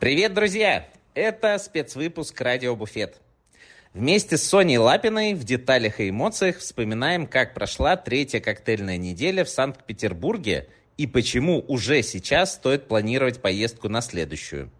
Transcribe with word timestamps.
Привет, 0.00 0.34
друзья! 0.34 0.88
Это 1.14 1.56
спецвыпуск 1.58 2.38
«Радио 2.40 2.74
Буфет». 2.74 3.20
Вместе 3.94 4.36
с 4.36 4.42
Соней 4.42 4.76
Лапиной 4.76 5.34
в 5.34 5.44
деталях 5.44 6.00
и 6.00 6.10
эмоциях 6.10 6.58
вспоминаем, 6.58 7.28
как 7.28 7.54
прошла 7.54 7.96
третья 7.96 8.40
коктейльная 8.40 8.96
неделя 8.96 9.44
в 9.44 9.48
Санкт-Петербурге 9.48 10.68
и 10.96 11.06
почему 11.06 11.64
уже 11.68 12.02
сейчас 12.02 12.54
стоит 12.54 12.88
планировать 12.88 13.40
поездку 13.40 13.88
на 13.88 14.00
следующую. 14.00 14.70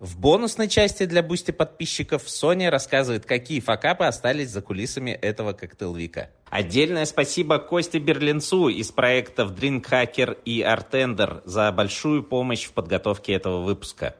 В 0.00 0.18
бонусной 0.18 0.68
части 0.68 1.06
для 1.06 1.22
Boosty 1.22 1.52
подписчиков 1.52 2.28
Соня 2.28 2.70
рассказывает, 2.70 3.26
какие 3.26 3.60
факапы 3.60 4.04
остались 4.04 4.48
за 4.50 4.62
кулисами 4.62 5.12
этого 5.12 5.52
Cocktail 5.52 5.97
Week 5.97 6.19
а. 6.19 6.30
Отдельное 6.50 7.04
спасибо 7.04 7.58
Косте 7.58 7.98
Берлинцу 7.98 8.68
из 8.68 8.90
проектов 8.90 9.52
Drink 9.52 9.84
Hacker 9.88 10.38
и 10.44 10.62
Artender 10.62 11.40
за 11.44 11.70
большую 11.70 12.24
помощь 12.24 12.64
в 12.64 12.72
подготовке 12.72 13.34
этого 13.34 13.62
выпуска. 13.62 14.16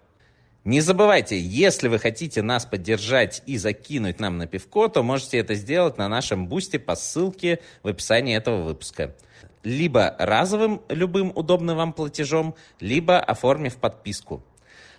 Не 0.65 0.83
забывайте, 0.83 1.41
если 1.41 1.89
вы 1.89 1.99
хотите 1.99 2.43
нас 2.43 2.67
поддержать 2.67 3.43
и 3.47 3.57
закинуть 3.57 4.21
нам 4.21 4.37
на 4.37 4.47
пивко, 4.47 4.89
то 4.89 5.03
можете 5.03 5.39
это 5.39 5.55
сделать 5.55 5.97
на 5.97 6.07
нашем 6.07 6.49
бусте 6.49 6.79
по 6.79 6.97
ссылке 6.97 7.61
в 7.83 7.89
описании 7.89 8.37
этого 8.37 8.63
выпуска. 8.65 9.15
Либо 9.63 10.15
разовым 10.19 10.83
любым 10.91 11.33
удобным 11.35 11.79
вам 11.79 11.95
платежом, 11.95 12.55
либо 12.79 13.19
оформив 13.19 13.77
подписку. 13.77 14.45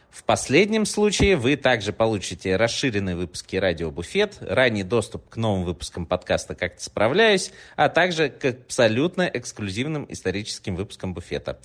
В 0.10 0.24
последнем 0.24 0.86
случае 0.86 1.38
вы 1.38 1.55
также 1.55 1.94
получите 1.94 2.58
расширенные 2.58 3.16
выпуски 3.16 3.55
«Радио 3.55 3.91
Буфет», 3.91 4.40
ранний 4.41 4.84
доступ 4.84 5.30
к 5.30 5.38
новым 5.38 5.64
выпускам 5.64 6.05
подкаста 6.05 6.54
«Как-то 6.54 6.84
справляюсь», 6.84 7.54
а 7.78 7.88
также 7.88 8.30
к 8.30 8.46
абсолютно 8.46 9.30
эксклюзивным 9.32 10.05
историческим 10.10 10.76
выпускам 10.76 11.14
«Буфета». 11.14 11.60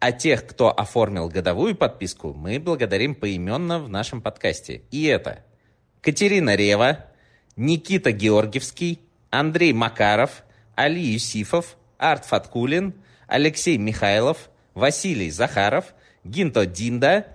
А 0.00 0.12
тех, 0.12 0.46
кто 0.46 0.70
оформил 0.70 1.28
годовую 1.28 1.74
подписку, 1.74 2.32
мы 2.32 2.60
благодарим 2.60 3.16
поименно 3.16 3.80
в 3.80 3.88
нашем 3.88 4.22
подкасте. 4.22 4.82
И 4.92 5.04
это 5.06 5.44
Катерина 6.02 6.54
Рева, 6.54 7.06
Никита 7.56 8.12
Георгиевский, 8.12 9.00
Андрей 9.30 9.72
Макаров, 9.72 10.44
Али 10.76 11.02
Юсифов, 11.02 11.76
Арт 11.98 12.26
Фаткулин, 12.26 12.94
Алексей 13.26 13.76
Михайлов, 13.76 14.50
Василий 14.74 15.30
Захаров, 15.30 15.92
Гинто 16.22 16.64
Динда, 16.64 17.26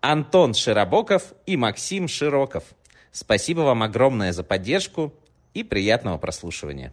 Антон 0.00 0.54
Широбоков 0.54 1.34
и 1.46 1.56
Максим 1.56 2.08
Широков. 2.08 2.64
Спасибо 3.12 3.60
вам 3.60 3.84
огромное 3.84 4.32
за 4.32 4.42
поддержку 4.42 5.14
и 5.54 5.62
приятного 5.62 6.18
прослушивания. 6.18 6.92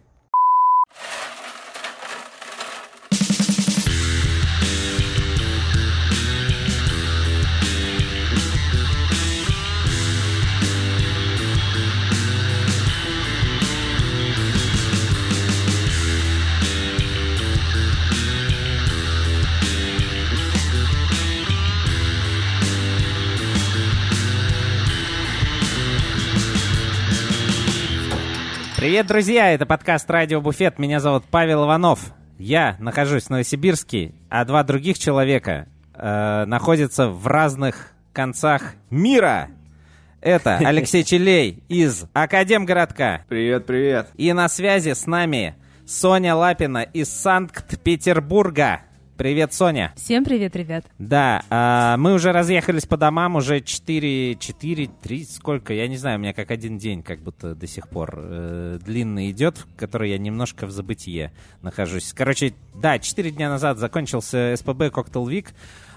Привет, 28.86 29.08
друзья! 29.08 29.52
Это 29.52 29.66
подкаст 29.66 30.08
«Радио 30.08 30.40
Буфет». 30.40 30.78
Меня 30.78 31.00
зовут 31.00 31.24
Павел 31.28 31.64
Иванов. 31.64 32.12
Я 32.38 32.76
нахожусь 32.78 33.24
в 33.24 33.30
Новосибирске, 33.30 34.12
а 34.30 34.44
два 34.44 34.62
других 34.62 34.96
человека 34.96 35.66
э, 35.92 36.44
находятся 36.44 37.08
в 37.08 37.26
разных 37.26 37.88
концах 38.12 38.74
мира. 38.88 39.48
Это 40.20 40.58
Алексей 40.64 41.02
Челей 41.02 41.64
из 41.68 42.06
Академгородка. 42.12 43.24
Привет, 43.28 43.66
привет. 43.66 44.10
И 44.14 44.32
на 44.32 44.48
связи 44.48 44.92
с 44.92 45.04
нами 45.08 45.56
Соня 45.84 46.36
Лапина 46.36 46.82
из 46.84 47.08
Санкт-Петербурга. 47.08 48.82
Привет, 49.16 49.54
Соня. 49.54 49.94
Всем 49.96 50.24
привет, 50.24 50.54
ребят. 50.56 50.84
Да, 50.98 51.42
а, 51.48 51.96
мы 51.96 52.12
уже 52.12 52.32
разъехались 52.32 52.84
по 52.84 52.98
домам, 52.98 53.36
уже 53.36 53.62
4, 53.62 54.36
4, 54.36 54.90
3, 55.02 55.24
сколько, 55.24 55.72
я 55.72 55.88
не 55.88 55.96
знаю, 55.96 56.18
у 56.18 56.20
меня 56.20 56.34
как 56.34 56.50
один 56.50 56.76
день 56.76 57.02
как 57.02 57.20
будто 57.20 57.54
до 57.54 57.66
сих 57.66 57.88
пор 57.88 58.14
э, 58.18 58.78
длинный 58.84 59.30
идет, 59.30 59.56
в 59.56 59.74
который 59.74 60.10
я 60.10 60.18
немножко 60.18 60.66
в 60.66 60.70
забытие 60.70 61.32
нахожусь. 61.62 62.12
Короче, 62.12 62.52
да, 62.74 62.98
4 62.98 63.30
дня 63.30 63.48
назад 63.48 63.78
закончился 63.78 64.54
СПБ 64.54 64.88
Cocktail 64.92 65.24
Week, 65.24 65.48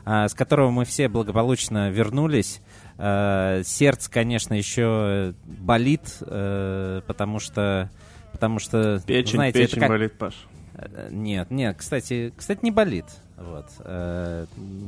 э, 0.05 0.29
с 0.29 0.33
которого 0.33 0.71
мы 0.71 0.85
все 0.85 1.09
благополучно 1.09 1.89
вернулись. 1.89 2.61
Э, 2.97 3.63
сердце, 3.65 4.09
конечно, 4.09 4.53
еще 4.53 5.33
болит, 5.43 6.19
э, 6.21 7.01
потому 7.05 7.39
что... 7.39 7.89
Потому 8.31 8.59
что, 8.59 9.01
печень, 9.05 9.37
знаете, 9.37 9.59
печень 9.59 9.71
это 9.71 9.79
как... 9.81 9.89
болит, 9.89 10.17
Паш. 10.17 10.35
Э, 10.81 11.09
нет, 11.11 11.51
нет, 11.51 11.77
кстати, 11.77 12.33
кстати, 12.35 12.59
не 12.63 12.71
болит. 12.71 13.05
Вот. 13.37 13.67
Э, 13.79 14.45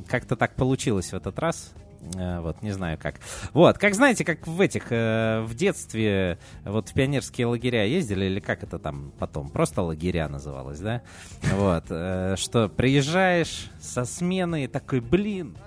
как-то 0.08 0.36
так 0.36 0.56
получилось 0.56 1.12
в 1.12 1.16
этот 1.16 1.38
раз. 1.40 1.74
Э, 2.16 2.40
вот, 2.40 2.62
не 2.62 2.72
знаю 2.72 2.98
как. 2.98 3.16
Вот, 3.54 3.78
как 3.78 3.94
знаете, 3.94 4.26
как 4.26 4.48
в 4.48 4.60
этих, 4.60 4.90
в 4.90 5.54
детстве, 5.54 6.40
вот 6.64 6.90
в 6.90 6.94
пионерские 6.94 7.48
лагеря 7.48 7.84
ездили, 7.84 8.26
или 8.26 8.40
как 8.40 8.64
это 8.64 8.80
там 8.80 9.12
потом, 9.20 9.50
просто 9.50 9.82
лагеря 9.82 10.28
называлось, 10.28 10.80
да? 10.80 11.02
Вот, 11.54 11.86
что 11.86 12.70
приезжаешь 12.70 13.70
со 13.80 14.06
смены 14.06 14.66
и 14.66 14.68
такой, 14.68 15.00
блин, 15.00 15.58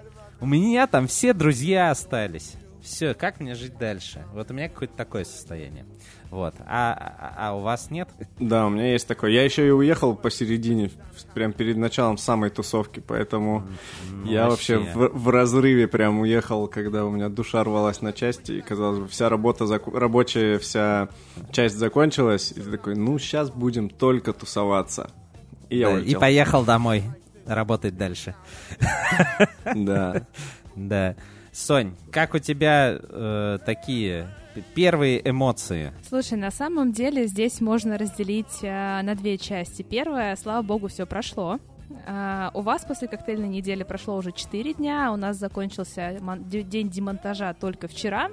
у 0.40 0.46
меня 0.46 0.86
там 0.86 1.06
все 1.06 1.32
друзья 1.32 1.90
остались. 1.90 2.54
Все, 2.82 3.14
как 3.14 3.40
мне 3.40 3.54
жить 3.54 3.78
дальше? 3.78 4.26
Вот 4.34 4.50
у 4.50 4.54
меня 4.54 4.68
какое-то 4.68 4.94
такое 4.94 5.24
состояние. 5.24 5.86
Вот. 6.34 6.56
А, 6.66 7.32
а, 7.38 7.50
а 7.50 7.56
у 7.56 7.60
вас 7.60 7.92
нет? 7.92 8.08
Да, 8.40 8.66
у 8.66 8.68
меня 8.68 8.90
есть 8.90 9.06
такое. 9.06 9.30
Я 9.30 9.44
еще 9.44 9.68
и 9.68 9.70
уехал 9.70 10.16
посередине, 10.16 10.90
прям 11.32 11.52
перед 11.52 11.76
началом 11.76 12.18
самой 12.18 12.50
тусовки, 12.50 12.98
поэтому 12.98 13.62
ну, 14.10 14.28
я 14.28 14.48
вообще, 14.48 14.78
вообще 14.78 14.98
в, 14.98 15.16
в 15.16 15.28
разрыве 15.28 15.86
прям 15.86 16.18
уехал, 16.18 16.66
когда 16.66 17.04
у 17.04 17.10
меня 17.10 17.28
душа 17.28 17.62
рвалась 17.62 18.02
на 18.02 18.12
части, 18.12 18.50
и 18.50 18.60
казалось 18.62 18.98
бы, 18.98 19.06
вся 19.06 19.28
работа, 19.28 19.66
зак... 19.66 19.86
рабочая 19.86 20.58
вся 20.58 21.08
часть 21.52 21.76
закончилась, 21.76 22.50
и 22.50 22.60
ты 22.60 22.68
такой, 22.68 22.96
ну, 22.96 23.16
сейчас 23.20 23.50
будем 23.50 23.88
только 23.88 24.32
тусоваться. 24.32 25.12
И 25.70 25.78
я 25.78 25.90
да, 25.90 25.94
улетел. 25.94 26.18
И 26.18 26.20
поехал 26.20 26.64
домой 26.64 27.04
работать 27.46 27.96
дальше. 27.96 28.34
Да. 29.72 30.26
Да. 30.76 31.14
Сонь, 31.52 31.94
как 32.10 32.34
у 32.34 32.40
тебя 32.40 32.98
э, 33.00 33.58
такие 33.64 34.28
первые 34.60 35.28
эмоции? 35.28 35.92
Слушай, 36.08 36.38
на 36.38 36.50
самом 36.50 36.92
деле 36.92 37.26
здесь 37.26 37.60
можно 37.60 37.98
разделить 37.98 38.62
э, 38.62 39.02
на 39.02 39.14
две 39.14 39.38
части. 39.38 39.82
Первая, 39.82 40.36
слава 40.36 40.62
богу, 40.62 40.88
все 40.88 41.06
прошло. 41.06 41.58
Uh, 42.08 42.50
у 42.54 42.62
вас 42.62 42.82
после 42.84 43.08
коктейльной 43.08 43.48
недели 43.48 43.82
прошло 43.82 44.16
уже 44.16 44.32
4 44.32 44.74
дня, 44.74 45.12
у 45.12 45.16
нас 45.16 45.36
закончился 45.36 46.18
день 46.46 46.88
демонтажа 46.88 47.54
только 47.54 47.88
вчера. 47.88 48.30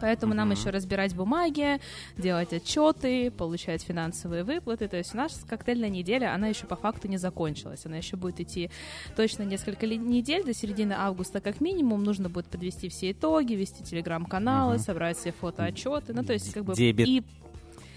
Поэтому 0.00 0.32
mm-hmm. 0.32 0.36
нам 0.36 0.50
еще 0.50 0.70
разбирать 0.70 1.14
бумаги, 1.14 1.80
делать 2.16 2.52
отчеты, 2.52 3.30
получать 3.30 3.82
финансовые 3.82 4.44
выплаты. 4.44 4.88
То 4.88 4.96
есть 4.96 5.14
у 5.14 5.16
нас 5.16 5.44
коктейльная 5.48 5.88
неделя, 5.88 6.34
она 6.34 6.48
еще 6.48 6.66
по 6.66 6.76
факту 6.76 7.08
не 7.08 7.16
закончилась. 7.16 7.86
Она 7.86 7.96
еще 7.96 8.16
будет 8.16 8.40
идти 8.40 8.70
точно 9.16 9.42
несколько 9.42 9.86
недель, 9.86 10.44
до 10.44 10.54
середины 10.54 10.94
августа 10.94 11.40
как 11.40 11.60
минимум. 11.60 12.04
Нужно 12.04 12.28
будет 12.28 12.46
подвести 12.46 12.88
все 12.88 13.12
итоги, 13.12 13.54
вести 13.54 13.84
телеграм-каналы, 13.84 14.76
mm-hmm. 14.76 14.78
собрать 14.78 15.16
все 15.18 15.32
фотоотчеты. 15.32 16.12
Ну, 16.12 16.24
то 16.24 16.32
есть 16.32 16.52
как 16.52 16.64
бы... 16.64 16.74
Дебет. 16.74 17.06
И... 17.06 17.22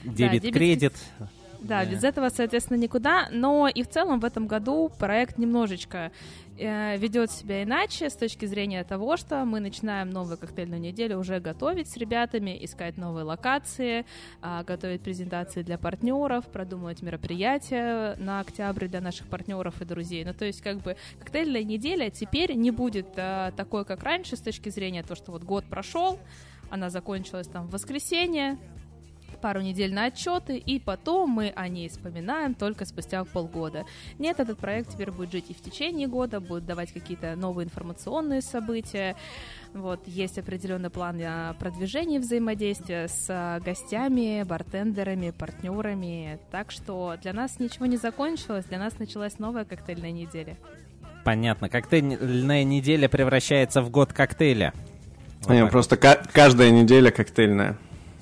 Дебет, 0.04 0.44
да, 0.44 0.52
кредит. 0.52 0.94
Да, 1.62 1.86
без 1.86 2.04
этого, 2.04 2.30
соответственно, 2.30 2.78
никуда. 2.78 3.28
Но 3.32 3.68
и 3.68 3.84
в 3.84 3.90
целом 3.90 4.20
в 4.20 4.26
этом 4.26 4.48
году 4.48 4.90
проект 4.98 5.38
немножечко 5.38 6.12
э, 6.58 6.98
ведет 6.98 7.32
себя 7.32 7.64
иначе 7.64 8.10
с 8.10 8.16
точки 8.16 8.46
зрения 8.46 8.84
того, 8.84 9.18
что 9.18 9.44
мы 9.46 9.60
начинаем 9.60 10.10
новую 10.10 10.38
коктейльную 10.38 10.80
неделю 10.80 11.18
уже 11.18 11.40
готовить 11.40 11.90
с 11.90 11.98
ребятами, 11.98 12.58
искать 12.64 12.98
новые 12.98 13.26
локации, 13.26 14.06
э, 14.42 14.64
готовить 14.66 15.02
презентации 15.02 15.62
для 15.62 15.78
партнеров, 15.78 16.46
продумывать 16.48 17.02
мероприятия 17.02 18.16
на 18.18 18.40
октябрь 18.40 18.88
для 18.88 19.02
наших 19.02 19.28
партнеров 19.28 19.82
и 19.82 19.86
друзей. 19.86 20.24
Ну, 20.24 20.34
то 20.34 20.46
есть, 20.46 20.62
как 20.62 20.78
бы, 20.78 20.96
коктейльная 21.20 21.64
неделя 21.64 22.10
теперь 22.10 22.54
не 22.54 22.72
будет 22.72 23.08
э, 23.18 23.52
такой, 23.58 23.84
как 23.84 24.04
раньше, 24.04 24.38
с 24.38 24.42
точки 24.42 24.70
зрения 24.70 25.04
того, 25.04 25.16
что 25.16 25.32
вот 25.32 25.44
год 25.44 25.66
прошел, 25.66 26.20
она 26.70 26.90
закончилась 26.90 27.48
там 27.48 27.68
в 27.68 27.72
воскресенье, 27.72 28.58
пару 29.40 29.62
недель 29.62 29.94
на 29.94 30.06
отчеты, 30.06 30.58
и 30.58 30.80
потом 30.80 31.30
мы 31.30 31.54
о 31.56 31.68
ней 31.68 31.90
вспоминаем 31.90 32.54
только 32.54 32.86
спустя 32.86 33.24
полгода. 33.24 33.86
Нет, 34.18 34.40
этот 34.40 34.58
проект 34.58 34.92
теперь 34.92 35.12
будет 35.12 35.32
жить 35.32 35.46
и 35.50 35.54
в 35.54 35.62
течение 35.62 36.08
года, 36.08 36.40
будет 36.40 36.66
давать 36.66 36.92
какие-то 36.92 37.36
новые 37.36 37.66
информационные 37.66 38.42
события. 38.42 39.16
Вот, 39.74 40.08
есть 40.08 40.38
определенный 40.38 40.90
план 40.90 41.20
продвижения 41.60 42.20
взаимодействия 42.20 43.08
с 43.08 43.62
гостями, 43.64 44.44
бартендерами, 44.44 45.32
партнерами. 45.32 46.40
Так 46.52 46.72
что 46.72 47.16
для 47.22 47.34
нас 47.34 47.60
ничего 47.60 47.86
не 47.86 47.98
закончилось, 47.98 48.66
для 48.66 48.80
нас 48.80 49.00
началась 49.00 49.40
новая 49.40 49.66
коктейльная 49.66 50.12
неделя. 50.12 50.58
Понятно. 51.24 51.70
Коктейльная 51.70 52.64
неделя 52.64 53.10
превращается 53.10 53.82
в 53.82 53.90
год 53.90 54.14
коктейля. 54.14 54.74
Вот 55.44 55.72
просто 55.72 55.98
каждая 55.98 56.72
неделя 56.72 57.12
коктейльная. 57.12 57.78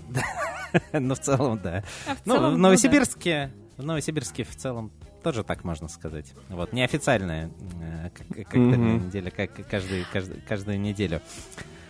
Ну, 0.93 1.15
в 1.15 1.19
целом, 1.19 1.59
да. 1.63 1.83
А 2.07 2.15
ну, 2.25 2.51
в 2.51 2.57
Новосибирске, 2.57 3.51
в 3.77 3.83
Новосибирске 3.83 4.43
в 4.43 4.55
целом 4.55 4.91
тоже 5.23 5.43
так 5.43 5.63
можно 5.63 5.87
сказать. 5.87 6.33
Вот, 6.49 6.73
неофициальная 6.73 7.49
э, 7.81 8.09
коктейльная 8.43 8.99
неделя, 8.99 9.31
как 9.31 9.51
каждый, 9.69 10.05
каждую 10.47 10.79
неделю. 10.79 11.21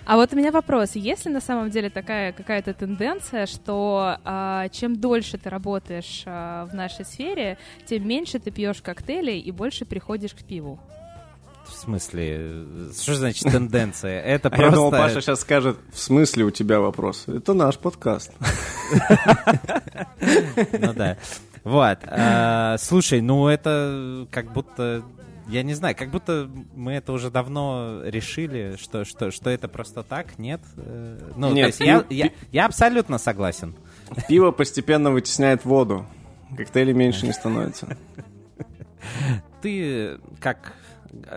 А 0.07 0.15
вот 0.15 0.31
у 0.31 0.38
меня 0.38 0.51
вопрос. 0.53 0.95
Есть 0.95 1.25
ли 1.25 1.31
на 1.33 1.41
самом 1.41 1.69
деле 1.69 1.89
такая 1.89 2.31
какая-то 2.31 2.74
тенденция, 2.74 3.45
что 3.45 4.18
а, 4.24 4.69
чем 4.69 4.95
дольше 4.95 5.38
ты 5.38 5.50
работаешь 5.50 6.24
а, 6.25 6.65
в 6.65 6.74
нашей 6.74 7.03
сфере, 7.03 7.57
тем 7.85 8.07
меньше 8.07 8.39
ты 8.39 8.50
пьешь 8.50 8.81
коктейлей 8.81 9.38
и 9.39 9.51
больше 9.51 9.83
приходишь 9.83 10.31
к 10.33 10.45
пиву? 10.45 10.79
В 11.69 11.74
смысле? 11.74 12.66
Что 13.00 13.16
значит 13.16 13.52
тенденция? 13.52 14.22
Это 14.22 14.50
просто... 14.50 14.66
Я 14.69 14.72
думал, 14.72 14.92
Паша 14.92 15.22
сейчас 15.22 15.42
скажет, 15.42 15.78
в 15.92 16.00
смысле 16.00 16.46
у 16.46 16.52
тебя 16.52 16.80
вопрос? 16.80 17.25
Это 17.28 17.54
наш 17.54 17.78
подкаст. 17.78 18.31
Ну 20.80 20.94
да. 20.94 21.18
Вот. 21.64 22.00
А, 22.06 22.78
слушай, 22.80 23.22
ну 23.22 23.48
это 23.48 24.28
как 24.31 24.52
будто 24.54 25.04
я 25.48 25.64
не 25.64 25.74
знаю, 25.74 25.96
как 25.96 26.10
будто 26.10 26.50
мы 26.75 26.94
это 26.94 27.14
уже 27.14 27.31
давно 27.31 28.02
решили, 28.04 28.75
что, 28.78 29.06
что, 29.06 29.31
что 29.31 29.50
это 29.50 29.68
просто 29.68 30.04
так, 30.04 30.38
нет? 30.38 30.62
Э, 30.75 31.31
ну, 31.36 31.54
нет, 31.54 31.63
то 31.63 31.68
есть 31.68 31.80
я, 31.80 32.06
я, 32.10 32.31
я 32.52 32.66
абсолютно 32.66 33.18
согласен. 33.18 33.75
Пиво 34.28 34.52
постепенно 34.52 35.12
вытесняет 35.12 35.63
воду. 35.66 36.06
Коктейли 36.56 36.94
меньше 36.94 37.25
не 37.25 37.34
становится. 37.34 37.98
Ты 39.62 40.20
как 40.40 40.74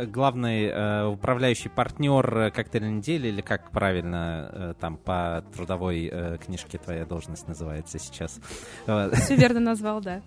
главный 0.07 0.67
э, 0.67 1.07
управляющий 1.07 1.69
партнер 1.69 2.51
коктейльной 2.53 2.93
недели, 2.93 3.29
или 3.29 3.41
как 3.41 3.71
правильно 3.71 4.51
э, 4.53 4.75
там 4.81 4.97
по 4.97 5.45
трудовой 5.55 6.09
э, 6.11 6.39
книжке 6.45 6.79
твоя 6.79 7.05
должность 7.05 7.49
называется 7.49 7.99
сейчас? 7.99 8.41
Все 9.15 9.37
верно 9.37 9.61
назвал, 9.61 10.01
да. 10.01 10.23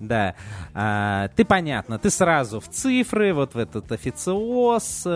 Да. 0.00 0.34
А, 0.72 1.28
ты 1.36 1.44
понятно, 1.44 1.98
ты 1.98 2.08
сразу 2.08 2.60
в 2.60 2.68
цифры, 2.68 3.34
вот 3.34 3.54
в 3.54 3.58
этот 3.58 3.92
официоз, 3.92 5.06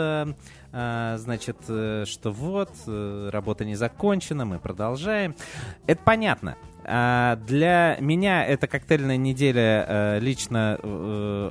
а, 0.72 1.16
значит, 1.18 1.56
э, 1.68 2.04
что 2.06 2.30
вот, 2.30 2.70
э, 2.86 3.30
работа 3.32 3.64
не 3.64 3.74
закончена, 3.74 4.44
мы 4.44 4.60
продолжаем. 4.60 5.34
Это 5.86 6.00
понятно. 6.04 6.56
А 6.92 7.36
для 7.36 7.96
меня 8.00 8.44
эта 8.44 8.66
коктейльная 8.66 9.16
неделя 9.16 10.18
лично, 10.18 10.78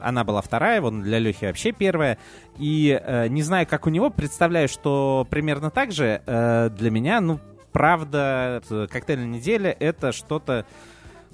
она 0.04 0.24
была 0.26 0.42
вторая, 0.42 0.82
вон 0.82 1.02
для 1.02 1.20
Лехи 1.20 1.46
вообще 1.46 1.72
первая. 1.72 2.18
И 2.58 3.02
не 3.30 3.42
знаю, 3.42 3.66
как 3.66 3.88
у 3.88 3.90
него, 3.90 4.10
представляю, 4.10 4.68
что 4.68 5.26
примерно 5.30 5.70
так 5.70 5.94
же 5.94 6.22
для 6.26 6.92
меня, 6.92 7.22
ну, 7.22 7.40
правда, 7.72 8.62
коктейльная 8.92 9.28
неделя 9.28 9.76
это 9.80 10.12
что-то 10.12 10.66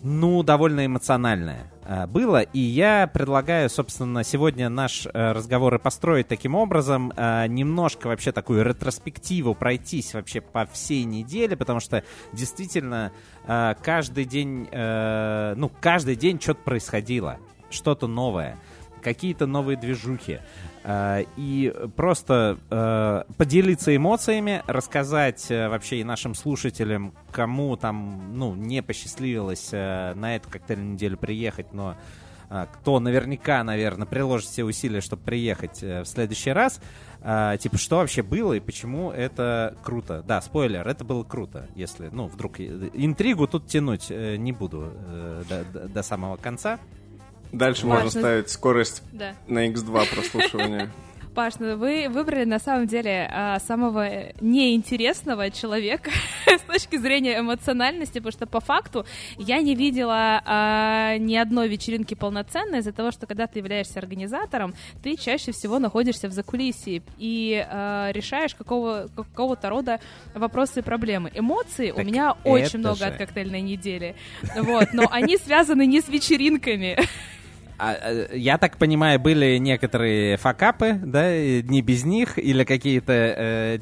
ну, 0.06 0.44
довольно 0.44 0.86
эмоциональное 0.86 1.72
э, 1.72 1.75
было. 2.07 2.41
И 2.41 2.59
я 2.59 3.07
предлагаю, 3.07 3.69
собственно, 3.69 4.23
сегодня 4.23 4.69
наш 4.69 5.05
э, 5.05 5.31
разговор 5.31 5.75
и 5.75 5.79
построить 5.79 6.27
таким 6.27 6.55
образом, 6.55 7.13
э, 7.15 7.47
немножко 7.47 8.07
вообще 8.07 8.31
такую 8.31 8.63
ретроспективу 8.63 9.53
пройтись 9.53 10.13
вообще 10.13 10.41
по 10.41 10.65
всей 10.65 11.03
неделе, 11.03 11.55
потому 11.55 11.79
что 11.79 12.03
действительно 12.33 13.11
каждый 13.45 14.25
день, 14.25 14.67
ну, 14.71 15.71
каждый 15.79 16.15
день 16.15 16.41
что-то 16.41 16.61
происходило, 16.63 17.37
что-то 17.69 18.07
новое 18.07 18.57
какие-то 19.05 19.45
новые 19.45 19.77
движухи. 19.77 20.39
Э, 20.87 21.23
и 21.35 21.73
просто 21.95 22.59
э, 22.69 23.23
поделиться 23.37 23.95
эмоциями, 23.95 24.61
рассказать 24.67 25.49
э, 25.49 25.67
вообще 25.67 26.01
и 26.01 26.03
нашим 26.03 26.35
слушателям, 26.35 27.13
кому 27.31 27.75
там, 27.75 28.37
ну, 28.37 28.53
не 28.53 28.83
посчастливилось 28.83 29.71
на 29.71 30.35
эту 30.35 30.49
коктейльную 30.49 30.93
неделю 30.93 31.17
приехать, 31.17 31.73
но 31.73 31.95
кто 32.73 32.99
наверняка, 32.99 33.63
наверное, 33.63 34.05
приложит 34.05 34.47
все 34.47 34.63
усилия, 34.63 35.01
чтобы 35.01 35.23
приехать 35.23 35.81
в 35.81 36.05
следующий 36.05 36.51
раз, 36.51 36.79
типа, 37.19 37.77
что 37.77 37.97
вообще 37.97 38.21
было 38.21 38.53
и 38.53 38.59
почему 38.59 39.09
это 39.09 39.75
круто. 39.83 40.23
Да, 40.25 40.39
спойлер, 40.41 40.87
это 40.87 41.03
было 41.03 41.23
круто, 41.23 41.67
если, 41.73 42.09
ну, 42.11 42.27
вдруг 42.27 42.59
интригу 42.59 43.47
тут 43.47 43.65
тянуть 43.65 44.11
не 44.11 44.51
буду 44.51 44.93
до, 45.49 45.65
до, 45.65 45.87
до 45.87 46.03
самого 46.03 46.37
конца. 46.37 46.79
Дальше 47.51 47.86
Важно. 47.86 48.03
можно 48.03 48.19
ставить 48.19 48.50
скорость 48.50 49.03
да. 49.12 49.36
на 49.47 49.68
x2 49.68 50.13
прослушивания. 50.13 50.92
Паш, 51.35 51.55
ну 51.59 51.75
вы 51.75 52.07
выбрали 52.09 52.45
на 52.45 52.59
самом 52.59 52.87
деле 52.87 53.29
а, 53.29 53.59
самого 53.59 54.07
неинтересного 54.39 55.51
человека 55.51 56.09
с 56.47 56.61
точки 56.61 56.95
зрения 56.95 57.39
эмоциональности, 57.39 58.19
потому 58.19 58.31
что 58.31 58.47
по 58.47 58.61
факту 58.61 59.05
я 59.37 59.61
не 59.61 59.75
видела 59.75 60.41
а, 60.45 61.17
ни 61.17 61.35
одной 61.35 61.67
вечеринки 61.67 62.13
полноценной 62.13 62.79
из-за 62.79 62.93
того, 62.93 63.11
что 63.11 63.27
когда 63.27 63.47
ты 63.47 63.59
являешься 63.59 63.99
организатором, 63.99 64.73
ты 65.03 65.17
чаще 65.17 65.51
всего 65.51 65.77
находишься 65.77 66.29
в 66.29 66.31
закулисье 66.31 67.01
и 67.17 67.65
а, 67.69 68.11
решаешь 68.13 68.55
какого, 68.55 69.09
какого-то 69.13 69.69
рода 69.69 69.99
вопросы 70.33 70.79
и 70.79 70.83
проблемы. 70.83 71.31
Эмоции 71.35 71.91
так 71.91 71.97
у 71.97 72.07
меня 72.07 72.37
очень 72.45 72.79
много 72.79 72.95
же. 72.95 73.05
от 73.07 73.17
коктейльной 73.17 73.61
недели, 73.61 74.15
вот, 74.55 74.93
но 74.93 75.05
они 75.11 75.35
связаны 75.35 75.85
не 75.85 75.99
с 75.99 76.07
вечеринками. 76.07 76.97
А, 77.77 77.92
а, 77.92 78.36
я 78.36 78.57
так 78.57 78.77
понимаю, 78.77 79.19
были 79.19 79.57
некоторые 79.57 80.38
факапы, 80.38 80.94
да, 80.94 81.30
не 81.38 81.81
без 81.81 82.06
них, 82.06 82.38
или 82.38 82.63
какие-то, 82.63 83.13
э, 83.13 83.80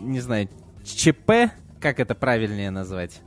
не 0.00 0.20
знаю, 0.20 0.48
ЧП, 0.84 1.52
как 1.80 2.00
это 2.00 2.14
правильнее 2.14 2.70
назвать? 2.70 3.20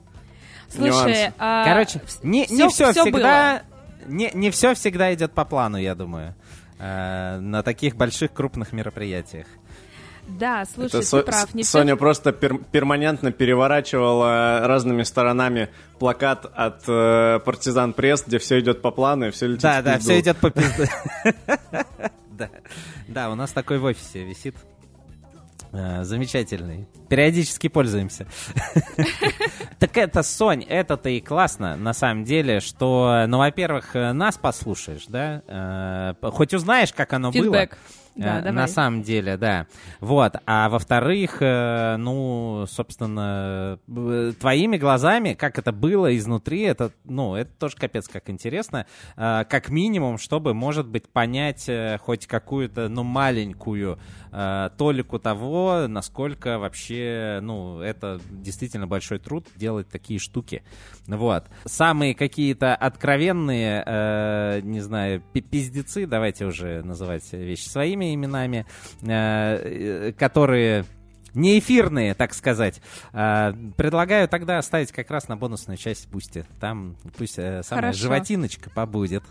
Слушай, 0.70 1.32
а... 1.38 1.66
короче, 1.66 2.02
не, 2.22 2.46
все, 2.46 2.56
не 2.56 2.70
все, 2.70 2.92
все 2.92 3.02
всегда, 3.04 3.64
было. 4.06 4.12
не, 4.12 4.32
не 4.34 4.52
все 4.52 4.74
всегда 4.74 5.14
идет 5.14 5.34
по 5.34 5.46
плану, 5.46 5.78
я 5.78 5.96
думаю, 5.96 6.36
э, 6.80 7.40
на 7.40 7.64
таких 7.64 7.96
больших 7.96 8.34
крупных 8.34 8.72
мероприятиях. 8.72 9.48
Да, 10.28 10.64
слушай, 10.66 10.88
Это 10.88 11.00
ты 11.00 11.06
Со- 11.06 11.22
прав. 11.22 11.54
Не 11.54 11.64
Соня 11.64 11.94
все... 11.94 12.00
просто 12.00 12.30
пер- 12.32 12.64
перманентно 12.72 13.32
переворачивала 13.32 14.62
разными 14.66 15.04
сторонами 15.04 15.70
плакат 16.00 16.46
от 16.56 16.84
э, 16.88 17.40
партизан 17.46 17.94
пресс, 17.94 18.24
где 18.26 18.40
все 18.40 18.60
идет 18.60 18.82
по 18.82 18.92
плану 18.92 19.28
и 19.28 19.32
все 19.32 19.48
летит 19.48 19.62
Да, 19.64 19.82
да, 19.82 20.00
все 20.00 20.20
идет 20.20 20.38
по 20.38 20.50
пизду. 20.52 20.84
Да, 23.08 23.30
у 23.30 23.36
нас 23.36 23.52
такой 23.52 23.78
в 23.78 23.84
офисе 23.84 24.24
висит. 24.24 24.56
Э, 25.72 26.04
замечательный. 26.04 26.88
Периодически 27.10 27.68
пользуемся. 27.68 28.28
Так 29.80 29.98
это, 29.98 30.24
Сонь, 30.24 30.64
это-то 30.64 31.10
и 31.10 31.20
классно, 31.20 31.76
на 31.76 31.94
самом 31.94 32.24
деле, 32.24 32.62
что, 32.62 33.26
ну, 33.28 33.38
во-первых, 33.40 33.94
э, 33.98 34.14
нас 34.14 34.38
послушаешь, 34.38 35.04
да? 35.10 35.42
Э, 35.46 36.30
хоть 36.32 36.54
узнаешь, 36.54 36.94
как 36.94 37.12
оно 37.12 37.32
было. 37.32 37.68
Да, 38.16 38.42
э, 38.42 38.52
на 38.52 38.68
самом 38.68 39.02
деле, 39.02 39.38
да. 39.38 39.68
Вот. 40.00 40.36
А 40.46 40.70
во-вторых, 40.70 41.38
э, 41.42 41.96
ну, 41.98 42.66
собственно, 42.68 43.80
э, 43.88 44.34
твоими 44.40 44.78
глазами, 44.78 45.34
как 45.34 45.58
это 45.58 45.72
было 45.72 46.16
изнутри, 46.16 46.62
это, 46.62 46.92
ну, 47.06 47.36
это 47.36 47.52
тоже 47.58 47.76
капец 47.76 48.08
как 48.08 48.30
интересно. 48.30 48.86
Как 49.16 49.70
минимум, 49.70 50.18
чтобы, 50.18 50.54
может 50.54 50.88
быть, 50.88 51.10
понять 51.10 51.70
хоть 52.02 52.28
какую-то, 52.28 52.90
ну, 52.90 53.04
маленькую 53.04 54.00
толику 54.78 55.20
того, 55.20 55.86
насколько 55.88 56.58
вообще, 56.58 57.40
ну, 57.42 57.80
это 57.80 58.20
действительно 58.32 58.88
большой 58.88 59.20
труд 59.20 59.48
делать 59.56 59.90
такие 59.90 60.20
штуки. 60.20 60.64
Вот. 61.08 61.46
Самые 61.66 62.16
какие-то 62.16 62.76
откровенные, 62.76 64.62
не 64.64 64.82
знаю, 64.82 65.22
пиздецы, 65.34 66.08
давайте 66.08 66.46
уже 66.46 66.82
называть 66.84 67.32
вещи 67.34 67.68
своими, 67.68 68.03
другими 68.04 68.16
именами, 68.16 68.66
э, 69.02 70.12
которые 70.14 70.86
не 71.34 71.58
эфирные, 71.60 72.14
так 72.14 72.34
сказать. 72.34 72.82
Э, 73.12 73.54
предлагаю 73.76 74.28
тогда 74.28 74.58
оставить 74.58 74.92
как 74.92 75.10
раз 75.10 75.28
на 75.28 75.38
бонусную 75.38 75.78
часть 75.78 76.10
Boosty. 76.10 76.46
Там 76.60 76.96
пусть 77.18 77.40
э, 77.40 77.64
самая 77.64 77.86
Хорошо. 77.86 78.00
жестиночка 78.00 78.70
побудет. 78.70 79.24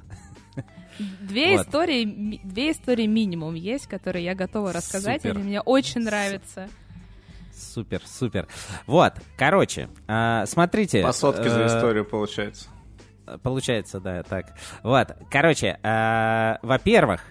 Две 1.21 1.57
вот. 1.57 1.67
истории, 1.67 2.41
две 2.45 2.73
истории 2.73 3.07
минимум 3.07 3.55
есть, 3.55 3.87
которые 3.87 4.25
я 4.25 4.35
готова 4.35 4.73
рассказать, 4.73 5.23
супер. 5.23 5.37
они 5.37 5.45
мне 5.45 5.61
очень 5.61 6.02
нравятся. 6.02 6.69
Супер, 7.55 8.02
супер. 8.05 8.49
Вот, 8.87 9.14
короче, 9.38 9.88
э, 10.09 10.45
смотрите. 10.47 11.02
По 11.02 11.12
сотке 11.12 11.45
э, 11.45 11.50
за 11.50 11.67
историю 11.67 12.05
получается. 12.05 12.69
Получается, 13.43 14.00
да, 14.00 14.23
так. 14.25 14.55
Вот, 14.83 15.17
короче, 15.31 15.79
э, 15.83 16.57
во-первых, 16.62 17.23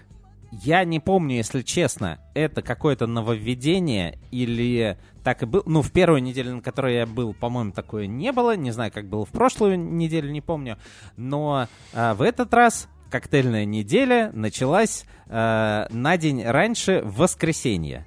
я 0.52 0.84
не 0.84 1.00
помню, 1.00 1.36
если 1.36 1.62
честно, 1.62 2.18
это 2.34 2.60
какое-то 2.60 3.06
нововведение 3.06 4.18
или 4.30 4.98
так 5.24 5.42
и 5.42 5.46
было. 5.46 5.62
Ну, 5.64 5.80
в 5.80 5.90
первую 5.90 6.22
неделю, 6.22 6.56
на 6.56 6.60
которой 6.60 6.94
я 6.94 7.06
был, 7.06 7.32
по-моему, 7.32 7.72
такое 7.72 8.06
не 8.06 8.32
было. 8.32 8.54
Не 8.54 8.70
знаю, 8.70 8.92
как 8.92 9.08
было 9.08 9.24
в 9.24 9.30
прошлую 9.30 9.78
неделю, 9.78 10.30
не 10.30 10.42
помню. 10.42 10.76
Но 11.16 11.68
а, 11.94 12.14
в 12.14 12.20
этот 12.20 12.52
раз 12.52 12.88
коктейльная 13.10 13.64
неделя 13.64 14.30
началась 14.32 15.04
э, 15.26 15.86
на 15.90 16.16
день 16.16 16.42
раньше 16.44 17.02
в 17.04 17.16
воскресенье. 17.16 18.06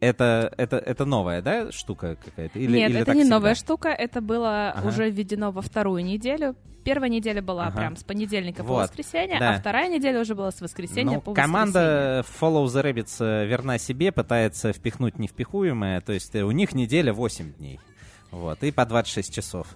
Это, 0.00 0.52
это, 0.56 0.78
это 0.78 1.04
новая, 1.04 1.42
да, 1.42 1.70
штука 1.72 2.16
какая-то? 2.16 2.58
Или, 2.58 2.78
Нет, 2.78 2.90
или 2.90 3.00
это 3.00 3.12
не 3.14 3.20
всегда? 3.20 3.36
новая 3.36 3.54
штука, 3.54 3.88
это 3.90 4.22
было 4.22 4.70
ага. 4.70 4.88
уже 4.88 5.10
введено 5.10 5.50
во 5.50 5.60
вторую 5.60 6.02
неделю. 6.02 6.56
Первая 6.90 7.08
неделя 7.08 7.40
была 7.40 7.68
ага. 7.68 7.78
прям 7.78 7.96
с 7.96 8.02
понедельника 8.02 8.64
вот. 8.64 8.66
по 8.66 8.74
воскресенье, 8.82 9.38
да. 9.38 9.54
а 9.54 9.60
вторая 9.60 9.88
неделя 9.88 10.22
уже 10.22 10.34
была 10.34 10.50
с 10.50 10.60
воскресенья 10.60 11.14
ну, 11.14 11.20
по 11.20 11.34
команда 11.34 12.24
Follow 12.40 12.64
the 12.64 12.82
Rabbits 12.82 13.14
э, 13.20 13.46
верна 13.46 13.78
себе, 13.78 14.10
пытается 14.10 14.72
впихнуть 14.72 15.16
невпихуемое, 15.16 16.00
то 16.00 16.12
есть 16.12 16.34
э, 16.34 16.42
у 16.42 16.50
них 16.50 16.74
неделя 16.74 17.12
8 17.12 17.52
дней. 17.52 17.78
Вот, 18.32 18.64
и 18.64 18.72
по 18.72 18.84
26 18.84 19.32
часов. 19.32 19.68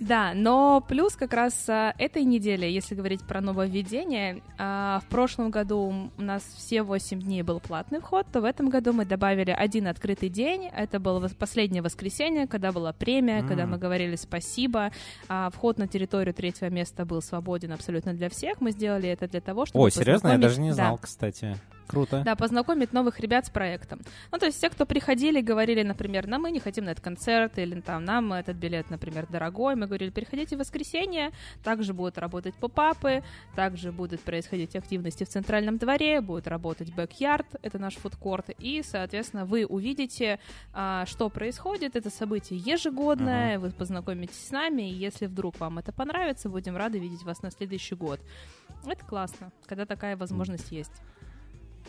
Да, 0.00 0.32
но 0.34 0.84
плюс 0.86 1.14
как 1.14 1.32
раз 1.32 1.68
а, 1.68 1.94
этой 1.98 2.24
неделе, 2.24 2.72
если 2.72 2.94
говорить 2.94 3.22
про 3.22 3.40
нововведение, 3.40 4.42
а, 4.58 5.00
в 5.00 5.08
прошлом 5.08 5.50
году 5.50 6.10
у 6.16 6.22
нас 6.22 6.42
все 6.56 6.82
8 6.82 7.20
дней 7.20 7.42
был 7.42 7.60
платный 7.60 8.00
вход, 8.00 8.26
то 8.32 8.40
в 8.40 8.44
этом 8.44 8.68
году 8.68 8.92
мы 8.92 9.04
добавили 9.04 9.50
один 9.50 9.86
открытый 9.86 10.28
день, 10.28 10.66
это 10.66 11.00
было 11.00 11.26
последнее 11.38 11.82
воскресенье, 11.82 12.46
когда 12.46 12.72
была 12.72 12.92
премия, 12.92 13.42
когда 13.42 13.66
мы 13.66 13.78
говорили 13.78 14.16
спасибо, 14.16 14.92
а 15.28 15.50
вход 15.50 15.78
на 15.78 15.88
территорию 15.88 16.34
третьего 16.34 16.68
места 16.68 17.04
был 17.04 17.22
свободен 17.22 17.72
абсолютно 17.72 18.14
для 18.14 18.28
всех, 18.28 18.60
мы 18.60 18.72
сделали 18.72 19.08
это 19.08 19.28
для 19.28 19.40
того, 19.40 19.66
чтобы... 19.66 19.84
Ой, 19.84 19.90
серьезно? 19.90 20.28
Я 20.28 20.38
даже 20.38 20.60
не 20.60 20.72
знал, 20.72 20.98
кстати. 20.98 21.56
Круто. 21.88 22.22
Да, 22.24 22.36
познакомить 22.36 22.92
новых 22.92 23.18
ребят 23.18 23.46
с 23.46 23.50
проектом. 23.50 24.00
Ну, 24.30 24.38
то 24.38 24.46
есть 24.46 24.60
те, 24.60 24.68
кто 24.68 24.84
приходили, 24.84 25.40
говорили, 25.40 25.82
например, 25.82 26.26
нам 26.26 26.42
мы 26.42 26.50
не 26.50 26.60
хотим 26.60 26.84
на 26.84 26.90
этот 26.90 27.02
концерт, 27.02 27.58
или 27.58 27.80
там 27.80 28.04
нам 28.04 28.32
этот 28.34 28.56
билет, 28.56 28.90
например, 28.90 29.07
дорогой. 29.30 29.76
Мы 29.76 29.86
говорили, 29.86 30.10
переходите 30.10 30.56
в 30.56 30.60
воскресенье, 30.60 31.30
также 31.62 31.94
будут 31.94 32.18
работать 32.18 32.54
поп-апы, 32.54 33.22
также 33.54 33.92
будут 33.92 34.20
происходить 34.20 34.76
активности 34.76 35.24
в 35.24 35.28
центральном 35.28 35.78
дворе, 35.78 36.20
будет 36.20 36.46
работать 36.46 36.92
бэк-ярд, 36.94 37.46
это 37.62 37.78
наш 37.78 37.96
фудкорт, 37.96 38.50
и, 38.58 38.82
соответственно, 38.82 39.44
вы 39.44 39.66
увидите, 39.66 40.40
а, 40.72 41.06
что 41.06 41.28
происходит. 41.28 41.96
Это 41.96 42.10
событие 42.10 42.58
ежегодное, 42.58 43.56
uh-huh. 43.56 43.60
вы 43.60 43.70
познакомитесь 43.70 44.46
с 44.46 44.50
нами, 44.50 44.90
и 44.90 44.94
если 44.94 45.26
вдруг 45.26 45.58
вам 45.60 45.78
это 45.78 45.92
понравится, 45.92 46.48
будем 46.48 46.76
рады 46.76 46.98
видеть 46.98 47.22
вас 47.22 47.42
на 47.42 47.50
следующий 47.50 47.94
год. 47.94 48.20
Это 48.86 49.04
классно, 49.04 49.52
когда 49.66 49.86
такая 49.86 50.16
возможность 50.16 50.70
есть. 50.70 50.92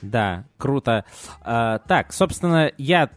Да, 0.02 0.46
круто. 0.58 1.06
А, 1.42 1.80
так, 1.80 2.14
собственно, 2.14 2.72
я 2.78 3.10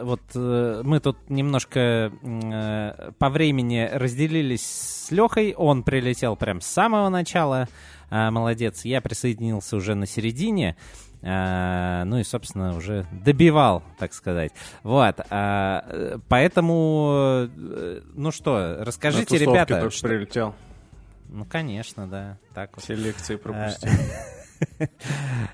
вот 0.00 0.20
э, 0.34 0.82
мы 0.84 1.00
тут 1.00 1.16
немножко 1.28 2.12
э, 2.22 3.12
по 3.18 3.30
времени 3.30 3.88
разделились 3.92 4.64
с 4.66 5.10
Лехой. 5.10 5.54
Он 5.54 5.82
прилетел 5.82 6.36
прям 6.36 6.60
с 6.60 6.66
самого 6.66 7.08
начала. 7.08 7.68
А, 8.10 8.30
молодец. 8.30 8.84
Я 8.84 9.00
присоединился 9.00 9.76
уже 9.76 9.94
на 9.94 10.06
середине. 10.06 10.76
А, 11.22 12.04
ну 12.04 12.18
и, 12.18 12.24
собственно, 12.24 12.76
уже 12.76 13.06
добивал, 13.12 13.82
так 13.98 14.12
сказать. 14.12 14.52
Вот. 14.82 15.16
Поэтому, 16.28 17.48
ну 18.14 18.30
что, 18.32 18.78
расскажите, 18.80 19.38
ребята. 19.38 19.88
Что... 19.90 20.08
прилетел. 20.08 20.54
Ну, 21.28 21.46
конечно, 21.46 22.06
да. 22.06 22.38
Так 22.54 22.70
вот. 22.74 22.84
Все 22.84 22.94
лекции 22.94 23.36
пропустил. 23.36 23.90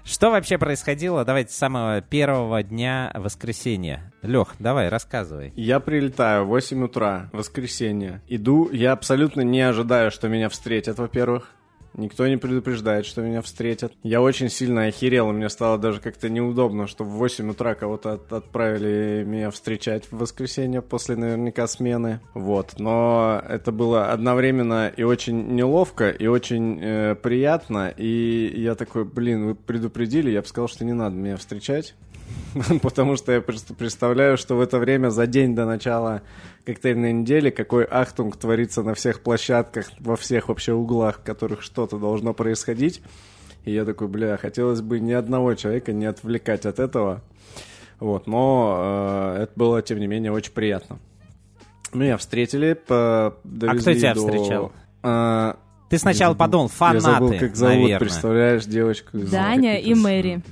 Что 0.05 0.31
вообще 0.31 0.59
происходило? 0.59 1.25
Давайте 1.25 1.53
с 1.53 1.57
самого 1.57 2.01
первого 2.01 2.63
дня 2.63 3.11
воскресенья. 3.15 4.13
Лех, 4.23 4.55
давай, 4.59 4.89
рассказывай. 4.89 5.53
Я 5.55 5.81
прилетаю 5.81 6.45
в 6.45 6.49
8 6.49 6.85
утра, 6.85 7.29
воскресенье. 7.33 8.21
Иду, 8.29 8.69
я 8.73 8.93
абсолютно 8.93 9.43
не 9.43 9.61
ожидаю, 9.61 10.11
что 10.11 10.29
меня 10.29 10.49
встретят, 10.49 10.99
во-первых. 10.99 11.51
Никто 11.95 12.27
не 12.27 12.37
предупреждает, 12.37 13.07
что 13.07 13.23
меня 13.23 13.43
встретят. 13.43 13.93
Я 14.03 14.21
очень 14.23 14.49
сильно 14.49 14.85
охерел, 14.85 15.31
и 15.31 15.33
мне 15.33 15.49
стало 15.49 15.79
даже 15.79 16.01
как-то 16.01 16.29
неудобно, 16.29 16.87
что 16.87 17.05
в 17.05 17.11
8 17.11 17.51
утра 17.51 17.75
кого-то 17.75 18.13
от 18.13 18.33
отправили 18.33 19.25
меня 19.27 19.51
встречать 19.51 20.07
в 20.11 20.19
воскресенье 20.19 20.83
после 20.83 21.17
наверняка 21.17 21.67
смены. 21.67 22.21
Вот, 22.35 22.75
но 22.79 23.43
это 23.49 23.73
было 23.73 24.11
одновременно 24.13 24.89
и 24.89 25.03
очень 25.03 25.55
неловко, 25.55 26.11
и 26.11 26.27
очень 26.27 26.79
э, 26.81 27.15
приятно, 27.15 27.93
и 27.97 28.53
я 28.57 28.75
такой, 28.75 29.05
блин, 29.05 29.47
вы 29.47 29.55
предупредили, 29.55 30.31
я 30.31 30.43
бы 30.43 30.47
сказал, 30.47 30.69
что 30.69 30.85
не 30.85 30.93
надо 30.93 31.17
меня 31.17 31.37
встречать. 31.37 31.95
потому 32.83 33.17
что 33.17 33.33
я 33.33 33.41
просто 33.41 33.75
представляю, 33.75 34.37
что 34.37 34.57
в 34.57 34.61
это 34.61 34.79
время 34.79 35.11
за 35.11 35.27
день 35.27 35.55
до 35.55 35.65
начала 35.65 36.23
коктейльной 36.65 37.13
недели 37.13 37.51
какой 37.51 37.85
ахтунг 37.85 38.37
творится 38.37 38.83
на 38.83 38.95
всех 38.95 39.21
площадках, 39.21 39.91
во 40.01 40.17
всех 40.17 40.49
вообще 40.49 40.73
углах, 40.73 41.19
в 41.19 41.23
которых 41.23 41.63
что-то 41.63 41.99
должно 41.99 42.35
происходить. 42.35 43.03
И 43.65 43.73
я 43.73 43.85
такой, 43.85 44.09
бля, 44.09 44.37
хотелось 44.37 44.81
бы 44.81 45.01
ни 45.01 45.13
одного 45.13 45.55
человека 45.55 45.93
не 45.93 46.07
отвлекать 46.07 46.67
от 46.67 46.79
этого. 46.79 47.23
Вот, 48.01 48.27
но 48.27 49.35
э, 49.37 49.43
это 49.43 49.53
было, 49.57 49.83
тем 49.83 49.99
не 49.99 50.07
менее, 50.07 50.31
очень 50.33 50.53
приятно. 50.53 50.99
Меня 51.93 52.17
встретили, 52.17 52.75
по, 52.75 53.35
довезли 53.45 53.79
А 53.79 53.81
кто 53.81 53.93
тебя 53.95 54.15
до... 54.15 54.21
встречал? 54.21 54.73
Э, 55.03 55.55
Ты 55.89 55.99
сначала 55.99 56.35
подумал, 56.35 56.69
фанаты, 56.69 56.97
Я 56.97 57.01
забыл, 57.01 57.39
как 57.39 57.57
зовут, 57.57 57.75
наверное. 57.75 57.99
представляешь, 57.99 58.65
девочку. 58.67 59.19
Даня 59.19 59.79
и 59.79 59.95
Мэри. 59.95 60.43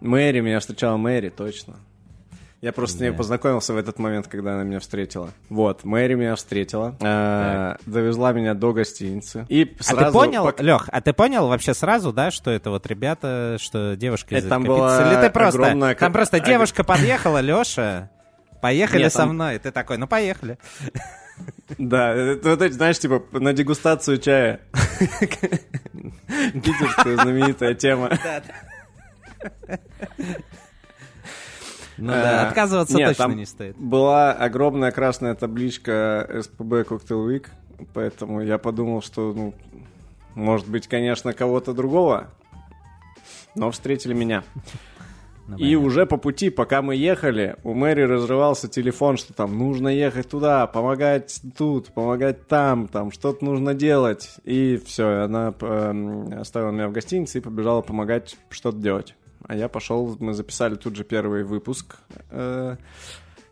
Мэри, 0.00 0.40
меня 0.40 0.60
встречала 0.60 0.96
Мэри, 0.96 1.28
точно. 1.30 1.76
Я 2.60 2.72
просто 2.72 2.98
да. 2.98 2.98
с 2.98 3.02
ней 3.02 3.12
познакомился 3.12 3.72
в 3.72 3.76
этот 3.76 4.00
момент, 4.00 4.26
когда 4.26 4.54
она 4.54 4.64
меня 4.64 4.80
встретила. 4.80 5.30
Вот, 5.48 5.84
Мэри 5.84 6.14
меня 6.14 6.34
встретила, 6.34 6.96
э, 7.00 7.76
довезла 7.86 8.32
меня 8.32 8.54
до 8.54 8.72
гостиницы. 8.72 9.46
И 9.48 9.76
сразу... 9.78 10.02
А 10.02 10.06
ты 10.06 10.12
понял, 10.12 10.44
пок... 10.44 10.60
Лех, 10.60 10.88
а 10.90 11.00
ты 11.00 11.12
понял 11.12 11.46
вообще 11.46 11.72
сразу, 11.72 12.12
да, 12.12 12.32
что 12.32 12.50
это 12.50 12.70
вот 12.70 12.84
ребята, 12.88 13.58
что 13.60 13.94
девушка 13.94 14.36
из 14.36 14.44
там 14.44 14.64
была 14.64 15.12
Или 15.12 15.20
ты 15.20 15.30
просто, 15.30 15.62
огромная... 15.62 15.94
там 15.94 16.12
просто 16.12 16.40
девушка 16.40 16.82
подъехала, 16.82 17.40
Леша, 17.40 18.10
поехали 18.60 19.04
Нет, 19.04 19.12
со 19.12 19.18
там... 19.18 19.34
мной, 19.34 19.56
и 19.56 19.58
ты 19.60 19.70
такой, 19.70 19.96
ну 19.96 20.08
поехали. 20.08 20.58
Да, 21.78 22.12
это 22.12 22.50
вот 22.50 22.62
эти, 22.62 22.72
знаешь, 22.72 22.98
типа 22.98 23.22
на 23.38 23.52
дегустацию 23.52 24.18
чая. 24.18 24.60
Питерская 26.26 27.16
знаменитая 27.16 27.74
тема. 27.74 28.10
Ну 31.98 32.12
да, 32.12 32.44
э, 32.44 32.46
отказываться 32.48 32.96
Нет, 32.96 33.16
точно 33.16 33.32
не 33.32 33.44
стоит. 33.44 33.76
Была 33.76 34.32
огромная 34.32 34.92
красная 34.92 35.34
табличка 35.34 36.28
СПБ 36.42 36.86
Cocktail 36.86 37.26
Week, 37.28 37.46
поэтому 37.92 38.40
я 38.40 38.56
подумал, 38.58 39.02
что, 39.02 39.32
ну, 39.32 39.54
может 40.34 40.68
быть, 40.68 40.86
конечно, 40.86 41.32
кого-то 41.32 41.74
другого, 41.74 42.28
но 43.56 43.70
встретили 43.72 44.14
меня. 44.14 44.44
Ну, 45.48 45.56
и 45.56 45.74
уже 45.76 46.04
по 46.04 46.18
пути, 46.18 46.50
пока 46.50 46.82
мы 46.82 46.94
ехали, 46.94 47.56
у 47.64 47.72
Мэри 47.72 48.02
разрывался 48.02 48.68
телефон, 48.68 49.16
что 49.16 49.32
там 49.32 49.56
нужно 49.56 49.88
ехать 49.88 50.28
туда, 50.28 50.66
помогать 50.66 51.40
тут, 51.56 51.88
помогать 51.88 52.46
там, 52.46 52.86
там 52.86 53.10
что-то 53.10 53.46
нужно 53.46 53.72
делать. 53.72 54.36
И 54.44 54.78
все, 54.84 55.22
она 55.24 55.54
э, 55.58 56.28
оставила 56.38 56.70
меня 56.70 56.88
в 56.88 56.92
гостинице 56.92 57.38
и 57.38 57.40
побежала 57.40 57.80
помогать 57.80 58.36
что-то 58.50 58.76
делать. 58.76 59.14
А 59.48 59.56
я 59.56 59.68
пошел, 59.68 60.14
мы 60.20 60.34
записали 60.34 60.74
тут 60.74 60.94
же 60.94 61.04
первый 61.04 61.42
выпуск. 61.42 61.96
Э, 62.30 62.76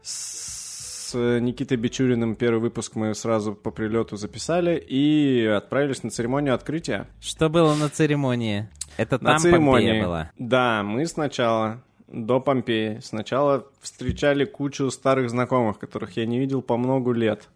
с 0.03 1.15
Никитой 1.15 1.79
Бичуриным 1.79 2.37
первый 2.37 2.61
выпуск 2.61 2.97
мы 2.97 3.15
сразу 3.15 3.55
по 3.55 3.71
прилету 3.71 4.17
записали 4.17 4.77
и 4.77 5.47
отправились 5.47 6.03
на 6.03 6.11
церемонию 6.11 6.55
открытия. 6.55 7.09
Что 7.19 7.49
было 7.49 7.75
на 7.75 7.89
церемонии? 7.89 8.69
Это 8.99 9.23
на 9.25 9.31
там 9.31 9.39
церемонии, 9.39 9.87
Помпея 9.87 10.05
была? 10.05 10.31
Да, 10.39 10.83
мы 10.83 11.07
сначала 11.07 11.83
до 12.09 12.41
Помпеи. 12.41 13.01
Сначала 13.03 13.67
встречали 13.81 14.45
кучу 14.45 14.91
старых 14.91 15.31
знакомых, 15.31 15.79
которых 15.79 16.19
я 16.19 16.27
не 16.27 16.39
видел 16.39 16.61
по 16.61 16.77
много 16.77 17.13
лет. 17.13 17.49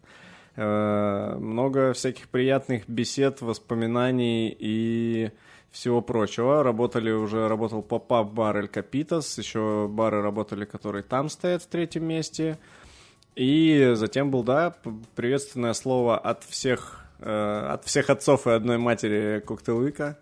Э, 0.55 1.35
много 1.37 1.93
всяких 1.93 2.27
приятных 2.27 2.89
бесед, 2.89 3.41
воспоминаний 3.41 4.55
и 4.57 5.29
всего 5.71 6.01
прочего. 6.01 6.63
Работали 6.63 7.11
уже, 7.11 7.47
работал 7.47 7.81
pop-up 7.81 8.31
бар 8.31 8.57
El 8.57 8.67
Copitas, 8.67 9.37
еще 9.37 9.87
бары 9.89 10.21
работали, 10.21 10.65
которые 10.65 11.03
там 11.03 11.29
стоят 11.29 11.63
в 11.63 11.67
третьем 11.67 12.05
месте. 12.05 12.57
И 13.35 13.93
затем 13.95 14.29
был, 14.29 14.43
да, 14.43 14.75
приветственное 15.15 15.73
слово 15.73 16.17
от 16.17 16.43
всех, 16.43 17.05
э, 17.19 17.67
от 17.69 17.85
всех 17.85 18.09
отцов 18.09 18.45
и 18.45 18.51
одной 18.51 18.77
матери 18.77 19.39
Cocktail 19.39 19.84
Week 19.84 20.06
а. 20.06 20.17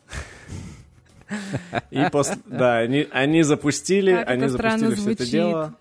И 1.92 2.04
после, 2.12 2.38
да, 2.46 2.78
они, 2.78 3.08
они 3.12 3.44
запустили, 3.44 4.14
как 4.14 4.30
они 4.30 4.48
запустили 4.48 4.96
все 4.96 5.12
это 5.12 5.26
дело. 5.26 5.76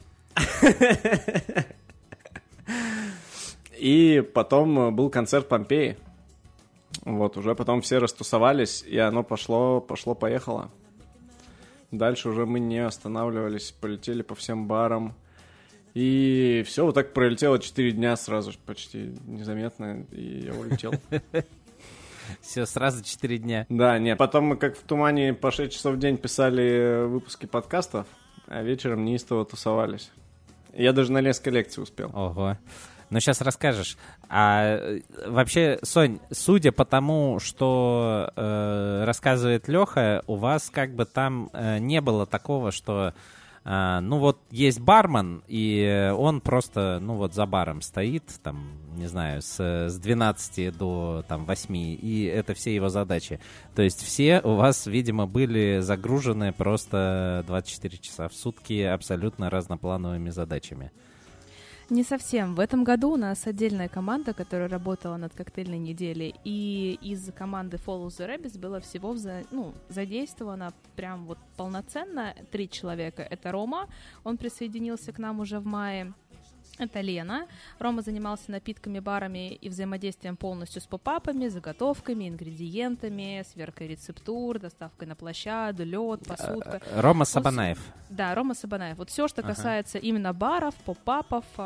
И 3.78 4.22
потом 4.34 4.94
был 4.94 5.08
концерт 5.08 5.48
Помпеи. 5.48 5.96
Вот, 7.08 7.38
уже 7.38 7.54
потом 7.54 7.80
все 7.80 7.98
растусовались, 7.98 8.82
и 8.82 8.98
оно 8.98 9.22
пошло, 9.22 9.80
пошло-поехало. 9.80 10.70
Дальше 11.90 12.28
уже 12.28 12.44
мы 12.44 12.60
не 12.60 12.84
останавливались, 12.84 13.72
полетели 13.72 14.20
по 14.20 14.34
всем 14.34 14.68
барам. 14.68 15.14
И 15.94 16.62
все, 16.66 16.84
вот 16.84 16.94
так 16.94 17.14
пролетело 17.14 17.58
4 17.58 17.92
дня 17.92 18.14
сразу 18.16 18.52
почти 18.66 19.14
незаметно, 19.26 20.04
и 20.12 20.44
я 20.46 20.54
улетел. 20.54 20.92
Все, 22.42 22.66
сразу 22.66 23.02
4 23.02 23.38
дня. 23.38 23.64
Да, 23.70 23.98
нет, 23.98 24.18
потом 24.18 24.44
мы 24.44 24.56
как 24.56 24.76
в 24.76 24.82
тумане 24.82 25.32
по 25.32 25.50
6 25.50 25.72
часов 25.72 25.94
в 25.94 25.98
день 25.98 26.18
писали 26.18 27.06
выпуски 27.06 27.46
подкастов, 27.46 28.06
а 28.46 28.62
вечером 28.62 29.06
неистово 29.06 29.46
тусовались. 29.46 30.10
Я 30.74 30.92
даже 30.92 31.10
на 31.10 31.22
лес 31.22 31.40
коллекции 31.40 31.80
успел. 31.80 32.10
Ого. 32.12 32.58
Ну, 33.10 33.20
сейчас 33.20 33.40
расскажешь. 33.40 33.96
А 34.28 34.76
э, 34.76 35.00
вообще, 35.26 35.78
Сонь, 35.82 36.20
судя 36.30 36.72
по 36.72 36.84
тому, 36.84 37.38
что 37.40 38.30
э, 38.36 39.04
рассказывает 39.06 39.66
Леха, 39.68 40.22
у 40.26 40.36
вас 40.36 40.68
как 40.70 40.94
бы 40.94 41.06
там 41.06 41.48
э, 41.52 41.78
не 41.78 42.02
было 42.02 42.26
такого, 42.26 42.70
что 42.70 43.14
э, 43.64 44.00
ну 44.02 44.18
вот 44.18 44.38
есть 44.50 44.80
бармен, 44.80 45.42
и 45.48 46.12
он 46.16 46.42
просто, 46.42 46.98
ну 47.00 47.14
вот 47.14 47.32
за 47.32 47.46
баром 47.46 47.80
стоит, 47.80 48.24
там, 48.42 48.72
не 48.94 49.06
знаю, 49.06 49.40
с, 49.40 49.58
с 49.58 49.98
12 49.98 50.76
до 50.76 51.24
там 51.26 51.46
8, 51.46 51.74
и 51.76 52.24
это 52.24 52.52
все 52.52 52.74
его 52.74 52.90
задачи. 52.90 53.40
То 53.74 53.80
есть 53.80 54.02
все 54.02 54.42
у 54.44 54.54
вас, 54.54 54.86
видимо, 54.86 55.26
были 55.26 55.78
загружены 55.80 56.52
просто 56.52 57.42
24 57.46 57.96
часа 57.96 58.28
в 58.28 58.34
сутки 58.34 58.82
абсолютно 58.82 59.48
разноплановыми 59.48 60.28
задачами. 60.28 60.92
Не 61.90 62.04
совсем. 62.04 62.54
В 62.54 62.60
этом 62.60 62.84
году 62.84 63.12
у 63.12 63.16
нас 63.16 63.46
отдельная 63.46 63.88
команда, 63.88 64.34
которая 64.34 64.68
работала 64.68 65.16
над 65.16 65.32
коктейльной 65.32 65.78
неделей, 65.78 66.34
и 66.44 66.98
из 67.00 67.32
команды 67.32 67.78
Follow 67.78 68.08
the 68.08 68.28
Rabbits 68.28 68.58
было 68.58 68.78
всего 68.80 69.16
за, 69.16 69.44
ну, 69.50 69.72
задействовано 69.88 70.74
прям 70.96 71.24
вот 71.24 71.38
полноценно 71.56 72.34
три 72.52 72.68
человека. 72.68 73.22
Это 73.22 73.52
Рома, 73.52 73.88
он 74.22 74.36
присоединился 74.36 75.12
к 75.12 75.18
нам 75.18 75.40
уже 75.40 75.60
в 75.60 75.64
мае. 75.64 76.12
Это 76.78 77.00
Лена. 77.00 77.46
Рома 77.78 78.02
занимался 78.02 78.50
напитками, 78.50 79.00
барами 79.00 79.54
и 79.54 79.68
взаимодействием 79.68 80.36
полностью 80.36 80.80
с 80.80 80.86
попапами, 80.86 81.48
заготовками, 81.48 82.28
ингредиентами, 82.28 83.44
сверкой 83.52 83.88
рецептур, 83.88 84.58
доставкой 84.60 85.08
на 85.08 85.16
площадку, 85.16 85.82
лед, 85.82 86.26
посудка. 86.26 86.80
Э, 86.84 87.00
Рома 87.00 87.24
Сабанаев. 87.24 87.78
Да, 88.10 88.34
Рома 88.34 88.54
Сабанаев. 88.54 88.96
Вот 88.96 89.10
все, 89.10 89.28
что 89.28 89.42
касается 89.42 89.98
именно 89.98 90.32
баров, 90.32 90.74
попапов, 90.84 91.44
угу. 91.54 91.62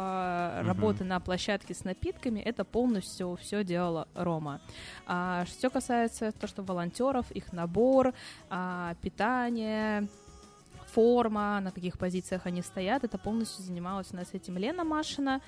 работы 0.66 1.04
на 1.04 1.20
площадке 1.20 1.74
с 1.74 1.84
напитками, 1.84 2.40
это 2.40 2.64
полностью 2.64 3.38
все 3.40 3.64
делала 3.64 4.08
Рома. 4.14 4.60
А, 5.06 5.44
все 5.46 5.70
касается 5.70 6.32
то, 6.32 6.46
что 6.46 6.62
волонтеров, 6.62 7.30
их 7.30 7.52
набор, 7.52 8.14
а, 8.50 8.94
питание, 9.02 10.08
форма, 10.92 11.60
на 11.60 11.70
каких 11.70 11.98
позициях 11.98 12.42
они 12.44 12.62
стоят. 12.62 13.04
Это 13.04 13.18
полностью 13.18 13.64
занималась 13.64 14.08
у 14.12 14.16
нас 14.16 14.28
этим 14.32 14.58
Лена 14.58 14.84
Машина. 14.84 15.40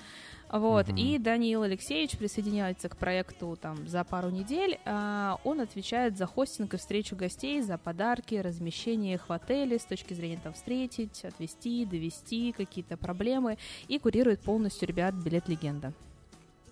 Вот. 0.51 0.89
Uh-huh. 0.89 0.99
И 0.99 1.17
Даниил 1.17 1.63
Алексеевич 1.63 2.17
присоединяется 2.17 2.89
к 2.89 2.97
проекту 2.97 3.57
там 3.59 3.87
за 3.87 4.03
пару 4.03 4.29
недель. 4.29 4.79
А, 4.85 5.39
он 5.43 5.61
отвечает 5.61 6.17
за 6.17 6.25
хостинг 6.25 6.73
и 6.73 6.77
встречу 6.77 7.15
гостей, 7.15 7.61
за 7.61 7.77
подарки, 7.77 8.35
размещение 8.35 9.15
их 9.15 9.29
в 9.29 9.33
отеле 9.33 9.79
с 9.79 9.85
точки 9.85 10.13
зрения 10.13 10.39
там 10.43 10.53
встретить, 10.53 11.25
отвезти, 11.25 11.85
довести 11.85 12.51
какие-то 12.51 12.97
проблемы 12.97 13.57
и 13.87 13.99
курирует 13.99 14.41
полностью 14.41 14.87
ребят 14.87 15.15
билет 15.15 15.47
легенда. 15.47 15.93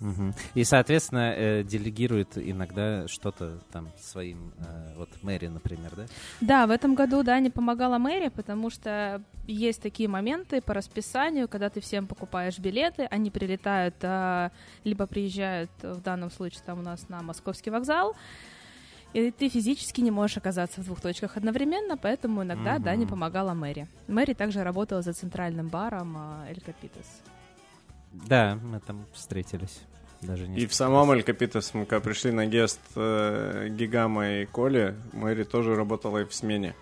Угу. 0.03 0.33
И, 0.55 0.63
соответственно, 0.65 1.33
э, 1.33 1.63
делегирует 1.63 2.37
иногда 2.37 3.07
что-то 3.07 3.59
там 3.71 3.87
своим, 3.97 4.51
э, 4.59 4.93
вот 4.97 5.09
Мэри, 5.21 5.47
например, 5.47 5.91
да? 5.95 6.05
Да, 6.41 6.67
в 6.67 6.71
этом 6.71 6.93
году, 6.93 7.23
да, 7.23 7.39
не 7.39 7.49
помогала 7.49 7.97
Мэри, 7.97 8.27
потому 8.27 8.69
что 8.69 9.21
есть 9.47 9.81
такие 9.81 10.09
моменты 10.09 10.61
по 10.61 10.73
расписанию, 10.73 11.47
когда 11.47 11.69
ты 11.69 11.79
всем 11.79 12.05
покупаешь 12.05 12.59
билеты, 12.59 13.05
они 13.05 13.31
прилетают, 13.31 13.95
э, 14.01 14.49
либо 14.83 15.07
приезжают, 15.07 15.71
в 15.81 16.01
данном 16.01 16.29
случае 16.31 16.61
там 16.65 16.79
у 16.79 16.83
нас 16.83 17.07
на 17.07 17.21
Московский 17.21 17.69
вокзал, 17.69 18.13
и 19.13 19.31
ты 19.31 19.47
физически 19.47 20.01
не 20.01 20.11
можешь 20.11 20.35
оказаться 20.37 20.81
в 20.81 20.85
двух 20.85 20.99
точках 20.99 21.37
одновременно, 21.37 21.95
поэтому 21.95 22.43
иногда, 22.43 22.75
угу. 22.75 22.83
да, 22.83 22.95
не 22.95 23.05
помогала 23.05 23.53
Мэри. 23.53 23.87
Мэри 24.07 24.33
также 24.33 24.63
работала 24.63 25.01
за 25.01 25.13
центральным 25.13 25.69
баром 25.69 26.17
Эль 26.49 26.59
Капитес. 26.59 27.21
Да, 28.11 28.59
мы 28.61 28.79
там 28.79 29.05
встретились. 29.13 29.81
Даже 30.23 30.45
и 30.47 30.65
в 30.65 30.73
самом 30.73 31.11
Эль 31.11 31.23
Капитас 31.23 31.71
когда 31.71 31.99
пришли 31.99 32.31
на 32.31 32.45
гест 32.45 32.79
э, 32.95 33.67
Гигама 33.69 34.29
и 34.29 34.45
Коли, 34.45 34.95
Мэри 35.13 35.43
тоже 35.43 35.75
работала 35.75 36.19
и 36.19 36.25
в 36.25 36.33
смене. 36.33 36.75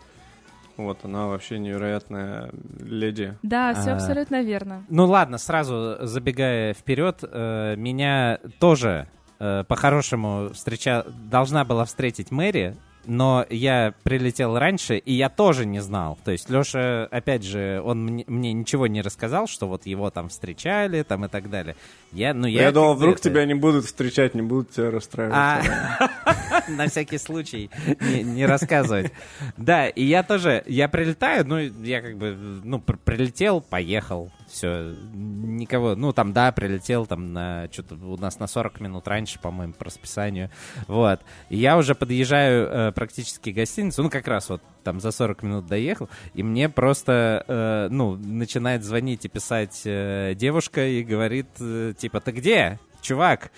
Вот, 0.78 1.00
она 1.04 1.28
вообще 1.28 1.60
невероятная 1.60 2.50
леди. 2.80 3.38
Да, 3.44 3.74
все 3.74 3.92
а, 3.92 3.96
абсолютно 3.96 4.42
верно. 4.42 4.84
Ну 4.90 5.06
ладно, 5.06 5.38
сразу 5.38 5.98
забегая 6.02 6.74
вперед, 6.74 7.20
э, 7.24 7.76
меня 7.76 8.40
тоже 8.60 9.08
э, 9.40 9.64
по-хорошему 9.68 10.50
встреча 10.54 11.06
должна 11.30 11.66
была 11.66 11.86
встретить 11.86 12.32
Мэри, 12.32 12.78
но 13.06 13.46
я 13.50 13.94
прилетел 14.04 14.58
раньше, 14.58 14.98
и 14.98 15.14
я 15.14 15.30
тоже 15.30 15.66
не 15.66 15.80
знал. 15.82 16.18
То 16.24 16.32
есть 16.32 16.50
Леша, 16.50 17.06
опять 17.06 17.44
же, 17.44 17.82
он 17.84 18.04
мне, 18.04 18.24
мне 18.28 18.54
ничего 18.54 18.88
не 18.88 19.02
рассказал, 19.02 19.48
что 19.48 19.68
вот 19.68 19.86
его 19.86 20.10
там 20.10 20.30
встречали, 20.30 21.04
там 21.04 21.26
и 21.26 21.28
так 21.28 21.50
далее. 21.50 21.76
Я, 22.12 22.34
ну, 22.34 22.48
я, 22.48 22.64
я 22.64 22.72
думал, 22.72 22.96
вдруг 22.96 23.20
тебя 23.20 23.46
не 23.46 23.54
будут 23.54 23.86
встречать, 23.86 24.36
не 24.36 24.42
будут 24.42 24.72
тебя 24.72 24.92
расстраивать. 24.92 25.36
На 26.70 26.88
всякий 26.88 27.18
случай 27.18 27.70
не 28.00 28.46
рассказывать. 28.46 29.12
Да, 29.58 29.88
и 29.88 30.04
я 30.04 30.24
тоже, 30.24 30.64
я 30.68 30.88
прилетаю, 30.88 31.46
ну, 31.46 31.58
я 31.58 32.02
как 32.02 32.18
бы, 32.18 32.38
ну, 32.64 32.80
прилетел, 32.80 33.62
поехал 33.62 34.32
все, 34.52 34.94
никого, 35.14 35.96
ну, 35.96 36.12
там, 36.14 36.34
да, 36.34 36.52
прилетел 36.52 37.06
там 37.06 37.34
на, 37.34 37.70
что-то 37.72 37.96
у 37.96 38.18
нас 38.18 38.40
на 38.40 38.48
40 38.48 38.82
минут 38.82 39.08
раньше, 39.08 39.40
по-моему, 39.40 39.74
по 39.74 39.86
расписанию, 39.86 40.50
вот, 40.88 41.22
и 41.50 41.58
я 41.58 41.78
уже 41.78 41.96
подъезжаю 41.96 42.68
э, 42.68 42.92
практически 42.92 43.52
к 43.52 43.56
гостинице, 43.56 44.02
ну, 44.02 44.10
как 44.10 44.28
раз 44.28 44.50
вот 44.50 44.62
там 44.84 45.00
за 45.00 45.12
40 45.12 45.44
минут 45.44 45.68
доехал, 45.68 46.10
и 46.34 46.44
мне 46.44 46.70
просто, 46.70 47.46
э, 47.48 47.88
ну, 47.90 48.18
начинает 48.18 48.84
звонить 48.84 49.26
и 49.26 49.30
писать 49.30 49.82
э, 49.86 50.34
девушка 50.36 50.86
и 50.86 51.04
говорит, 51.04 51.48
э, 51.60 51.94
типа, 51.98 52.20
ты 52.20 52.32
где, 52.32 52.80
чувак? 53.02 53.52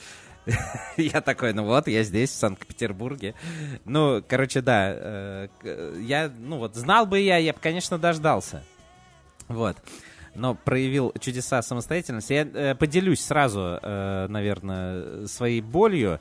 Я 0.98 1.22
такой, 1.22 1.54
ну 1.54 1.64
вот, 1.64 1.88
я 1.88 2.04
здесь, 2.04 2.32
в 2.32 2.36
Санкт-Петербурге. 2.36 3.34
Ну, 3.86 4.24
короче, 4.28 4.62
да, 4.62 4.94
э, 4.94 5.48
я, 6.02 6.32
ну 6.38 6.58
вот, 6.58 6.76
знал 6.76 7.06
бы 7.06 7.20
я, 7.20 7.38
я 7.38 7.54
бы, 7.54 7.60
конечно, 7.60 7.98
дождался. 7.98 8.64
Вот 9.48 9.78
но 10.36 10.56
проявил 10.56 11.14
чудеса 11.20 11.62
самостоятельности. 11.62 12.34
Я 12.34 12.42
э, 12.42 12.76
поделюсь 12.76 13.24
сразу, 13.24 13.78
э, 13.80 14.28
наверное, 14.28 15.28
своей 15.28 15.62
болью, 15.62 16.20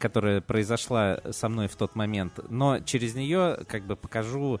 которая 0.00 0.40
произошла 0.40 1.20
со 1.30 1.48
мной 1.48 1.68
в 1.68 1.76
тот 1.76 1.94
момент, 1.94 2.40
но 2.48 2.80
через 2.80 3.14
нее 3.14 3.58
как 3.68 3.84
бы 3.84 3.96
покажу 3.96 4.60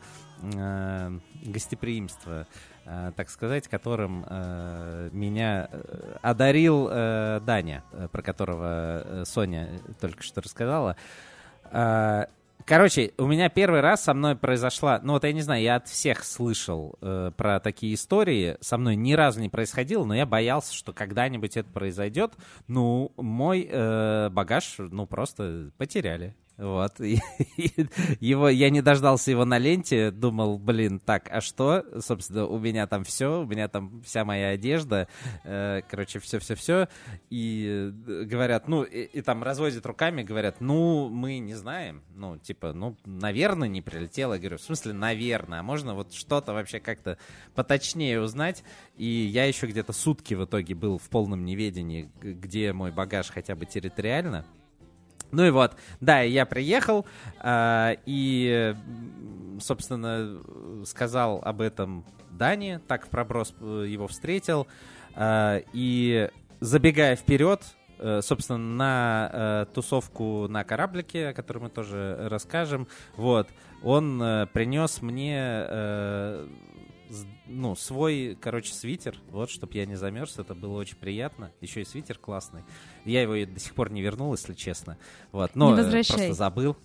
гостеприимство, 1.44 2.48
так 2.84 3.30
сказать, 3.30 3.68
которым 3.68 4.24
э, 4.28 5.10
меня 5.12 5.68
э, 5.70 6.16
одарил 6.22 6.88
э, 6.90 7.40
Даня, 7.44 7.84
э, 7.92 8.08
про 8.10 8.22
которого 8.22 9.02
э, 9.04 9.24
Соня 9.24 9.80
только 10.00 10.22
что 10.22 10.40
рассказала. 10.40 10.96
Э, 11.70 12.26
Короче, 12.64 13.12
у 13.18 13.26
меня 13.26 13.48
первый 13.48 13.80
раз 13.80 14.04
со 14.04 14.14
мной 14.14 14.36
произошла, 14.36 15.00
ну 15.02 15.14
вот 15.14 15.24
я 15.24 15.32
не 15.32 15.40
знаю, 15.40 15.62
я 15.62 15.76
от 15.76 15.88
всех 15.88 16.24
слышал 16.24 16.96
э, 17.00 17.32
про 17.36 17.58
такие 17.58 17.94
истории, 17.94 18.56
со 18.60 18.78
мной 18.78 18.94
ни 18.94 19.14
разу 19.14 19.40
не 19.40 19.48
происходило, 19.48 20.04
но 20.04 20.14
я 20.14 20.26
боялся, 20.26 20.72
что 20.72 20.92
когда-нибудь 20.92 21.56
это 21.56 21.68
произойдет. 21.68 22.34
Ну, 22.68 23.12
мой 23.16 23.68
э, 23.68 24.28
багаж, 24.30 24.76
ну 24.78 25.06
просто 25.06 25.72
потеряли. 25.76 26.36
Вот. 26.62 27.00
И, 27.00 27.18
и 27.56 27.86
его, 28.20 28.48
я 28.48 28.70
не 28.70 28.82
дождался 28.82 29.32
его 29.32 29.44
на 29.44 29.58
ленте, 29.58 30.12
думал, 30.12 30.58
блин, 30.58 31.00
так, 31.00 31.28
а 31.30 31.40
что? 31.40 31.84
Собственно, 32.00 32.46
у 32.46 32.58
меня 32.58 32.86
там 32.86 33.02
все, 33.02 33.42
у 33.42 33.46
меня 33.46 33.66
там 33.66 34.00
вся 34.02 34.24
моя 34.24 34.50
одежда, 34.50 35.08
э, 35.42 35.80
короче, 35.90 36.20
все-все-все. 36.20 36.88
И 37.30 37.92
э, 38.06 38.22
говорят, 38.24 38.68
ну, 38.68 38.84
и, 38.84 39.02
и 39.02 39.22
там 39.22 39.42
разводят 39.42 39.84
руками, 39.84 40.22
говорят, 40.22 40.60
ну, 40.60 41.08
мы 41.08 41.38
не 41.38 41.54
знаем. 41.54 42.04
Ну, 42.14 42.38
типа, 42.38 42.72
ну, 42.72 42.96
наверное, 43.04 43.68
не 43.68 43.82
прилетело. 43.82 44.34
Я 44.34 44.38
говорю, 44.38 44.58
в 44.58 44.62
смысле, 44.62 44.92
наверное, 44.92 45.60
а 45.60 45.62
можно 45.64 45.94
вот 45.96 46.14
что-то 46.14 46.52
вообще 46.52 46.78
как-то 46.78 47.18
поточнее 47.56 48.20
узнать? 48.20 48.62
И 48.96 49.06
я 49.06 49.46
еще 49.46 49.66
где-то 49.66 49.92
сутки 49.92 50.34
в 50.34 50.44
итоге 50.44 50.76
был 50.76 50.98
в 50.98 51.08
полном 51.08 51.44
неведении, 51.44 52.08
где 52.20 52.72
мой 52.72 52.92
багаж 52.92 53.30
хотя 53.30 53.56
бы 53.56 53.66
территориально. 53.66 54.46
Ну 55.32 55.44
и 55.46 55.50
вот, 55.50 55.76
да, 56.00 56.20
я 56.20 56.44
приехал 56.44 57.06
э, 57.40 57.96
и, 58.04 58.76
собственно, 59.60 60.38
сказал 60.84 61.40
об 61.42 61.62
этом 61.62 62.04
Дане, 62.30 62.80
так 62.86 63.06
в 63.06 63.08
проброс 63.08 63.54
э, 63.60 63.86
его 63.88 64.08
встретил. 64.08 64.66
Э, 65.14 65.62
и 65.72 66.28
забегая 66.60 67.16
вперед, 67.16 67.62
э, 67.98 68.20
собственно, 68.22 68.58
на 68.58 69.30
э, 69.32 69.66
тусовку 69.72 70.48
на 70.48 70.64
кораблике, 70.64 71.28
о 71.28 71.32
которой 71.32 71.58
мы 71.58 71.70
тоже 71.70 72.28
расскажем, 72.30 72.86
вот, 73.16 73.48
он 73.82 74.22
э, 74.22 74.46
принес 74.52 75.00
мне 75.00 75.38
э, 75.40 76.46
ну, 77.46 77.74
свой, 77.74 78.36
короче, 78.40 78.72
свитер, 78.72 79.18
вот, 79.30 79.50
чтобы 79.50 79.74
я 79.74 79.86
не 79.86 79.96
замерз, 79.96 80.38
это 80.38 80.54
было 80.54 80.78
очень 80.78 80.96
приятно. 80.96 81.52
Еще 81.60 81.82
и 81.82 81.84
свитер 81.84 82.18
классный. 82.18 82.62
Я 83.04 83.22
его 83.22 83.34
до 83.50 83.60
сих 83.60 83.74
пор 83.74 83.90
не 83.90 84.02
вернул, 84.02 84.32
если 84.32 84.54
честно. 84.54 84.98
Вот, 85.30 85.54
но 85.54 85.78
э, 85.78 85.90
просто 85.90 86.32
забыл. 86.32 86.76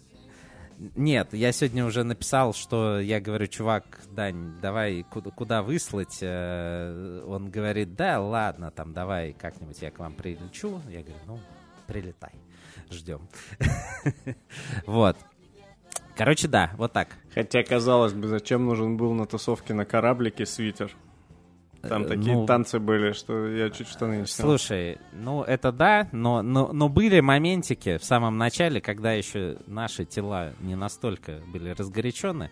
Нет, 0.96 1.34
я 1.34 1.52
сегодня 1.52 1.86
уже 1.86 2.04
написал, 2.04 2.54
что 2.54 3.00
я 3.00 3.20
говорю, 3.20 3.48
чувак, 3.48 4.02
Дань, 4.12 4.60
давай 4.62 5.04
куда, 5.04 5.32
куда 5.32 5.64
выслать? 5.64 6.20
Э, 6.22 7.24
Он 7.26 7.50
говорит, 7.50 7.96
да, 7.96 8.22
ладно, 8.22 8.70
там, 8.70 8.94
давай 8.94 9.34
как-нибудь 9.34 9.82
я 9.82 9.90
к 9.90 9.98
вам 9.98 10.14
прилечу. 10.14 10.82
Я 10.88 11.02
говорю, 11.02 11.20
ну, 11.26 11.40
прилетай, 11.88 12.34
ждем. 12.92 13.28
Вот. 14.86 15.18
Короче, 16.16 16.48
да, 16.48 16.72
вот 16.78 16.94
так. 16.94 17.10
Хотя, 17.34 17.64
казалось 17.64 18.14
бы, 18.14 18.28
зачем 18.28 18.66
нужен 18.66 18.98
был 18.98 19.14
на 19.14 19.26
тусовке 19.26 19.74
на 19.74 19.86
кораблике 19.86 20.46
свитер? 20.46 20.96
Там 21.82 22.04
Э, 22.04 22.08
такие 22.08 22.36
ну, 22.36 22.46
танцы 22.46 22.80
были, 22.80 23.14
что 23.14 23.48
я 23.48 23.70
чуть 23.70 23.88
штаны 23.88 24.18
не 24.18 24.26
снял. 24.26 24.48
Слушай, 24.48 24.98
ну 25.14 25.44
это 25.44 25.72
да, 25.72 26.08
но, 26.12 26.42
но, 26.42 26.72
но 26.74 26.90
были 26.90 27.20
моментики 27.20 27.98
в 27.98 28.04
самом 28.04 28.38
начале, 28.38 28.82
когда 28.82 29.14
еще 29.14 29.58
наши 29.68 30.06
тела 30.06 30.54
не 30.60 30.76
настолько 30.76 31.42
были 31.48 31.70
разгорячены. 31.70 32.52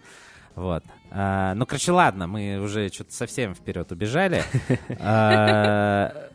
Вот. 0.56 0.84
А, 1.12 1.54
ну, 1.56 1.66
короче, 1.66 1.92
ладно, 1.92 2.28
мы 2.28 2.60
уже 2.60 2.88
что-то 2.88 3.14
совсем 3.14 3.54
вперед 3.56 3.92
убежали. 3.92 4.44
А, 5.00 6.30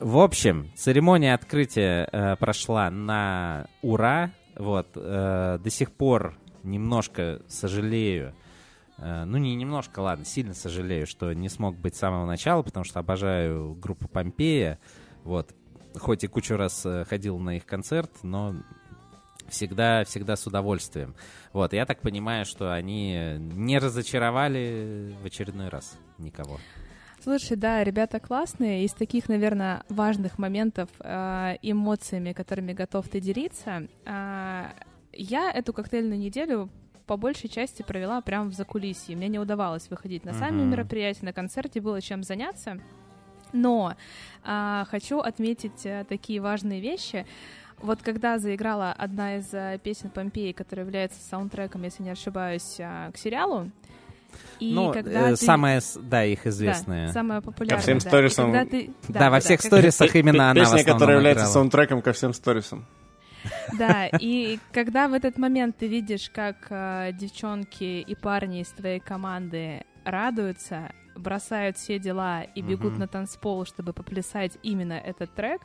в 0.00 0.18
общем, 0.18 0.70
церемония 0.76 1.34
открытия 1.34 2.08
э, 2.10 2.36
прошла 2.36 2.90
на 2.90 3.66
ура. 3.82 4.30
Вот. 4.56 4.88
э, 4.94 5.58
до 5.62 5.70
сих 5.70 5.92
пор 5.92 6.36
немножко 6.64 7.42
сожалею. 7.48 8.34
э, 8.98 9.24
ну, 9.24 9.38
не 9.38 9.54
немножко, 9.54 10.00
ладно, 10.00 10.24
сильно 10.24 10.54
сожалею, 10.54 11.06
что 11.06 11.32
не 11.32 11.48
смог 11.48 11.76
быть 11.76 11.94
с 11.94 11.98
самого 11.98 12.26
начала, 12.26 12.62
потому 12.62 12.84
что 12.84 13.00
обожаю 13.00 13.74
группу 13.74 14.08
Помпея. 14.08 14.78
Вот. 15.22 15.54
Хоть 15.96 16.24
и 16.24 16.26
кучу 16.26 16.56
раз 16.56 16.84
э, 16.84 17.04
ходил 17.04 17.38
на 17.38 17.56
их 17.56 17.66
концерт, 17.66 18.10
но 18.22 18.54
всегда, 19.48 20.04
всегда 20.04 20.36
с 20.36 20.46
удовольствием. 20.46 21.14
Вот, 21.52 21.72
я 21.72 21.86
так 21.86 22.00
понимаю, 22.00 22.44
что 22.44 22.72
они 22.72 23.36
не 23.38 23.78
разочаровали 23.78 25.14
в 25.22 25.26
очередной 25.26 25.68
раз 25.68 25.98
никого. 26.18 26.58
Слушай, 27.24 27.56
да, 27.56 27.82
ребята 27.82 28.20
классные. 28.20 28.84
Из 28.84 28.92
таких, 28.92 29.30
наверное, 29.30 29.82
важных 29.88 30.38
моментов, 30.38 30.90
э, 31.00 31.56
эмоциями, 31.62 32.34
которыми 32.34 32.74
готов 32.74 33.08
ты 33.08 33.18
делиться, 33.18 33.88
э, 34.04 34.64
я 35.16 35.50
эту 35.50 35.72
коктейльную 35.72 36.18
неделю 36.18 36.68
по 37.06 37.16
большей 37.16 37.48
части 37.50 37.82
провела 37.82 38.20
прямо 38.22 38.48
в 38.50 38.54
закулисье. 38.54 39.14
Мне 39.16 39.28
не 39.28 39.38
удавалось 39.38 39.88
выходить 39.90 40.24
на 40.24 40.32
сами 40.34 40.60
Мгм. 40.62 40.70
мероприятия, 40.70 41.24
на 41.26 41.32
концерте 41.32 41.80
было 41.80 42.00
чем 42.00 42.22
заняться. 42.22 42.78
Но 43.52 43.94
а, 44.42 44.84
хочу 44.90 45.18
отметить 45.20 45.84
э, 45.84 46.04
такие 46.08 46.40
важные 46.40 46.80
вещи. 46.80 47.24
Вот 47.78 48.02
когда 48.02 48.38
заиграла 48.38 48.92
одна 48.92 49.36
из 49.36 49.52
э, 49.52 49.78
песен 49.82 50.10
Помпеи, 50.10 50.52
которая 50.52 50.86
является 50.86 51.20
саундтреком, 51.28 51.82
если 51.84 52.02
не 52.02 52.10
ошибаюсь, 52.10 52.76
а, 52.80 53.10
к 53.12 53.16
сериалу, 53.18 53.70
и 54.58 54.72
ну, 54.74 54.92
когда 54.92 55.28
э, 55.30 55.36
ты- 55.36 55.44
самая, 55.44 55.80
да, 56.00 56.24
их 56.24 56.46
известная. 56.46 57.08
да, 57.08 57.12
самая 57.12 57.40
популярная. 57.40 57.82
всем 57.82 57.98
да. 57.98 58.08
Сторисам. 58.08 58.52
когда 58.52 58.64
ты- 58.68 58.90
Да, 59.08 59.30
во 59.30 59.38
всех 59.40 59.60
как- 59.60 59.66
сторисах 59.66 60.16
именно 60.16 60.50
она 60.50 60.60
Песня, 60.60 60.84
которая 60.84 61.16
является 61.16 61.42
играла. 61.44 61.52
саундтреком 61.52 62.02
ко 62.02 62.12
всем 62.12 62.32
сторисам. 62.32 62.86
Да, 63.78 64.06
и 64.06 64.58
когда 64.72 65.08
в 65.08 65.12
этот 65.12 65.38
момент 65.38 65.76
ты 65.76 65.86
видишь, 65.88 66.30
как 66.30 66.66
э, 66.70 67.10
девчонки 67.12 68.00
и 68.00 68.14
парни 68.14 68.60
из 68.60 68.68
твоей 68.68 69.00
команды 69.00 69.84
радуются, 70.04 70.92
бросают 71.16 71.76
все 71.76 71.98
дела 71.98 72.42
и 72.42 72.62
бегут 72.62 72.98
на 72.98 73.06
танцпол, 73.06 73.64
чтобы 73.64 73.92
поплясать 73.92 74.58
именно 74.62 74.94
этот 74.94 75.34
трек, 75.34 75.62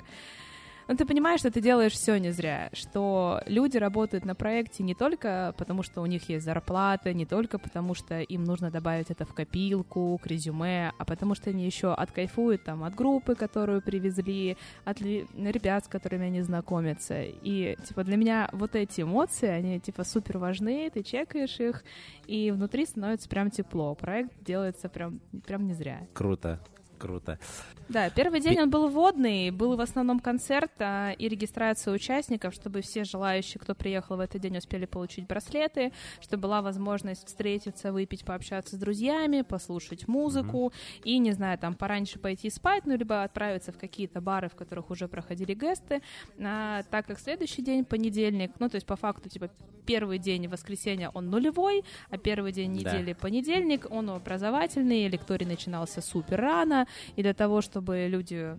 ну, 0.90 0.96
ты 0.96 1.06
понимаешь, 1.06 1.42
что 1.42 1.52
ты 1.52 1.62
делаешь 1.62 1.94
все 1.94 2.18
не 2.18 2.32
зря, 2.32 2.72
что 2.74 3.44
люди 3.46 3.78
работают 3.78 4.26
на 4.26 4.34
проекте 4.34 4.82
не 4.82 4.96
только 4.96 5.54
потому, 5.56 5.84
что 5.84 6.02
у 6.02 6.08
них 6.08 6.28
есть 6.30 6.44
зарплата, 6.44 7.14
не 7.14 7.28
только 7.28 7.60
потому, 7.60 7.94
что 7.94 8.22
им 8.22 8.44
нужно 8.44 8.72
добавить 8.72 9.12
это 9.12 9.24
в 9.24 9.36
копилку, 9.36 10.18
к 10.18 10.26
резюме, 10.26 10.92
а 10.98 11.06
потому 11.06 11.36
что 11.36 11.52
они 11.52 11.64
еще 11.64 11.94
откайфуют 11.94 12.64
там 12.64 12.84
от 12.84 12.96
группы, 12.96 13.36
которую 13.36 13.84
привезли, 13.84 14.58
от 14.84 15.00
ребят, 15.00 15.86
с 15.86 15.88
которыми 15.88 16.26
они 16.26 16.42
знакомятся. 16.42 17.22
И, 17.22 17.78
типа, 17.88 18.04
для 18.04 18.18
меня 18.18 18.50
вот 18.52 18.76
эти 18.76 19.02
эмоции, 19.02 19.48
они, 19.48 19.80
типа, 19.80 20.04
супер 20.04 20.40
важны, 20.40 20.90
ты 20.90 21.04
чекаешь 21.04 21.60
их, 21.60 21.84
и 22.26 22.50
внутри 22.50 22.88
становится 22.88 23.30
прям 23.30 23.52
тепло. 23.52 23.94
Проект 23.94 24.32
делается 24.44 24.90
прям, 24.90 25.20
прям 25.46 25.68
не 25.68 25.76
зря. 25.76 26.08
Круто, 26.14 26.60
круто. 27.00 27.40
Да, 27.88 28.12
первый 28.12 28.40
день 28.40 28.60
он 28.60 28.70
был 28.70 28.88
вводный, 28.88 29.50
был 29.50 29.76
в 29.76 29.82
основном 29.82 30.20
концерт 30.20 30.72
а, 30.80 31.12
и 31.12 31.28
регистрация 31.28 31.92
участников, 31.92 32.54
чтобы 32.54 32.82
все 32.82 33.04
желающие, 33.04 33.60
кто 33.60 33.74
приехал 33.74 34.18
в 34.18 34.20
этот 34.20 34.42
день, 34.42 34.58
успели 34.58 34.86
получить 34.86 35.26
браслеты, 35.26 35.92
чтобы 36.22 36.44
была 36.44 36.62
возможность 36.62 37.26
встретиться, 37.26 37.92
выпить, 37.92 38.24
пообщаться 38.24 38.76
с 38.76 38.80
друзьями, 38.80 39.42
послушать 39.42 40.08
музыку 40.08 40.72
и, 41.04 41.18
не 41.18 41.32
знаю, 41.32 41.58
там 41.58 41.74
пораньше 41.74 42.20
пойти 42.20 42.52
спать, 42.52 42.86
ну, 42.86 42.96
либо 42.96 43.24
отправиться 43.24 43.72
в 43.72 43.78
какие-то 43.80 44.22
бары, 44.22 44.50
в 44.50 44.56
которых 44.56 44.92
уже 44.92 45.08
проходили 45.08 45.56
гесты, 45.56 46.02
А, 46.40 46.84
так 46.92 47.08
как 47.08 47.20
следующий 47.20 47.64
день, 47.64 47.86
понедельник, 47.86 48.52
ну, 48.60 48.70
то 48.70 48.76
есть 48.76 48.86
по 48.86 48.96
факту, 48.96 49.30
типа, 49.30 49.50
первый 49.86 50.20
день 50.20 50.48
воскресенья 50.48 51.10
он 51.16 51.32
нулевой, 51.32 51.84
а 52.12 52.18
первый 52.20 52.52
день 52.52 52.72
Да. 52.74 52.92
недели 52.92 53.14
понедельник, 53.14 53.88
он 53.90 54.12
образовательный, 54.12 55.08
лекторий 55.08 55.48
начинался 55.48 56.02
супер 56.02 56.40
рано, 56.40 56.86
и 57.16 57.22
для 57.22 57.34
того, 57.34 57.62
чтобы 57.62 58.08
люди 58.08 58.58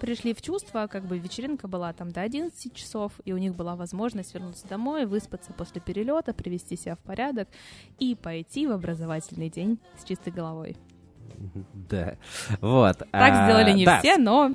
пришли 0.00 0.34
в 0.34 0.42
чувство, 0.42 0.86
как 0.86 1.04
бы 1.04 1.18
вечеринка 1.18 1.68
была 1.68 1.92
там 1.92 2.10
до 2.10 2.22
11 2.22 2.74
часов, 2.74 3.12
и 3.24 3.32
у 3.32 3.38
них 3.38 3.54
была 3.54 3.76
возможность 3.76 4.34
вернуться 4.34 4.66
домой, 4.66 5.06
выспаться 5.06 5.52
после 5.52 5.80
перелета, 5.80 6.32
привести 6.32 6.76
себя 6.76 6.96
в 6.96 7.00
порядок 7.00 7.48
и 7.98 8.14
пойти 8.14 8.66
в 8.66 8.72
образовательный 8.72 9.50
день 9.50 9.78
с 9.98 10.04
чистой 10.04 10.32
головой. 10.32 10.76
Да. 11.88 12.16
Вот. 12.60 12.98
Так 12.98 13.08
а, 13.12 13.44
сделали 13.46 13.72
не 13.72 13.84
да, 13.84 14.00
все, 14.00 14.16
но 14.16 14.52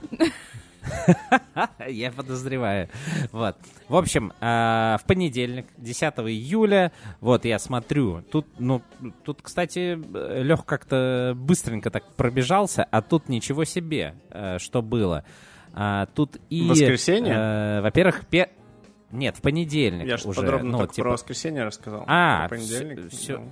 Я 1.88 2.12
подозреваю. 2.12 2.90
Вот. 3.32 3.58
В 3.88 3.96
общем, 3.96 4.34
а, 4.42 4.98
в 5.02 5.06
понедельник, 5.06 5.68
10 5.78 6.04
июля, 6.30 6.92
вот 7.22 7.46
я 7.46 7.60
смотрю, 7.60 8.22
тут, 8.32 8.48
ну, 8.60 8.82
тут, 9.24 9.42
кстати, 9.42 10.00
Лех 10.42 10.66
как-то 10.66 11.34
быстренько 11.36 11.90
так 11.90 12.06
пробежался, 12.16 12.84
а 12.90 13.02
тут 13.02 13.30
ничего 13.30 13.64
себе, 13.64 14.16
э, 14.32 14.58
что 14.60 14.82
было. 14.82 15.24
А, 15.74 16.08
тут 16.08 16.38
и... 16.50 16.68
Воскресенье? 16.68 17.34
э, 17.36 17.82
Во-первых, 17.82 18.26
пе... 18.28 18.50
Нет, 19.12 19.38
в 19.38 19.42
понедельник 19.42 20.08
Я 20.08 20.18
же 20.18 20.28
уже. 20.28 20.42
подробно 20.42 20.78
ну, 20.78 20.88
типа- 20.88 21.04
про 21.04 21.12
воскресенье 21.12 21.64
рассказал. 21.64 22.04
А, 22.08 22.48
все, 23.10 23.38
ну. 23.38 23.52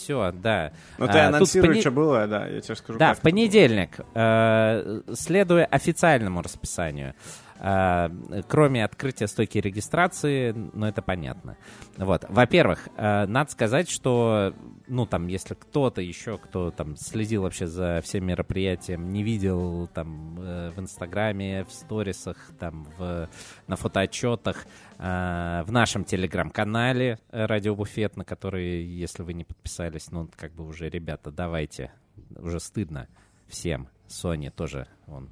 Все, 0.00 0.32
да. 0.32 0.72
Ну, 0.98 1.04
А, 1.04 1.08
ты 1.08 1.12
тут 1.14 1.22
анонсируй, 1.34 1.68
поне- 1.68 1.80
что 1.80 1.90
было, 1.90 2.26
да, 2.26 2.46
я 2.46 2.60
тебе 2.60 2.74
скажу. 2.76 2.98
Да, 2.98 3.14
в 3.14 3.20
понедельник, 3.20 3.98
э, 4.14 5.00
следуя 5.14 5.64
официальному 5.66 6.42
расписанию, 6.42 7.10
э, 7.10 7.49
кроме 7.60 8.84
открытия 8.84 9.26
стойки 9.26 9.58
регистрации, 9.58 10.52
ну 10.52 10.86
это 10.86 11.02
понятно. 11.02 11.58
Вот, 11.98 12.24
во-первых, 12.28 12.88
э, 12.96 13.26
надо 13.26 13.50
сказать, 13.50 13.90
что, 13.90 14.54
ну 14.88 15.04
там, 15.04 15.26
если 15.26 15.54
кто-то 15.54 16.00
еще, 16.00 16.38
кто 16.38 16.70
там 16.70 16.96
следил 16.96 17.42
вообще 17.42 17.66
за 17.66 18.00
всем 18.02 18.24
мероприятием, 18.24 19.12
не 19.12 19.22
видел 19.22 19.88
там 19.88 20.38
э, 20.40 20.70
в 20.74 20.80
Инстаграме, 20.80 21.64
в 21.64 21.72
сторисах, 21.72 22.38
там 22.58 22.88
в, 22.96 23.28
на 23.66 23.76
фотоотчетах, 23.76 24.64
э, 24.98 25.62
в 25.66 25.70
нашем 25.70 26.04
телеграм-канале 26.04 27.18
э, 27.30 27.44
Радио 27.44 27.74
Буфет, 27.74 28.16
на 28.16 28.24
который, 28.24 28.82
если 28.84 29.22
вы 29.22 29.34
не 29.34 29.44
подписались, 29.44 30.10
ну 30.10 30.30
как 30.34 30.52
бы 30.52 30.66
уже, 30.66 30.88
ребята, 30.88 31.30
давайте, 31.30 31.92
уже 32.36 32.58
стыдно 32.58 33.06
всем. 33.48 33.88
Соне 34.06 34.50
тоже, 34.50 34.88
вон, 35.06 35.28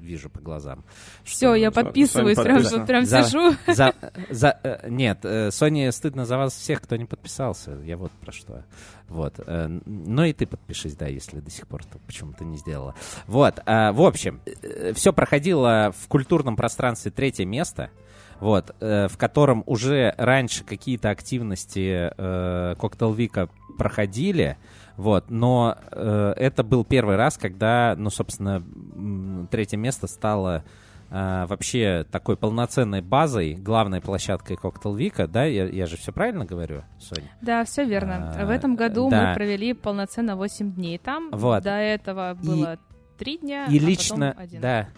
вижу 0.00 0.30
по 0.30 0.40
глазам. 0.40 0.84
все, 1.24 1.54
я 1.54 1.70
подписываюсь, 1.70 2.36
Соня 2.36 2.44
прям, 2.46 2.56
подписана. 2.62 2.86
прям 2.86 3.04
За- 3.06 3.22
сижу. 3.24 3.56
За, 3.66 3.94
за, 4.30 4.58
э, 4.62 4.88
нет, 4.88 5.18
э, 5.24 5.50
Соне 5.50 5.90
стыдно 5.92 6.24
за 6.24 6.36
вас 6.36 6.54
всех, 6.54 6.80
кто 6.82 6.96
не 6.96 7.04
подписался. 7.04 7.72
Я 7.84 7.96
вот 7.96 8.12
про 8.12 8.32
что. 8.32 8.64
Вот. 9.08 9.34
э, 9.46 9.68
Ну 9.84 10.24
и 10.24 10.32
ты 10.32 10.46
подпишись, 10.46 10.94
да, 10.96 11.06
если 11.06 11.40
до 11.40 11.50
сих 11.50 11.66
пор 11.66 11.84
ты 11.84 11.98
почему-то 12.06 12.44
не 12.44 12.56
сделала. 12.56 12.94
Вот. 13.26 13.58
э, 13.66 13.92
В 13.92 14.02
общем, 14.02 14.40
все 14.94 15.12
проходило 15.12 15.92
в 15.98 16.08
культурном 16.08 16.56
пространстве 16.56 17.10
третье 17.10 17.44
место. 17.44 17.90
Вот, 18.38 18.74
э, 18.80 19.08
в 19.08 19.16
котором 19.16 19.62
уже 19.64 20.14
раньше 20.18 20.62
какие-то 20.62 21.08
активности 21.08 22.10
э, 22.14 22.74
Коктейл 22.78 23.14
Вика 23.14 23.48
проходили, 23.78 24.58
вот, 24.96 25.30
но 25.30 25.76
э, 25.92 26.32
это 26.36 26.62
был 26.62 26.84
первый 26.84 27.16
раз, 27.16 27.36
когда, 27.36 27.94
ну, 27.96 28.10
собственно, 28.10 28.62
третье 29.50 29.76
место 29.76 30.06
стало 30.06 30.64
а, 31.08 31.46
вообще 31.46 32.04
такой 32.10 32.36
полноценной 32.36 33.00
базой, 33.00 33.54
главной 33.54 34.00
площадкой 34.00 34.56
Cocktail 34.56 34.96
Week, 34.96 35.26
да, 35.28 35.44
я, 35.44 35.66
я 35.66 35.86
же 35.86 35.96
все 35.96 36.12
правильно 36.12 36.44
говорю, 36.44 36.82
Соня? 36.98 37.30
Да, 37.40 37.64
все 37.64 37.84
верно. 37.84 38.34
А, 38.36 38.44
В 38.44 38.50
этом 38.50 38.74
году 38.74 39.08
да. 39.08 39.28
мы 39.28 39.34
провели 39.34 39.72
полноценно 39.72 40.36
8 40.36 40.72
дней 40.74 40.98
там. 40.98 41.30
Вот. 41.30 41.62
До 41.62 41.76
этого 41.76 42.36
было 42.42 42.78
3 43.18 43.38
дня, 43.38 43.66
И 43.66 43.78
а 43.78 43.82
лично, 43.82 44.28
потом 44.30 44.42
один. 44.42 44.60
да. 44.60 44.88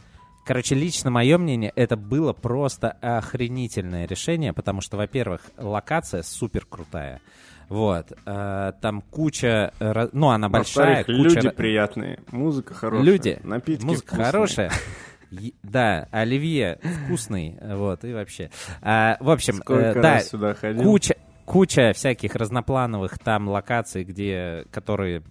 Короче, 0.47 0.75
лично 0.75 1.11
мое 1.11 1.37
мнение, 1.37 1.71
это 1.77 1.99
было 1.99 2.33
просто 2.33 2.93
охренительное 3.03 4.07
решение, 4.07 4.55
потому 4.55 4.81
что, 4.81 4.97
во-первых, 4.97 5.43
локация 5.59 6.23
супер 6.23 6.65
крутая. 6.65 7.21
Вот. 7.69 8.13
э, 8.25 8.73
там 8.81 9.01
куча... 9.03 9.73
э, 9.79 10.09
Ну, 10.13 10.29
она 10.31 10.49
большая. 10.49 11.05
Куча 11.05 11.13
люди 11.19 11.49
приятные, 11.51 12.21
музыка 12.31 12.75
хорошая, 12.75 13.05
Люди. 13.05 13.39
напитки 13.45 13.85
Музыка 13.85 14.07
вкусные. 14.09 14.27
хорошая. 14.27 14.71
Да, 15.63 16.09
оливье 16.11 16.79
вкусный, 17.05 17.59
вот, 17.63 18.03
и 18.05 18.13
вообще. 18.15 18.51
А, 18.81 19.19
в 19.21 19.29
общем, 19.31 19.55
Сколько 19.57 19.83
э, 19.91 19.95
да, 20.01 20.15
раз 20.15 20.29
сюда 20.31 20.55
ходил. 20.55 20.83
куча, 20.85 21.17
куча 21.45 21.93
всяких 21.93 22.35
разноплановых 22.35 23.19
там 23.19 23.47
локаций, 23.49 24.05
где, 24.05 24.65
которые 24.71 25.23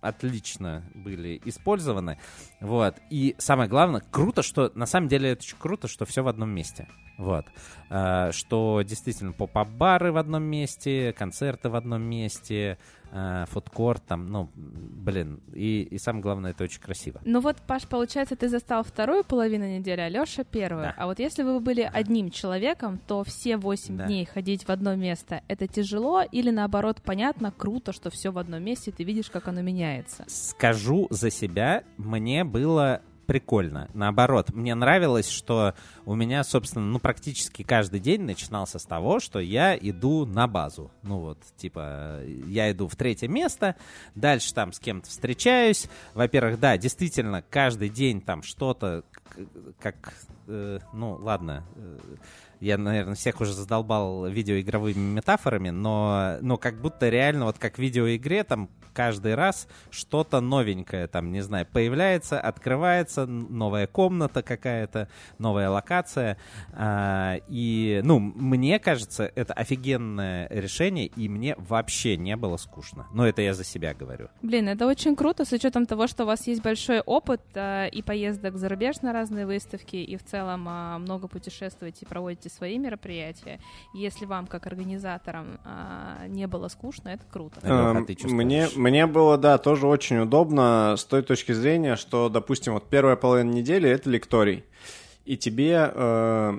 отлично 0.00 0.84
были 0.94 1.40
использованы. 1.44 2.18
Вот. 2.60 2.96
И 3.10 3.34
самое 3.38 3.68
главное, 3.68 4.02
круто, 4.10 4.42
что 4.42 4.70
на 4.74 4.86
самом 4.86 5.08
деле 5.08 5.30
это 5.30 5.42
очень 5.42 5.58
круто, 5.58 5.88
что 5.88 6.04
все 6.04 6.22
в 6.22 6.28
одном 6.28 6.50
месте. 6.50 6.88
Вот. 7.18 7.46
А, 7.90 8.32
что 8.32 8.82
действительно 8.82 9.32
поп-бары 9.32 10.10
в 10.12 10.16
одном 10.16 10.42
месте, 10.44 11.12
концерты 11.12 11.68
в 11.68 11.76
одном 11.76 12.02
месте, 12.02 12.78
а, 13.12 13.46
фудкорт 13.46 14.02
там, 14.06 14.28
ну, 14.30 14.50
блин. 14.54 15.40
И, 15.52 15.82
и 15.82 15.98
самое 15.98 16.22
главное, 16.22 16.50
это 16.52 16.64
очень 16.64 16.80
красиво. 16.80 17.20
Ну 17.24 17.40
вот, 17.40 17.56
Паш, 17.66 17.86
получается, 17.86 18.36
ты 18.36 18.48
застал 18.48 18.84
вторую 18.84 19.24
половину 19.24 19.66
недели, 19.66 20.00
а 20.00 20.08
Леша 20.08 20.44
первую. 20.44 20.84
Да. 20.84 20.94
А 20.96 21.06
вот 21.06 21.18
если 21.18 21.42
бы 21.42 21.54
вы 21.54 21.60
были 21.60 21.88
одним 21.92 22.30
человеком, 22.30 22.98
то 23.06 23.24
все 23.24 23.56
8 23.56 23.96
Да. 23.96 24.06
дней 24.06 24.24
ходить 24.24 24.64
в 24.66 24.70
одно 24.70 24.94
место, 24.94 25.42
это 25.48 25.66
тяжело 25.66 26.22
или 26.22 26.50
наоборот 26.50 27.02
понятно, 27.02 27.52
круто, 27.52 27.92
что 27.92 28.10
все 28.10 28.30
в 28.30 28.38
одном 28.38 28.62
месте, 28.62 28.92
ты 28.92 29.04
видишь, 29.04 29.30
как 29.30 29.48
оно 29.48 29.62
меняется? 29.62 30.24
Скажу 30.28 31.06
за 31.10 31.30
себя, 31.30 31.84
мне 31.96 32.44
было 32.44 33.02
прикольно. 33.30 33.88
Наоборот, 33.94 34.52
мне 34.52 34.74
нравилось, 34.74 35.28
что 35.28 35.74
у 36.04 36.16
меня, 36.16 36.42
собственно, 36.42 36.84
ну, 36.84 36.98
практически 36.98 37.62
каждый 37.62 38.00
день 38.00 38.22
начинался 38.22 38.80
с 38.80 38.84
того, 38.84 39.20
что 39.20 39.38
я 39.38 39.76
иду 39.76 40.26
на 40.26 40.48
базу. 40.48 40.90
Ну 41.04 41.20
вот, 41.20 41.38
типа, 41.56 42.22
я 42.24 42.72
иду 42.72 42.88
в 42.88 42.96
третье 42.96 43.28
место, 43.28 43.76
дальше 44.16 44.52
там 44.52 44.72
с 44.72 44.80
кем-то 44.80 45.08
встречаюсь. 45.08 45.88
Во-первых, 46.12 46.58
да, 46.58 46.76
действительно, 46.76 47.44
каждый 47.48 47.88
день 47.88 48.20
там 48.20 48.42
что-то, 48.42 49.04
как, 49.78 50.12
э, 50.48 50.80
ну, 50.92 51.12
ладно, 51.22 51.62
э, 51.76 51.98
я, 52.60 52.78
наверное, 52.78 53.14
всех 53.14 53.40
уже 53.40 53.52
задолбал 53.52 54.26
видеоигровыми 54.26 55.14
метафорами, 55.14 55.70
но, 55.70 56.36
но 56.40 56.56
как 56.56 56.80
будто 56.80 57.08
реально 57.08 57.46
вот 57.46 57.58
как 57.58 57.76
в 57.76 57.78
видеоигре 57.78 58.44
там 58.44 58.68
каждый 58.92 59.34
раз 59.34 59.68
что-то 59.90 60.40
новенькое 60.40 61.06
там, 61.06 61.32
не 61.32 61.40
знаю, 61.40 61.66
появляется, 61.66 62.40
открывается, 62.40 63.26
новая 63.26 63.86
комната 63.86 64.42
какая-то, 64.42 65.08
новая 65.38 65.70
локация. 65.70 66.36
А, 66.72 67.36
и, 67.48 68.00
ну, 68.04 68.18
мне 68.18 68.78
кажется, 68.78 69.30
это 69.34 69.54
офигенное 69.54 70.48
решение, 70.50 71.06
и 71.06 71.28
мне 71.28 71.54
вообще 71.56 72.16
не 72.16 72.36
было 72.36 72.56
скучно. 72.56 73.06
Но 73.12 73.26
это 73.26 73.42
я 73.42 73.54
за 73.54 73.64
себя 73.64 73.94
говорю. 73.94 74.28
Блин, 74.42 74.68
это 74.68 74.86
очень 74.86 75.16
круто, 75.16 75.44
с 75.44 75.52
учетом 75.52 75.86
того, 75.86 76.06
что 76.06 76.24
у 76.24 76.26
вас 76.26 76.46
есть 76.46 76.62
большой 76.62 77.00
опыт 77.00 77.40
э, 77.54 77.88
и 77.88 78.02
поездок 78.02 78.56
за 78.56 78.68
рубеж 78.68 79.00
на 79.02 79.12
разные 79.12 79.46
выставки, 79.46 79.96
и 79.96 80.16
в 80.16 80.24
целом 80.24 80.66
а, 80.68 80.98
много 80.98 81.28
путешествуете 81.28 82.04
и 82.04 82.08
проводите 82.08 82.49
свои 82.50 82.78
мероприятия. 82.78 83.60
Если 83.94 84.26
вам, 84.26 84.46
как 84.46 84.66
организаторам, 84.66 85.60
а, 85.64 86.26
не 86.28 86.46
было 86.46 86.68
скучно, 86.68 87.10
это 87.10 87.24
круто. 87.30 87.60
Эм, 87.62 88.06
ты 88.06 88.14
чё 88.14 88.28
мне, 88.28 88.68
мне 88.76 89.06
было, 89.06 89.38
да, 89.38 89.58
тоже 89.58 89.86
очень 89.86 90.18
удобно 90.18 90.94
с 90.96 91.04
той 91.04 91.22
точки 91.22 91.52
зрения, 91.52 91.96
что, 91.96 92.28
допустим, 92.28 92.74
вот 92.74 92.88
первая 92.88 93.16
половина 93.16 93.50
недели— 93.50 93.88
это 93.90 94.10
лекторий. 94.10 94.64
И 95.24 95.36
тебе 95.36 95.90
э, 95.94 96.58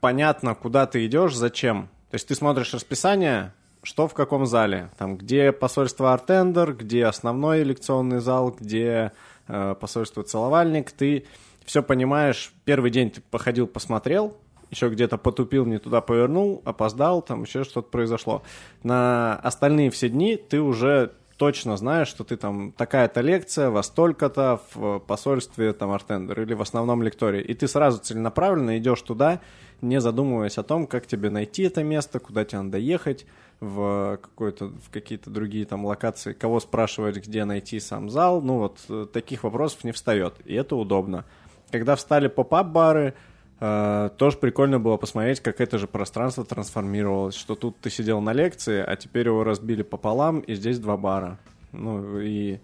понятно, 0.00 0.54
куда 0.54 0.86
ты 0.86 1.06
идешь, 1.06 1.34
зачем. 1.34 1.88
То 2.10 2.16
есть 2.16 2.28
ты 2.28 2.34
смотришь 2.34 2.72
расписание, 2.74 3.52
что 3.82 4.08
в 4.08 4.14
каком 4.14 4.46
зале. 4.46 4.90
Там, 4.98 5.16
где 5.16 5.52
посольство 5.52 6.12
Артендер, 6.12 6.74
где 6.74 7.06
основной 7.06 7.62
лекционный 7.62 8.20
зал, 8.20 8.50
где 8.50 9.12
э, 9.46 9.74
посольство 9.80 10.22
Целовальник. 10.22 10.92
Ты 10.92 11.26
все 11.64 11.82
понимаешь. 11.82 12.52
Первый 12.64 12.90
день 12.90 13.10
ты 13.10 13.20
походил, 13.20 13.66
посмотрел, 13.66 14.36
еще 14.74 14.88
где-то 14.88 15.18
потупил, 15.18 15.64
не 15.64 15.78
туда 15.78 16.00
повернул, 16.00 16.62
опоздал, 16.64 17.22
там 17.22 17.42
еще 17.42 17.64
что-то 17.64 17.88
произошло. 17.88 18.42
На 18.82 19.36
остальные 19.36 19.90
все 19.90 20.08
дни 20.08 20.36
ты 20.36 20.60
уже 20.60 21.12
точно 21.36 21.76
знаешь, 21.76 22.08
что 22.08 22.24
ты 22.24 22.36
там 22.36 22.72
такая-то 22.72 23.20
лекция 23.20 23.70
во 23.70 23.82
столько-то 23.82 24.60
в 24.74 25.00
посольстве 25.00 25.72
там 25.72 25.90
Артендер 25.90 26.42
или 26.42 26.54
в 26.54 26.62
основном 26.62 27.02
лектории. 27.02 27.42
И 27.42 27.54
ты 27.54 27.66
сразу 27.66 27.98
целенаправленно 27.98 28.78
идешь 28.78 29.02
туда, 29.02 29.40
не 29.80 30.00
задумываясь 30.00 30.58
о 30.58 30.62
том, 30.62 30.86
как 30.86 31.06
тебе 31.06 31.30
найти 31.30 31.64
это 31.64 31.82
место, 31.82 32.18
куда 32.18 32.44
тебе 32.44 32.62
надо 32.62 32.78
ехать, 32.78 33.26
в, 33.60 34.18
какой-то, 34.20 34.66
в 34.66 34.90
какие-то 34.90 35.30
другие 35.30 35.64
там 35.64 35.84
локации, 35.84 36.32
кого 36.32 36.60
спрашивать, 36.60 37.16
где 37.16 37.44
найти 37.44 37.80
сам 37.80 38.10
зал. 38.10 38.42
Ну 38.42 38.58
вот 38.58 38.78
э, 38.88 39.06
таких 39.12 39.44
вопросов 39.44 39.84
не 39.84 39.92
встает, 39.92 40.34
и 40.44 40.54
это 40.54 40.76
удобно. 40.76 41.24
Когда 41.70 41.96
встали 41.96 42.28
поп-ап-бары, 42.28 43.14
э, 43.14 43.33
тоже 43.58 44.36
прикольно 44.38 44.78
было 44.80 44.96
посмотреть, 44.96 45.40
как 45.40 45.60
это 45.60 45.78
же 45.78 45.86
пространство 45.86 46.44
трансформировалось, 46.44 47.34
что 47.34 47.54
тут 47.54 47.78
ты 47.80 47.90
сидел 47.90 48.20
на 48.20 48.32
лекции, 48.32 48.84
а 48.86 48.96
теперь 48.96 49.26
его 49.26 49.44
разбили 49.44 49.82
пополам, 49.82 50.40
и 50.40 50.54
здесь 50.54 50.78
два 50.78 50.96
бара. 50.96 51.38
Ну 51.72 52.20
и 52.20 52.58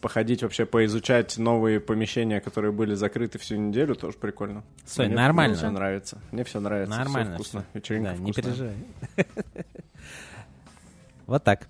походить 0.00 0.42
вообще, 0.42 0.66
поизучать 0.66 1.38
новые 1.38 1.80
помещения, 1.80 2.40
которые 2.40 2.72
были 2.72 2.94
закрыты 2.94 3.38
всю 3.38 3.56
неделю, 3.56 3.94
тоже 3.94 4.18
прикольно. 4.18 4.62
Сонь, 4.86 5.06
Мне 5.06 5.16
нормально. 5.16 5.56
все 5.56 5.70
нравится. 5.70 6.18
Мне 6.30 6.44
все 6.44 6.60
нравится. 6.60 6.94
Нормально. 6.94 7.34
вкусно. 7.36 7.60
всё. 7.60 7.78
Вечеринка 7.78 8.10
Да, 8.10 8.16
не 8.18 8.32
вкусная. 8.32 8.52
переживай. 8.54 8.74
Вот 11.26 11.42
так. 11.42 11.66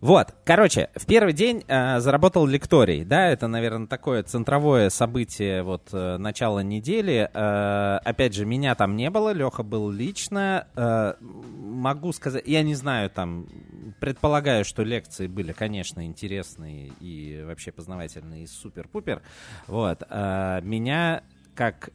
Вот, 0.00 0.34
короче, 0.44 0.90
в 0.94 1.06
первый 1.06 1.32
день 1.32 1.64
э, 1.66 1.98
заработал 2.00 2.46
лекторий, 2.46 3.04
да, 3.06 3.28
это, 3.28 3.48
наверное, 3.48 3.86
такое 3.86 4.22
центровое 4.22 4.90
событие 4.90 5.62
вот 5.62 5.88
э, 5.92 6.18
начала 6.18 6.60
недели. 6.60 7.30
Э, 7.32 7.98
опять 8.04 8.34
же, 8.34 8.44
меня 8.44 8.74
там 8.74 8.96
не 8.96 9.08
было, 9.08 9.32
Леха 9.32 9.62
был 9.62 9.90
лично. 9.90 10.66
Э, 10.76 11.14
могу 11.20 12.12
сказать, 12.12 12.42
я 12.46 12.62
не 12.62 12.74
знаю, 12.74 13.08
там, 13.08 13.46
предполагаю, 13.98 14.66
что 14.66 14.82
лекции 14.82 15.26
были, 15.26 15.52
конечно, 15.52 16.04
интересные 16.04 16.92
и 17.00 17.42
вообще 17.46 17.72
познавательные 17.72 18.44
и 18.44 18.46
супер-пупер. 18.46 19.22
Вот, 19.68 20.02
э, 20.10 20.60
меня 20.62 21.22
как 21.54 21.88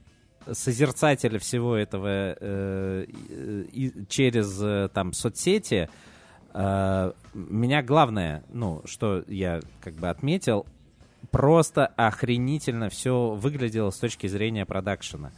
созерцателя 0.52 1.38
всего 1.38 1.76
этого 1.76 2.36
э, 2.40 3.06
и- 3.08 4.06
через 4.08 4.60
э, 4.64 4.90
там 4.92 5.14
соцсети 5.14 5.90
меня 6.54 7.84
главное, 7.84 8.44
ну, 8.52 8.82
что 8.86 9.24
я 9.28 9.60
как 9.82 9.94
бы 9.96 10.10
отметил, 10.10 10.66
просто 11.32 11.88
охренительно 11.96 12.90
все 12.90 13.30
выглядело 13.36 13.92
с 13.92 13.98
точки 13.98 14.28
зрения 14.28 14.66
продакшена. 14.66 15.32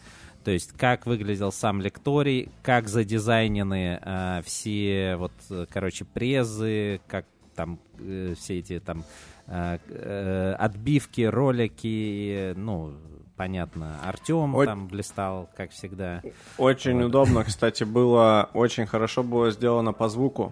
То 0.44 0.52
есть, 0.52 0.72
как 0.76 1.06
выглядел 1.06 1.52
сам 1.52 1.82
лекторий, 1.82 2.50
как 2.64 2.88
задизайнены 2.88 4.00
э, 4.02 4.42
все, 4.44 5.16
вот, 5.18 5.34
э, 5.52 5.68
короче, 5.70 6.04
презы, 6.04 7.00
как 7.08 7.26
там 7.56 7.80
э, 8.00 8.34
все 8.36 8.58
эти 8.58 8.80
там 8.80 9.04
э, 9.46 9.78
э, 9.88 10.56
отбивки, 10.58 11.22
ролики, 11.22 12.54
ну, 12.56 12.94
понятно, 13.38 14.00
Артем 14.04 14.56
Ой. 14.56 14.66
там 14.66 14.88
блистал, 14.88 15.48
как 15.56 15.72
всегда. 15.72 16.24
Очень 16.58 16.98
Вот. 16.98 17.06
удобно, 17.06 17.44
кстати, 17.44 17.84
было, 17.84 18.50
очень 18.54 18.88
хорошо 18.88 19.22
было 19.22 19.52
сделано 19.52 19.94
по 19.94 20.10
звуку. 20.10 20.52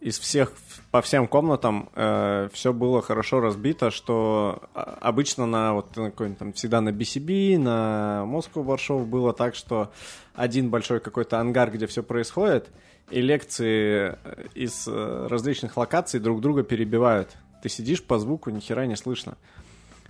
Из 0.00 0.18
всех, 0.18 0.52
по 0.90 1.02
всем 1.02 1.26
комнатам 1.26 1.88
все 1.94 2.72
было 2.72 3.02
хорошо 3.02 3.40
разбито, 3.40 3.90
что 3.90 4.62
а, 4.74 4.98
обычно 5.00 5.46
на 5.46 5.74
вот 5.74 5.96
на 5.96 6.10
какой-нибудь 6.10 6.38
там 6.38 6.52
всегда 6.52 6.80
на 6.80 6.90
BCB, 6.90 7.58
на 7.58 8.24
Москву 8.26 8.62
Варшаву 8.62 9.04
было 9.04 9.32
так, 9.32 9.54
что 9.54 9.90
один 10.34 10.70
большой 10.70 11.00
какой-то 11.00 11.40
ангар, 11.40 11.70
где 11.70 11.86
все 11.86 12.02
происходит, 12.02 12.70
и 13.10 13.20
лекции 13.20 14.16
э, 14.22 14.46
из 14.54 14.86
э, 14.88 15.26
различных 15.28 15.76
локаций 15.76 16.20
друг 16.20 16.40
друга 16.40 16.62
перебивают. 16.62 17.36
Ты 17.62 17.68
сидишь 17.68 18.02
по 18.02 18.18
звуку, 18.18 18.50
ни 18.50 18.60
хера 18.60 18.86
не 18.86 18.96
слышно. 18.96 19.36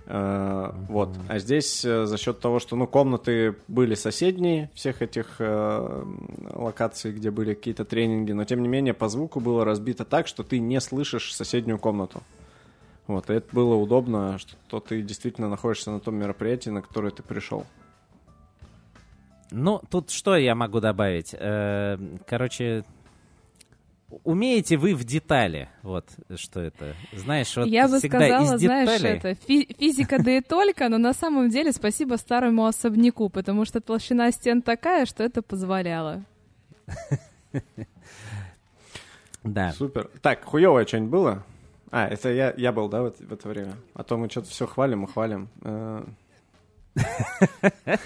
Э, 0.07 0.71
Вот. 0.87 1.09
А 1.27 1.39
здесь 1.39 1.83
э, 1.83 2.05
за 2.05 2.17
счет 2.17 2.39
того, 2.39 2.59
что 2.59 2.75
ну, 2.75 2.87
комнаты 2.87 3.55
были 3.67 3.93
соседние 3.93 4.71
всех 4.73 5.01
этих 5.01 5.35
э, 5.39 6.03
локаций, 6.53 7.11
где 7.11 7.29
были 7.29 7.53
какие-то 7.53 7.83
тренинги, 7.83 8.31
но 8.31 8.45
тем 8.45 8.61
не 8.61 8.69
менее 8.69 8.93
по 8.93 9.09
звуку 9.09 9.41
было 9.41 9.65
разбито 9.65 10.05
так, 10.05 10.27
что 10.27 10.43
ты 10.43 10.59
не 10.59 10.79
слышишь 10.79 11.35
соседнюю 11.35 11.77
комнату. 11.77 12.23
Вот, 13.07 13.29
и 13.29 13.33
это 13.33 13.53
было 13.53 13.75
удобно, 13.75 14.37
что 14.37 14.79
ты 14.79 15.01
действительно 15.01 15.49
находишься 15.49 15.91
на 15.91 15.99
том 15.99 16.15
мероприятии, 16.15 16.69
на 16.69 16.81
которое 16.81 17.11
ты 17.11 17.23
пришел. 17.23 17.65
Ну, 19.51 19.81
тут 19.89 20.11
что 20.11 20.35
я 20.35 20.55
могу 20.55 20.81
добавить? 20.81 21.31
Короче, 21.31 22.83
умеете 24.23 24.77
вы 24.77 24.95
в 24.95 25.03
детали? 25.03 25.69
Вот 25.83 26.07
что 26.35 26.61
это. 26.61 26.95
Знаешь, 27.13 27.55
вот 27.57 27.67
Я 27.67 27.87
бы 27.87 27.99
всегда 27.99 28.19
сказала, 28.19 28.55
из 28.55 28.59
знаешь, 28.61 28.89
деталей... 29.01 29.17
это 29.17 29.35
фи- 29.35 29.75
физика 29.77 30.21
да 30.23 30.31
и 30.37 30.41
только, 30.41 30.89
но 30.89 30.97
на 30.97 31.13
самом 31.13 31.49
деле 31.49 31.71
спасибо 31.71 32.15
старому 32.15 32.65
особняку, 32.65 33.29
потому 33.29 33.65
что 33.65 33.81
толщина 33.81 34.31
стен 34.31 34.61
такая, 34.61 35.05
что 35.05 35.23
это 35.23 35.41
позволяло. 35.41 36.23
Да. 39.43 39.71
Супер. 39.71 40.09
Так, 40.21 40.43
хуевое 40.43 40.85
что-нибудь 40.85 41.09
было? 41.11 41.43
А, 41.89 42.07
это 42.07 42.29
я, 42.33 42.53
я 42.57 42.73
был, 42.73 42.89
да, 42.89 43.01
в, 43.03 43.05
это- 43.05 43.23
в 43.23 43.31
это 43.31 43.47
время? 43.47 43.75
А 43.93 44.03
то 44.03 44.17
мы 44.17 44.29
что-то 44.29 44.49
все 44.49 44.67
хвалим 44.67 45.05
и 45.05 45.07
хвалим. 45.07 45.47
Э, 45.61 46.03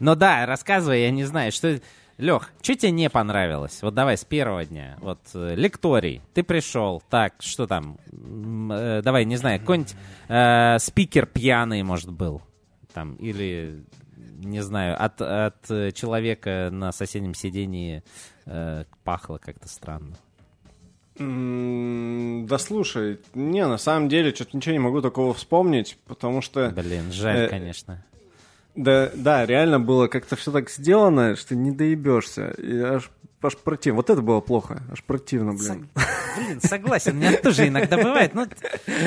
Ну 0.00 0.14
да, 0.14 0.44
рассказывай, 0.46 1.02
я 1.02 1.10
не 1.10 1.24
знаю, 1.24 1.52
что... 1.52 1.80
Лех, 2.16 2.50
что 2.62 2.74
тебе 2.76 2.92
не 2.92 3.10
понравилось? 3.10 3.80
Вот 3.82 3.94
давай 3.94 4.16
с 4.16 4.24
первого 4.24 4.64
дня. 4.64 4.96
Вот 5.00 5.18
э, 5.34 5.54
лекторий, 5.56 6.20
ты 6.32 6.44
пришел, 6.44 7.02
так, 7.10 7.34
что 7.40 7.66
там? 7.66 7.98
Э, 8.70 9.02
давай, 9.02 9.24
не 9.24 9.36
знаю, 9.36 9.58
какой-нибудь 9.60 9.94
э, 10.28 10.78
спикер 10.78 11.26
пьяный, 11.26 11.82
может, 11.82 12.12
был. 12.12 12.40
Там, 12.92 13.14
или, 13.16 13.84
не 14.38 14.62
знаю, 14.62 14.96
от, 15.02 15.20
от 15.20 15.68
э, 15.70 15.90
человека 15.90 16.68
на 16.70 16.92
соседнем 16.92 17.34
сидении 17.34 18.04
э, 18.46 18.84
пахло 19.02 19.38
как-то 19.38 19.68
странно. 19.68 20.14
Да 21.16 22.58
слушай, 22.58 23.20
не, 23.34 23.66
на 23.66 23.78
самом 23.78 24.08
деле, 24.08 24.34
что-то 24.34 24.56
ничего 24.56 24.72
не 24.72 24.78
могу 24.80 25.00
такого 25.00 25.32
вспомнить, 25.34 25.96
потому 26.06 26.40
что... 26.42 26.70
Блин, 26.70 27.12
жаль, 27.12 27.46
Э, 27.46 27.48
конечно. 27.48 28.04
Да, 28.74 29.10
да, 29.14 29.46
реально 29.46 29.78
было 29.78 30.08
как-то 30.08 30.36
все 30.36 30.50
так 30.50 30.70
сделано, 30.70 31.36
что 31.36 31.54
не 31.54 31.70
доебешься. 31.70 32.50
И 32.58 32.76
аж, 32.78 33.10
аж 33.42 33.56
противно. 33.56 33.96
Вот 33.96 34.10
это 34.10 34.20
было 34.20 34.40
плохо. 34.40 34.82
Аж 34.90 35.02
противно, 35.04 35.52
блин. 35.54 35.88
Блин, 36.36 36.60
согласен, 36.60 37.12
у 37.12 37.20
меня 37.20 37.36
тоже 37.36 37.68
иногда 37.68 37.96
бывает, 37.96 38.34
но 38.34 38.46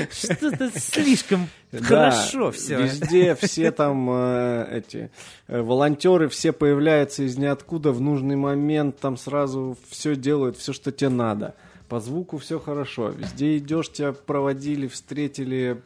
что-то 0.10 0.72
слишком 0.80 1.50
хорошо 1.82 2.52
все. 2.52 2.84
Везде 2.84 3.36
все 3.36 3.72
там 3.72 4.10
э, 4.10 4.68
эти 4.72 5.12
э, 5.48 5.62
волонтеры 5.62 6.30
все 6.30 6.54
появляются 6.54 7.24
из 7.24 7.38
ниоткуда 7.38 7.92
в 7.92 8.00
нужный 8.00 8.38
момент, 8.38 9.00
там 9.00 9.18
сразу 9.18 9.78
все 9.90 10.16
делают, 10.16 10.58
все, 10.58 10.72
что 10.72 10.94
тебе 10.94 11.10
надо. 11.10 11.54
По 11.90 12.00
звуку 12.00 12.38
все 12.38 12.60
хорошо. 12.60 13.10
Везде 13.10 13.58
идешь, 13.58 13.92
тебя 13.92 14.14
проводили, 14.14 14.88
встретили, 14.88 15.82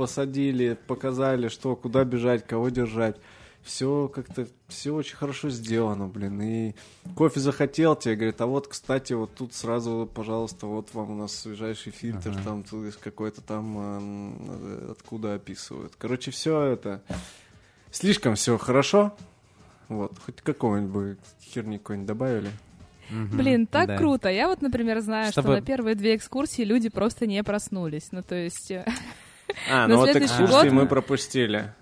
посадили, 0.00 0.78
показали, 0.86 1.48
что, 1.48 1.76
куда 1.76 2.04
бежать, 2.04 2.46
кого 2.46 2.70
держать. 2.70 3.16
Все 3.62 4.08
как-то, 4.08 4.48
все 4.66 4.94
очень 4.94 5.14
хорошо 5.14 5.50
сделано, 5.50 6.08
блин. 6.08 6.40
И 6.40 6.74
кофе 7.14 7.40
захотел 7.40 7.94
тебе, 7.96 8.16
говорит, 8.16 8.40
а 8.40 8.46
вот, 8.46 8.66
кстати, 8.66 9.12
вот 9.12 9.34
тут 9.34 9.52
сразу, 9.52 10.10
пожалуйста, 10.14 10.66
вот 10.66 10.94
вам 10.94 11.10
у 11.10 11.14
нас 11.16 11.36
свежайший 11.36 11.92
фильтр, 11.92 12.34
там 12.42 12.62
тут 12.62 12.96
какой-то 12.96 13.42
там, 13.42 14.36
э, 14.48 14.92
откуда 14.92 15.34
описывают. 15.34 15.92
Короче, 15.98 16.30
все 16.30 16.62
это 16.62 17.02
слишком 17.90 18.36
все 18.36 18.56
хорошо. 18.56 19.14
Вот, 19.90 20.18
хоть 20.24 20.40
какого-нибудь 20.40 21.18
херни 21.42 21.76
какой-нибудь 21.76 22.08
добавили. 22.08 22.50
Блин, 23.10 23.66
так 23.66 23.88
да. 23.88 23.98
круто. 23.98 24.30
Я 24.30 24.48
вот, 24.48 24.62
например, 24.62 25.00
знаю, 25.00 25.30
Чтобы- 25.30 25.48
что 25.48 25.56
на 25.56 25.62
первые 25.62 25.94
две 25.94 26.16
экскурсии 26.16 26.62
люди 26.62 26.88
просто 26.88 27.26
не 27.26 27.42
проснулись. 27.42 28.08
Ну, 28.12 28.22
то 28.22 28.34
есть, 28.34 28.70
э, 28.70 28.86
А, 29.70 29.86
ну 29.86 29.96
вот 29.96 30.08
экскурсии 30.14 30.68
мы 30.68 30.86
пропустили. 30.86 31.72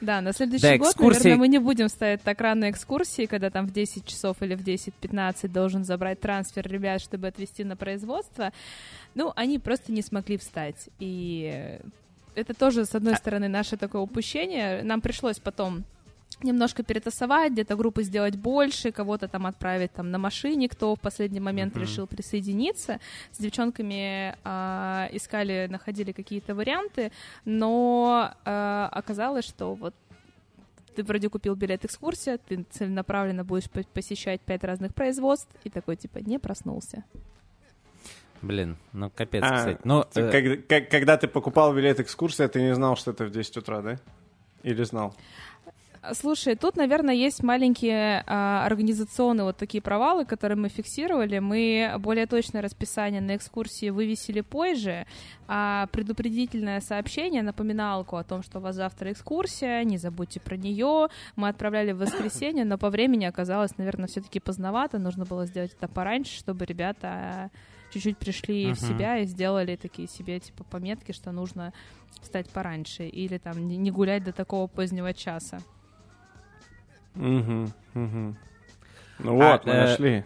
да, 0.00 0.20
на 0.20 0.32
следующий 0.32 0.62
Да, 0.62 0.78
год, 0.78 0.94
экскурсии- 0.94 1.18
наверное, 1.24 1.36
мы 1.40 1.48
не 1.48 1.58
будем 1.58 1.88
ставить 1.88 2.22
так 2.22 2.40
рано 2.40 2.70
экскурсии, 2.70 3.26
когда 3.26 3.50
там 3.50 3.66
в 3.66 3.72
10 3.72 4.04
часов 4.06 4.36
или 4.40 4.54
в 4.54 4.62
10-15 4.64 5.52
должен 5.52 5.84
забрать 5.84 6.20
трансфер 6.20 6.66
ребят, 6.66 7.00
чтобы 7.00 7.28
отвезти 7.28 7.62
на 7.64 7.76
производство. 7.76 8.52
Ну, 9.14 9.32
они 9.36 9.58
просто 9.58 9.92
не 9.92 10.02
смогли 10.02 10.38
встать. 10.38 10.88
И 10.98 11.78
это 12.34 12.54
тоже, 12.54 12.84
с 12.84 12.94
А 12.94 12.98
одной 12.98 13.14
стороны, 13.16 13.48
наше 13.48 13.76
такое 13.76 14.02
упущение. 14.02 14.82
Нам 14.82 15.00
пришлось 15.00 15.38
потом 15.38 15.84
немножко 16.44 16.82
перетасовать, 16.82 17.52
где-то 17.52 17.76
группы 17.76 18.02
сделать 18.02 18.36
больше, 18.36 18.92
кого-то 18.92 19.28
там 19.28 19.46
отправить 19.46 19.92
там 19.92 20.10
на 20.10 20.18
машине, 20.18 20.68
кто 20.68 20.94
в 20.94 21.00
последний 21.00 21.40
момент 21.40 21.76
решил 21.76 22.06
присоединиться. 22.06 22.98
С 23.32 23.38
девчонками 23.38 24.36
а, 24.44 25.08
искали, 25.12 25.66
находили 25.70 26.12
какие-то 26.12 26.54
варианты, 26.54 27.12
но 27.44 28.32
а, 28.44 28.88
оказалось, 28.92 29.44
что 29.44 29.74
вот 29.74 29.94
ты 30.94 31.02
вроде 31.04 31.28
купил 31.30 31.54
билет 31.54 31.84
экскурсия, 31.84 32.38
ты 32.38 32.64
целенаправленно 32.70 33.44
будешь 33.44 33.70
по- 33.70 33.82
посещать 33.82 34.40
пять 34.42 34.62
разных 34.64 34.94
производств, 34.94 35.48
и 35.64 35.70
такой 35.70 35.96
типа 35.96 36.18
не 36.18 36.38
проснулся. 36.38 37.04
Блин, 38.42 38.76
ну 38.92 39.08
капец, 39.08 39.42
А, 39.46 39.56
кстати. 39.56 39.80
Ну, 39.84 40.04
ты- 40.04 40.20
э, 40.20 40.56
как- 40.56 40.66
как- 40.66 40.90
когда 40.90 41.16
ты 41.16 41.28
покупал 41.28 41.72
билет 41.74 42.00
экскурсии, 42.00 42.46
ты 42.48 42.60
не 42.60 42.74
знал, 42.74 42.96
что 42.96 43.12
это 43.12 43.24
в 43.24 43.30
10 43.30 43.56
утра, 43.56 43.80
да? 43.82 43.98
Или 44.64 44.82
знал? 44.82 45.14
Слушай, 46.14 46.56
тут, 46.56 46.76
наверное, 46.76 47.14
есть 47.14 47.44
маленькие 47.44 48.24
а, 48.26 48.66
организационные 48.66 49.44
вот 49.44 49.56
такие 49.56 49.80
провалы, 49.80 50.24
которые 50.24 50.58
мы 50.58 50.68
фиксировали. 50.68 51.38
Мы 51.38 51.94
более 51.98 52.26
точное 52.26 52.60
расписание 52.60 53.20
на 53.20 53.36
экскурсии 53.36 53.88
вывесили 53.90 54.40
позже, 54.40 55.06
а 55.46 55.86
предупредительное 55.92 56.80
сообщение, 56.80 57.42
напоминалку 57.42 58.16
о 58.16 58.24
том, 58.24 58.42
что 58.42 58.58
у 58.58 58.62
вас 58.62 58.74
завтра 58.74 59.12
экскурсия, 59.12 59.84
не 59.84 59.96
забудьте 59.96 60.40
про 60.40 60.56
нее. 60.56 61.06
Мы 61.36 61.48
отправляли 61.48 61.92
в 61.92 61.98
воскресенье, 61.98 62.64
но 62.64 62.78
по 62.78 62.90
времени 62.90 63.24
оказалось, 63.24 63.78
наверное, 63.78 64.08
все-таки 64.08 64.40
поздновато. 64.40 64.98
Нужно 64.98 65.24
было 65.24 65.46
сделать 65.46 65.72
это 65.78 65.86
пораньше, 65.86 66.36
чтобы 66.36 66.64
ребята 66.64 67.52
чуть-чуть 67.92 68.18
пришли 68.18 68.72
в 68.72 68.82
Мгм. 68.82 68.88
себя 68.88 69.18
и 69.18 69.24
сделали 69.24 69.76
такие 69.76 70.08
себе 70.08 70.40
типа 70.40 70.64
пометки, 70.64 71.12
что 71.12 71.30
нужно 71.30 71.72
встать 72.20 72.48
пораньше 72.50 73.06
или 73.06 73.38
там 73.38 73.68
не 73.68 73.90
гулять 73.92 74.24
до 74.24 74.32
такого 74.32 74.66
позднего 74.66 75.14
часа. 75.14 75.60
Угу, 77.14 77.68
угу. 77.94 78.36
Ну 79.18 79.40
А, 79.42 79.52
вот, 79.52 79.66
мы 79.66 79.72
э, 79.72 79.80
нашли. 79.86 80.24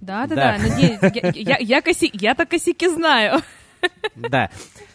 Да, 0.00 0.26
да, 0.26 0.34
Да. 0.36 0.58
да. 0.58 0.68
надеюсь, 0.68 0.98
я, 1.02 1.30
я, 1.34 1.58
я, 1.58 1.80
коси- 1.80 2.10
я-то 2.12 2.46
косяки 2.46 2.88
знаю. 2.88 3.40
Да. 4.16 4.50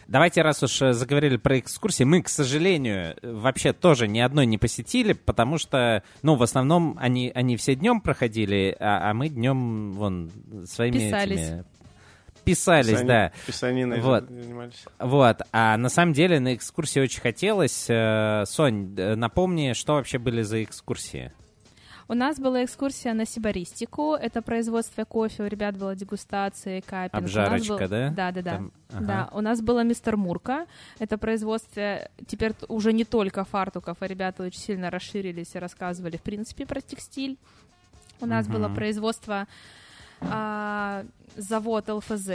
Давайте, 0.08 0.42
раз 0.42 0.62
уж 0.62 0.82
э, 0.82 0.92
заговорили 0.92 1.38
про 1.38 1.58
экскурсии, 1.58 2.04
мы, 2.04 2.20
к 2.20 2.28
сожалению, 2.28 3.16
вообще 3.22 3.72
тоже 3.72 4.06
ни 4.06 4.20
одной 4.20 4.44
не 4.44 4.58
посетили, 4.58 5.14
потому 5.14 5.56
что, 5.56 6.02
ну, 6.22 6.34
в 6.34 6.42
основном 6.42 6.98
они, 7.00 7.32
они 7.34 7.56
все 7.56 7.74
днем 7.74 8.02
проходили, 8.02 8.76
а, 8.78 9.10
а 9.10 9.14
мы 9.14 9.30
днем, 9.30 9.92
вон, 9.92 10.30
своими 10.66 10.98
Писались. 10.98 11.40
этими... 11.40 11.64
Писались, 12.44 12.90
Писани- 12.92 13.06
да. 13.06 13.32
Писаниной 13.46 14.00
Вот. 14.00 14.28
занимались. 14.28 14.84
Вот. 14.98 15.38
А 15.52 15.76
на 15.76 15.88
самом 15.88 16.12
деле 16.12 16.40
на 16.40 16.54
экскурсии 16.54 17.00
очень 17.00 17.20
хотелось. 17.20 17.86
Э, 17.88 18.44
Сонь, 18.46 18.94
напомни, 18.94 19.72
что 19.72 19.94
вообще 19.94 20.18
были 20.18 20.42
за 20.42 20.62
экскурсии? 20.62 21.32
У 22.06 22.12
нас 22.12 22.38
была 22.38 22.62
экскурсия 22.64 23.14
на 23.14 23.24
сибаристику. 23.24 24.12
Это 24.14 24.42
производство 24.42 25.04
кофе. 25.04 25.42
У 25.44 25.46
ребят 25.46 25.78
была 25.78 25.94
дегустация, 25.94 26.82
капинг. 26.82 27.14
Обжарочка, 27.14 27.78
был- 27.78 27.88
да? 27.88 28.08
Да, 28.10 28.30
да, 28.30 28.42
да. 28.42 28.50
Там- 28.56 28.72
ага. 28.92 29.04
Да, 29.06 29.28
у 29.32 29.40
нас 29.40 29.62
было 29.62 29.82
мистер 29.84 30.18
Мурка. 30.18 30.66
Это 30.98 31.16
производство 31.16 32.06
теперь 32.26 32.52
уже 32.68 32.92
не 32.92 33.04
только 33.06 33.44
фартуков, 33.44 33.96
а 34.00 34.06
ребята 34.06 34.42
очень 34.42 34.60
сильно 34.60 34.90
расширились 34.90 35.54
и 35.54 35.58
рассказывали, 35.58 36.18
в 36.18 36.22
принципе, 36.22 36.66
про 36.66 36.82
текстиль. 36.82 37.38
У 38.20 38.26
нас 38.26 38.48
было 38.48 38.66
Мгм. 38.68 38.74
производство 38.74 39.46
завод 41.36 41.88
ЛФЗ, 41.88 42.28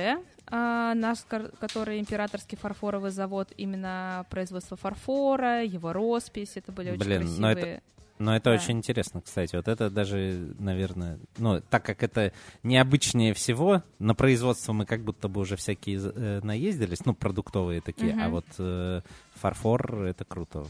а, 0.48 0.94
наш, 0.96 1.20
который 1.60 2.00
императорский 2.00 2.58
фарфоровый 2.58 3.12
завод, 3.12 3.50
именно 3.58 4.26
производство 4.30 4.76
фарфора, 4.78 5.64
его 5.64 5.94
роспись, 5.94 6.54
это 6.56 6.72
были 6.72 6.92
очень 6.92 7.00
Блин, 7.00 7.22
но 7.38 7.52
красивые. 7.54 7.74
это- 7.76 7.84
Но 8.22 8.36
это 8.36 8.50
Да. 8.50 8.56
очень 8.58 8.78
интересно, 8.80 9.22
кстати. 9.22 9.56
Вот 9.56 9.70
это 9.70 9.90
даже, 9.90 10.54
наверное, 10.60 11.20
ну, 11.38 11.62
так 11.62 11.86
как 11.86 12.04
это 12.04 12.34
необычнее 12.64 13.34
всего, 13.34 13.82
на 13.98 14.14
производство 14.14 14.74
мы 14.74 14.86
как 14.86 15.04
будто 15.06 15.30
бы 15.30 15.40
уже 15.40 15.56
всякие 15.56 16.02
э, 16.04 16.42
наездились, 16.44 17.06
ну, 17.06 17.14
продуктовые 17.14 17.80
такие, 17.80 18.12
а 18.12 18.24
Мгм. 18.26 18.32
вот 18.32 18.46
э, 18.58 19.02
фарфор— 19.36 20.04
это 20.04 20.26
круто. 20.26 20.66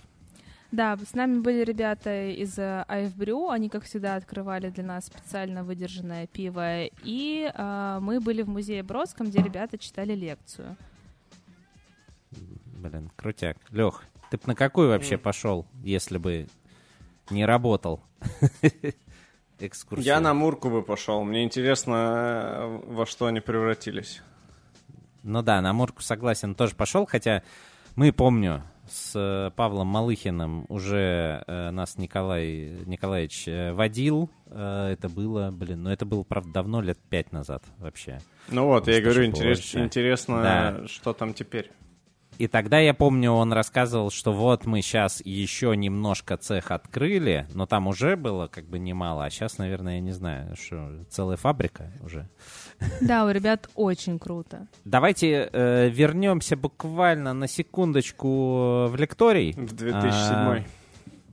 Да, 0.72 0.98
с 0.98 1.16
нами 1.16 1.40
были 1.40 1.64
ребята 1.64 2.30
из 2.30 2.60
э, 2.60 2.86
AF 2.88 3.16
Brew, 3.16 3.52
они, 3.52 3.70
как 3.70 3.86
всегда, 3.86 4.16
открывали 4.16 4.70
для 4.70 4.84
нас 4.84 5.08
специально 5.08 5.64
выдержанное 5.64 6.28
пиво, 6.28 6.86
и 7.04 7.52
а, 7.56 8.00
мы 8.00 8.20
были 8.20 8.44
в 8.44 8.50
музее 8.50 8.84
Бродском, 8.84 9.28
где 9.28 9.42
ребята 9.42 9.80
читали 9.80 10.13
лекцию. 10.13 10.78
Блин, 12.65 13.12
крутяк. 13.15 13.58
Лех, 13.72 14.04
ты 14.30 14.38
б 14.38 14.44
на 14.46 14.56
какую 14.56 14.90
вообще 14.90 15.17
пошел, 15.17 15.65
если 15.84 16.20
бы 16.20 16.48
не 17.32 17.46
работал? 17.46 18.04
Экскурсия. 19.60 20.06
Я 20.06 20.20
на 20.22 20.34
Мурку 20.34 20.70
бы 20.70 20.84
пошел. 20.84 21.24
Мне 21.24 21.44
интересно, 21.44 21.94
э, 21.96 22.82
во 22.88 23.06
что 23.08 23.26
они 23.26 23.40
превратились. 23.40 24.22
Ну 25.24 25.42
да, 25.42 25.62
на 25.62 25.74
Мурку 25.74 26.02
согласен, 26.02 26.56
тоже 26.56 26.76
пошел, 26.76 27.06
хотя 27.06 27.44
мы, 27.96 28.13
помню, 28.13 28.63
с 28.90 29.13
э, 29.15 29.52
Павлом 29.56 29.87
Малыхиным 29.87 30.65
уже 30.69 31.44
э, 31.48 31.71
нас 31.71 31.98
Николай 31.98 32.77
Николаевич 32.85 33.48
э, 33.48 33.73
водил. 33.73 34.29
Э, 34.48 34.90
это 34.92 35.10
было, 35.10 35.52
блин, 35.52 35.83
ну 35.83 35.90
это 35.90 36.06
было, 36.06 36.23
правда, 36.23 36.52
давно, 36.52 36.81
лет 36.81 37.00
пять 37.10 37.31
назад 37.31 37.63
вообще. 37.77 38.19
Ну 38.50 38.65
вот, 38.65 38.87
я 38.87 39.02
говорю, 39.02 39.25
интерес- 39.25 39.75
интересно, 39.81 40.42
Да. 40.42 40.87
что 40.87 41.13
там 41.13 41.33
теперь. 41.33 41.71
И 42.37 42.48
тогда 42.48 42.79
я 42.79 42.94
помню, 42.94 43.31
он 43.31 43.52
рассказывал, 43.52 44.12
что 44.12 44.31
вот 44.31 44.65
мы 44.65 44.81
сейчас 44.81 45.21
еще 45.25 45.75
немножко 45.75 46.37
цех 46.37 46.71
открыли, 46.71 47.46
но 47.54 47.65
там 47.65 47.87
уже 47.87 48.15
было 48.15 48.48
как 48.48 48.63
бы 48.65 48.79
немало, 48.79 49.25
а 49.25 49.29
сейчас, 49.29 49.58
наверное, 49.58 49.96
я 49.96 50.00
не 50.00 50.13
знаю, 50.13 50.56
что 50.56 51.04
целая 51.10 51.35
фабрика 51.35 51.92
уже. 52.02 52.29
Да, 53.02 53.25
у 53.25 53.30
ребят 53.30 53.69
очень 53.75 54.19
круто. 54.19 54.67
Давайте 54.86 55.50
э, 55.52 55.90
вернемся 55.90 56.56
буквально 56.56 57.34
на 57.34 57.48
секундочку 57.48 58.88
в 58.88 58.96
лекторий. 58.98 59.54
В 59.54 59.73
2007 59.73 60.34
А, 60.36 60.63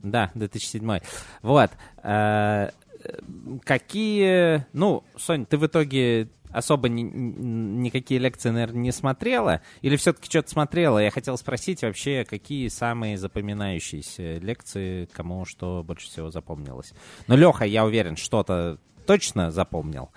Да, 0.03 0.31
2007. 0.35 1.01
Вот. 1.43 1.71
Э, 2.03 2.71
э, 3.05 3.19
Какие... 3.65 4.67
Ну, 4.73 5.05
Сонь, 5.17 5.47
ты 5.47 5.59
в 5.59 5.67
итоге 5.67 6.29
особо 6.51 6.89
ни- 6.89 7.03
ни- 7.03 7.83
никакие 7.83 8.19
лекции, 8.19 8.51
наверное, 8.51 8.81
не 8.81 8.93
смотрела? 8.93 9.61
Или 9.83 9.97
все-таки 9.97 10.29
что-то 10.31 10.51
смотрела? 10.51 10.99
Я 11.01 11.11
хотел 11.11 11.37
спросить 11.37 11.83
вообще, 11.83 12.25
какие 12.25 12.69
самые 12.69 13.19
запоминающиеся 13.19 14.39
лекции, 14.39 15.07
кому 15.13 15.45
что 15.45 15.83
больше 15.85 16.07
всего 16.07 16.31
запомнилось. 16.31 16.93
Но 17.27 17.37
Леха, 17.37 17.65
я 17.65 17.85
уверен, 17.85 18.17
что-то 18.17 18.79
точно 19.07 19.51
запомнил. 19.51 20.11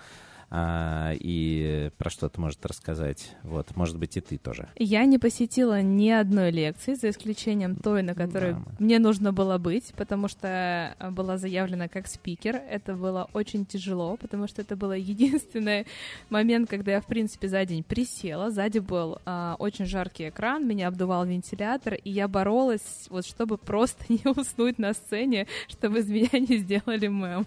А, 0.52 1.12
и 1.14 1.90
про 1.96 2.10
что-то 2.10 2.40
может 2.40 2.66
рассказать. 2.66 3.36
Вот, 3.44 3.76
может 3.76 3.98
быть, 3.98 4.16
и 4.16 4.20
ты 4.20 4.36
тоже. 4.36 4.68
Я 4.76 5.04
не 5.04 5.18
посетила 5.18 5.80
ни 5.80 6.08
одной 6.10 6.50
лекции, 6.50 6.94
за 6.94 7.10
исключением 7.10 7.76
той, 7.76 8.02
на 8.02 8.14
которой 8.14 8.54
Да. 8.54 8.62
мне 8.80 8.98
нужно 8.98 9.32
было 9.32 9.58
быть, 9.58 9.92
потому 9.96 10.26
что 10.26 10.96
э, 10.98 11.10
была 11.10 11.38
заявлена 11.38 11.86
как 11.86 12.08
спикер. 12.08 12.56
Это 12.56 12.94
было 12.94 13.30
очень 13.32 13.64
тяжело, 13.64 14.16
потому 14.16 14.48
что 14.48 14.62
это 14.62 14.74
был 14.74 14.92
единственный 14.92 15.86
момент, 16.30 16.68
когда 16.68 16.92
я, 16.92 17.00
в 17.00 17.06
принципе, 17.06 17.46
за 17.46 17.64
день 17.64 17.84
присела. 17.84 18.50
Сзади 18.50 18.80
был 18.80 19.18
а, 19.24 19.54
очень 19.60 19.86
жаркий 19.86 20.30
экран, 20.30 20.66
меня 20.66 20.88
обдувал 20.88 21.24
вентилятор, 21.26 21.94
и 21.94 22.10
я 22.10 22.26
боролась, 22.26 23.06
вот, 23.08 23.24
чтобы 23.24 23.56
просто 23.56 24.04
не 24.08 24.28
уснуть 24.28 24.78
на 24.80 24.94
сцене, 24.94 25.46
чтобы 25.68 26.00
из 26.00 26.08
меня 26.08 26.28
не 26.32 26.56
сделали 26.58 27.06
мем. 27.06 27.46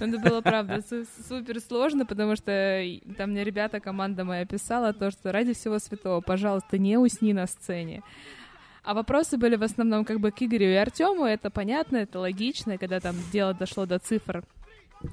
Это 0.00 0.18
было, 0.18 0.40
правда, 0.40 0.82
су- 0.88 1.06
супер 1.28 1.60
сложно, 1.60 2.06
потому 2.06 2.36
что 2.36 2.82
там 3.16 3.30
мне 3.30 3.44
ребята, 3.44 3.80
команда 3.80 4.24
моя 4.24 4.44
писала 4.46 4.92
то, 4.92 5.10
что 5.10 5.32
ради 5.32 5.54
всего 5.54 5.78
святого, 5.78 6.20
пожалуйста, 6.20 6.78
не 6.78 6.96
усни 6.96 7.32
на 7.32 7.46
сцене. 7.46 8.02
А 8.84 8.94
вопросы 8.94 9.36
были 9.36 9.56
в 9.56 9.62
основном 9.62 10.04
как 10.04 10.20
бы 10.20 10.30
к 10.30 10.42
Игорю 10.42 10.70
и 10.70 10.74
Артему, 10.74 11.24
это 11.24 11.50
понятно, 11.50 11.98
это 11.98 12.20
логично, 12.20 12.72
и 12.72 12.78
когда 12.78 13.00
там 13.00 13.16
дело 13.32 13.52
дошло 13.52 13.84
до 13.86 13.98
цифр, 13.98 14.44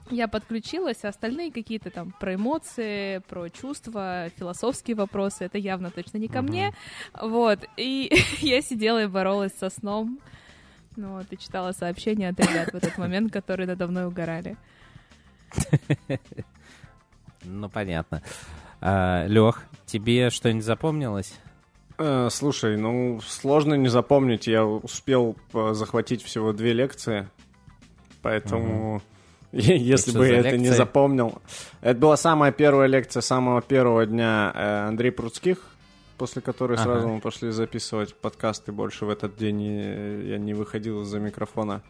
я 0.09 0.27
подключилась, 0.27 1.03
а 1.03 1.09
остальные 1.09 1.51
какие-то 1.51 1.89
там 1.89 2.13
про 2.19 2.35
эмоции, 2.35 3.19
про 3.27 3.49
чувства, 3.49 4.29
философские 4.37 4.95
вопросы, 4.95 5.45
это 5.45 5.57
явно 5.57 5.91
точно 5.91 6.17
не 6.17 6.27
ко 6.27 6.41
мне. 6.41 6.73
Вот, 7.21 7.59
и 7.77 8.11
я 8.39 8.61
сидела 8.61 9.03
и 9.03 9.07
боролась 9.07 9.53
со 9.53 9.69
сном, 9.69 10.19
ну 10.95 11.17
вот, 11.17 11.25
и 11.31 11.37
читала 11.37 11.71
сообщения 11.71 12.29
от 12.29 12.39
ребят 12.39 12.71
в 12.71 12.75
этот 12.75 12.97
момент, 12.97 13.31
которые 13.31 13.67
надо 13.67 13.87
мной 13.87 14.05
угорали. 14.05 14.57
Ну, 17.43 17.69
понятно. 17.69 18.23
Лех, 18.81 19.63
тебе 19.85 20.31
что-нибудь 20.31 20.65
запомнилось? 20.65 21.33
Э, 21.97 22.27
слушай, 22.31 22.77
ну 22.77 23.21
сложно 23.25 23.75
не 23.75 23.87
запомнить. 23.87 24.47
Я 24.47 24.65
успел 24.65 25.35
э, 25.53 25.73
захватить 25.73 26.23
всего 26.23 26.51
две 26.51 26.73
лекции, 26.73 27.29
поэтому 28.21 29.01
если 29.51 30.17
бы 30.17 30.27
я 30.27 30.39
это 30.39 30.57
не 30.57 30.69
запомнил, 30.69 31.41
это 31.81 31.99
была 31.99 32.17
самая 32.17 32.51
первая 32.51 32.87
лекция 32.87 33.21
самого 33.21 33.61
первого 33.61 34.05
дня 34.05 34.51
э, 34.53 34.87
Андрей 34.87 35.11
Пруцких, 35.11 35.59
после 36.17 36.41
которой 36.41 36.73
Ага. 36.75 36.83
сразу 36.83 37.07
мы 37.09 37.21
пошли 37.21 37.51
записывать 37.51 38.15
подкасты. 38.15 38.71
Больше 38.71 39.05
в 39.05 39.09
этот 39.09 39.35
день 39.35 39.61
я 39.61 40.37
не 40.37 40.53
выходил 40.53 41.01
из-за 41.03 41.19
микрофона. 41.19 41.81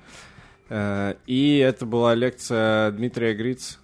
Э, 0.70 1.16
И 1.26 1.58
это 1.60 1.86
была 1.86 2.16
лекция 2.16 2.92
Дмитрия 2.92 3.34
Гриц 3.34 3.80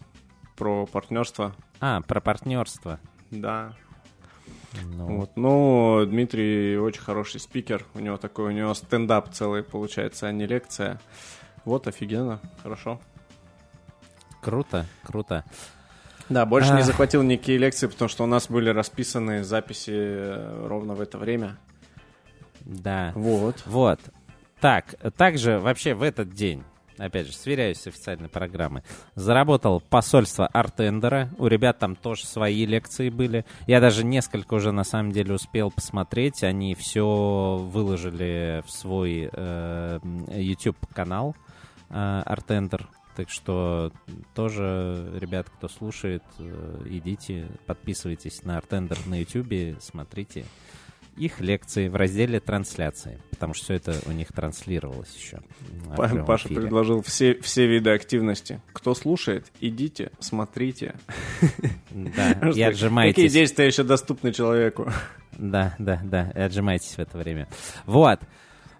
про 0.57 0.85
партнерство. 0.85 1.55
А, 1.79 2.01
про 2.01 2.21
партнерство. 2.21 2.99
Да, 3.31 3.75
Ну, 4.85 5.17
вот. 5.17 5.31
Ну, 5.35 6.05
Дмитрий 6.05 6.77
очень 6.77 7.01
хороший 7.01 7.39
спикер. 7.39 7.85
У 7.93 7.99
него 7.99 8.17
такой, 8.17 8.45
у 8.45 8.51
него 8.51 8.73
стендап 8.73 9.33
целый 9.33 9.63
получается, 9.63 10.27
а 10.27 10.31
не 10.31 10.45
лекция. 10.47 10.99
Вот, 11.65 11.87
офигенно, 11.87 12.39
хорошо. 12.63 12.99
Круто, 14.41 14.85
круто. 15.03 15.43
Да, 16.31 16.45
больше 16.45 16.71
не 16.73 16.79
Ах. 16.79 16.85
захватил 16.85 17.23
никакие 17.23 17.57
лекции, 17.57 17.87
потому 17.87 18.07
что 18.07 18.23
у 18.23 18.27
нас 18.27 18.47
были 18.49 18.69
расписаны 18.69 19.43
записи 19.43 19.91
э, 19.93 20.67
ровно 20.67 20.93
в 20.95 21.01
это 21.01 21.17
время. 21.17 21.57
Да. 22.61 23.11
Вот. 23.15 23.61
Вот. 23.65 23.99
Так, 24.61 24.95
также 25.17 25.59
вообще 25.59 25.93
в 25.93 26.03
этот 26.03 26.29
день, 26.29 26.63
опять 26.97 27.27
же, 27.27 27.33
сверяюсь 27.33 27.79
с 27.79 27.87
официальной 27.87 28.29
программой, 28.29 28.83
заработал 29.15 29.81
посольство 29.81 30.47
Артендера. 30.47 31.29
У 31.37 31.47
ребят 31.47 31.79
там 31.79 31.95
тоже 31.95 32.25
свои 32.25 32.65
лекции 32.65 33.09
были. 33.09 33.45
Я 33.67 33.81
даже 33.81 34.05
несколько 34.05 34.53
уже 34.53 34.71
на 34.71 34.83
самом 34.83 35.11
деле 35.11 35.33
успел 35.33 35.71
посмотреть. 35.71 36.43
Они 36.43 36.75
все 36.75 37.57
выложили 37.59 38.63
в 38.65 38.71
свой 38.71 39.29
э, 39.33 39.99
YouTube-канал 40.31 41.35
э, 41.89 42.21
Артендер. 42.25 42.87
Так 43.15 43.29
что 43.29 43.91
тоже, 44.33 45.11
ребят, 45.19 45.49
кто 45.49 45.67
слушает, 45.67 46.23
э, 46.39 46.83
идите, 46.85 47.47
подписывайтесь 47.65 48.43
на 48.43 48.57
Артендер 48.57 48.97
на 49.05 49.19
YouTube, 49.19 49.79
смотрите 49.81 50.45
их 51.17 51.39
лекции 51.41 51.87
в 51.87 51.95
разделе 51.95 52.39
трансляции, 52.39 53.19
потому 53.31 53.53
что 53.53 53.65
все 53.65 53.73
это 53.75 53.95
у 54.05 54.11
них 54.11 54.31
транслировалось 54.31 55.13
еще. 55.15 55.41
Паша 56.25 56.47
эфире. 56.47 56.61
предложил 56.61 57.01
все, 57.01 57.39
все 57.41 57.67
виды 57.67 57.91
активности. 57.91 58.61
Кто 58.73 58.95
слушает, 58.95 59.51
идите, 59.59 60.11
смотрите. 60.19 60.95
Да, 61.91 62.31
и 62.31 62.39
Какие 62.39 62.63
отжимайтесь. 62.63 63.33
действия 63.33 63.67
еще 63.67 63.83
доступны 63.83 64.31
человеку? 64.31 64.89
Да, 65.37 65.75
да, 65.77 65.99
да, 66.03 66.31
и 66.33 66.39
отжимайтесь 66.39 66.95
в 66.95 66.99
это 66.99 67.17
время. 67.17 67.47
Вот. 67.85 68.21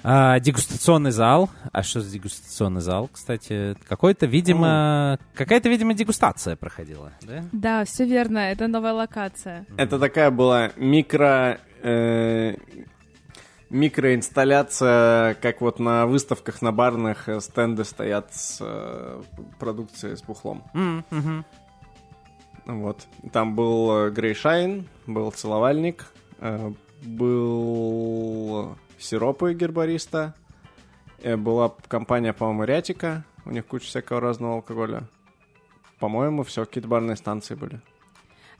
А, 0.04 0.40
дегустационный 0.40 1.12
зал. 1.12 1.50
А 1.72 1.84
что 1.84 2.02
за 2.02 2.12
дегустационный 2.12 2.82
зал, 2.82 3.10
кстати? 3.12 3.76
Какой-то, 3.88 4.26
видимо, 4.26 5.20
какая-то, 5.36 5.70
видимо, 5.70 5.94
дегустация 5.94 6.56
проходила, 6.56 7.12
да? 7.22 7.44
Да, 7.52 7.86
все 7.86 8.06
верно, 8.06 8.40
это 8.40 8.68
новая 8.68 8.94
локация. 8.94 9.66
Это 9.78 10.00
такая 10.00 10.32
была 10.32 10.72
микро... 10.76 11.60
э, 11.84 12.56
микроинсталляция, 13.70 15.36
как 15.36 15.62
вот 15.62 15.80
на 15.80 16.06
выставках, 16.06 16.62
на 16.62 16.72
барных 16.72 17.30
э, 17.30 17.40
стенды 17.40 17.86
стоят 17.86 18.34
с 18.34 18.58
э, 18.60 19.22
продукцией 19.60 20.18
с 20.18 20.22
бухлом. 20.24 20.64
М, 20.74 21.06
мгм. 21.10 21.46
Вот. 22.66 23.08
Там 23.32 23.56
был 23.56 24.08
э, 24.08 24.10
Грей 24.12 24.34
Шайн, 24.34 24.88
был 25.08 25.32
целовальник, 25.32 26.06
э, 26.40 26.74
был 27.04 28.76
сиропы 29.04 29.54
гербариста, 29.54 30.34
э, 31.22 31.36
была 31.38 31.74
компания, 31.88 32.34
по-моему, 32.34 32.64
Рятика, 32.64 33.24
у 33.46 33.52
них 33.52 33.66
куча 33.66 33.86
всякого 33.86 34.22
разного 34.22 34.56
алкоголя. 34.56 35.04
По-моему, 36.00 36.44
все, 36.44 36.66
какие-то 36.66 36.88
барные 36.88 37.16
станции 37.16 37.56
были. 37.56 37.80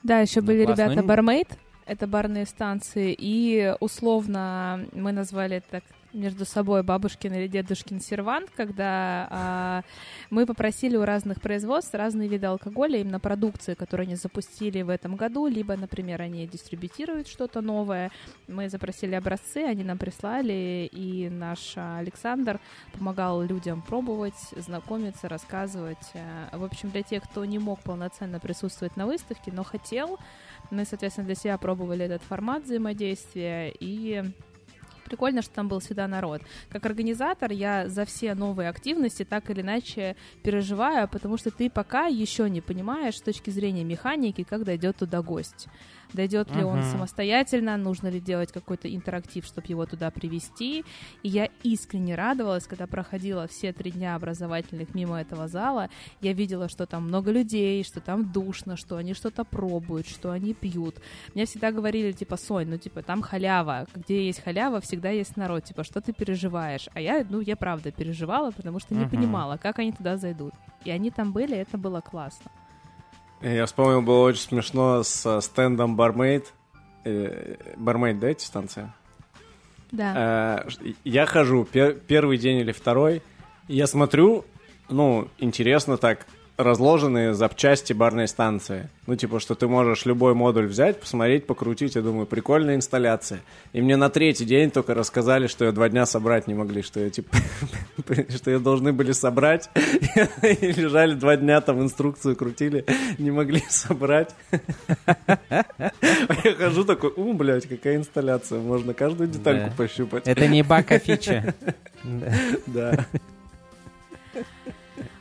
Да, 0.02 0.20
еще 0.20 0.40
Ну, 0.40 0.46
были 0.48 0.64
классно. 0.64 0.82
ребята 0.90 1.02
Бармейд, 1.06 1.48
это 1.86 2.06
барные 2.06 2.46
станции, 2.46 3.14
и 3.18 3.74
условно 3.80 4.86
мы 4.92 5.12
назвали 5.12 5.56
это 5.56 5.66
так 5.70 5.84
между 6.12 6.44
собой 6.44 6.82
бабушкин 6.82 7.34
или 7.34 7.46
дедушкин 7.46 8.00
сервант, 8.00 8.50
когда 8.54 9.28
а, 9.30 9.82
мы 10.30 10.46
попросили 10.46 10.96
у 10.96 11.04
разных 11.04 11.40
производств 11.40 11.94
разные 11.94 12.28
виды 12.28 12.46
алкоголя 12.46 12.98
именно 13.00 13.20
продукции, 13.20 13.74
которую 13.74 14.06
они 14.06 14.16
запустили 14.16 14.82
в 14.82 14.88
этом 14.88 15.16
году, 15.16 15.46
либо, 15.46 15.76
например, 15.76 16.22
они 16.22 16.46
дистрибьютируют 16.46 17.28
что-то 17.28 17.60
новое. 17.60 18.10
Мы 18.48 18.68
запросили 18.68 19.14
образцы, 19.14 19.58
они 19.58 19.84
нам 19.84 19.98
прислали, 19.98 20.88
и 20.92 21.28
наш 21.30 21.74
Александр 21.76 22.60
помогал 22.92 23.42
людям 23.42 23.82
пробовать, 23.82 24.34
знакомиться, 24.56 25.28
рассказывать. 25.28 26.10
Э, 26.14 26.48
В 26.56 26.64
общем, 26.64 26.90
для 26.90 27.02
тех, 27.02 27.22
кто 27.22 27.44
не 27.44 27.58
мог 27.58 27.80
полноценно 27.80 28.38
присутствовать 28.38 28.96
на 28.96 29.06
выставке, 29.06 29.52
но 29.52 29.64
хотел, 29.64 30.18
мы, 30.70 30.84
соответственно, 30.84 31.26
для 31.26 31.34
себя 31.34 31.58
пробовали 31.58 32.04
этот 32.04 32.22
формат 32.22 32.64
взаимодействия 32.64 33.72
и 33.78 34.24
прикольно, 35.12 35.42
что 35.42 35.54
там 35.54 35.68
был 35.68 35.78
всегда 35.78 36.08
народ. 36.08 36.40
Как 36.70 36.86
организатор 36.86 37.52
я 37.52 37.86
за 37.86 38.06
все 38.06 38.34
новые 38.34 38.70
активности 38.70 39.24
так 39.24 39.50
или 39.50 39.60
иначе 39.60 40.16
переживаю, 40.42 41.06
потому 41.06 41.36
что 41.36 41.50
ты 41.50 41.68
пока 41.68 42.06
еще 42.06 42.48
не 42.48 42.62
понимаешь 42.62 43.18
с 43.18 43.20
точки 43.20 43.50
зрения 43.50 43.84
механики, 43.84 44.42
как 44.42 44.64
дойдет 44.64 44.96
туда 44.96 45.20
гость. 45.20 45.68
Дойдет 46.12 46.54
ли 46.54 46.62
он 46.62 46.82
самостоятельно, 46.82 47.76
нужно 47.76 48.08
ли 48.08 48.20
делать 48.20 48.52
какой-то 48.52 48.92
интерактив, 48.92 49.44
чтобы 49.44 49.66
его 49.68 49.86
туда 49.86 50.10
привести. 50.10 50.84
И 51.22 51.28
я 51.28 51.48
искренне 51.62 52.14
радовалась, 52.14 52.66
когда 52.66 52.86
проходила 52.86 53.46
все 53.46 53.72
три 53.72 53.90
дня 53.90 54.14
образовательных 54.14 54.94
мимо 54.94 55.20
этого 55.20 55.48
зала. 55.48 55.88
Я 56.20 56.32
видела, 56.32 56.68
что 56.68 56.86
там 56.86 57.04
много 57.04 57.30
людей, 57.30 57.82
что 57.84 58.00
там 58.00 58.30
душно, 58.30 58.76
что 58.76 58.96
они 58.96 59.14
что-то 59.14 59.44
пробуют, 59.44 60.06
что 60.06 60.30
они 60.30 60.54
пьют. 60.54 60.96
Мне 61.34 61.46
всегда 61.46 61.72
говорили, 61.72 62.12
типа, 62.12 62.36
Сонь, 62.36 62.68
ну, 62.68 62.78
типа, 62.78 63.02
там 63.02 63.22
халява. 63.22 63.86
Где 63.94 64.26
есть 64.26 64.42
халява, 64.42 64.80
всегда 64.80 65.10
есть 65.10 65.36
народ. 65.36 65.64
Типа, 65.64 65.84
что 65.84 66.00
ты 66.00 66.12
переживаешь? 66.12 66.88
А 66.94 67.00
я, 67.00 67.24
ну, 67.28 67.40
я 67.40 67.56
правда 67.56 67.90
переживала, 67.90 68.50
потому 68.50 68.80
что 68.80 68.94
не 68.94 69.04
uh-huh. 69.04 69.10
понимала, 69.10 69.56
как 69.56 69.78
они 69.78 69.92
туда 69.92 70.16
зайдут. 70.16 70.52
И 70.84 70.90
они 70.90 71.10
там 71.10 71.32
были, 71.32 71.56
это 71.56 71.78
было 71.78 72.00
классно. 72.00 72.50
Я 73.42 73.66
вспомнил, 73.66 74.02
было 74.02 74.26
очень 74.26 74.42
смешно 74.42 75.02
с 75.02 75.40
стендом 75.40 75.96
Бармейд. 75.96 76.52
Бармейд, 77.76 78.18
да, 78.20 78.28
эти 78.28 78.44
станции? 78.44 78.92
Да. 79.92 80.64
Э, 80.66 80.86
я 81.04 81.26
хожу 81.26 81.64
пер 81.64 81.94
первый 81.94 82.38
день 82.38 82.58
или 82.58 82.72
второй, 82.72 83.22
я 83.68 83.86
смотрю, 83.86 84.44
ну, 84.88 85.28
интересно 85.38 85.98
так, 85.98 86.26
разложенные 86.56 87.34
запчасти 87.34 87.92
барной 87.92 88.28
станции. 88.28 88.88
Ну, 89.06 89.16
типа, 89.16 89.40
что 89.40 89.54
ты 89.54 89.66
можешь 89.66 90.04
любой 90.06 90.34
модуль 90.34 90.66
взять, 90.66 91.00
посмотреть, 91.00 91.46
покрутить. 91.46 91.94
Я 91.94 92.02
думаю, 92.02 92.26
прикольная 92.26 92.76
инсталляция. 92.76 93.40
И 93.72 93.80
мне 93.80 93.96
на 93.96 94.10
третий 94.10 94.44
день 94.44 94.70
только 94.70 94.94
рассказали, 94.94 95.46
что 95.46 95.64
я 95.64 95.72
два 95.72 95.88
дня 95.88 96.06
собрать 96.06 96.46
не 96.46 96.54
могли, 96.54 96.82
что 96.82 97.00
я, 97.00 97.10
типа, 97.10 97.36
что 98.28 98.50
я 98.50 98.58
должны 98.58 98.92
были 98.92 99.12
собрать. 99.12 99.70
И 100.42 100.72
лежали 100.72 101.14
два 101.14 101.36
дня, 101.36 101.60
там 101.60 101.80
инструкцию 101.82 102.36
крутили, 102.36 102.84
не 103.18 103.30
могли 103.30 103.62
собрать. 103.68 104.34
Я 105.48 106.54
хожу 106.56 106.84
такой, 106.84 107.12
у, 107.16 107.32
блядь, 107.32 107.66
какая 107.66 107.96
инсталляция. 107.96 108.60
Можно 108.60 108.94
каждую 108.94 109.28
детальку 109.28 109.74
пощупать. 109.76 110.26
Это 110.26 110.46
не 110.46 110.62
бака 110.62 110.98
фича. 110.98 111.54
Да. 112.66 113.06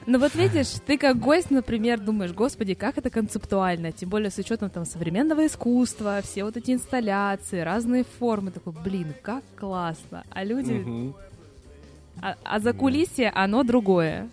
Ну 0.08 0.18
вот 0.18 0.34
видишь, 0.36 0.68
ты 0.86 0.98
как 0.98 1.20
гость, 1.20 1.52
например, 1.52 2.00
думаешь, 2.00 2.32
господи, 2.32 2.74
как 2.74 2.98
это 2.98 3.10
концептуально, 3.10 3.92
тем 3.92 4.10
более 4.10 4.32
с 4.32 4.38
учетом 4.38 4.70
там 4.70 4.86
современного 4.86 5.46
искусства, 5.46 6.22
все 6.24 6.44
вот 6.44 6.58
эти 6.58 6.72
инсталляции, 6.72 7.60
разные 7.60 8.04
формы, 8.04 8.52
такой, 8.52 8.74
блин, 8.74 9.14
как 9.22 9.44
классно. 9.56 10.24
А 10.32 10.44
люди... 10.44 10.74
Угу. 10.74 11.16
А, 12.22 12.36
а 12.44 12.60
за 12.60 12.74
кулисье 12.74 13.32
оно 13.34 13.64
другое. 13.64 14.28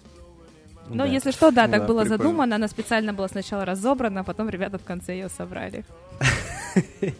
Но 0.88 1.04
да. 1.04 1.06
если 1.06 1.30
что, 1.32 1.50
да, 1.50 1.68
так 1.68 1.82
да, 1.82 1.86
было 1.86 2.00
прикольно. 2.00 2.24
задумано, 2.24 2.56
она 2.56 2.68
специально 2.68 3.12
была 3.12 3.28
сначала 3.28 3.64
разобрана, 3.64 4.20
а 4.20 4.24
потом 4.24 4.48
ребята 4.48 4.78
в 4.78 4.84
конце 4.84 5.12
ее 5.14 5.28
собрали. 5.28 5.84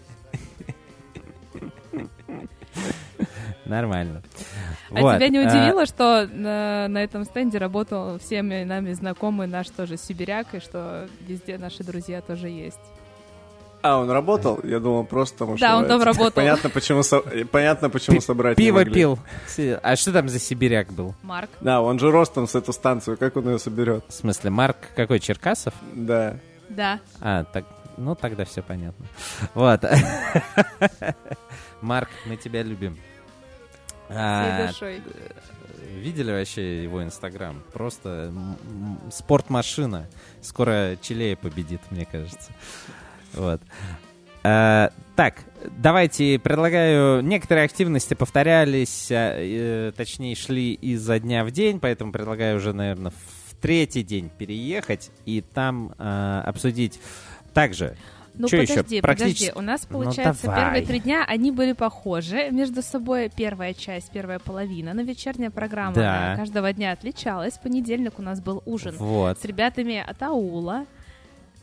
Нормально. 3.69 4.23
А 4.91 5.01
вот. 5.01 5.17
тебя 5.17 5.29
не 5.29 5.39
а 5.39 5.49
удивило, 5.49 5.83
а... 5.83 5.87
что 5.87 6.29
на, 6.33 6.89
на 6.89 7.05
этом 7.05 7.25
стенде 7.25 7.59
работал 7.59 8.19
всеми 8.19 8.65
нами 8.65 8.93
знакомый 8.95 9.47
наш 9.47 9.69
тоже 9.69 9.97
сибиряк, 9.97 10.55
и 10.55 10.61
что 10.61 11.07
везде 11.21 11.59
наши 11.59 11.85
друзья 11.85 12.21
тоже 12.23 12.49
есть? 12.49 12.81
А, 13.83 13.99
он 13.99 14.11
работал? 14.11 14.59
Я 14.65 14.81
думал, 14.81 15.05
просто 15.05 15.39
потому 15.39 15.59
Да, 15.59 15.77
он 15.77 15.87
там 15.87 16.03
работал. 16.03 16.33
Понятно, 16.33 16.71
почему, 16.71 17.03
со... 17.03 17.21
Понятно, 17.21 17.91
почему 17.91 18.21
собрать 18.21 18.57
Пиво 18.57 18.85
пил. 18.85 19.19
А 19.83 19.97
что 19.97 20.13
там 20.13 20.29
за 20.29 20.41
сибиряк 20.41 20.93
был? 20.93 21.15
Марк. 21.23 21.51
Да, 21.61 21.81
он 21.81 21.99
же 21.99 22.11
ростом 22.11 22.49
с 22.49 22.55
эту 22.55 22.73
станцию. 22.73 23.17
Как 23.17 23.37
он 23.37 23.49
ее 23.49 23.59
соберет? 23.59 24.05
В 24.09 24.13
смысле, 24.13 24.51
Марк 24.51 24.77
какой, 24.97 25.21
Черкасов? 25.21 25.75
Да. 25.95 26.37
Да. 26.69 27.01
А, 27.21 27.45
так, 27.45 27.65
ну 27.97 28.15
тогда 28.15 28.45
все 28.45 28.63
понятно. 28.63 29.07
Вот. 29.55 29.85
Марк, 31.81 32.09
мы 32.27 32.37
тебя 32.37 32.63
любим. 32.63 32.99
А, 34.09 34.71
видели 35.95 36.31
вообще 36.31 36.83
его 36.83 37.03
инстаграм? 37.03 37.63
Просто 37.73 38.33
спортмашина. 39.13 40.09
Скоро 40.43 40.97
Чилея 41.01 41.37
победит, 41.37 41.81
мне 41.91 42.07
кажется. 42.07 42.53
Вот. 43.35 43.61
А, 44.43 44.93
так, 45.17 45.45
давайте 45.79 46.39
предлагаю. 46.39 47.23
Некоторые 47.23 47.65
активности 47.65 48.15
повторялись, 48.15 49.09
а, 49.11 49.37
э, 49.39 49.93
точнее 49.97 50.35
шли 50.35 50.73
изо 50.75 51.19
дня 51.19 51.45
в 51.45 51.51
день, 51.51 51.81
поэтому 51.81 52.13
предлагаю 52.13 52.57
уже, 52.57 52.73
наверное, 52.73 53.13
в 53.13 53.55
третий 53.61 54.03
день 54.03 54.31
переехать 54.31 55.11
и 55.27 55.41
там 55.41 55.95
э, 55.99 56.43
обсудить 56.47 57.01
также 57.53 57.97
ну 58.39 58.49
Что 58.49 58.59
подожди, 58.59 58.97
еще? 58.97 59.03
подожди. 59.03 59.53
У 59.55 59.61
нас, 59.61 59.87
ну, 59.91 60.01
получается, 60.01 60.47
ну, 60.47 60.55
первые 60.55 60.87
три 60.87 61.01
дня 61.01 61.25
они 61.27 61.51
были 61.51 61.73
похожи 61.73 62.51
между 62.51 62.83
собой. 62.83 63.31
Первая 63.35 63.75
часть, 63.75 64.11
первая 64.11 64.39
половина, 64.39 64.95
но 64.95 65.03
вечерняя 65.03 65.51
программа 65.51 65.95
да. 65.95 66.35
каждого 66.37 66.73
дня 66.73 66.93
отличалась. 66.93 67.55
В 67.55 67.61
понедельник 67.61 68.19
у 68.19 68.23
нас 68.23 68.41
был 68.41 68.63
ужин 68.65 68.95
вот. 68.99 69.41
с 69.41 69.45
ребятами 69.45 70.03
от 70.05 70.23
аула. 70.23 70.87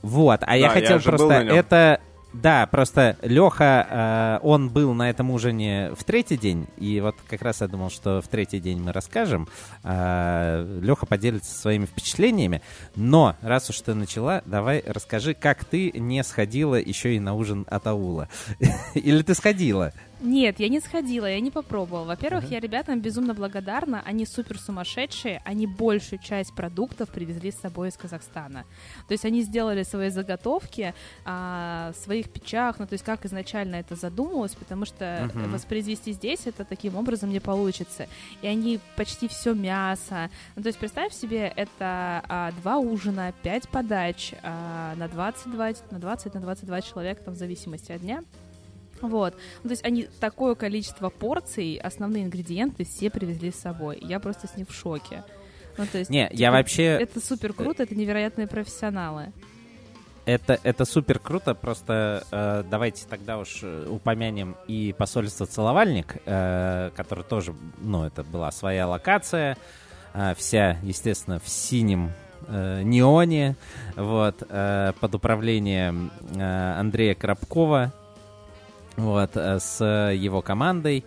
Вот, 0.01 0.43
а 0.43 0.47
да, 0.47 0.53
я 0.53 0.69
хотел 0.69 0.97
я 0.97 1.01
просто 1.01 1.33
это 1.33 2.01
да, 2.41 2.67
просто 2.67 3.17
Леха, 3.21 4.39
э, 4.41 4.45
он 4.45 4.69
был 4.69 4.93
на 4.93 5.09
этом 5.09 5.31
ужине 5.31 5.91
в 5.97 6.03
третий 6.03 6.37
день, 6.37 6.67
и 6.77 6.99
вот 6.99 7.15
как 7.27 7.41
раз 7.41 7.61
я 7.61 7.67
думал, 7.67 7.89
что 7.89 8.21
в 8.21 8.27
третий 8.27 8.59
день 8.59 8.81
мы 8.81 8.91
расскажем. 8.91 9.47
Э, 9.83 10.79
Леха 10.81 11.05
поделится 11.05 11.57
своими 11.57 11.85
впечатлениями, 11.85 12.61
но 12.95 13.35
раз 13.41 13.69
уж 13.69 13.79
ты 13.79 13.93
начала, 13.93 14.41
давай 14.45 14.83
расскажи, 14.85 15.33
как 15.33 15.63
ты 15.63 15.91
не 15.91 16.23
сходила 16.23 16.75
еще 16.75 17.15
и 17.15 17.19
на 17.19 17.35
ужин 17.35 17.65
от 17.69 17.87
аула. 17.87 18.27
Или 18.93 19.21
ты 19.21 19.33
сходила? 19.33 19.93
Нет, 20.21 20.59
я 20.59 20.69
не 20.69 20.79
сходила, 20.79 21.25
я 21.25 21.39
не 21.39 21.51
попробовала. 21.51 22.05
Во-первых, 22.05 22.45
uh-huh. 22.45 22.53
я 22.53 22.59
ребятам 22.59 23.01
безумно 23.01 23.33
благодарна. 23.33 24.01
Они 24.05 24.25
супер 24.25 24.57
сумасшедшие. 24.57 25.41
Они 25.43 25.67
большую 25.67 26.19
часть 26.19 26.53
продуктов 26.55 27.09
привезли 27.09 27.51
с 27.51 27.59
собой 27.59 27.89
из 27.89 27.97
Казахстана. 27.97 28.65
То 29.07 29.11
есть 29.11 29.25
они 29.25 29.41
сделали 29.41 29.83
свои 29.83 30.09
заготовки 30.09 30.93
а, 31.25 31.91
в 31.91 32.03
своих 32.03 32.29
печах. 32.29 32.79
Ну, 32.79 32.87
то 32.87 32.93
есть 32.93 33.03
как 33.03 33.25
изначально 33.25 33.75
это 33.75 33.95
задумывалось, 33.95 34.55
потому 34.55 34.85
что 34.85 35.05
uh-huh. 35.05 35.49
воспроизвести 35.49 36.13
здесь 36.13 36.47
это 36.47 36.63
таким 36.63 36.95
образом 36.95 37.29
не 37.29 37.41
получится. 37.41 38.07
И 38.41 38.47
они 38.47 38.79
почти 38.95 39.27
все 39.27 39.53
мясо. 39.53 40.29
Ну, 40.55 40.63
то 40.63 40.67
есть 40.67 40.79
представь 40.79 41.13
себе, 41.13 41.51
это 41.55 42.23
а, 42.29 42.51
два 42.61 42.77
ужина, 42.77 43.33
пять 43.43 43.67
подач 43.67 44.33
а, 44.43 44.95
на 44.95 45.07
22, 45.07 45.73
на 45.91 45.99
20, 45.99 46.33
на 46.33 46.39
22 46.39 46.81
человека, 46.81 47.23
там, 47.23 47.33
в 47.33 47.37
зависимости 47.37 47.91
от 47.91 48.01
дня. 48.01 48.23
Вот. 49.01 49.35
Ну, 49.63 49.69
то 49.69 49.73
есть 49.73 49.85
они 49.85 50.07
такое 50.19 50.55
количество 50.55 51.09
порций, 51.09 51.77
основные 51.77 52.23
ингредиенты 52.23 52.85
все 52.85 53.09
привезли 53.09 53.51
с 53.51 53.55
собой. 53.55 53.99
Я 54.01 54.19
просто 54.19 54.47
с 54.47 54.55
них 54.55 54.69
в 54.69 54.73
шоке. 54.73 55.23
Ну, 55.77 55.85
то 55.91 55.97
есть, 55.97 56.09
Не, 56.09 56.27
типа, 56.29 56.39
я 56.39 56.51
вообще... 56.51 56.83
Это 56.83 57.19
супер 57.19 57.53
круто, 57.53 57.83
это 57.83 57.95
невероятные 57.95 58.47
профессионалы. 58.47 59.33
Это, 60.25 60.59
это 60.63 60.85
супер 60.85 61.19
круто, 61.19 61.53
просто 61.53 62.23
э, 62.31 62.63
давайте 62.69 63.05
тогда 63.07 63.37
уж 63.37 63.59
э, 63.61 63.87
упомянем 63.87 64.55
и 64.67 64.95
посольство 64.97 65.45
«Целовальник», 65.45 66.17
э, 66.25 66.89
который 66.95 67.23
тоже, 67.23 67.53
ну, 67.77 68.05
это 68.05 68.23
была 68.23 68.49
своя 68.51 68.87
локация, 68.87 69.55
э, 70.15 70.33
вся, 70.35 70.79
естественно, 70.81 71.39
в 71.39 71.47
синем 71.47 72.11
э, 72.47 72.81
неоне, 72.81 73.55
вот, 73.95 74.41
э, 74.49 74.93
под 74.99 75.13
управлением 75.13 76.11
э, 76.33 76.79
Андрея 76.79 77.13
Коробкова, 77.13 77.93
вот, 78.97 79.31
э, 79.35 79.59
с 79.59 79.83
его 79.83 80.41
командой. 80.41 81.05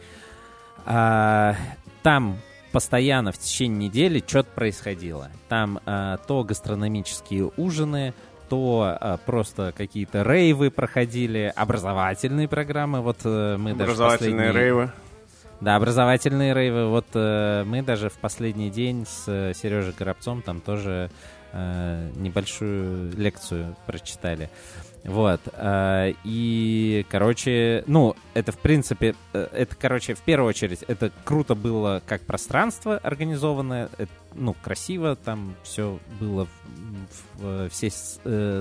А, 0.85 1.55
там 2.03 2.39
постоянно 2.73 3.33
в 3.33 3.39
течение 3.39 3.89
недели 3.89 4.23
что-то 4.27 4.51
происходило. 4.55 5.31
Там 5.49 5.81
а, 5.85 6.19
то 6.19 6.45
гастрономические 6.45 7.51
ужины, 7.57 8.15
то 8.49 8.97
а, 8.99 9.17
просто 9.19 9.73
какие-то 9.77 10.23
рейвы 10.23 10.71
проходили, 10.71 11.53
образовательные 11.55 12.49
программы. 12.49 13.01
Вот 13.01 13.19
э, 13.25 13.57
мы 13.59 13.75
даже 13.75 13.93
образовательные 13.93 14.53
рейвы. 14.53 14.91
Да, 15.61 15.77
образовательные 15.77 16.55
рейвы. 16.55 16.89
Вот 16.89 17.07
э, 17.15 17.65
мы 17.65 17.83
даже 17.83 18.09
в 18.09 18.19
последний 18.19 18.71
день 18.71 19.07
с 19.07 19.53
Сережей 19.55 19.93
Коробцом 19.93 20.43
там 20.43 20.61
тоже 20.61 21.11
э, 21.53 22.11
небольшую 22.17 23.13
лекцию 23.17 23.77
прочитали. 23.87 24.51
Вот. 25.05 25.41
э, 25.53 26.13
И, 26.25 27.07
короче, 27.09 27.85
ну, 27.87 28.15
это, 28.35 28.53
в 28.53 28.59
принципе, 28.59 29.15
э, 29.33 29.49
это, 29.53 29.77
короче, 29.77 30.15
в 30.15 30.21
первую 30.21 30.49
очередь, 30.49 30.83
это 30.87 31.11
круто 31.25 31.55
было 31.55 32.03
как 32.07 32.23
пространство 32.23 32.99
организованное, 32.99 33.89
это, 33.99 34.13
ну, 34.35 34.55
красиво, 34.55 35.17
там 35.17 35.55
все 35.63 35.99
было, 36.21 36.47
все, 37.71 37.89
э, 38.25 38.61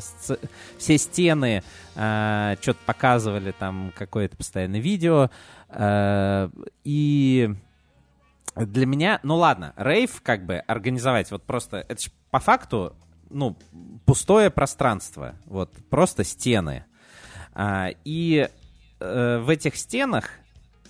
все 0.78 0.98
стены 0.98 1.64
что-то 1.94 2.78
показывали, 2.86 3.52
там 3.52 3.92
какое-то 3.98 4.38
постоянное 4.38 4.80
видео, 4.80 5.30
э, 5.70 6.50
и 6.84 7.54
для 8.56 8.86
меня, 8.86 9.20
ну 9.24 9.36
ладно, 9.36 9.74
рейв 9.76 10.22
как 10.24 10.46
бы 10.46 10.58
организовать, 10.60 11.32
вот 11.32 11.44
просто, 11.44 11.86
это 11.88 12.02
ж 12.02 12.10
по 12.32 12.40
факту, 12.40 12.96
ну, 13.30 13.58
пустое 14.06 14.50
пространство, 14.50 15.36
вот, 15.46 15.72
просто 15.90 16.24
стены. 16.24 16.86
А, 17.54 17.90
и 18.06 18.50
э, 19.00 19.38
в 19.40 19.50
этих 19.50 19.76
стенах, 19.76 20.30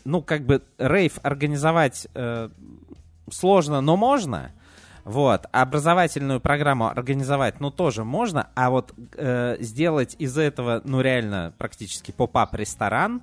ну, 0.05 0.21
как 0.21 0.45
бы 0.45 0.63
рейв 0.77 1.19
организовать 1.23 2.07
э, 2.13 2.49
сложно, 3.31 3.81
но 3.81 3.95
можно. 3.97 4.51
Вот, 5.03 5.45
образовательную 5.53 6.41
программу 6.41 6.89
организовать, 6.89 7.61
ну, 7.61 7.71
тоже 7.71 8.03
можно, 8.03 8.49
а 8.55 8.69
вот 8.69 8.93
э, 9.15 9.55
сделать 9.61 10.17
из 10.19 10.37
этого, 10.37 10.81
ну, 10.83 10.99
реально, 10.99 11.53
практически 11.57 12.11
поп-ап 12.11 12.53
ресторан, 12.55 13.21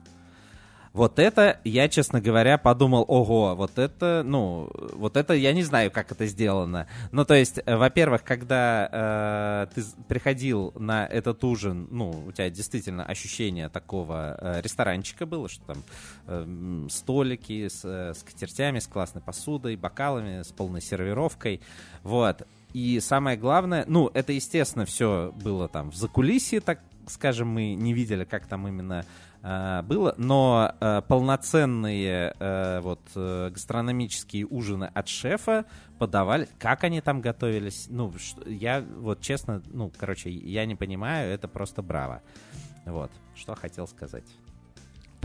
вот 0.94 1.18
это, 1.18 1.60
я, 1.64 1.88
честно 1.88 2.20
говоря, 2.20 2.56
подумал, 2.56 3.04
ого, 3.08 3.56
вот 3.56 3.78
это, 3.78 4.22
ну, 4.24 4.70
вот 4.92 5.16
это, 5.16 5.34
я 5.34 5.52
не 5.52 5.64
знаю, 5.64 5.90
как 5.90 6.12
это 6.12 6.24
сделано. 6.26 6.86
Ну, 7.10 7.24
то 7.24 7.34
есть, 7.34 7.58
э, 7.66 7.76
во-первых, 7.76 8.22
когда 8.22 9.66
э, 9.72 9.74
ты 9.74 9.82
приходил 10.06 10.72
на 10.76 11.04
этот 11.04 11.42
ужин, 11.42 11.88
ну, 11.90 12.10
у 12.28 12.30
тебя 12.30 12.48
действительно 12.48 13.04
ощущение 13.04 13.68
такого 13.68 14.38
э, 14.40 14.60
ресторанчика 14.62 15.26
было, 15.26 15.48
что 15.48 15.64
там 15.64 15.82
э, 16.28 16.86
столики 16.90 17.66
с 17.66 17.80
э, 17.84 18.14
скатертями, 18.14 18.78
с 18.78 18.86
классной 18.86 19.20
посудой, 19.20 19.74
бокалами, 19.74 20.42
с 20.42 20.52
полной 20.52 20.80
сервировкой, 20.80 21.60
вот. 22.04 22.46
И 22.72 23.00
самое 23.00 23.36
главное, 23.36 23.84
ну, 23.88 24.12
это, 24.14 24.32
естественно, 24.32 24.84
все 24.84 25.32
было 25.42 25.68
там 25.68 25.90
в 25.90 25.96
закулисье, 25.96 26.60
так 26.60 26.78
скажем, 27.08 27.48
мы 27.48 27.74
не 27.74 27.92
видели, 27.92 28.24
как 28.24 28.46
там 28.46 28.66
именно 28.68 29.04
было, 29.82 30.14
но 30.16 30.72
э, 30.80 31.02
полноценные 31.06 32.34
э, 32.38 32.80
вот 32.80 33.00
э, 33.14 33.50
гастрономические 33.50 34.46
ужины 34.46 34.90
от 34.94 35.08
шефа 35.08 35.66
подавали, 35.98 36.48
как 36.58 36.84
они 36.84 37.00
там 37.02 37.20
готовились, 37.20 37.86
ну, 37.90 38.12
ш- 38.18 38.40
я 38.48 38.80
вот 38.80 39.20
честно, 39.20 39.62
ну, 39.66 39.92
короче, 39.98 40.30
я 40.30 40.64
не 40.64 40.74
понимаю, 40.76 41.30
это 41.30 41.46
просто 41.46 41.82
браво. 41.82 42.22
Вот, 42.86 43.10
что 43.34 43.54
хотел 43.54 43.86
сказать. 43.86 44.24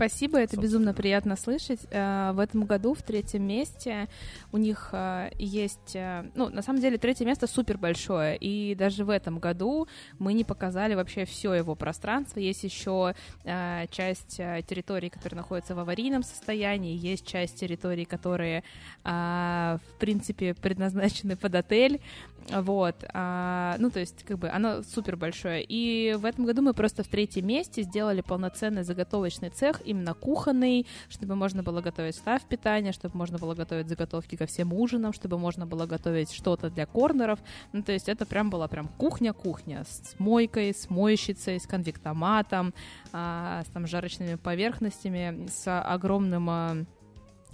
Спасибо, 0.00 0.38
это 0.38 0.54
Собственно. 0.54 0.62
безумно 0.62 0.94
приятно 0.94 1.36
слышать. 1.36 1.80
Э, 1.90 2.32
В 2.32 2.38
этом 2.38 2.64
году 2.64 2.94
в 2.94 3.02
третьем 3.02 3.42
месте 3.42 4.08
у 4.50 4.56
них 4.56 4.88
э, 4.92 5.28
есть... 5.38 5.94
э, 5.94 6.24
Ну, 6.34 6.48
на 6.48 6.62
самом 6.62 6.80
деле, 6.80 6.96
третье 6.96 7.26
место 7.26 7.46
супер 7.46 7.76
большое, 7.76 8.34
и 8.38 8.74
даже 8.74 9.04
в 9.04 9.10
этом 9.10 9.38
году 9.38 9.88
мы 10.18 10.32
не 10.32 10.42
показали 10.42 10.94
вообще 10.94 11.26
все 11.26 11.52
его 11.52 11.74
пространство. 11.74 12.40
Есть 12.40 12.64
еще 12.64 13.14
часть 13.44 14.36
территорий, 14.38 15.10
которые 15.10 15.36
находятся 15.36 15.74
в 15.74 15.78
аварийном 15.78 16.22
состоянии, 16.22 16.96
есть 16.96 17.26
часть 17.26 17.60
территорий, 17.60 18.06
которые, 18.06 18.62
в 19.04 19.80
принципе, 19.98 20.54
предназначены 20.54 21.36
под 21.36 21.54
отель. 21.56 22.00
Вот. 22.48 23.04
а, 23.12 23.76
Ну, 23.78 23.90
то 23.90 24.00
есть, 24.00 24.24
как 24.24 24.38
бы, 24.38 24.48
оно 24.48 24.82
супер 24.82 25.16
большое. 25.16 25.64
И 25.66 26.14
в 26.18 26.24
этом 26.24 26.44
году 26.44 26.62
мы 26.62 26.74
просто 26.74 27.02
в 27.02 27.08
третьем 27.08 27.46
месте 27.46 27.82
сделали 27.82 28.20
полноценный 28.20 28.82
заготовочный 28.82 29.50
цех, 29.50 29.80
именно 29.84 30.14
кухонный, 30.14 30.86
чтобы 31.08 31.36
можно 31.36 31.62
было 31.62 31.80
готовить 31.80 32.16
став 32.16 32.42
питания, 32.42 32.92
чтобы 32.92 33.16
можно 33.16 33.38
было 33.38 33.54
готовить 33.54 33.88
заготовки 33.88 34.36
ко 34.36 34.46
всем 34.46 34.72
ужинам, 34.72 35.12
чтобы 35.12 35.38
можно 35.38 35.66
было 35.66 35.86
готовить 35.86 36.32
что-то 36.32 36.70
для 36.70 36.86
корнеров. 36.86 37.38
Ну, 37.72 37.82
то 37.82 37.92
есть 37.92 38.08
это 38.08 38.26
прям 38.26 38.50
была 38.50 38.68
прям 38.68 38.88
кухня-кухня 38.88 39.84
с 39.84 40.18
мойкой, 40.18 40.74
с 40.74 40.90
моющицей, 40.90 41.60
с 41.60 41.66
конвектоматом, 41.66 42.74
а, 43.12 43.62
с 43.62 43.70
там 43.70 43.86
жарочными 43.86 44.34
поверхностями, 44.36 45.46
с 45.48 45.80
огромным 45.80 46.50
а, 46.50 46.76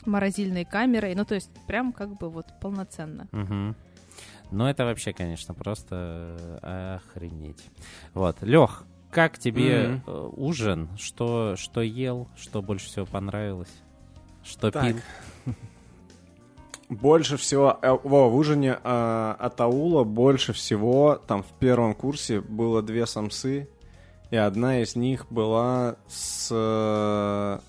морозильной 0.04 0.64
камерой. 0.64 1.14
Ну, 1.14 1.24
то 1.24 1.34
есть 1.34 1.50
прям 1.66 1.92
как 1.92 2.16
бы 2.16 2.30
вот 2.30 2.46
полноценно. 2.60 3.28
Мгм. 3.32 3.76
Ну, 4.50 4.66
это 4.66 4.84
вообще, 4.84 5.12
конечно, 5.12 5.54
просто 5.54 6.36
э, 6.62 6.96
охренеть. 6.96 7.64
Вот. 8.14 8.36
Лех, 8.42 8.84
как 9.10 9.38
тебе 9.38 10.00
э, 10.06 10.30
ужин? 10.36 10.88
Что, 10.98 11.56
что 11.56 11.80
ел? 11.80 12.28
Что 12.36 12.62
больше 12.62 12.86
всего 12.86 13.06
понравилось? 13.06 13.72
Что 14.44 14.70
Так. 14.70 14.84
пил? 14.84 15.54
Больше 16.88 17.36
всего, 17.36 17.78
э, 17.82 17.90
во, 18.04 18.28
в 18.28 18.36
ужине 18.36 18.78
э, 18.82 19.34
от 19.38 19.60
аула 19.60 20.04
больше 20.04 20.52
всего, 20.52 21.20
там 21.26 21.42
в 21.42 21.52
первом 21.58 21.94
курсе 21.94 22.40
было 22.40 22.80
две 22.80 23.06
самсы, 23.06 23.68
и 24.30 24.36
одна 24.36 24.80
из 24.80 24.94
них 24.94 25.26
была 25.28 25.96
с... 26.06 27.60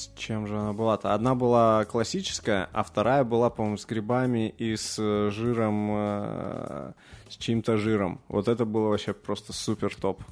С 0.00 0.10
чем 0.16 0.46
же 0.46 0.58
она 0.58 0.72
была-то? 0.72 1.12
Одна 1.12 1.34
была 1.34 1.84
классическая, 1.84 2.70
а 2.72 2.82
вторая 2.82 3.22
была, 3.22 3.50
по-моему, 3.50 3.76
с 3.76 3.84
грибами 3.84 4.54
и 4.56 4.74
с 4.74 4.96
э, 4.98 5.30
жиром, 5.30 5.90
э, 5.92 6.92
с 7.28 7.36
чьим-то 7.36 7.76
жиром. 7.76 8.18
Вот 8.28 8.48
это 8.48 8.64
было 8.64 8.88
вообще 8.88 9.12
просто 9.12 9.52
супер 9.52 9.94
топ. 9.94 10.22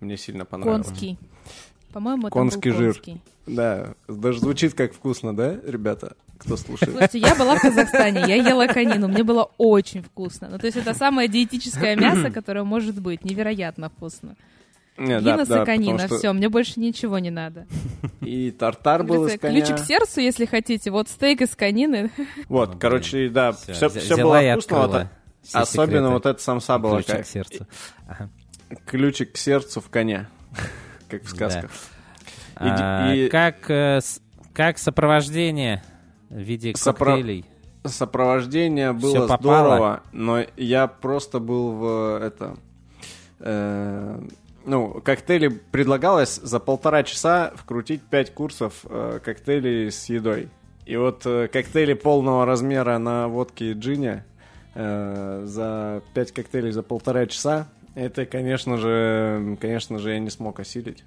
Мне 0.00 0.18
сильно 0.18 0.44
понравилось. 0.44 0.88
Конский. 0.88 1.18
По-моему, 1.90 2.26
это 2.26 2.32
Конский 2.32 2.70
был 2.70 2.76
жир. 2.76 2.92
конский. 2.92 3.22
Да, 3.46 3.94
даже 4.08 4.40
звучит 4.40 4.74
как 4.74 4.92
вкусно, 4.92 5.34
да, 5.34 5.58
ребята, 5.64 6.14
кто 6.36 6.58
слушает? 6.58 6.92
Слушайте, 6.92 7.20
я 7.20 7.34
была 7.34 7.56
в 7.56 7.62
Казахстане, 7.62 8.24
я 8.26 8.34
ела 8.34 8.66
конину, 8.66 9.08
мне 9.08 9.24
было 9.24 9.50
очень 9.56 10.02
вкусно. 10.02 10.50
Ну, 10.50 10.58
то 10.58 10.66
есть 10.66 10.76
это 10.76 10.92
самое 10.92 11.28
диетическое 11.28 11.96
мясо, 11.96 12.30
которое 12.34 12.64
может 12.64 13.00
быть, 13.00 13.24
невероятно 13.24 13.88
вкусно. 13.88 14.36
Не, 14.98 15.20
да, 15.20 15.32
Гиннес 15.34 15.48
да, 15.48 15.64
потому 15.66 15.98
что 15.98 16.18
все, 16.18 16.32
мне 16.32 16.48
больше 16.48 16.80
ничего 16.80 17.18
не 17.18 17.30
надо. 17.30 17.66
И 18.22 18.50
тартар 18.50 19.02
был 19.04 19.26
из 19.26 19.38
коня. 19.38 19.60
Ключик 19.60 19.76
к 19.76 19.86
сердцу, 19.86 20.20
если 20.20 20.46
хотите, 20.46 20.90
вот 20.90 21.08
стейк 21.08 21.42
из 21.42 21.54
конины. 21.54 22.10
Вот, 22.48 22.74
Ну, 22.74 22.78
короче, 22.78 23.28
да, 23.28 23.52
Всё, 23.52 23.72
все, 23.74 23.88
все 23.90 24.14
взяла 24.14 24.40
было 24.40 24.52
вкусно. 24.52 24.76
вот 24.76 24.84
открыла 24.84 25.00
это- 25.02 25.10
все 25.42 25.58
особенно 25.58 25.86
секреты. 26.08 26.08
вот 26.14 26.26
эта 26.26 26.42
самса 26.42 26.78
была 26.78 26.96
Ключик 27.02 27.16
как 27.16 27.24
к 27.24 27.28
сердцу. 27.28 27.66
Ага. 28.08 28.30
ключик 28.86 29.32
к 29.32 29.36
сердцу 29.36 29.80
в 29.80 29.88
коне, 29.90 30.28
как 31.08 31.22
в 31.24 31.28
сказках. 31.28 31.70
И- 31.70 32.64
А, 32.64 33.12
и- 33.14 33.28
как, 33.28 33.70
э, 33.70 34.00
как 34.54 34.78
сопровождение 34.78 35.82
в 36.30 36.38
виде 36.38 36.72
Сопро- 36.72 36.92
коктейлей? 37.16 37.44
Сопровождение 37.84 38.92
было 38.92 39.26
здорово, 39.28 40.02
но 40.12 40.42
я 40.56 40.86
просто 40.88 41.38
был 41.38 41.72
в 41.72 42.20
это... 42.22 42.56
э, 43.40 44.20
ну, 44.66 45.00
коктейли 45.02 45.48
предлагалось 45.48 46.36
за 46.36 46.60
полтора 46.60 47.02
часа 47.02 47.52
вкрутить 47.54 48.02
пять 48.02 48.34
курсов 48.34 48.84
э, 48.84 49.20
коктейлей 49.24 49.90
с 49.90 50.08
едой. 50.08 50.48
И 50.84 50.96
вот 50.96 51.24
э, 51.24 51.48
коктейли 51.48 51.94
полного 51.94 52.44
размера 52.44 52.98
на 52.98 53.28
водке 53.28 53.72
и 53.72 53.74
джине 53.74 54.24
э, 54.74 55.42
за 55.46 56.02
пять 56.14 56.32
коктейлей 56.32 56.72
за 56.72 56.82
полтора 56.82 57.26
часа, 57.26 57.68
это, 57.94 58.26
конечно 58.26 58.76
же, 58.76 59.56
конечно 59.60 59.98
же, 59.98 60.12
я 60.12 60.18
не 60.18 60.30
смог 60.30 60.60
осилить. 60.60 61.04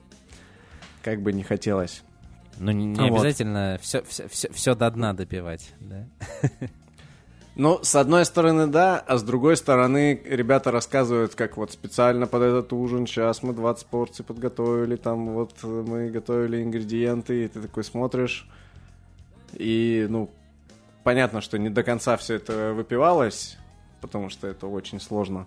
Как 1.04 1.22
бы 1.22 1.32
не 1.32 1.44
хотелось. 1.44 2.04
Ну, 2.58 2.72
не, 2.72 2.88
не 2.88 3.10
Вот. 3.10 3.20
обязательно 3.22 3.78
все, 3.82 4.02
все, 4.04 4.28
все, 4.28 4.52
все 4.52 4.76
до 4.76 4.90
дна 4.92 5.14
допивать, 5.14 5.74
да? 5.80 6.08
Ну, 7.60 7.80
с 7.84 7.94
одной 7.96 8.24
стороны, 8.24 8.68
да, 8.68 9.04
а 9.06 9.18
с 9.18 9.24
другой 9.24 9.58
стороны, 9.58 10.22
ребята 10.24 10.72
рассказывают, 10.72 11.36
как 11.36 11.58
вот 11.58 11.74
специально 11.74 12.26
под 12.26 12.42
этот 12.44 12.72
ужин, 12.72 13.06
сейчас 13.06 13.44
мы 13.44 13.52
20 13.52 13.86
порций 13.88 14.24
подготовили, 14.24 14.96
там 14.96 15.34
вот 15.34 15.52
мы 15.64 16.10
готовили 16.10 16.64
ингредиенты, 16.64 17.44
и 17.44 17.48
ты 17.50 17.62
такой 17.62 17.84
смотришь, 17.84 18.48
и, 19.52 20.08
ну, 20.10 20.30
понятно, 21.04 21.42
что 21.42 21.60
не 21.60 21.70
до 21.70 21.84
конца 21.84 22.16
все 22.16 22.36
это 22.36 22.72
выпивалось, 22.74 23.58
потому 24.00 24.30
что 24.30 24.48
это 24.48 24.68
очень 24.68 25.02
сложно, 25.02 25.46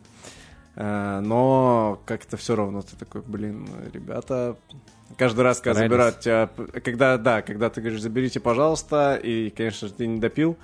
Э, 0.74 1.20
но 1.20 2.00
как-то 2.06 2.36
все 2.36 2.56
равно 2.56 2.82
ты 2.82 2.96
такой, 2.96 3.22
блин, 3.22 3.68
ребята, 3.92 4.56
каждый 5.18 5.42
раз, 5.42 5.60
когда 5.60 5.74
Старались. 5.74 5.90
забирают 5.90 6.20
тебя, 6.20 6.80
когда, 6.80 7.18
да, 7.18 7.42
когда 7.42 7.68
ты 7.68 7.80
говоришь, 7.80 8.00
заберите, 8.00 8.40
пожалуйста, 8.40 9.16
и, 9.16 9.50
конечно 9.50 9.88
же, 9.88 9.94
ты 9.94 10.06
не 10.06 10.18
допил, 10.18 10.56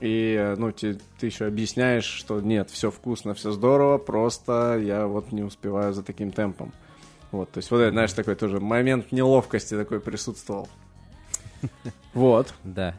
и, 0.00 0.34
э, 0.38 0.56
ну, 0.56 0.72
те- 0.72 0.98
ты 1.18 1.26
еще 1.26 1.46
объясняешь, 1.46 2.04
что 2.04 2.40
нет, 2.40 2.70
все 2.70 2.90
вкусно, 2.90 3.34
все 3.34 3.50
здорово, 3.52 3.98
просто 3.98 4.78
я 4.82 5.06
вот 5.06 5.32
не 5.32 5.42
успеваю 5.42 5.92
за 5.92 6.02
таким 6.02 6.32
темпом. 6.32 6.72
Вот, 7.30 7.50
то 7.50 7.58
есть, 7.58 7.70
вот, 7.70 7.78
это, 7.78 7.92
знаешь, 7.92 8.12
такой 8.12 8.34
тоже 8.34 8.60
момент 8.60 9.12
неловкости 9.12 9.76
такой 9.76 10.00
присутствовал. 10.00 10.68
Вот. 12.12 12.54
Да, 12.64 12.96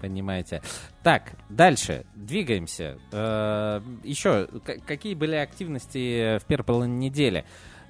понимаете. 0.00 0.62
Так, 1.02 1.32
дальше, 1.48 2.04
двигаемся. 2.14 2.98
Э, 3.10 3.80
еще, 4.04 4.48
какие 4.86 5.14
были 5.14 5.34
активности 5.34 6.38
в 6.38 6.44
первой 6.44 6.64
половине 6.64 7.08
недели? 7.08 7.44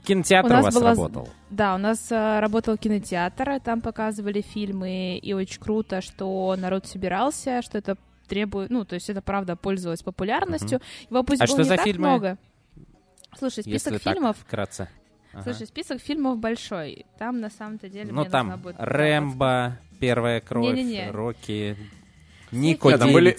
Кинотеатр 0.04 0.54
у, 0.54 0.58
у 0.58 0.62
вас 0.62 0.74
была... 0.74 0.90
работал? 0.90 1.28
Да, 1.50 1.74
у 1.74 1.78
нас 1.78 2.10
э, 2.10 2.40
работал 2.40 2.76
кинотеатр, 2.76 3.60
там 3.60 3.80
показывали 3.80 4.42
фильмы, 4.42 5.18
и 5.18 5.32
очень 5.32 5.60
круто, 5.60 6.00
что 6.00 6.54
народ 6.58 6.86
собирался, 6.86 7.60
что 7.62 7.78
это 7.78 7.96
требует, 8.26 8.70
ну, 8.70 8.84
то 8.84 8.94
есть 8.94 9.08
это 9.10 9.22
правда 9.22 9.56
пользовалось 9.56 10.02
популярностью. 10.02 10.78
Uh-huh. 10.78 11.06
Его 11.10 11.22
пусть 11.22 11.42
а 11.42 11.46
было 11.46 11.54
что 11.54 11.62
не 11.62 11.68
за 11.68 11.76
так 11.76 11.84
фильмы? 11.84 12.08
много. 12.08 12.38
Слушай, 13.38 13.62
список 13.64 13.92
Если 13.94 14.10
фильмов. 14.10 14.36
Так, 14.36 14.46
вкратце. 14.46 14.88
Ага. 15.32 15.42
Слушай, 15.42 15.66
список 15.66 16.00
фильмов 16.00 16.38
большой. 16.38 17.06
Там 17.18 17.40
на 17.40 17.50
самом-то 17.50 17.88
деле. 17.88 18.12
Ну 18.12 18.24
там 18.24 18.58
будет 18.60 18.76
Рэмбо, 18.78 19.78
Первая 19.98 20.40
кровь, 20.40 20.76
Не-не-не. 20.76 21.10
Рокки, 21.10 21.76
Нико 22.52 22.90
Нет, 22.90 23.00
там 23.00 23.12
были, 23.12 23.36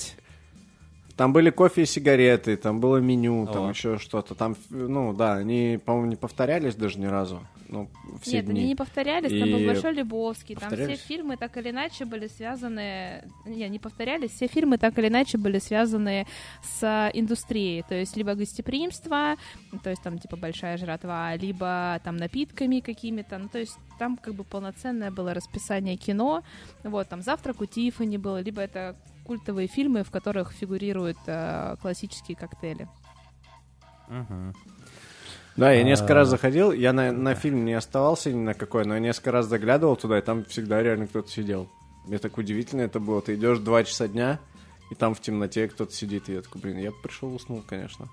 там 1.16 1.34
были 1.34 1.50
кофе 1.50 1.84
и 1.84 1.86
сигареты, 1.86 2.58
там 2.58 2.80
было 2.80 2.98
меню, 2.98 3.44
О. 3.44 3.48
там 3.48 3.70
еще 3.70 3.98
что-то. 3.98 4.36
Там, 4.36 4.56
ну 4.70 5.14
да, 5.14 5.36
они, 5.36 5.80
по-моему, 5.84 6.10
не 6.10 6.16
повторялись 6.16 6.76
даже 6.76 7.00
ни 7.00 7.06
разу. 7.06 7.46
Ну, 7.68 7.90
все 8.22 8.38
Нет, 8.38 8.46
дни. 8.46 8.60
они 8.60 8.68
не 8.70 8.76
повторялись, 8.76 9.32
там 9.32 9.50
И 9.50 9.54
был 9.54 9.66
Большой 9.66 9.94
Лебовский, 9.94 10.56
там 10.56 10.72
все 10.72 10.96
фильмы 10.96 11.38
так 11.38 11.58
или 11.58 11.72
иначе 11.72 12.06
были 12.06 12.28
связаны... 12.28 13.24
Не, 13.46 13.68
не 13.70 13.80
повторялись, 13.80 14.32
все 14.32 14.48
фильмы 14.48 14.78
так 14.78 14.98
или 15.00 15.08
иначе 15.08 15.38
были 15.38 15.60
связаны 15.60 16.28
с 16.62 17.12
индустрией, 17.14 17.84
то 17.84 17.96
есть 17.96 18.16
либо 18.18 18.36
гостеприимство, 18.36 19.36
то 19.84 19.90
есть 19.90 20.04
там 20.04 20.20
типа 20.20 20.38
большая 20.38 20.78
жратва, 20.78 21.36
либо 21.36 22.00
там 22.04 22.18
напитками 22.18 22.80
какими-то, 22.80 23.38
ну 23.38 23.50
то 23.50 23.60
есть 23.60 23.78
там 23.98 24.18
как 24.18 24.36
бы 24.36 24.44
полноценное 24.44 25.12
было 25.12 25.34
расписание 25.34 25.98
кино, 25.98 26.44
вот, 26.84 27.10
там 27.10 27.22
«Завтрак 27.22 27.62
у 27.62 27.66
Тиффани» 27.66 28.18
было, 28.18 28.42
либо 28.42 28.62
это 28.62 28.96
культовые 29.26 29.68
фильмы, 29.68 30.04
в 30.04 30.12
которых 30.12 30.52
фигурируют 30.52 31.18
э, 31.26 31.76
классические 31.82 32.38
коктейли. 32.38 32.88
Мгм. 34.08 34.54
Да, 35.56 35.72
я 35.72 35.84
несколько 35.84 36.14
А, 36.14 36.16
раз 36.18 36.30
заходил, 36.30 36.72
я 36.74 36.92
на, 36.92 37.12
на 37.14 37.34
фильм 37.34 37.64
не 37.64 37.74
оставался 37.74 38.32
ни 38.32 38.40
на 38.40 38.54
какой, 38.54 38.86
но 38.86 38.96
я 38.96 39.00
несколько 39.00 39.32
раз 39.32 39.48
заглядывал 39.48 39.96
туда, 39.96 40.20
и 40.20 40.22
там 40.22 40.44
всегда 40.46 40.84
реально 40.84 41.08
кто-то 41.08 41.32
сидел. 41.32 41.70
Мне 42.06 42.18
так 42.18 42.38
удивительно 42.38 42.82
это 42.82 43.00
было. 43.00 43.22
Ты 43.22 43.36
идешь 43.36 43.60
два 43.60 43.84
часа 43.84 44.08
дня, 44.08 44.40
и 44.92 44.96
там 44.96 45.16
в 45.16 45.22
темноте 45.22 45.68
кто-то 45.70 45.94
сидит, 45.94 46.28
и 46.30 46.34
я 46.34 46.42
такой, 46.42 46.62
блин, 46.62 46.78
я 46.78 46.92
бы 46.92 46.98
пришел, 47.02 47.34
уснул, 47.34 47.64
конечно. 47.66 48.10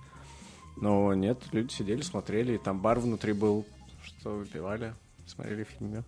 Но 0.76 1.12
нет, 1.14 1.38
люди 1.52 1.72
сидели, 1.72 2.02
смотрели, 2.02 2.54
и 2.54 2.58
там 2.58 2.80
бар 2.80 3.00
внутри 3.00 3.32
был, 3.32 3.66
что 4.04 4.30
выпивали, 4.30 4.94
смотрели 5.26 5.64
фильмы. 5.64 6.04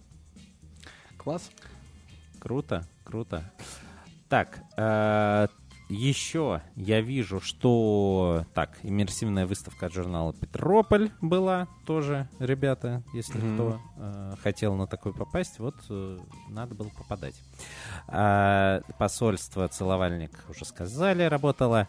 Класс. 1.18 1.50
Круто, 2.38 2.86
круто. 3.04 3.50
Так, 4.28 4.60
э, 4.76 5.48
еще 5.88 6.62
я 6.76 7.00
вижу, 7.00 7.40
что 7.40 8.44
так, 8.54 8.70
иммерсивная 8.82 9.46
выставка 9.46 9.86
от 9.86 9.92
журнала 9.92 10.32
Петрополь 10.32 11.10
была 11.20 11.68
тоже, 11.86 12.28
ребята, 12.38 13.02
если 13.12 13.38
Мгм. 13.38 13.54
кто 13.54 13.80
э, 13.98 14.34
хотел 14.42 14.74
на 14.76 14.86
такой 14.86 15.12
попасть, 15.12 15.58
вот 15.58 15.74
э, 15.90 16.18
надо 16.48 16.74
было 16.74 16.88
попадать. 16.88 17.34
А, 18.08 18.80
посольство 18.98 19.68
Целовальник 19.68 20.30
уже 20.48 20.64
сказали, 20.64 21.22
работало. 21.24 21.86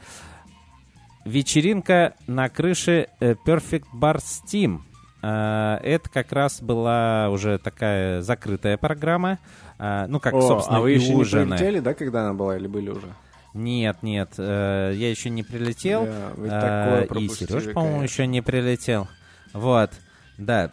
Вечеринка 1.24 2.14
на 2.28 2.50
крыше 2.50 3.08
э, 3.20 3.34
Perfect 3.46 3.86
Bar 3.94 4.18
Steam. 4.18 4.82
Э, 5.24 5.78
Это 5.82 6.10
как 6.10 6.32
раз 6.32 6.62
была 6.62 7.30
уже 7.32 7.58
такая 7.58 8.22
закрытая 8.22 8.78
программа. 8.78 9.40
Э, 9.80 10.06
Ну, 10.08 10.20
как, 10.20 10.34
О, 10.36 10.42
собственно, 10.42 10.78
а 10.78 10.82
вы 10.82 10.92
еще 10.92 11.16
не 11.16 11.22
ужины. 11.22 11.56
прилетели, 11.58 11.80
да, 11.80 11.94
когда 11.96 12.26
она 12.26 12.34
была, 12.36 12.58
или 12.58 12.68
были 12.68 12.90
уже? 12.92 13.08
Нет, 13.56 14.04
нет, 14.04 14.34
э, 14.38 14.92
я 14.96 15.10
еще 15.10 15.30
не 15.30 15.42
прилетел. 15.42 16.06
Вы 16.36 16.48
э, 16.48 17.06
такое 17.08 17.22
и 17.22 17.30
Сереж, 17.30 17.74
по-моему, 17.74 18.02
еще 18.02 18.28
не 18.28 18.42
прилетел. 18.42 19.08
Вот, 19.54 19.92
да. 20.38 20.72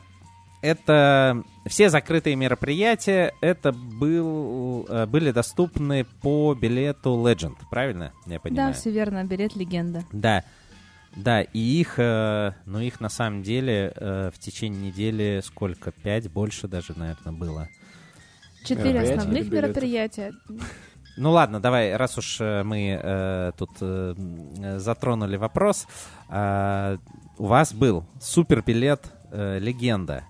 Это 0.62 1.42
все 1.66 1.90
закрытые 1.90 2.36
мероприятия, 2.36 3.34
это 3.40 3.72
был, 3.72 4.86
э, 4.88 5.06
были 5.06 5.30
доступны 5.30 6.04
по 6.22 6.54
билету 6.54 7.10
Legend, 7.10 7.56
правильно? 7.70 8.12
Я 8.26 8.40
понимаю. 8.40 8.72
Да, 8.72 8.78
все 8.78 8.90
верно, 8.90 9.24
билет 9.24 9.54
легенда. 9.54 10.04
Да, 10.12 10.44
да, 11.14 11.42
и 11.42 11.58
их, 11.58 11.94
э, 11.98 12.52
ну 12.64 12.80
их 12.80 13.00
на 13.00 13.10
самом 13.10 13.42
деле 13.42 13.92
э, 13.94 14.30
в 14.34 14.38
течение 14.38 14.88
недели 14.88 15.40
сколько? 15.44 15.92
Пять, 15.92 16.30
больше 16.30 16.68
даже, 16.68 16.98
наверное, 16.98 17.32
было. 17.32 17.68
Четыре 18.64 19.00
основных 19.00 19.50
мероприятия. 19.50 20.32
Ну 21.16 21.30
ладно, 21.30 21.60
давай, 21.60 21.94
раз 21.96 22.16
уж 22.16 22.40
э, 22.40 22.62
мы 22.62 22.98
э, 23.02 23.52
тут 23.58 23.70
э, 23.80 24.14
затронули 24.78 25.36
вопрос, 25.36 25.86
э, 26.30 26.96
у 27.38 27.46
вас 27.46 27.74
был 27.74 28.06
супер 28.20 28.62
билет 28.62 29.04
э, 29.30 29.58
легенда. 29.58 30.24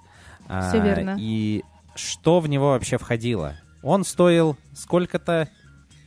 А, 0.49 0.69
Всё 0.69 0.83
верно. 0.83 1.17
И 1.19 1.63
что 1.95 2.41
в 2.41 2.49
него 2.49 2.71
вообще 2.71 2.99
входило? 2.99 3.55
Он 3.83 4.05
стоил 4.05 4.57
сколько-то, 4.75 5.49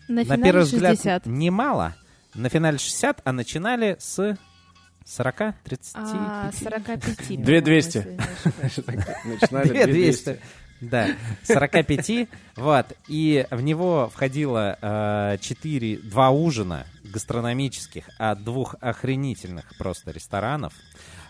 На, 0.07 0.23
на 0.23 0.37
первый 0.37 0.63
взгляд, 0.63 0.95
60. 0.97 1.25
немало. 1.25 1.95
На 2.33 2.49
финале 2.49 2.77
60, 2.77 3.21
а 3.23 3.31
начинали 3.31 3.95
с 3.99 4.37
40, 5.05 5.37
35. 5.63 5.93
А, 5.95 6.51
45. 6.51 7.41
Две 7.43 7.61
двести. 7.61 8.01
по-моему, 8.01 8.21
если 8.43 8.61
не 8.61 8.65
ошибаюсь. 8.65 9.05
Начинали 9.41 9.67
Две 9.69 9.85
200. 9.87 10.23
200. 10.25 10.41
Да, 10.81 11.07
45, 11.43 12.27
вот, 12.57 12.85
и 13.07 13.47
в 13.49 13.61
него 13.61 14.09
входило 14.13 14.77
э, 14.81 15.37
4, 15.39 15.97
два 15.99 16.31
ужина 16.31 16.85
гастрономических 17.03 18.09
от 18.17 18.43
двух 18.43 18.75
охренительных 18.81 19.77
просто 19.77 20.11
ресторанов, 20.11 20.73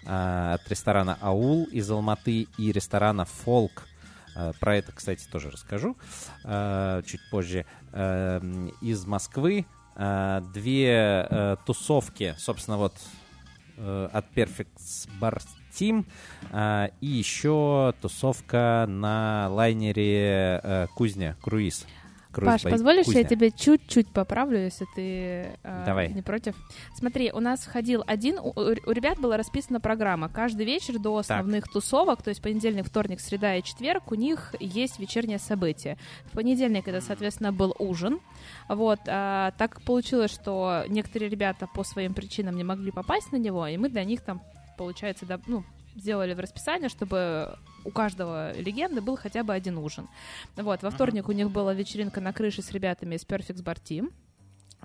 э, 0.05 0.53
от 0.55 0.67
ресторана 0.69 1.17
«Аул» 1.21 1.65
из 1.65 1.89
Алматы 1.89 2.47
и 2.57 2.71
ресторана 2.71 3.25
«Фолк», 3.25 3.83
Э, 4.35 4.51
про 4.59 4.75
это, 4.75 4.91
кстати, 4.91 5.25
тоже 5.31 5.49
расскажу 5.49 5.97
э, 6.43 7.01
чуть 7.05 7.21
позже, 7.29 7.65
э, 7.93 8.69
из 8.81 9.05
Москвы, 9.05 9.65
две 10.53 11.57
тусовки, 11.65 12.35
собственно, 12.37 12.75
вот 12.75 12.95
от 13.77 14.25
Perfect 14.35 15.07
Bar 15.21 15.41
Team, 15.75 16.05
а, 16.51 16.89
и 17.01 17.07
еще 17.07 17.93
тусовка 18.01 18.85
на 18.87 19.49
лайнере 19.49 20.61
э, 20.63 20.87
Кузня, 20.95 21.35
круиз. 21.41 21.85
Круиз 22.35 22.63
Паш, 22.63 22.71
позволишь, 22.73 23.05
Кузня. 23.05 23.21
я 23.21 23.27
тебе 23.27 23.49
чуть-чуть 23.49 24.09
поправлю, 24.09 24.59
если 24.59 24.85
ты 24.93 25.57
э, 25.63 25.83
Давай. 25.85 26.11
не 26.11 26.21
против? 26.21 26.53
Смотри, 26.93 27.31
у 27.31 27.39
нас 27.39 27.61
входил 27.61 28.03
один, 28.05 28.37
у, 28.39 28.51
у 28.57 28.91
ребят 28.91 29.19
была 29.21 29.37
расписана 29.37 29.79
программа. 29.79 30.27
Каждый 30.27 30.65
вечер 30.65 30.99
до 30.99 31.17
основных 31.17 31.69
тусовок, 31.71 32.21
то 32.21 32.29
есть 32.29 32.41
понедельник, 32.41 32.87
вторник, 32.87 33.21
среда 33.21 33.55
и 33.55 33.63
четверг, 33.63 34.11
у 34.11 34.15
них 34.15 34.53
есть 34.59 34.99
вечернее 34.99 35.39
событие. 35.39 35.97
В 36.25 36.31
понедельник 36.31 36.89
это, 36.89 36.99
соответственно, 36.99 37.53
был 37.53 37.73
ужин. 37.79 38.19
Вот, 38.67 38.99
а, 39.07 39.51
так 39.57 39.81
получилось, 39.83 40.31
что 40.31 40.83
некоторые 40.89 41.29
ребята 41.29 41.69
по 41.73 41.85
своим 41.85 42.13
причинам 42.13 42.57
не 42.57 42.65
могли 42.65 42.91
попасть 42.91 43.31
на 43.31 43.37
него, 43.37 43.65
и 43.65 43.77
мы 43.77 43.87
для 43.87 44.03
них 44.03 44.19
там, 44.19 44.41
получается, 44.75 45.25
да, 45.25 45.39
ну, 45.47 45.63
сделали 45.95 46.33
в 46.33 46.39
расписание, 46.39 46.89
чтобы 46.89 47.57
у 47.83 47.91
каждого 47.91 48.57
легенды 48.57 49.01
был 49.01 49.15
хотя 49.15 49.43
бы 49.43 49.53
один 49.53 49.77
ужин. 49.77 50.07
Вот, 50.55 50.83
во 50.83 50.89
вторник 50.89 51.29
у 51.29 51.31
них 51.31 51.51
была 51.51 51.73
вечеринка 51.73 52.21
на 52.21 52.33
крыше 52.33 52.61
с 52.61 52.71
ребятами 52.71 53.15
из 53.15 53.25
Perfect 53.25 53.63
Bar 53.63 53.77
Team. 53.81 54.11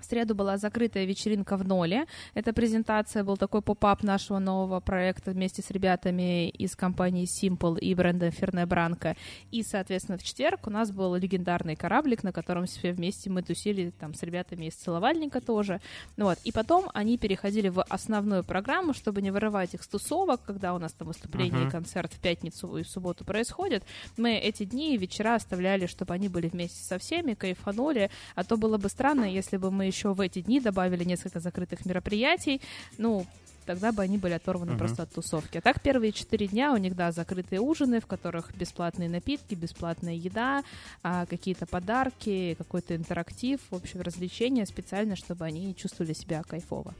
В 0.01 0.05
среду 0.05 0.35
была 0.35 0.57
закрытая 0.57 1.05
вечеринка 1.05 1.57
в 1.57 1.65
ноле. 1.65 2.05
Это 2.33 2.53
презентация, 2.53 3.23
был 3.23 3.37
такой 3.37 3.61
поп-ап 3.61 4.03
нашего 4.03 4.39
нового 4.39 4.79
проекта 4.79 5.31
вместе 5.31 5.61
с 5.61 5.69
ребятами 5.71 6.49
из 6.49 6.75
компании 6.75 7.25
Simple 7.25 7.79
и 7.79 7.93
бренда 7.95 8.31
Ферне 8.31 8.65
Бранко. 8.65 9.15
И, 9.51 9.63
соответственно, 9.63 10.17
в 10.17 10.23
четверг 10.23 10.67
у 10.67 10.69
нас 10.69 10.91
был 10.91 11.15
легендарный 11.15 11.75
кораблик, 11.75 12.23
на 12.23 12.31
котором 12.31 12.65
все 12.65 12.91
вместе 12.93 13.29
мы 13.29 13.43
тусили 13.43 13.91
там 13.99 14.13
с 14.13 14.23
ребятами 14.23 14.65
из 14.65 14.73
Целовальника 14.75 15.39
тоже. 15.41 15.79
Ну 16.17 16.25
Вот. 16.25 16.39
И 16.43 16.51
потом 16.51 16.89
они 16.93 17.17
переходили 17.17 17.69
в 17.69 17.83
основную 17.83 18.43
программу, 18.43 18.93
чтобы 18.93 19.21
не 19.21 19.31
вырывать 19.31 19.73
их 19.73 19.83
с 19.83 19.87
тусовок, 19.87 20.41
когда 20.43 20.73
у 20.73 20.79
нас 20.79 20.93
там 20.93 21.07
выступление 21.07 21.59
Мгм. 21.59 21.67
и 21.67 21.71
концерт 21.71 22.11
в 22.13 22.19
пятницу 22.19 22.77
и 22.77 22.83
в 22.83 22.87
субботу 22.89 23.23
происходит. 23.25 23.83
Мы 24.17 24.35
эти 24.37 24.63
дни 24.65 24.95
и 24.95 24.97
вечера 24.97 25.35
оставляли, 25.35 25.85
чтобы 25.85 26.13
они 26.13 26.27
были 26.29 26.47
вместе 26.47 26.83
со 26.83 26.97
всеми, 26.97 27.33
кайфанули. 27.33 28.09
А 28.35 28.43
то 28.43 28.57
было 28.57 28.77
бы 28.77 28.89
странно, 28.89 29.25
если 29.25 29.57
бы 29.57 29.69
мы 29.71 29.90
еще 29.91 30.13
в 30.13 30.21
эти 30.21 30.41
дни 30.41 30.59
добавили 30.59 31.03
несколько 31.03 31.39
закрытых 31.39 31.85
мероприятий. 31.85 32.61
Ну, 32.97 33.25
тогда 33.65 33.91
бы 33.91 34.01
они 34.01 34.17
были 34.17 34.33
оторваны 34.33 34.71
Мгм. 34.71 34.79
просто 34.79 35.03
от 35.03 35.11
тусовки. 35.13 35.57
А 35.57 35.61
так 35.61 35.81
первые 35.81 36.11
четыре 36.11 36.47
дня 36.47 36.73
у 36.73 36.77
них, 36.77 36.95
да, 36.95 37.11
закрытые 37.11 37.59
ужины, 37.61 37.99
в 37.99 38.07
которых 38.07 38.55
бесплатные 38.57 39.07
напитки, 39.09 39.53
бесплатная 39.55 40.15
еда, 40.15 40.63
а, 41.03 41.25
какие-то 41.25 41.65
подарки, 41.65 42.55
какой-то 42.57 42.95
интерактив, 42.95 43.59
в 43.69 43.75
общем, 43.75 44.01
развлечения 44.01 44.65
специально, 44.65 45.15
чтобы 45.15 45.45
они 45.45 45.75
чувствовали 45.75 46.13
себя 46.13 46.41
кайфово. 46.43 46.95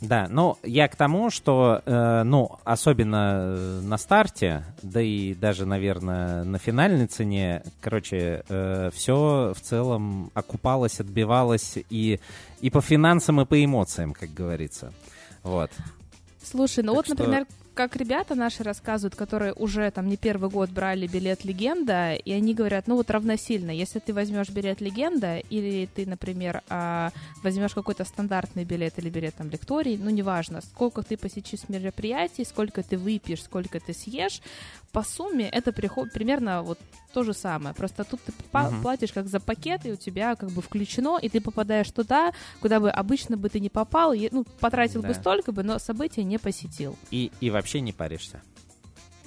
Да, 0.00 0.28
ну, 0.30 0.56
я 0.62 0.88
к 0.88 0.96
тому, 0.96 1.28
что, 1.30 1.82
э, 1.84 2.22
ну, 2.24 2.58
особенно 2.64 3.32
э, 3.56 3.80
на 3.82 3.98
старте, 3.98 4.64
да 4.82 5.02
и 5.02 5.34
даже, 5.34 5.66
наверное, 5.66 6.42
на 6.44 6.58
финальной 6.58 7.06
цене, 7.06 7.62
короче, 7.82 8.42
э, 8.48 8.90
все 8.94 9.52
в 9.54 9.60
целом 9.60 10.30
окупалось, 10.32 11.00
отбивалось 11.00 11.76
и, 11.90 12.18
и 12.62 12.70
по 12.70 12.80
финансам, 12.80 13.42
и 13.42 13.44
по 13.44 13.62
эмоциям, 13.62 14.14
как 14.14 14.32
говорится. 14.32 14.90
Вот. 15.42 15.70
Слушай, 16.42 16.82
ну 16.82 16.94
Так 16.94 16.96
вот, 16.96 17.04
что- 17.06 17.14
например, 17.16 17.46
как 17.80 17.96
ребята 17.96 18.34
наши 18.34 18.62
рассказывают, 18.62 19.14
которые 19.16 19.54
уже 19.54 19.90
там 19.90 20.06
не 20.06 20.18
первый 20.18 20.50
год 20.50 20.68
брали 20.68 21.06
билет 21.06 21.46
легенда, 21.46 22.12
и 22.12 22.30
они 22.30 22.52
говорят, 22.52 22.86
ну 22.86 22.96
вот 22.96 23.10
равносильно, 23.10 23.70
если 23.70 24.00
ты 24.00 24.12
возьмешь 24.12 24.50
билет 24.50 24.82
легенда, 24.82 25.38
или 25.38 25.88
ты, 25.94 26.04
например, 26.04 26.60
а, 26.68 27.10
возьмешь 27.42 27.72
какой-то 27.72 28.04
стандартный 28.04 28.64
билет 28.64 28.98
или 28.98 29.08
билет 29.08 29.34
там 29.36 29.48
лекторий, 29.48 29.96
ну 29.96 30.10
неважно, 30.10 30.60
сколько 30.60 31.02
ты 31.02 31.16
посетишь 31.16 31.70
мероприятий, 31.70 32.44
сколько 32.44 32.82
ты 32.82 32.98
выпьешь, 32.98 33.42
сколько 33.42 33.80
ты 33.80 33.94
съешь, 33.94 34.42
по 34.92 35.02
сумме 35.02 35.48
это 35.48 35.72
приход- 35.72 36.12
примерно 36.12 36.62
вот 36.62 36.78
то 37.12 37.22
же 37.22 37.32
самое. 37.34 37.74
Просто 37.74 38.04
тут 38.04 38.20
ты 38.22 38.32
Мгм. 38.52 38.82
платишь 38.82 39.12
как 39.12 39.28
за 39.28 39.40
пакет, 39.40 39.86
и 39.86 39.92
у 39.92 39.96
тебя 39.96 40.34
как 40.36 40.50
бы 40.50 40.62
включено, 40.62 41.18
и 41.20 41.28
ты 41.28 41.40
попадаешь 41.40 41.90
туда, 41.90 42.32
куда 42.60 42.80
бы 42.80 42.90
обычно 42.90 43.36
бы 43.36 43.48
ты 43.48 43.60
не 43.60 43.68
попал, 43.70 44.12
и, 44.12 44.28
ну, 44.32 44.44
потратил 44.60 45.02
бы 45.02 45.08
Да. 45.08 45.14
столько 45.14 45.52
бы, 45.52 45.62
но 45.62 45.78
события 45.78 46.24
не 46.24 46.38
посетил. 46.38 46.96
И, 47.10 47.30
и 47.40 47.50
вообще 47.50 47.80
не 47.80 47.92
паришься. 47.92 48.40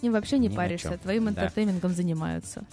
И 0.02 0.10
вообще 0.10 0.38
не 0.38 0.48
Ни 0.50 0.56
паришься, 0.56 0.98
твоим 1.02 1.26
Да. 1.26 1.32
интертеймингом 1.32 1.94
занимаются. 1.94 2.66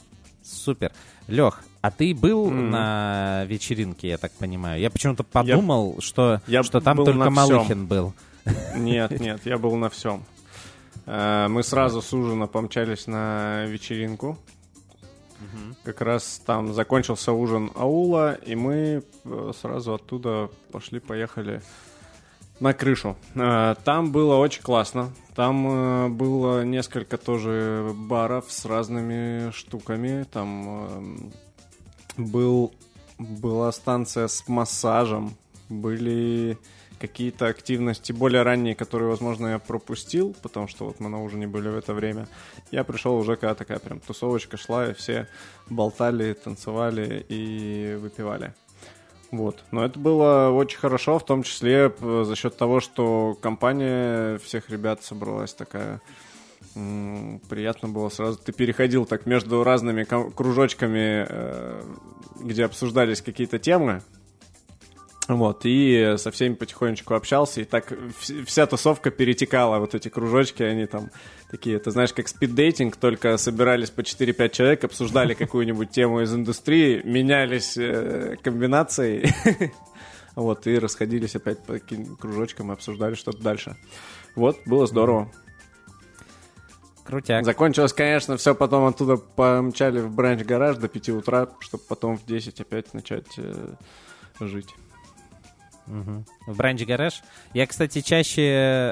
Супер. 0.43 0.91
Лех, 1.29 1.63
а 1.81 1.91
ты 1.93 2.13
был 2.15 2.49
М. 2.49 2.71
на 2.71 3.45
вечеринке, 3.47 4.09
я 4.09 4.19
так 4.19 4.33
понимаю? 4.33 4.81
Я 4.81 4.91
почему-то 4.91 5.23
подумал, 5.23 5.97
что, 6.01 6.41
я 6.49 6.63
что 6.65 6.81
там 6.81 6.97
только. 6.97 7.31
Малыхин 7.31 7.87
был. 7.87 8.15
Нет, 8.75 9.21
нет, 9.21 9.43
я 9.45 9.59
был 9.59 9.77
на 9.77 9.91
всем. 9.91 10.25
Э, 11.07 11.49
Мы 11.49 11.63
сразу 11.63 12.03
с 12.03 12.13
ужина 12.13 12.47
помчались 12.47 13.07
на 13.07 13.65
вечеринку. 13.67 14.39
Как 15.85 16.03
раз 16.03 16.43
там 16.45 16.75
закончился 16.75 17.33
ужин 17.33 17.71
аула, 17.75 18.35
и 18.35 18.55
мы 18.55 19.03
э, 19.25 19.53
сразу 19.59 19.95
оттуда 19.95 20.51
пошли-поехали 20.71 21.63
на 22.61 22.75
крышу. 22.75 23.17
Э, 23.35 23.75
Там 23.85 24.13
было 24.13 24.37
очень 24.37 24.63
классно. 24.63 25.11
Там 25.35 26.15
было 26.17 26.63
несколько 26.65 27.17
тоже 27.17 27.93
баров 27.95 28.51
с 28.53 28.67
разными 28.67 29.51
штуками. 29.53 30.25
Там 30.31 31.31
э, 32.19 32.21
был, 32.23 32.75
была 33.19 33.73
станция 33.73 34.29
с 34.29 34.47
массажем, 34.49 35.35
были 35.71 36.59
какие-то 37.01 37.47
активности 37.47 38.13
более 38.13 38.43
ранние, 38.43 38.75
которые, 38.75 39.09
возможно, 39.09 39.49
я 39.49 39.59
пропустил, 39.59 40.37
потому 40.43 40.69
что 40.69 40.85
вот 40.85 41.01
мы 41.01 41.09
на 41.09 41.23
ужине 41.23 41.47
были 41.47 41.69
в 41.69 41.77
это 41.77 41.95
время. 41.95 42.29
Я 42.71 42.85
пришел 42.85 43.17
уже, 43.17 43.37
когда 43.37 43.55
такая 43.55 43.79
прям 43.79 44.01
тусовочка 44.01 44.57
шла, 44.57 44.89
и 44.89 44.95
все 44.95 45.27
болтали, 45.71 46.35
танцевали 46.35 47.25
и 47.29 47.97
выпивали. 48.01 48.53
Вот. 49.31 49.65
Но 49.71 49.85
это 49.85 49.99
было 49.99 50.51
очень 50.51 50.79
хорошо, 50.79 51.19
в 51.19 51.25
том 51.25 51.43
числе 51.43 51.93
за 52.01 52.37
счет 52.37 52.57
того, 52.57 52.81
что 52.81 53.37
компания 53.41 54.39
всех 54.39 54.69
ребят 54.71 55.03
собралась 55.03 55.55
такая. 55.55 56.03
Приятно 56.75 57.89
было 57.89 58.11
сразу. 58.11 58.39
Ты 58.39 58.53
переходил 58.53 59.07
так 59.07 59.27
между 59.27 59.65
разными 59.65 60.05
кружочками, 60.05 61.27
э, 61.29 61.83
где 62.41 62.65
обсуждались 62.65 63.23
какие-то 63.23 63.59
темы. 63.59 64.03
Вот, 65.31 65.61
и 65.65 66.15
со 66.17 66.33
всеми 66.33 66.55
потихонечку 66.55 67.15
общался, 67.15 67.61
и 67.61 67.65
так 67.65 67.93
вс- 67.93 68.45
вся 68.47 68.67
тусовка 68.67 69.13
перетекала, 69.13 69.79
вот 69.79 69.95
эти 69.95 70.09
кружочки, 70.09 70.65
они 70.65 70.87
там 70.87 71.11
такие, 71.49 71.77
это 71.77 71.93
знаешь, 71.93 72.13
как 72.13 72.27
спиддейтинг, 72.27 72.97
только 72.97 73.37
собирались 73.37 73.91
по 73.91 74.01
4-5 74.01 74.49
человек, 74.51 74.83
обсуждали 74.83 75.35
какую-нибудь 75.45 75.91
тему 75.93 76.21
из 76.23 76.35
индустрии, 76.35 77.01
менялись 77.05 77.77
э, 77.77 78.39
комбинацией, 78.43 79.33
вот, 80.35 80.67
и 80.67 80.77
расходились 80.81 81.37
опять 81.37 81.65
по 81.65 81.75
каким- 81.75 82.17
кружочкам 82.17 82.71
и 82.71 82.75
обсуждали 82.75 83.15
что-то 83.15 83.41
дальше. 83.41 83.77
Вот, 84.35 84.59
было 84.67 84.89
здорово. 84.89 85.31
Крутяк. 87.05 87.45
Закончилось, 87.45 87.93
конечно, 87.93 88.37
все 88.37 88.53
потом 88.57 88.85
оттуда 88.87 89.17
помчали 89.17 90.01
в 90.01 90.13
бранч-гараж 90.13 90.77
до 90.79 90.89
5 90.89 91.09
утра, 91.11 91.49
чтобы 91.61 91.85
потом 91.89 92.19
в 92.19 92.27
10 92.27 92.61
опять 92.61 92.93
начать 92.95 93.29
э, 93.37 93.75
жить. 94.41 94.75
Мгм. 95.87 96.25
В 96.47 96.57
Бранч 96.57 96.83
Гараж. 96.85 97.23
Я, 97.55 97.67
кстати, 97.67 98.01
чаще... 98.01 98.43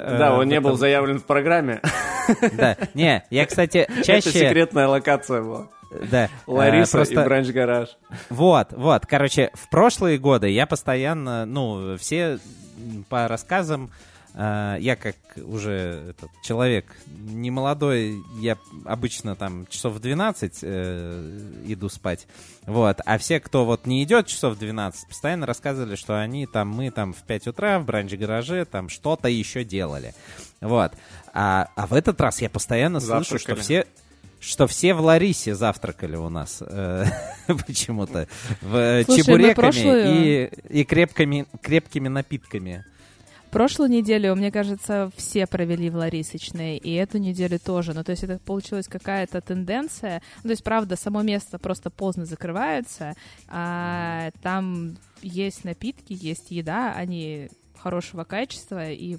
э, 0.04 0.18
Да, 0.18 0.34
он 0.34 0.40
в 0.46 0.46
не 0.46 0.60
был 0.60 0.70
этом- 0.70 0.78
заявлен 0.78 1.18
в 1.20 1.24
программе. 1.24 1.80
Да, 2.52 2.76
не, 2.94 3.24
я, 3.30 3.46
кстати, 3.46 3.78
Это 3.78 4.02
чаще... 4.04 4.30
секретная 4.30 4.86
локация 4.88 5.40
была. 5.42 5.68
Да, 6.10 6.28
Лариса 6.46 6.98
просто- 6.98 7.20
и 7.20 7.24
бранч-гараж. 7.24 7.88
Вот, 8.28 8.72
вот, 8.72 9.06
короче, 9.06 9.50
в 9.54 9.70
прошлые 9.70 10.18
годы 10.18 10.50
я 10.50 10.66
постоянно, 10.66 11.46
ну, 11.46 11.96
все 11.96 12.38
по 13.08 13.26
рассказам, 13.28 13.90
я 14.38 14.96
как 14.96 15.16
уже 15.36 16.10
этот 16.10 16.30
человек 16.42 16.86
не 17.06 17.50
молодой, 17.50 18.22
я 18.40 18.56
обычно 18.84 19.34
там 19.34 19.66
часов 19.66 19.94
в 19.94 19.98
12 19.98 20.58
э, 20.62 21.50
иду 21.66 21.88
спать, 21.88 22.28
вот, 22.64 23.00
а 23.04 23.18
все, 23.18 23.40
кто 23.40 23.64
вот 23.64 23.86
не 23.86 24.02
идет 24.04 24.28
часов 24.28 24.54
в 24.54 24.58
12, 24.60 25.08
постоянно 25.08 25.44
рассказывали, 25.44 25.96
что 25.96 26.20
они 26.20 26.46
там, 26.46 26.68
мы 26.68 26.92
там 26.92 27.14
в 27.14 27.22
5 27.22 27.48
утра 27.48 27.80
в 27.80 27.84
бранч-гараже 27.84 28.64
там 28.64 28.88
что-то 28.88 29.28
еще 29.28 29.64
делали, 29.64 30.14
вот, 30.60 30.92
а, 31.34 31.68
а 31.74 31.86
в 31.88 31.92
этот 31.92 32.20
раз 32.20 32.40
я 32.40 32.48
постоянно 32.48 33.00
слышу, 33.00 33.40
что 33.40 33.56
все 33.56 33.86
что 34.40 34.68
все 34.68 34.94
в 34.94 35.00
Ларисе 35.00 35.54
завтракали 35.56 36.14
у 36.14 36.28
нас 36.28 36.62
э, 36.64 37.06
почему-то. 37.66 38.28
В, 38.60 38.76
э, 38.76 39.04
Слушай, 39.04 39.24
чебуреками 39.24 39.54
прошлую- 39.54 40.04
и, 40.06 40.50
и 40.68 40.84
крепкими, 40.84 41.46
крепкими 41.60 42.06
напитками. 42.06 42.84
Прошлую 43.50 43.90
неделю, 43.90 44.34
мне 44.36 44.52
кажется, 44.52 45.10
все 45.16 45.46
провели 45.46 45.88
в 45.88 45.96
Ларисочной, 45.96 46.76
и 46.76 46.92
эту 46.94 47.16
неделю 47.18 47.58
тоже. 47.58 47.94
Ну, 47.94 48.04
то 48.04 48.10
есть 48.12 48.22
это 48.22 48.38
получилась 48.38 48.86
какая-то 48.88 49.40
тенденция. 49.40 50.20
Ну, 50.38 50.42
то 50.42 50.50
есть, 50.50 50.62
правда, 50.62 50.96
само 50.96 51.22
место 51.22 51.58
просто 51.58 51.88
поздно 51.90 52.26
закрывается, 52.26 53.14
а 53.48 54.30
там 54.42 54.98
есть 55.22 55.64
напитки, 55.64 56.12
есть 56.12 56.50
еда, 56.50 56.92
они 56.94 57.48
хорошего 57.78 58.24
качества, 58.24 58.90
и 58.90 59.16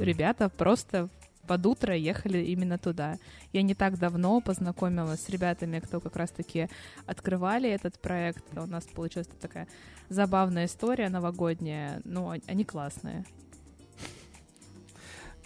ребята 0.00 0.48
просто 0.48 1.08
под 1.48 1.64
утро 1.66 1.94
ехали 1.96 2.38
именно 2.38 2.78
туда. 2.78 3.16
Я 3.52 3.62
не 3.62 3.74
так 3.74 3.98
давно 3.98 4.40
познакомилась 4.40 5.20
с 5.24 5.28
ребятами, 5.28 5.80
кто 5.80 6.00
как 6.00 6.16
раз-таки 6.16 6.68
открывали 7.06 7.68
этот 7.70 7.98
проект. 8.00 8.44
У 8.56 8.66
нас 8.66 8.84
получилась 8.84 9.28
такая 9.40 9.66
забавная 10.08 10.66
история 10.66 11.08
новогодняя. 11.08 12.00
Ну, 12.04 12.26
он- 12.26 12.42
они 12.46 12.64
классные. 12.64 13.24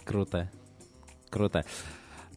Круто. 0.05 0.49
Круто. 1.29 1.63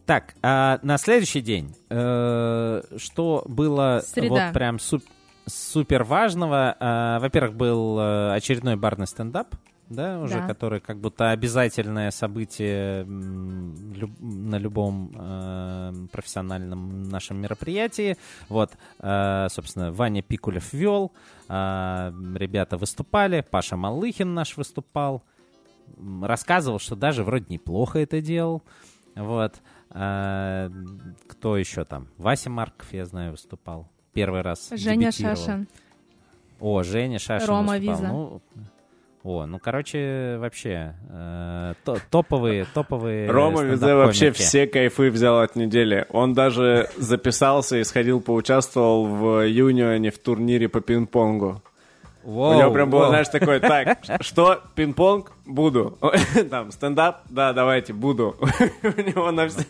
Так, 0.05 0.35
а 0.43 0.79
на 0.83 0.97
следующий 0.97 1.41
день, 1.41 1.75
э, 1.89 2.81
что 2.97 3.43
было 3.47 4.01
Среда. 4.05 4.29
вот 4.47 4.53
прям 4.53 4.77
суп- 4.79 5.03
супер 5.47 6.03
важного? 6.03 6.75
А, 6.79 7.19
во-первых, 7.19 7.55
был 7.55 7.99
э, 7.99 8.33
очередной 8.35 8.75
барный 8.75 9.07
стендап, 9.07 9.55
да, 9.89 10.19
уже, 10.19 10.35
Да. 10.35 10.47
который 10.47 10.79
как 10.79 10.99
будто 10.99 11.31
обязательное 11.31 12.11
событие 12.11 13.03
люб- 13.03 14.19
на 14.19 14.57
любом 14.57 15.11
э, 15.17 15.93
профессиональном 16.11 17.03
нашем 17.09 17.41
мероприятии. 17.41 18.15
Вот, 18.47 18.73
э, 18.99 19.47
собственно, 19.49 19.91
Ваня 19.91 20.21
Пикулев 20.21 20.71
вел, 20.71 21.11
ребята 21.47 22.77
выступали, 22.77 23.45
Паша 23.49 23.75
Малыхин 23.75 24.33
наш 24.33 24.55
выступал, 24.57 25.23
рассказывал, 26.21 26.79
что 26.79 26.95
даже 26.95 27.23
вроде 27.23 27.45
неплохо 27.49 27.99
это 27.99 28.21
делал. 28.21 28.61
Вот. 29.15 29.55
А, 29.89 30.69
кто 31.27 31.57
еще 31.57 31.85
там? 31.85 32.07
Вася 32.17 32.49
Марков, 32.49 32.91
я 32.93 33.05
знаю, 33.05 33.31
выступал. 33.31 33.87
Первый 34.13 34.41
раз. 34.41 34.69
Женя. 34.73 35.11
Шашин. 35.11 35.67
О, 36.59 36.83
Женя 36.83 37.19
Шашин 37.19 37.47
Рома 37.47 37.77
выступал. 37.77 37.95
Виза. 37.95 38.07
Ну, 38.07 38.41
о, 39.23 39.45
ну, 39.47 39.57
короче, 39.57 40.37
вообще, 40.39 40.93
э, 41.09 41.73
то- 41.83 41.97
топовые, 42.11 42.67
топовые 42.73 43.27
Рома 43.29 43.63
Визе 43.63 43.95
вообще 43.95 44.31
все 44.31 44.67
кайфы 44.67 45.09
взял 45.09 45.39
от 45.39 45.55
недели. 45.55 46.05
Он 46.11 46.33
даже 46.33 46.89
записался 46.95 47.77
и 47.77 47.83
сходил, 47.83 48.21
поучаствовал 48.21 49.05
в 49.07 49.47
юнионе 49.47 50.11
в 50.11 50.19
турнире 50.19 50.69
по 50.69 50.79
пинг-понгу. 50.79 51.63
Воу, 52.25 52.55
У 52.55 52.59
него 52.59 52.71
прям 52.71 52.89
было, 52.89 53.01
воу. 53.01 53.09
знаешь, 53.09 53.27
такое, 53.29 53.59
так, 53.59 53.99
что, 54.21 54.61
пинг-понг? 54.75 55.31
Буду. 55.45 55.97
Там, 56.49 56.71
стендап? 56.71 57.21
Да, 57.29 57.53
давайте, 57.53 57.93
буду. 57.93 58.35
У 58.83 59.01
него 59.01 59.31
на 59.31 59.47
все... 59.47 59.63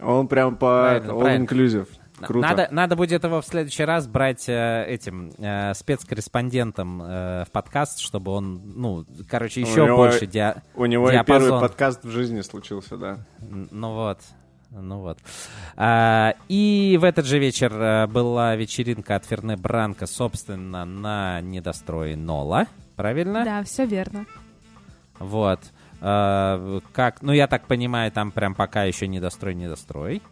Он 0.00 0.28
прям 0.28 0.56
по 0.56 0.96
all-inclusive. 0.96 1.88
Круто. 2.20 2.48
Надо, 2.48 2.68
надо 2.72 2.96
будет 2.96 3.22
его 3.22 3.40
в 3.40 3.46
следующий 3.46 3.84
раз 3.84 4.08
брать 4.08 4.48
э, 4.48 4.84
этим 4.88 5.30
э, 5.38 5.72
спецкорреспондентом 5.74 7.00
э, 7.00 7.44
в 7.44 7.50
подкаст, 7.52 8.00
чтобы 8.00 8.32
он, 8.32 8.60
ну, 8.74 9.04
короче, 9.30 9.60
еще 9.60 9.84
него- 9.86 9.96
больше 9.96 10.26
диа- 10.26 10.62
У 10.74 10.86
него 10.86 11.08
и 11.10 11.12
диапазон. 11.12 11.42
первый 11.48 11.60
подкаст 11.60 12.04
в 12.04 12.10
жизни 12.10 12.40
случился, 12.40 12.96
да. 12.96 13.18
Ну 13.40 13.94
вот. 13.94 14.18
Ну 14.70 15.00
вот. 15.00 15.18
А, 15.76 16.34
и 16.48 16.98
в 17.00 17.04
этот 17.04 17.24
же 17.24 17.38
вечер 17.38 17.72
э, 17.72 18.06
была 18.06 18.54
вечеринка 18.54 19.16
от 19.16 19.24
Ферне 19.24 19.56
Бранко, 19.56 20.06
собственно, 20.06 20.84
на 20.84 21.40
недострое 21.40 22.16
Нола. 22.16 22.66
Правильно? 22.94 23.44
Да, 23.44 23.62
все 23.62 23.86
верно. 23.86 24.26
Вот. 25.18 25.60
А, 26.00 26.80
как, 26.92 27.22
ну, 27.22 27.32
я 27.32 27.46
так 27.46 27.66
понимаю, 27.66 28.12
там 28.12 28.30
прям 28.30 28.54
пока 28.54 28.84
еще 28.84 29.08
недострой, 29.08 29.54
недострой. 29.54 30.22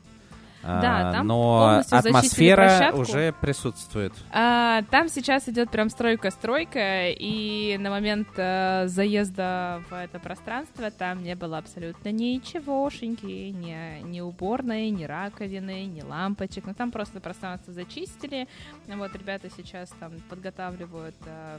А, 0.62 0.80
Да, 0.80 1.12
там 1.12 1.26
но 1.26 1.82
атмосфера 1.90 2.92
уже 2.94 3.32
присутствует. 3.40 4.12
А, 4.32 4.82
там 4.90 5.08
сейчас 5.08 5.48
идет 5.48 5.70
прям 5.70 5.88
стройка-стройка, 5.88 7.10
и 7.10 7.76
на 7.78 7.90
момент 7.90 8.28
э, 8.36 8.86
заезда 8.86 9.82
в 9.88 9.94
это 9.94 10.18
пространство 10.18 10.90
там 10.90 11.22
не 11.22 11.34
было 11.34 11.58
абсолютно 11.58 12.10
ничегошеньки, 12.10 13.24
ни, 13.24 14.02
ни 14.02 14.20
уборной, 14.20 14.90
ни 14.90 15.04
раковины, 15.04 15.86
ни 15.86 16.02
лампочек. 16.02 16.64
Ну 16.66 16.74
там 16.74 16.90
просто 16.90 17.20
пространство 17.20 17.72
зачистили. 17.72 18.48
Вот 18.86 19.14
ребята 19.14 19.48
сейчас 19.56 19.90
там 20.00 20.12
подготавливают 20.28 21.16
э, 21.26 21.58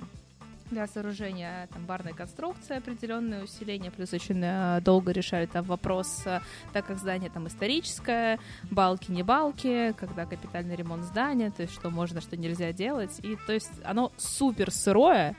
для 0.69 0.87
сооружения 0.87 1.67
там 1.73 1.85
барной 1.85 2.13
конструкции 2.13 2.77
определенное 2.77 3.43
усиление, 3.43 3.91
плюс 3.91 4.13
очень 4.13 4.41
э, 4.43 4.81
долго 4.81 5.11
решали 5.11 5.45
там 5.45 5.65
вопрос, 5.65 6.23
э, 6.25 6.41
так 6.73 6.85
как 6.85 6.97
здание 6.97 7.29
там 7.29 7.47
историческое, 7.47 8.39
балки 8.69 9.11
не 9.11 9.23
балки, 9.23 9.93
когда 9.97 10.25
капитальный 10.25 10.75
ремонт 10.75 11.03
здания, 11.03 11.51
то 11.51 11.63
есть 11.63 11.73
что 11.73 11.89
можно, 11.89 12.21
что 12.21 12.37
нельзя 12.37 12.73
делать, 12.73 13.19
и 13.23 13.37
то 13.47 13.53
есть 13.53 13.71
оно 13.83 14.11
супер 14.17 14.71
сырое, 14.71 15.35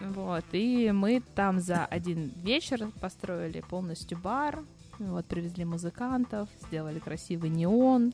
вот, 0.00 0.44
и 0.52 0.90
мы 0.92 1.22
там 1.34 1.60
за 1.60 1.84
один 1.84 2.32
вечер 2.36 2.88
построили 3.00 3.60
полностью 3.60 4.18
бар, 4.18 4.60
вот, 4.98 5.26
привезли 5.26 5.64
музыкантов, 5.64 6.48
сделали 6.66 6.98
красивый 6.98 7.50
неон, 7.50 8.12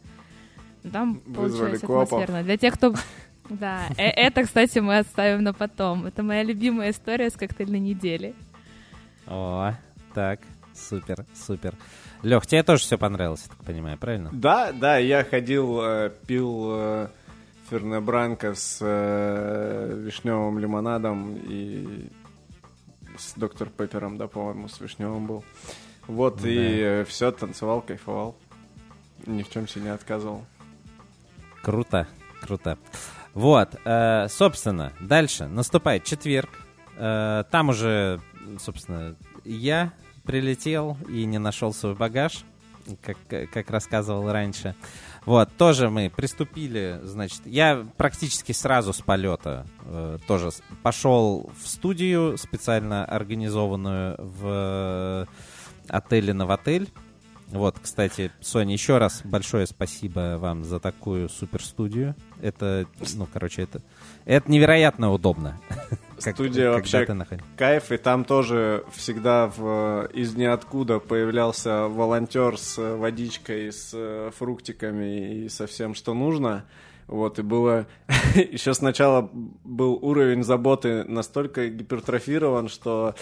там 0.92 1.20
Вызвали 1.26 1.70
получилось 1.70 1.80
копов. 1.80 2.02
атмосферно. 2.04 2.42
Для 2.42 2.56
тех, 2.56 2.74
кто... 2.74 2.94
Да, 3.50 3.86
э- 3.96 4.02
это, 4.10 4.42
кстати, 4.44 4.78
мы 4.80 4.98
отставим 4.98 5.42
на 5.42 5.52
потом. 5.52 6.06
Это 6.06 6.22
моя 6.22 6.42
любимая 6.42 6.90
история 6.90 7.30
с 7.30 7.34
коктейльной 7.34 7.80
недели. 7.80 8.34
О, 9.26 9.72
так, 10.14 10.40
супер, 10.74 11.24
супер. 11.34 11.74
Лех, 12.22 12.46
тебе 12.46 12.62
тоже 12.62 12.82
все 12.82 12.98
понравилось, 12.98 13.42
я 13.48 13.54
так 13.54 13.64
понимаю, 13.64 13.98
правильно? 13.98 14.30
Да, 14.32 14.72
да, 14.72 14.98
я 14.98 15.24
ходил, 15.24 15.80
э, 15.82 16.10
пил 16.26 16.68
э, 16.72 17.08
Ферне 17.70 18.00
Бранко 18.00 18.54
с 18.54 18.80
вишневым 20.04 20.58
лимонадом 20.58 21.36
и 21.36 22.08
с 23.18 23.34
доктор 23.34 23.68
Пеппером, 23.68 24.18
да, 24.18 24.26
по-моему, 24.28 24.68
с 24.68 24.80
вишневым 24.80 25.26
был. 25.26 25.44
Вот, 26.06 26.40
Да. 26.42 26.48
и 26.48 27.04
все, 27.04 27.32
танцевал, 27.32 27.80
кайфовал. 27.82 28.36
Ни 29.26 29.42
в 29.42 29.50
чем 29.50 29.66
себе 29.66 29.84
не 29.84 29.88
отказывал. 29.90 30.44
Круто, 31.62 32.06
круто. 32.42 32.78
Вот, 33.36 33.78
э, 33.84 34.28
собственно, 34.30 34.94
дальше 34.98 35.46
наступает 35.46 36.04
четверг. 36.04 36.48
Э, 36.96 37.44
там 37.50 37.68
уже, 37.68 38.18
собственно, 38.58 39.14
я 39.44 39.92
прилетел 40.24 40.96
и 41.06 41.26
не 41.26 41.36
нашел 41.36 41.74
свой 41.74 41.94
багаж, 41.94 42.44
как, 43.02 43.18
как 43.28 43.70
рассказывал 43.70 44.32
раньше. 44.32 44.74
Вот, 45.26 45.54
тоже 45.58 45.90
мы 45.90 46.08
приступили, 46.08 46.98
значит, 47.02 47.42
я 47.44 47.86
практически 47.98 48.52
сразу 48.52 48.94
с 48.94 49.02
полета 49.02 49.66
э, 49.84 50.16
тоже 50.26 50.48
пошел 50.82 51.50
в 51.62 51.68
студию, 51.68 52.38
специально 52.38 53.04
организованную 53.04 54.16
в 54.18 55.28
отеле 55.88 56.32
«Новотель». 56.32 56.88
Вот, 57.48 57.78
кстати, 57.80 58.32
Соня, 58.40 58.72
еще 58.72 58.98
раз 58.98 59.22
большое 59.24 59.66
спасибо 59.66 60.36
вам 60.38 60.64
за 60.64 60.80
такую 60.80 61.28
суперстудию. 61.28 62.14
Это, 62.40 62.86
ну, 63.14 63.28
короче, 63.32 63.62
это, 63.62 63.80
это 64.24 64.50
невероятно 64.50 65.12
удобно. 65.12 65.58
Студия 66.18 66.70
вообще 66.70 67.06
кайф, 67.56 67.92
и 67.92 67.98
там 67.98 68.24
тоже 68.24 68.84
всегда 68.92 69.52
в, 69.54 70.08
из 70.12 70.34
ниоткуда 70.34 70.98
появлялся 70.98 71.88
волонтер 71.88 72.58
с 72.58 72.78
водичкой, 72.78 73.70
с 73.70 73.90
э, 73.92 74.30
фруктиками 74.36 75.44
и 75.44 75.48
со 75.48 75.66
всем, 75.66 75.94
что 75.94 76.14
нужно. 76.14 76.64
Вот, 77.06 77.38
и 77.38 77.42
было... 77.42 77.86
Еще 78.34 78.74
сначала 78.74 79.30
был 79.32 79.94
уровень 80.02 80.42
заботы 80.42 81.04
настолько 81.04 81.68
гипертрофирован, 81.68 82.68
что... 82.68 83.14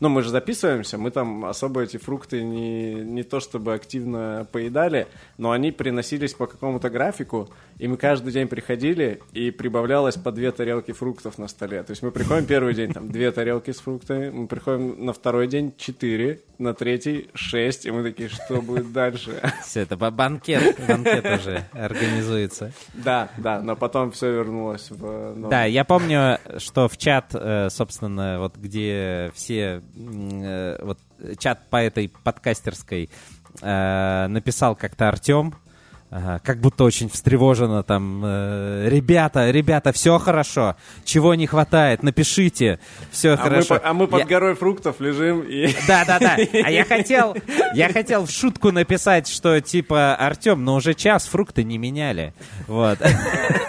Ну, 0.00 0.08
мы 0.08 0.22
же 0.22 0.30
записываемся, 0.30 0.96
мы 0.96 1.10
там 1.10 1.44
особо 1.44 1.82
эти 1.82 1.98
фрукты 1.98 2.42
не, 2.42 2.94
не 2.94 3.22
то 3.22 3.38
чтобы 3.38 3.74
активно 3.74 4.46
поедали, 4.50 5.06
но 5.36 5.50
они 5.50 5.72
приносились 5.72 6.32
по 6.32 6.46
какому-то 6.46 6.88
графику, 6.88 7.50
и 7.78 7.86
мы 7.86 7.98
каждый 7.98 8.32
день 8.32 8.48
приходили, 8.48 9.20
и 9.32 9.50
прибавлялось 9.50 10.16
по 10.16 10.32
две 10.32 10.52
тарелки 10.52 10.92
фруктов 10.92 11.38
на 11.38 11.48
столе. 11.48 11.82
То 11.82 11.90
есть 11.90 12.02
мы 12.02 12.10
приходим 12.12 12.46
первый 12.46 12.72
день, 12.74 12.92
там, 12.92 13.10
две 13.10 13.30
тарелки 13.30 13.72
с 13.72 13.80
фруктами, 13.80 14.30
мы 14.30 14.46
приходим 14.46 15.04
на 15.04 15.12
второй 15.12 15.48
день 15.48 15.74
четыре, 15.76 16.40
на 16.58 16.74
третий 16.74 17.28
шесть, 17.34 17.86
и 17.86 17.90
мы 17.90 18.02
такие, 18.02 18.28
что 18.28 18.60
будет 18.62 18.92
дальше? 18.92 19.40
Все, 19.64 19.80
это 19.80 19.96
ба- 19.96 20.10
банкет, 20.10 20.78
банкет 20.86 21.24
уже 21.24 21.64
организуется. 21.72 22.72
Да, 22.94 23.30
да, 23.38 23.60
но 23.62 23.76
потом 23.76 24.12
все 24.12 24.30
вернулось 24.30 24.90
в... 24.90 25.48
Да, 25.48 25.64
я 25.64 25.84
помню, 25.84 26.38
что 26.58 26.88
в 26.88 26.96
чат, 26.98 27.34
э, 27.34 27.68
собственно, 27.70 28.38
вот 28.40 28.56
где 28.56 29.30
все, 29.34 29.82
вот 29.94 30.98
чат 31.38 31.68
по 31.68 31.76
этой 31.76 32.08
подкастерской 32.08 33.10
э, 33.60 34.26
написал 34.28 34.76
как-то 34.76 35.08
Артем, 35.08 35.54
Ага, 36.12 36.40
как 36.42 36.58
будто 36.60 36.82
очень 36.82 37.08
встревоженно 37.08 37.84
там, 37.84 38.20
э, 38.24 38.88
ребята, 38.90 39.48
ребята, 39.52 39.92
все 39.92 40.18
хорошо, 40.18 40.74
чего 41.04 41.36
не 41.36 41.46
хватает, 41.46 42.02
напишите, 42.02 42.80
все 43.12 43.34
А 43.34 43.36
мы, 43.36 43.42
хорошо. 43.42 43.78
по- 43.78 43.88
а 43.88 43.92
мы 43.94 44.08
под 44.08 44.18
Я- 44.22 44.26
горой 44.26 44.56
фруктов 44.56 45.00
лежим 45.00 45.42
и... 45.42 45.68
Да, 45.86 46.04
да, 46.04 46.18
да. 46.18 46.36
А 46.36 46.68
я 46.68 46.84
хотел, 46.88 47.36
я 47.74 47.92
хотел 47.92 48.26
в 48.26 48.30
шутку 48.32 48.72
написать, 48.72 49.28
что 49.28 49.60
типа 49.60 50.16
Артем, 50.16 50.64
но 50.64 50.74
уже 50.74 50.94
час 50.94 51.26
фрукты 51.26 51.62
не 51.62 51.78
меняли, 51.78 52.34
вот. 52.66 52.98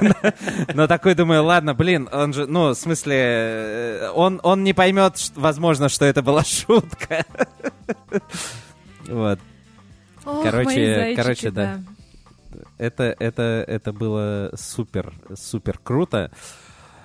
Но 0.74 0.88
такой 0.88 1.14
думаю, 1.14 1.44
ладно, 1.44 1.76
блин, 1.76 2.10
он 2.12 2.34
же, 2.34 2.48
ну, 2.48 2.70
в 2.70 2.74
смысле, 2.76 3.16
э, 3.20 4.12
он 4.16 4.39
он 4.42 4.64
не 4.64 4.74
поймет, 4.74 5.14
возможно, 5.36 5.89
что 5.89 6.06
это 6.06 6.24
была 6.24 6.44
шутка. 6.44 7.24
Вот. 9.08 9.39
Ох, 10.26 10.44
Короче, 10.44 10.66
мои 10.66 10.94
зайчики, 10.96 11.16
короче, 11.22 11.52
да. 11.52 11.80
Это, 12.82 13.15
это, 13.19 13.63
это 13.67 13.93
было 13.93 14.51
супер, 14.55 15.13
супер 15.36 15.77
круто. 15.77 16.32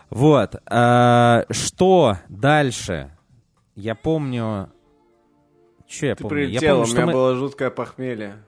Вот. 0.08 0.56
а, 0.64 1.44
что 1.50 2.16
дальше? 2.30 3.14
Я 3.74 3.94
помню... 3.94 4.70
Что 5.86 6.06
я 6.06 6.14
Ты 6.14 6.22
помню? 6.22 6.38
Я 6.38 6.60
прилетел, 6.60 6.78
помню, 6.78 6.90
у 6.90 6.94
меня 6.94 7.06
мы- 7.06 7.12
было 7.12 7.34
жуткое 7.36 7.68
похмелье. 7.68 8.42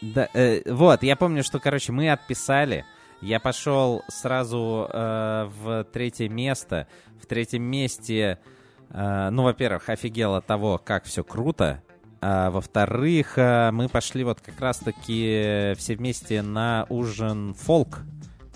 Да, 0.00 0.28
э, 0.34 0.62
вот, 0.66 1.04
я 1.04 1.14
помню, 1.14 1.44
что, 1.44 1.60
короче, 1.60 1.92
мы 1.92 2.10
отписали. 2.10 2.84
Я 3.20 3.38
пошел 3.38 4.02
сразу 4.08 4.90
э, 4.92 5.48
в 5.62 5.84
третье 5.92 6.28
место. 6.28 6.88
В 7.22 7.26
третьем 7.26 7.62
месте, 7.62 8.40
э, 8.88 9.30
ну, 9.30 9.44
во-первых, 9.44 9.88
офигел 9.88 10.34
от 10.34 10.46
того, 10.46 10.78
как 10.84 11.04
все 11.04 11.22
круто. 11.22 11.80
А 12.20 12.50
во-вторых, 12.50 13.38
э, 13.38 13.70
мы 13.70 13.88
пошли 13.88 14.24
вот 14.24 14.40
как 14.40 14.60
раз-таки 14.60 15.74
все 15.78 15.96
вместе 15.96 16.42
на 16.42 16.86
ужин 16.88 17.54
фолк 17.54 18.00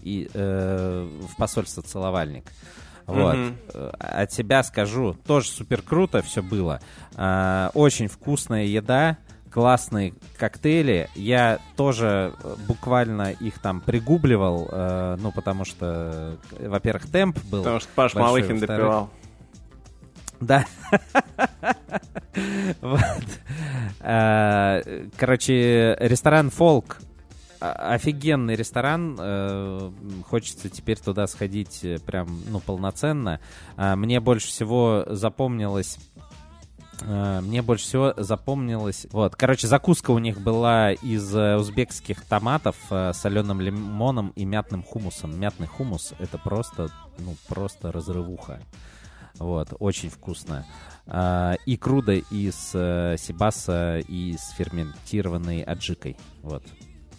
и 0.03 0.29
э, 0.33 1.09
в 1.29 1.37
посольство 1.37 1.83
целовальник. 1.83 2.45
Вот. 3.07 3.37
Э, 3.73 3.91
От 3.99 4.33
себя 4.33 4.63
скажу, 4.63 5.17
тоже 5.27 5.49
супер 5.49 5.83
круто 5.83 6.21
все 6.23 6.43
было. 6.43 6.81
А, 7.17 7.71
очень 7.75 8.09
вкусная 8.09 8.65
еда, 8.65 9.17
классные 9.55 10.15
коктейли. 10.37 11.09
Я 11.15 11.61
тоже 11.77 12.35
э, 12.43 12.57
буквально 12.67 13.31
их 13.31 13.61
там 13.61 13.81
пригубливал, 13.81 14.69
э, 14.71 15.17
ну, 15.21 15.31
потому 15.31 15.65
что, 15.65 16.39
э, 16.59 16.69
во-первых, 16.69 17.09
темп 17.11 17.39
был. 17.45 17.63
Потому 17.63 17.79
что 17.79 17.89
Паш 17.95 18.15
большой, 18.15 18.29
Малыхин 18.29 18.59
допивал. 18.59 19.11
Да. 20.45 20.67
Вот. 22.81 23.01
А, 24.01 24.83
Короче, 25.17 25.97
ресторан 26.01 26.51
Фолк. 26.51 26.99
Офигенный 27.61 28.57
ресторан. 28.57 29.17
э, 29.19 29.91
Хочется 30.29 30.69
теперь 30.69 30.99
туда 30.99 31.27
сходить 31.27 31.85
э, 31.85 31.99
прям, 32.05 32.43
ну, 32.51 32.61
полноценно. 32.61 33.41
Мне 33.77 34.21
больше 34.21 34.49
всего 34.49 35.05
запомнилось 35.07 35.99
Э, 37.03 37.41
мне 37.41 37.63
больше 37.63 37.85
всего 37.85 38.15
запомнилось... 38.17 39.07
Вот, 39.13 39.37
короче, 39.37 39.67
закуска 39.67 40.11
у 40.11 40.19
них 40.19 40.41
была 40.41 40.93
из 40.93 41.35
э, 41.35 41.57
узбекских 41.57 42.23
томатов 42.23 42.77
э, 42.91 43.13
с 43.13 43.19
соленым 43.19 43.61
лимоном 43.61 44.33
и 44.37 44.45
мятным 44.45 44.83
хумусом. 44.83 45.39
Мятный 45.39 45.67
хумус— 45.67 46.15
это 46.19 46.39
просто, 46.39 46.91
ну, 47.19 47.35
просто 47.49 47.93
разрывуха. 47.93 48.61
Вот, 49.39 49.75
очень 49.79 50.11
вкусно. 50.11 50.67
А, 51.07 51.55
и 51.67 51.77
круда 51.77 52.15
из 52.15 52.71
э, 52.75 53.17
сибаса 53.19 53.99
и 53.99 54.37
с 54.37 54.51
ферментированной 54.51 55.63
аджикой. 55.63 56.17
Вот. 56.43 56.63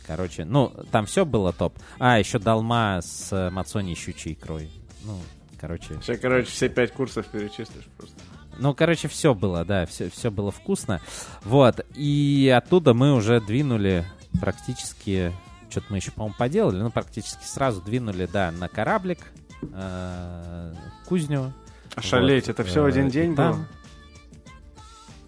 Короче, 0.08 0.46
ну, 0.46 0.72
там 0.92 1.06
все 1.06 1.26
было 1.26 1.52
топ. 1.52 1.78
А, 2.00 2.20
еще 2.20 2.40
долма 2.40 3.00
с 3.02 3.50
мацони 3.52 3.96
щучьей 3.96 4.34
икрой. 4.34 4.70
Ну, 5.04 5.20
короче... 5.60 6.00
Все, 6.00 6.18
короче, 6.18 6.48
все 6.48 6.70
пять 6.70 6.94
курсов 6.94 7.28
перечислишь 7.28 7.86
просто. 7.98 8.16
Ну, 8.58 8.74
короче, 8.74 9.08
все 9.08 9.34
было, 9.34 9.66
да, 9.66 9.86
все, 9.86 10.10
все 10.10 10.32
было 10.32 10.52
вкусно. 10.52 11.02
Вот, 11.44 11.86
и 11.94 12.54
оттуда 12.56 12.94
мы 12.94 13.14
уже 13.14 13.42
двинули 13.42 14.06
практически... 14.40 15.34
Что-то 15.70 15.88
мы 15.90 15.98
еще, 15.98 16.12
по-моему, 16.12 16.36
поделали, 16.38 16.82
ну, 16.82 16.90
практически 16.90 17.44
сразу 17.44 17.82
двинули, 17.82 18.30
да, 18.32 18.52
на 18.52 18.70
кораблик, 18.70 19.20
э, 19.62 20.74
кузню. 21.06 21.52
Ошалеть, 21.96 22.48
вот, 22.48 22.60
это 22.60 22.64
все 22.64 22.82
в 22.82 22.86
один 22.86 23.10
день 23.10 23.36
там... 23.36 23.54
было? 23.54 23.68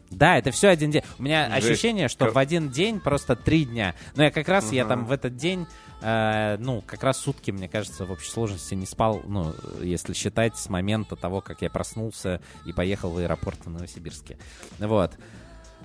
Да, 0.09 0.37
это 0.37 0.51
все 0.51 0.69
один 0.69 0.89
день. 0.89 1.03
У 1.19 1.23
меня 1.23 1.49
Жесть. 1.55 1.69
ощущение, 1.69 2.07
что 2.07 2.25
как... 2.25 2.35
в 2.35 2.37
один 2.37 2.69
день 2.69 2.99
просто 2.99 3.35
три 3.35 3.65
дня. 3.65 3.93
Но 4.15 4.23
я 4.23 4.31
как 4.31 4.47
раз, 4.47 4.71
я 4.71 4.85
там 4.85 5.05
в 5.05 5.11
этот 5.11 5.35
день, 5.35 5.67
э, 6.01 6.57
ну, 6.59 6.81
как 6.81 7.03
раз 7.03 7.17
сутки, 7.19 7.51
мне 7.51 7.67
кажется, 7.67 8.05
в 8.05 8.11
общей 8.11 8.31
сложности 8.31 8.73
не 8.73 8.85
спал, 8.85 9.21
ну, 9.25 9.53
если 9.81 10.13
считать 10.13 10.57
с 10.57 10.69
момента 10.69 11.15
того, 11.15 11.41
как 11.41 11.61
я 11.61 11.69
проснулся 11.69 12.41
и 12.65 12.73
поехал 12.73 13.11
в 13.11 13.17
аэропорт 13.17 13.59
в 13.65 13.69
Новосибирске. 13.69 14.37
Вот. 14.79 15.11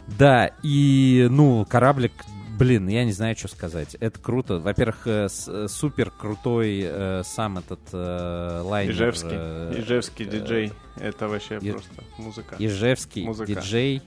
Да, 0.06 0.50
и, 0.62 1.26
ну, 1.30 1.66
кораблик, 1.68 2.12
блин, 2.58 2.88
я 2.88 3.04
не 3.04 3.12
знаю, 3.12 3.36
что 3.36 3.48
сказать. 3.48 3.96
Это 4.00 4.18
круто. 4.18 4.58
Во-первых, 4.58 5.06
э, 5.06 5.28
э, 5.46 5.66
супер 5.68 6.10
крутой 6.10 6.80
э, 6.84 7.22
сам 7.24 7.58
этот 7.58 7.80
э, 7.92 8.60
лайнер. 8.64 8.92
Ижевский, 8.92 9.30
э, 9.32 9.74
Ижевский 9.78 10.24
диджей. 10.26 10.72
Э, 10.96 11.08
это 11.08 11.28
вообще 11.28 11.58
и, 11.60 11.72
просто 11.72 11.90
музыка. 12.18 12.56
Ижевский 12.58 13.24
музыка. 13.24 13.54
диджей. 13.54 14.02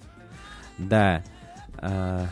Да. 0.78 1.24
Э, 1.80 2.26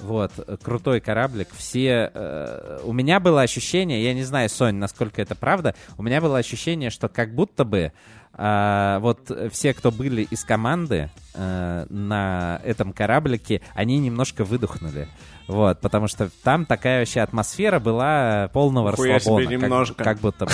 вот, 0.00 0.32
крутой 0.62 1.00
кораблик. 1.00 1.48
Все... 1.56 2.10
Э, 2.12 2.80
у 2.84 2.92
меня 2.92 3.20
было 3.20 3.42
ощущение, 3.42 4.02
я 4.02 4.14
не 4.14 4.24
знаю, 4.24 4.48
Сонь, 4.48 4.74
насколько 4.74 5.22
это 5.22 5.34
правда, 5.34 5.74
у 5.96 6.02
меня 6.02 6.20
было 6.20 6.38
ощущение, 6.38 6.90
что 6.90 7.08
как 7.08 7.34
будто 7.34 7.64
бы 7.64 7.92
а, 8.34 8.98
вот 9.00 9.30
все, 9.50 9.74
кто 9.74 9.90
были 9.90 10.22
из 10.22 10.44
команды 10.44 11.10
а, 11.34 11.86
на 11.90 12.60
этом 12.64 12.92
кораблике, 12.92 13.60
они 13.74 13.98
немножко 13.98 14.44
выдохнули. 14.44 15.08
Вот, 15.48 15.80
потому 15.80 16.08
что 16.08 16.30
там 16.42 16.64
такая 16.64 17.00
вообще 17.00 17.20
атмосфера 17.20 17.78
была 17.78 18.48
полного 18.52 18.92
Хуя 18.92 19.14
расслабона. 19.14 19.44
Себе 19.44 19.56
немножко. 19.56 19.94
Как, 19.96 20.06
как 20.06 20.18
будто 20.18 20.46
бы. 20.46 20.52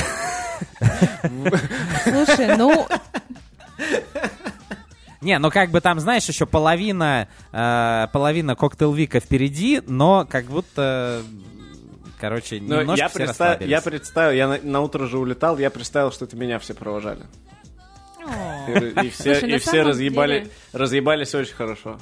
Слушай, 2.05 2.57
ну... 2.57 2.87
Не, 5.21 5.39
ну 5.39 5.51
как 5.51 5.71
бы 5.71 5.81
там, 5.81 5.99
знаешь, 5.99 6.27
еще 6.27 6.47
половина, 6.47 7.29
э, 7.53 8.07
половина 8.13 8.55
Cocktail 8.55 8.94
Week 8.94 9.14
а 9.14 9.19
впереди, 9.19 9.83
но 9.87 10.25
как 10.29 10.47
будто 10.47 11.23
короче, 12.21 12.61
немножко 12.61 12.85
Но 12.85 12.95
я 12.95 13.09
представил, 13.09 13.67
я 13.67 13.81
представил, 13.81 14.33
я 14.33 14.49
на, 14.49 14.59
на 14.63 14.81
утро 14.81 15.07
же 15.07 15.19
улетал, 15.19 15.59
я 15.59 15.71
представил, 15.71 16.13
что 16.13 16.25
это 16.25 16.37
меня 16.37 16.59
все 16.59 16.75
провожали. 16.75 17.25
И, 19.03 19.11
все, 19.11 19.39
и 19.47 19.59
все 19.59 19.83
разъебали, 19.83 20.41
деле... 20.41 20.51
разъебались 20.73 21.35
очень 21.35 21.55
хорошо. 21.55 21.99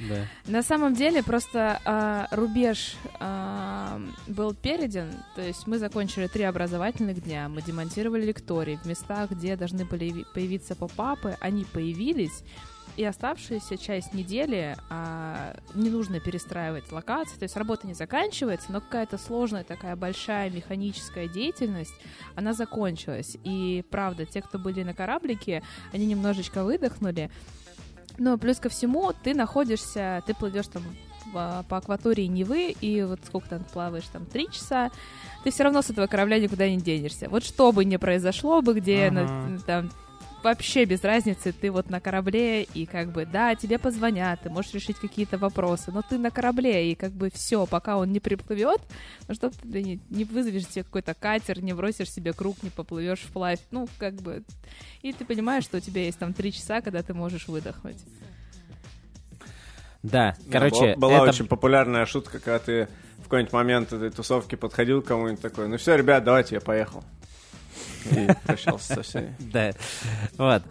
Да. 0.00 0.26
На 0.46 0.62
самом 0.62 0.94
деле 0.94 1.22
просто 1.22 1.78
э, 1.84 2.34
рубеж 2.34 2.94
э, 3.20 4.00
был 4.28 4.54
перейден, 4.54 5.12
то 5.34 5.42
есть 5.42 5.66
мы 5.66 5.78
закончили 5.78 6.26
три 6.26 6.44
образовательных 6.44 7.22
дня, 7.22 7.50
мы 7.50 7.60
демонтировали 7.60 8.24
лектории 8.24 8.78
в 8.82 8.86
местах, 8.86 9.30
где 9.30 9.56
должны 9.56 9.84
были 9.84 10.24
появиться 10.32 10.74
pop-up 10.74 11.20
ы, 11.20 11.36
они 11.40 11.66
появились, 11.70 12.42
и 13.00 13.04
оставшуюся 13.04 13.78
часть 13.78 14.12
недели 14.12 14.76
а, 14.90 15.56
не 15.74 15.88
нужно 15.88 16.20
перестраивать 16.20 16.92
локации, 16.92 17.38
то 17.38 17.44
есть 17.44 17.56
работа 17.56 17.86
не 17.86 17.94
заканчивается, 17.94 18.70
но 18.70 18.82
какая-то 18.82 19.16
сложная 19.16 19.64
такая 19.64 19.96
большая 19.96 20.50
механическая 20.50 21.26
деятельность, 21.26 21.94
она 22.34 22.52
закончилась. 22.52 23.38
И 23.42 23.82
правда, 23.90 24.26
те, 24.26 24.42
кто 24.42 24.58
были 24.58 24.82
на 24.82 24.92
кораблике, 24.92 25.62
они 25.94 26.04
немножечко 26.04 26.62
выдохнули. 26.62 27.30
Но 28.18 28.36
плюс 28.36 28.58
ко 28.58 28.68
всему, 28.68 29.14
ты 29.24 29.34
находишься, 29.34 30.22
ты 30.26 30.34
плывешь 30.34 30.66
там 30.66 30.82
по 31.32 31.64
акватории 31.70 32.26
Невы, 32.26 32.70
и 32.82 33.02
вот 33.02 33.20
сколько 33.24 33.48
там 33.48 33.64
плаваешь, 33.64 34.08
там, 34.12 34.26
три 34.26 34.46
часа, 34.50 34.90
ты 35.42 35.50
все 35.50 35.62
равно 35.64 35.80
с 35.80 35.88
этого 35.88 36.06
корабля 36.06 36.38
никуда 36.38 36.68
не 36.68 36.76
денешься. 36.76 37.30
Вот 37.30 37.44
что 37.44 37.72
бы 37.72 37.86
ни 37.86 37.96
произошло 37.96 38.60
бы, 38.60 38.74
где 38.74 39.06
ага. 39.06 39.22
на, 39.22 39.58
там 39.60 39.90
вообще 40.42 40.84
без 40.84 41.02
разницы, 41.04 41.52
ты 41.52 41.70
вот 41.70 41.90
на 41.90 42.00
корабле, 42.00 42.62
и 42.62 42.86
как 42.86 43.12
бы, 43.12 43.26
да, 43.26 43.54
тебе 43.54 43.78
позвонят, 43.78 44.40
ты 44.42 44.50
можешь 44.50 44.74
решить 44.74 44.96
какие-то 44.98 45.38
вопросы, 45.38 45.90
но 45.92 46.02
ты 46.02 46.18
на 46.18 46.30
корабле, 46.30 46.92
и 46.92 46.94
как 46.94 47.12
бы 47.12 47.30
все, 47.30 47.66
пока 47.66 47.96
он 47.96 48.12
не 48.12 48.20
приплывет, 48.20 48.80
ну 49.28 49.34
что 49.34 49.50
ты 49.50 49.82
не, 49.82 50.00
не 50.10 50.24
вызовешь 50.24 50.66
себе 50.66 50.84
какой-то 50.84 51.14
катер, 51.14 51.62
не 51.62 51.72
бросишь 51.72 52.10
себе 52.10 52.32
круг, 52.32 52.62
не 52.62 52.70
поплывешь 52.70 53.20
вплавь, 53.20 53.60
ну, 53.70 53.88
как 53.98 54.14
бы, 54.14 54.42
и 55.02 55.12
ты 55.12 55.24
понимаешь, 55.24 55.64
что 55.64 55.78
у 55.78 55.80
тебя 55.80 56.04
есть 56.04 56.18
там 56.18 56.32
три 56.32 56.52
часа, 56.52 56.80
когда 56.80 57.02
ты 57.02 57.14
можешь 57.14 57.48
выдохнуть. 57.48 57.98
Да, 60.02 60.34
короче... 60.50 60.94
Была, 60.96 60.96
была 60.96 61.16
это... 61.16 61.30
очень 61.30 61.46
популярная 61.46 62.06
шутка, 62.06 62.38
когда 62.38 62.58
ты 62.58 62.88
в 63.18 63.24
какой-нибудь 63.24 63.52
момент 63.52 63.92
этой 63.92 64.10
тусовки 64.10 64.54
подходил 64.54 65.02
к 65.02 65.06
кому-нибудь 65.06 65.42
такой, 65.42 65.68
ну 65.68 65.76
все, 65.76 65.94
ребят, 65.94 66.24
давайте, 66.24 66.54
я 66.54 66.60
поехал. 66.60 67.04
И 68.06 68.28
прощался 68.44 68.94
со 68.94 69.02
всеми. 69.02 69.34
Да, 69.52 69.72
вот. 70.36 70.62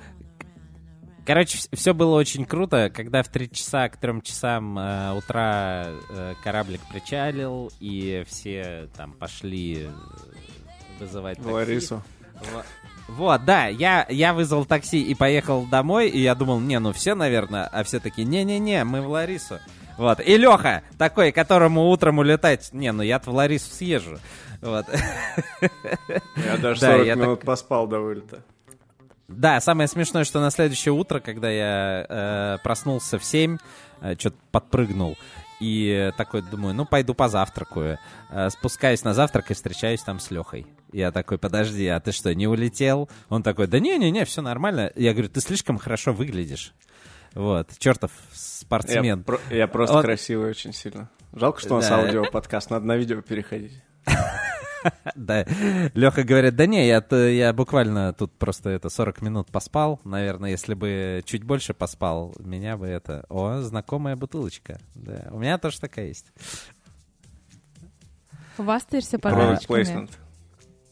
Короче, 1.26 1.60
все 1.74 1.94
было 1.94 2.16
очень 2.16 2.44
круто, 2.46 2.90
когда 2.90 3.22
в 3.22 3.28
3 3.28 3.52
часа 3.52 3.88
к 3.90 3.98
3 3.98 4.24
часам 4.24 4.80
э, 4.80 5.14
утра 5.14 5.86
э, 6.10 6.34
кораблик 6.44 6.82
причалил, 6.92 7.72
и 7.80 8.24
все 8.28 8.90
там 8.98 9.14
пошли 9.14 9.84
э, 9.84 9.90
вызывать 11.00 11.38
такси. 11.38 11.52
Ларису. 11.52 12.04
Вот, 13.08 13.46
да, 13.46 13.68
я, 13.68 14.06
я 14.10 14.34
вызвал 14.34 14.66
такси 14.66 15.02
и 15.02 15.14
поехал 15.14 15.66
домой, 15.66 16.10
и 16.10 16.20
я 16.20 16.36
думал, 16.36 16.60
не, 16.60 16.80
ну 16.80 16.94
все, 16.94 17.16
наверное, 17.16 17.66
а 17.66 17.84
все 17.84 18.00
таки 18.00 18.24
не-не-не, 18.24 18.84
мы 18.84 19.02
в 19.02 19.10
Ларису. 19.10 19.60
Вот, 20.00 20.22
и 20.22 20.38
Леха 20.38 20.84
такой, 20.98 21.34
которому 21.34 21.90
утром 21.90 22.20
улетать, 22.20 22.70
не, 22.72 22.90
ну 22.94 23.04
я 23.04 23.20
в 23.20 23.28
Ларису 23.28 23.70
съезжу. 23.70 24.18
Вот. 24.62 24.86
Я 26.38 26.58
даже 26.58 26.80
40 26.80 27.06
я 27.06 27.16
минут 27.16 27.40
так... 27.40 27.46
поспал 27.46 27.86
до 27.86 28.00
вылета. 28.00 28.42
Да, 29.28 29.60
самое 29.60 29.90
смешное, 29.90 30.24
что 30.24 30.40
на 30.40 30.52
следующее 30.52 30.94
утро, 30.94 31.20
когда 31.20 31.50
я 31.50 32.06
э, 32.08 32.58
проснулся 32.64 33.20
в 33.20 33.26
7, 33.26 33.58
э, 34.00 34.16
что-то 34.18 34.38
подпрыгнул, 34.52 35.18
и 35.60 36.14
такой 36.16 36.44
думаю, 36.44 36.74
ну, 36.76 36.86
пойду 36.86 37.14
позавтракаю. 37.14 38.00
Э, 38.30 38.50
спускаюсь 38.50 39.04
на 39.04 39.14
завтрак 39.14 39.52
и 39.52 39.54
встречаюсь 39.54 40.02
там 40.02 40.22
с 40.22 40.32
Лехой. 40.32 40.66
Я 40.94 41.12
такой, 41.12 41.38
подожди, 41.38 41.86
а 41.88 42.00
ты 42.00 42.14
что, 42.14 42.34
не 42.34 42.48
улетел? 42.48 43.10
Он 43.28 43.44
такой, 43.44 43.68
да 43.68 43.80
не-не-не, 43.80 44.24
все 44.24 44.42
нормально. 44.42 44.94
Я 44.96 45.12
говорю, 45.12 45.28
ты 45.28 45.42
слишком 45.42 45.78
хорошо 45.78 46.14
выглядишь. 46.14 46.74
Вот, 47.34 47.78
чертов 47.78 48.12
спортсмен. 48.34 49.04
Я, 49.04 49.18
про- 49.18 49.40
я 49.50 49.68
просто 49.68 49.98
Он... 49.98 50.02
красивый 50.04 50.50
очень 50.50 50.74
сильно. 50.74 51.10
Жалко, 51.34 51.60
что 51.62 51.76
у 51.76 51.78
нас 51.78 51.90
да. 51.90 52.00
аудио-подкаст, 52.00 52.70
надо 52.72 52.86
на 52.86 52.98
видео 52.98 53.22
переходить. 53.22 53.82
Да, 55.14 55.46
Леха 55.94 56.24
говорит, 56.24 56.56
да 56.56 56.66
не, 56.66 56.88
я, 56.88 57.04
я 57.12 57.52
буквально 57.52 58.14
тут 58.14 58.32
просто 58.38 58.70
это 58.70 58.88
40 58.90 59.22
минут 59.22 59.52
поспал. 59.52 60.00
Наверное, 60.06 60.52
если 60.52 60.74
бы 60.74 61.22
чуть 61.26 61.44
больше 61.44 61.74
поспал, 61.74 62.34
меня 62.40 62.78
бы 62.78 62.88
это... 62.88 63.26
О, 63.28 63.60
знакомая 63.60 64.16
бутылочка. 64.16 64.80
Да, 64.96 65.28
у 65.32 65.40
меня 65.40 65.58
тоже 65.58 65.82
такая 65.82 66.08
есть. 66.08 66.28
Хвастаешься 68.56 69.20
подарочками. 69.20 70.08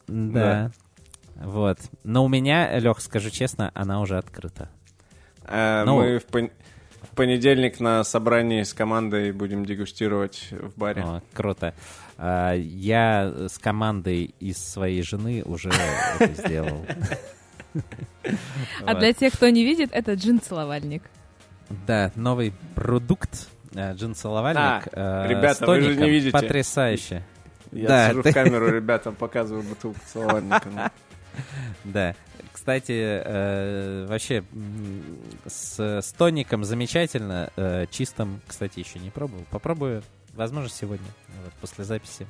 Да. 0.07 0.71
Вот. 1.35 1.79
Но 2.03 2.25
у 2.25 2.27
меня, 2.27 2.77
Лех, 2.79 2.99
скажу 2.99 3.29
честно, 3.29 3.71
она 3.73 4.01
уже 4.01 4.17
открыта. 4.17 4.69
А, 5.47 5.85
ну, 5.85 5.97
мы 5.97 6.19
в, 6.19 6.25
пон... 6.25 6.51
в 7.01 7.15
понедельник 7.15 7.79
на 7.79 8.03
собрании 8.03 8.63
с 8.63 8.73
командой 8.73 9.31
будем 9.31 9.65
дегустировать 9.65 10.49
в 10.51 10.77
баре. 10.77 11.01
О, 11.03 11.21
круто. 11.33 11.73
А, 12.17 12.53
я 12.53 13.33
с 13.47 13.57
командой 13.57 14.35
из 14.39 14.57
своей 14.57 15.01
жены 15.03 15.43
уже 15.45 15.69
это 15.69 16.33
сделал. 16.33 16.85
А 18.85 18.95
для 18.95 19.13
тех, 19.13 19.33
кто 19.33 19.49
не 19.49 19.63
видит, 19.63 19.89
это 19.93 20.13
джин-целовальник. 20.13 21.03
Да, 21.85 22.11
новый 22.15 22.53
продукт 22.75 23.47
э, 23.73 23.93
джин-целовальник. 23.93 24.87
Ребята, 24.87 25.65
вы 25.65 25.81
же 25.81 25.95
не 25.95 26.09
видите. 26.09 26.31
Потрясающе. 26.31 27.23
Я 27.71 27.87
да, 27.87 28.09
сижу 28.09 28.21
в 28.21 28.33
камеру 28.33 28.69
ребятам 28.69 29.15
показываю 29.15 29.63
бутылку 29.63 29.99
целовальника. 30.05 30.91
Да. 31.83 32.15
Кстати, 32.67 33.21
э, 33.23 34.07
вообще 34.09 34.43
с, 35.45 35.79
с 35.79 36.11
тоником 36.11 36.65
замечательно. 36.65 37.49
Э, 37.55 37.85
чистым, 37.89 38.41
кстати, 38.45 38.79
еще 38.79 38.99
не 38.99 39.09
пробовал. 39.09 39.45
Попробую, 39.51 40.03
возможно, 40.33 40.69
сегодня, 40.69 41.07
вот, 41.45 41.53
после 41.61 41.85
записи 41.85 42.27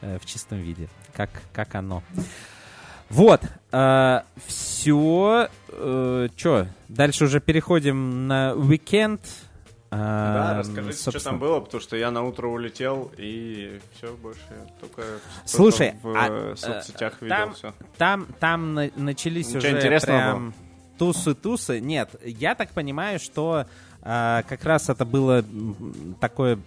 э, 0.00 0.20
в 0.20 0.26
чистом 0.26 0.58
виде. 0.58 0.88
Как, 1.12 1.30
как 1.52 1.74
оно. 1.74 2.04
Вот. 3.08 3.42
Э, 3.72 4.20
все. 4.46 5.48
Э, 5.70 6.28
Че, 6.36 6.68
дальше 6.86 7.24
уже 7.24 7.40
переходим 7.40 8.28
на 8.28 8.54
уикенд. 8.54 9.22
Да, 9.90 10.52
Эм, 10.52 10.58
расскажите, 10.60 10.92
что 10.92 11.10
собственно. 11.10 11.32
там 11.32 11.40
было, 11.40 11.60
потому 11.60 11.80
что 11.80 11.96
я 11.96 12.10
на 12.12 12.22
утро 12.22 12.46
улетел, 12.46 13.10
и 13.16 13.80
все, 13.96 14.14
больше 14.14 14.40
только 14.80 15.02
Слушай, 15.44 15.94
в 16.02 16.16
а, 16.16 16.28
э, 16.52 16.56
соцсетях 16.56 17.14
э, 17.20 17.24
видел 17.24 17.36
там- 17.36 17.54
все. 17.54 17.74
Там, 17.98 18.26
там 18.38 18.74
на- 18.74 18.90
начались 18.94 19.48
Ничего 19.48 19.58
уже 19.58 19.70
интересного 19.76 20.18
прям 20.20 20.54
тусы-тусы. 20.96 21.80
Нет, 21.80 22.10
я 22.24 22.54
так 22.54 22.70
понимаю, 22.70 23.18
что 23.18 23.66
а, 24.02 24.42
как 24.48 24.64
раз 24.64 24.88
это 24.88 25.04
было 25.04 25.44
такое, 26.20 26.58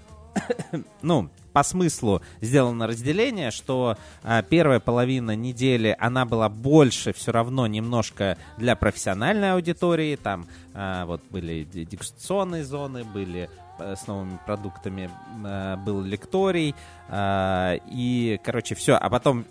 ну, 1.01 1.29
по 1.53 1.63
смыслу 1.63 2.21
сделано 2.41 2.87
разделение, 2.87 3.51
что 3.51 3.97
а, 4.23 4.41
первая 4.41 4.79
половина 4.79 5.35
недели, 5.35 5.95
она 5.99 6.25
была 6.25 6.49
больше 6.49 7.13
все 7.13 7.31
равно 7.31 7.67
немножко 7.67 8.37
для 8.57 8.75
профессиональной 8.75 9.53
аудитории. 9.53 10.15
Там 10.15 10.47
а, 10.73 11.05
вот 11.05 11.21
были 11.29 11.63
дегустационные 11.63 12.63
зоны, 12.63 13.03
были 13.03 13.49
с 13.95 14.07
новыми 14.07 14.39
продуктами, 14.45 15.09
э, 15.45 15.75
был 15.77 16.01
лекторий, 16.01 16.75
а, 17.09 17.75
и, 17.91 18.39
короче, 18.43 18.75
все. 18.75 18.95
А 18.95 19.09
потом, 19.09 19.45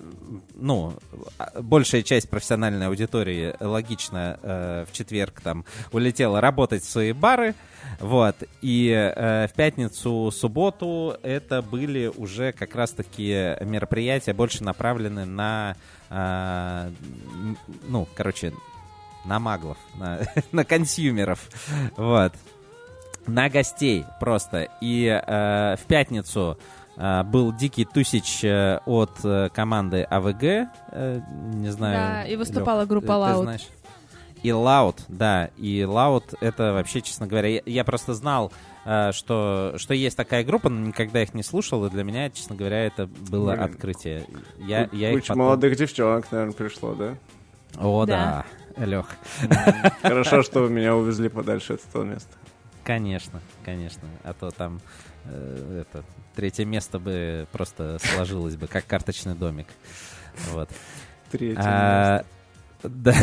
ну, 0.54 0.94
а, 1.38 1.60
большая 1.60 2.02
часть 2.02 2.28
профессиональной 2.28 2.86
аудитории, 2.88 3.54
логично, 3.60 4.38
э, 4.42 4.84
в 4.88 4.92
четверг 4.92 5.40
там 5.40 5.64
улетела 5.92 6.40
работать 6.40 6.82
в 6.82 6.90
свои 6.90 7.12
бары, 7.12 7.54
вот. 8.00 8.36
И 8.62 8.88
э, 8.90 9.46
в 9.48 9.52
пятницу, 9.52 10.30
субботу 10.32 11.16
это 11.22 11.62
были 11.62 12.10
уже 12.16 12.52
как 12.52 12.74
раз-таки 12.74 13.56
мероприятия 13.60 14.32
больше 14.32 14.64
направлены 14.64 15.24
на, 15.24 15.76
м, 16.10 17.56
ну, 17.88 18.08
короче, 18.14 18.52
на 19.24 19.38
маглов, 19.38 19.78
на, 19.94 20.20
на 20.52 20.64
консюмеров, 20.64 21.48
вот, 21.96 22.32
на 23.26 23.48
гостей 23.48 24.04
просто. 24.20 24.68
И 24.80 25.06
э, 25.06 25.76
в 25.76 25.84
пятницу 25.86 26.58
э, 26.96 27.22
был 27.24 27.52
дикий 27.52 27.84
тусич 27.84 28.44
э, 28.44 28.78
от 28.86 29.12
э, 29.24 29.48
команды 29.54 30.02
АВГ, 30.02 30.42
э, 30.42 31.20
не 31.54 31.70
знаю. 31.70 31.94
Да, 31.94 32.24
и 32.24 32.36
выступала 32.36 32.80
Лёх, 32.80 32.88
группа 32.88 33.12
знаешь? 33.42 33.66
И 34.42 34.48
Loud, 34.48 34.96
да, 35.06 35.50
и 35.56 35.82
Loud 35.82 36.36
это 36.40 36.72
вообще, 36.72 37.00
честно 37.00 37.28
говоря, 37.28 37.48
я, 37.48 37.62
я 37.64 37.84
просто 37.84 38.12
знал, 38.12 38.52
э, 38.84 39.12
что, 39.12 39.74
что 39.76 39.94
есть 39.94 40.16
такая 40.16 40.42
группа, 40.42 40.68
но 40.68 40.88
никогда 40.88 41.22
их 41.22 41.32
не 41.32 41.44
слушал, 41.44 41.86
и 41.86 41.90
для 41.90 42.02
меня, 42.02 42.28
честно 42.28 42.56
говоря, 42.56 42.84
это 42.84 43.06
было 43.06 43.52
Блин, 43.52 43.62
открытие. 43.62 44.26
Я, 44.58 44.88
Ку- 44.88 44.96
я 44.96 45.12
Куча 45.12 45.28
потом- 45.28 45.44
молодых 45.44 45.76
девчонок, 45.76 46.26
наверное, 46.32 46.54
пришло, 46.54 46.92
да? 46.94 47.14
О, 47.78 48.04
Да. 48.04 48.44
да, 48.76 48.84
Лех. 48.84 49.06
Хорошо, 50.02 50.42
что 50.42 50.62
вы 50.62 50.70
меня 50.70 50.96
увезли 50.96 51.28
подальше 51.28 51.74
от 51.74 51.80
этого 51.88 52.02
места. 52.02 52.36
Конечно, 52.92 53.40
конечно. 53.64 54.02
А 54.22 54.34
то 54.34 54.50
там 54.50 54.80
э, 55.24 55.82
это 55.82 56.04
третье 56.34 56.64
место 56.64 56.98
бы 56.98 57.46
просто 57.52 57.98
сложилось 58.00 58.56
бы, 58.56 58.66
как 58.66 58.86
карточный 58.86 59.34
домик. 59.34 59.66
Вот. 60.50 60.68
Третье 61.30 61.62
А, 61.64 62.24
Да. 62.82 63.14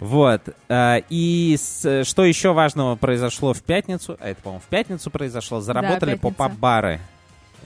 Вот. 0.00 0.42
А, 0.68 1.02
И 1.08 1.56
что 1.56 2.24
еще 2.24 2.52
важного 2.52 2.96
произошло 2.96 3.54
в 3.54 3.62
пятницу? 3.62 4.16
А 4.20 4.30
это, 4.30 4.42
по-моему, 4.42 4.60
в 4.60 4.68
пятницу 4.68 5.10
произошло. 5.10 5.60
Заработали 5.60 6.10
пятница. 6.32 7.11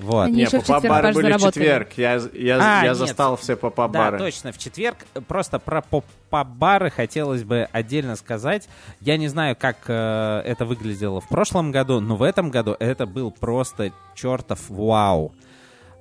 Вот. 0.00 0.26
Они 0.26 0.42
Не, 0.42 0.46
поп-бары 0.46 1.12
были 1.12 1.32
в 1.32 1.40
четверг. 1.40 1.92
Я, 1.96 2.20
я, 2.34 2.58
А, 2.60 2.82
я 2.82 2.88
нет. 2.88 2.96
застал 2.96 3.36
все 3.36 3.56
Да, 3.56 3.70
поп-бары. 3.70 4.18
точно, 4.18 4.52
в 4.52 4.58
четверг. 4.58 4.98
Просто 5.26 5.58
про 5.58 5.80
поп-бары 5.80 6.90
хотелось 6.90 7.44
бы 7.44 7.68
отдельно 7.72 8.16
сказать. 8.16 8.68
Я 9.00 9.16
не 9.16 9.28
знаю, 9.28 9.56
как 9.56 9.78
э, 9.88 10.42
это 10.44 10.66
выглядело 10.66 11.20
в 11.20 11.28
прошлом 11.28 11.72
году, 11.72 12.00
но 12.00 12.16
в 12.16 12.22
этом 12.22 12.50
году 12.50 12.76
это 12.78 13.06
был 13.06 13.30
просто 13.30 13.92
чертов 14.14 14.68
вау. 14.68 15.32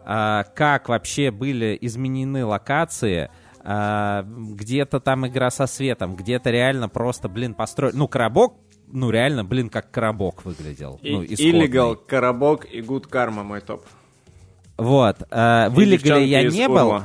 А, 0.03 0.43
как 0.55 0.89
вообще 0.89 1.31
были 1.31 1.77
изменены 1.81 2.45
локации, 2.45 3.31
а, 3.63 4.23
где-то 4.27 4.99
там 4.99 5.25
игра 5.25 5.49
со 5.49 5.65
светом, 5.65 6.15
где-то 6.15 6.51
реально 6.51 6.87
просто, 6.89 7.27
блин, 7.27 7.55
построили... 7.55 7.95
Ну, 7.95 8.07
коробок, 8.07 8.53
ну, 8.87 9.09
реально, 9.09 9.43
блин, 9.43 9.69
как 9.69 9.91
коробок 9.91 10.45
выглядел. 10.45 10.99
И- 11.01 11.11
ну, 11.11 11.23
исходный. 11.23 11.67
Illegal, 11.67 11.95
Коробок 11.95 12.65
и 12.65 12.81
Good 12.81 13.09
Karma 13.09 13.43
мой 13.43 13.61
топ. 13.61 13.85
Вот. 14.77 15.21
И 15.21 15.23
в 15.25 15.27
Illegal 15.79 15.89
девчонки 15.89 16.23
я 16.27 16.43
не 16.43 16.67
был. 16.67 17.01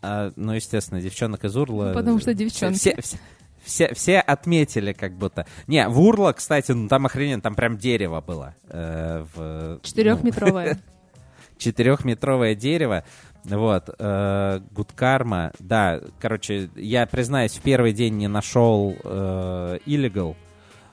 А, 0.00 0.32
ну, 0.36 0.52
естественно, 0.52 1.00
девчонок 1.00 1.44
из 1.44 1.56
Урла. 1.56 1.86
Ну, 1.88 1.94
потому 1.94 2.18
что 2.20 2.32
девчонки. 2.34 2.76
Все, 2.78 2.96
все, 3.00 3.18
все, 3.64 3.94
все 3.94 4.20
отметили 4.20 4.92
как 4.92 5.12
будто. 5.12 5.46
Не, 5.66 5.88
в 5.88 6.00
Урла, 6.00 6.32
кстати, 6.32 6.70
ну 6.72 6.88
там 6.88 7.06
охрененно, 7.06 7.42
там 7.42 7.54
прям 7.54 7.76
дерево 7.76 8.20
было. 8.20 8.54
э, 8.68 9.24
в, 9.34 9.40
ну, 9.74 9.80
четырехметровое 11.58 12.54
дерево. 12.54 13.04
Вот, 13.44 13.88
э, 13.98 14.60
Гудкарма, 14.72 15.52
да, 15.58 16.00
короче, 16.20 16.70
я 16.76 17.06
признаюсь, 17.06 17.52
в 17.52 17.62
первый 17.62 17.92
день 17.92 18.16
не 18.16 18.28
нашел 18.28 18.94
э, 19.02 19.78
Illegal, 19.86 20.36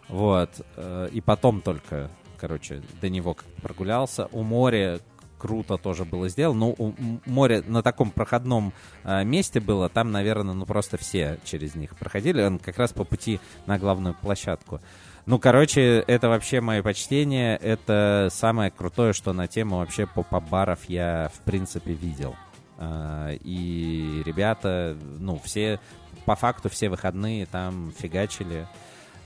вот, 0.07 0.49
э, 0.76 1.10
и 1.11 1.22
потом 1.22 1.61
только, 1.61 2.10
короче, 2.38 2.82
до 3.02 3.10
него 3.10 3.36
прогулялся. 3.61 4.27
У 4.32 4.44
моря 4.44 4.99
круто 5.38 5.77
тоже 5.77 6.06
было 6.06 6.30
сделано. 6.30 6.73
Ну, 6.77 6.95
море 7.26 7.64
на 7.68 7.84
таком 7.84 8.11
проходном 8.11 8.73
э, 9.03 9.23
месте 9.23 9.60
было, 9.60 9.90
там, 9.90 10.11
наверное, 10.11 10.53
ну 10.53 10.65
просто 10.65 10.98
все 10.98 11.40
через 11.44 11.76
них 11.76 11.95
проходили. 11.95 12.41
Он 12.41 12.60
как 12.60 12.77
раз 12.77 12.94
по 12.94 13.03
пути 13.03 13.40
на 13.65 13.77
главную 13.77 14.15
площадку. 14.15 14.82
Ну, 15.26 15.40
короче, 15.40 16.03
это 16.07 16.30
вообще 16.30 16.61
мое 16.61 16.84
почтение. 16.84 17.57
Это 17.57 18.30
самое 18.32 18.69
крутое, 18.69 19.14
что 19.14 19.34
на 19.34 19.48
тему 19.48 19.77
вообще 19.77 20.06
поп-баров 20.06 20.86
я, 20.88 21.32
в 21.34 21.40
принципе, 21.41 21.94
видел. 21.94 22.36
А, 22.77 23.32
И 23.44 24.22
ребята, 24.23 24.95
ну, 25.19 25.40
все, 25.44 25.80
по 26.26 26.36
факту, 26.36 26.69
все 26.69 26.90
выходные 26.90 27.48
там 27.48 27.91
фигачили. 27.98 28.68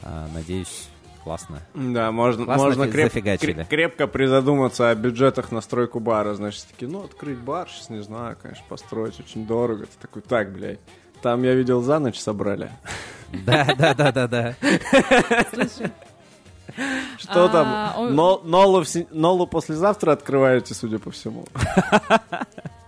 А, 0.03 0.27
Надеюсь, 0.33 0.87
классно. 1.23 1.59
Да, 1.73 2.11
можно, 2.11 2.45
Классно 2.45 2.65
можно 2.67 2.83
креп- 2.85 3.65
крепко 3.67 4.07
призадуматься 4.07 4.89
о 4.89 4.95
бюджетах 4.95 5.51
на 5.51 5.61
стройку 5.61 5.99
бара. 5.99 6.33
Значит, 6.35 6.65
такие, 6.71 6.89
ну, 6.91 7.03
открыть 7.03 7.37
бар, 7.37 7.67
сейчас 7.69 7.89
не 7.89 8.01
знаю, 8.01 8.37
конечно, 8.41 8.63
построить 8.69 9.19
очень 9.19 9.45
дорого. 9.45 9.85
Ты 9.85 9.91
такой, 10.01 10.21
так, 10.21 10.51
блядь, 10.53 10.79
там 11.21 11.43
я 11.43 11.53
видел 11.53 11.81
за 11.81 11.99
ночь 11.99 12.19
собрали. 12.19 12.71
Да, 13.45 13.67
да, 13.77 13.93
да, 13.93 14.11
да, 14.11 14.27
да. 14.27 14.55
Слушай, 15.53 15.91
Что 17.19 17.45
А, 17.45 17.49
там? 17.49 17.99
он- 18.01 18.15
Но- 18.15 18.41
Нолу, 18.43 18.83
Нолу 19.11 19.45
послезавтра 19.45 20.13
открываете, 20.13 20.73
судя 20.73 20.97
по 20.97 21.11
всему. 21.11 21.45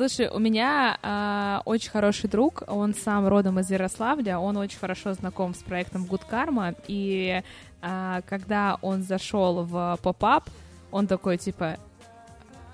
Слушай, 0.00 0.30
у 0.30 0.38
меня 0.38 0.96
а, 1.02 1.60
очень 1.66 1.90
хороший 1.90 2.30
друг, 2.30 2.62
он 2.68 2.94
сам 2.94 3.28
родом 3.28 3.60
из 3.60 3.70
Ярославля, 3.70 4.38
он 4.38 4.56
очень 4.56 4.78
хорошо 4.78 5.12
знаком 5.12 5.52
с 5.52 5.58
проектом 5.58 6.06
Good 6.06 6.22
Karma, 6.26 6.74
и 6.88 7.42
а, 7.82 8.22
когда 8.22 8.78
он 8.80 9.02
зашел 9.02 9.62
в 9.62 9.98
поп-ап, 10.02 10.48
он 10.90 11.06
такой, 11.06 11.36
типа, 11.36 11.76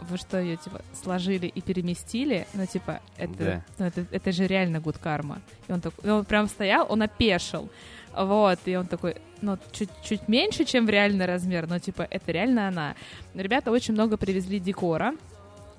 вы 0.03 0.19
что, 0.19 0.41
ее, 0.41 0.57
типа, 0.57 0.83
сложили 1.03 1.49
и 1.49 1.61
переместили? 1.61 2.47
Ну, 2.55 2.65
типа, 2.65 3.01
это, 3.17 3.35
Да. 3.37 3.65
ну, 3.79 3.87
это, 3.87 4.07
это 4.13 4.31
же 4.31 4.47
реально 4.47 4.77
Good 4.77 5.03
Karma. 5.03 5.41
И 5.67 5.73
он 5.73 5.81
такой, 5.81 6.09
он 6.09 6.25
прям 6.25 6.47
стоял, 6.47 6.87
он 6.89 7.03
опешил. 7.03 7.69
Вот, 8.17 8.61
и 8.67 8.77
он 8.77 8.87
такой, 8.87 9.17
ну, 9.43 9.59
чуть-чуть 9.73 10.29
меньше, 10.29 10.65
чем 10.65 10.87
в 10.87 10.91
реальный 10.91 11.27
размер, 11.27 11.67
но, 11.67 11.81
типа, 11.81 12.07
это 12.09 12.31
реально 12.31 12.69
она. 12.69 12.95
Ребята 13.35 13.73
очень 13.73 13.95
много 13.95 14.17
привезли 14.17 14.61
декора, 14.61 15.15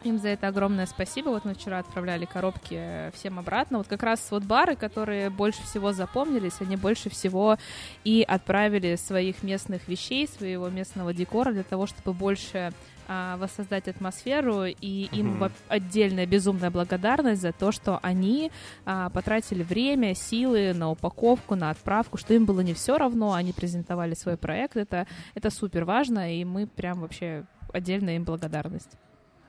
им 0.10 0.20
за 0.20 0.30
это 0.30 0.48
огромное 0.48 0.86
спасибо. 0.86 1.30
Вот 1.30 1.46
мы 1.46 1.54
вчера 1.54 1.80
отправляли 1.80 2.26
коробки 2.26 2.76
э, 2.78 3.12
всем 3.14 3.40
обратно. 3.40 3.78
Вот 3.80 3.88
как 3.88 4.04
раз 4.04 4.26
вот 4.32 4.44
бары, 4.44 4.76
которые 4.76 5.30
больше 5.30 5.62
всего 5.64 5.94
запомнились, 5.94 6.60
они 6.62 6.76
больше 6.76 7.10
всего 7.10 7.58
и 8.04 8.24
отправили 8.28 8.96
своих 8.96 9.44
местных 9.44 9.88
вещей, 9.88 10.28
своего 10.28 10.70
местного 10.70 11.14
декора 11.14 11.52
для 11.52 11.64
того, 11.64 11.88
чтобы 11.88 12.14
больше 12.14 12.72
а, 13.10 13.38
воссоздать 13.38 13.88
атмосферу. 13.88 14.66
И 14.66 15.08
им 15.14 15.28
Мгм. 15.28 15.38
во- 15.40 15.52
отдельная 15.70 16.26
безумная 16.26 16.70
благодарность 16.72 17.42
за 17.42 17.54
то, 17.54 17.72
что 17.72 18.00
они 18.02 18.52
а, 18.86 19.10
потратили 19.10 19.64
время, 19.64 20.14
силы 20.14 20.74
на 20.74 20.92
упаковку, 20.92 21.56
на 21.56 21.70
отправку, 21.70 22.18
что 22.18 22.34
им 22.34 22.46
было 22.46 22.60
не 22.60 22.74
все 22.74 22.98
равно, 22.98 23.32
они 23.34 23.54
презентовали 23.54 24.14
свой 24.14 24.36
проект. 24.36 24.76
Это, 24.76 25.08
это 25.36 25.50
супер 25.50 25.86
важно, 25.86 26.36
и 26.38 26.44
мы 26.44 26.68
прям 26.68 27.00
вообще 27.00 27.46
отдельная 27.72 28.18
им 28.18 28.24
благодарность. 28.26 28.98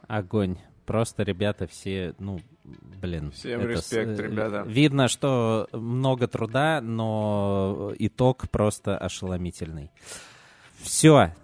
Огонь. 0.09 0.56
Просто 0.86 1.22
ребята 1.22 1.66
все, 1.66 2.14
ну, 2.18 2.40
блин. 2.64 3.30
Всем 3.32 3.60
это 3.60 3.68
респект, 3.68 4.16
с- 4.16 4.20
э, 4.20 4.22
ребята. 4.22 4.64
Видно, 4.66 5.06
что 5.09 5.68
много 5.72 6.26
труда, 6.26 6.80
но 6.80 7.93
итог 7.98 8.48
просто 8.51 8.97
ошеломительный. 8.98 9.90
Все. 10.80 11.35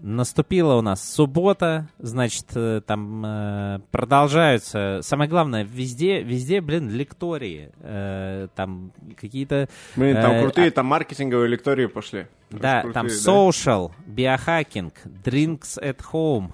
Наступила 0.00 0.74
у 0.74 0.80
нас 0.80 1.02
суббота, 1.12 1.88
значит, 1.98 2.46
э, 2.54 2.82
там 2.86 3.24
э, 3.26 3.80
продолжаются. 3.90 5.00
Самое 5.02 5.28
главное, 5.28 5.64
везде, 5.64 6.22
везде, 6.22 6.60
блин, 6.60 6.88
лектории. 6.90 7.70
Э, 7.80 8.46
там 8.54 8.92
какие-то 9.16 9.68
Блин, 9.96 10.14
там 10.16 10.32
Э, 10.32 10.42
крутые, 10.42 10.70
там 10.70 10.86
маркетинговые 10.86 11.48
лектории 11.48 11.86
пошли. 11.86 12.26
да, 12.50 12.80
Очень 12.84 12.92
там 12.92 13.06
крутые, 13.06 13.24
да. 13.24 13.30
social, 13.32 13.92
биохакинг, 14.06 14.94
drinks 15.24 15.80
at 15.82 15.98
home, 16.12 16.52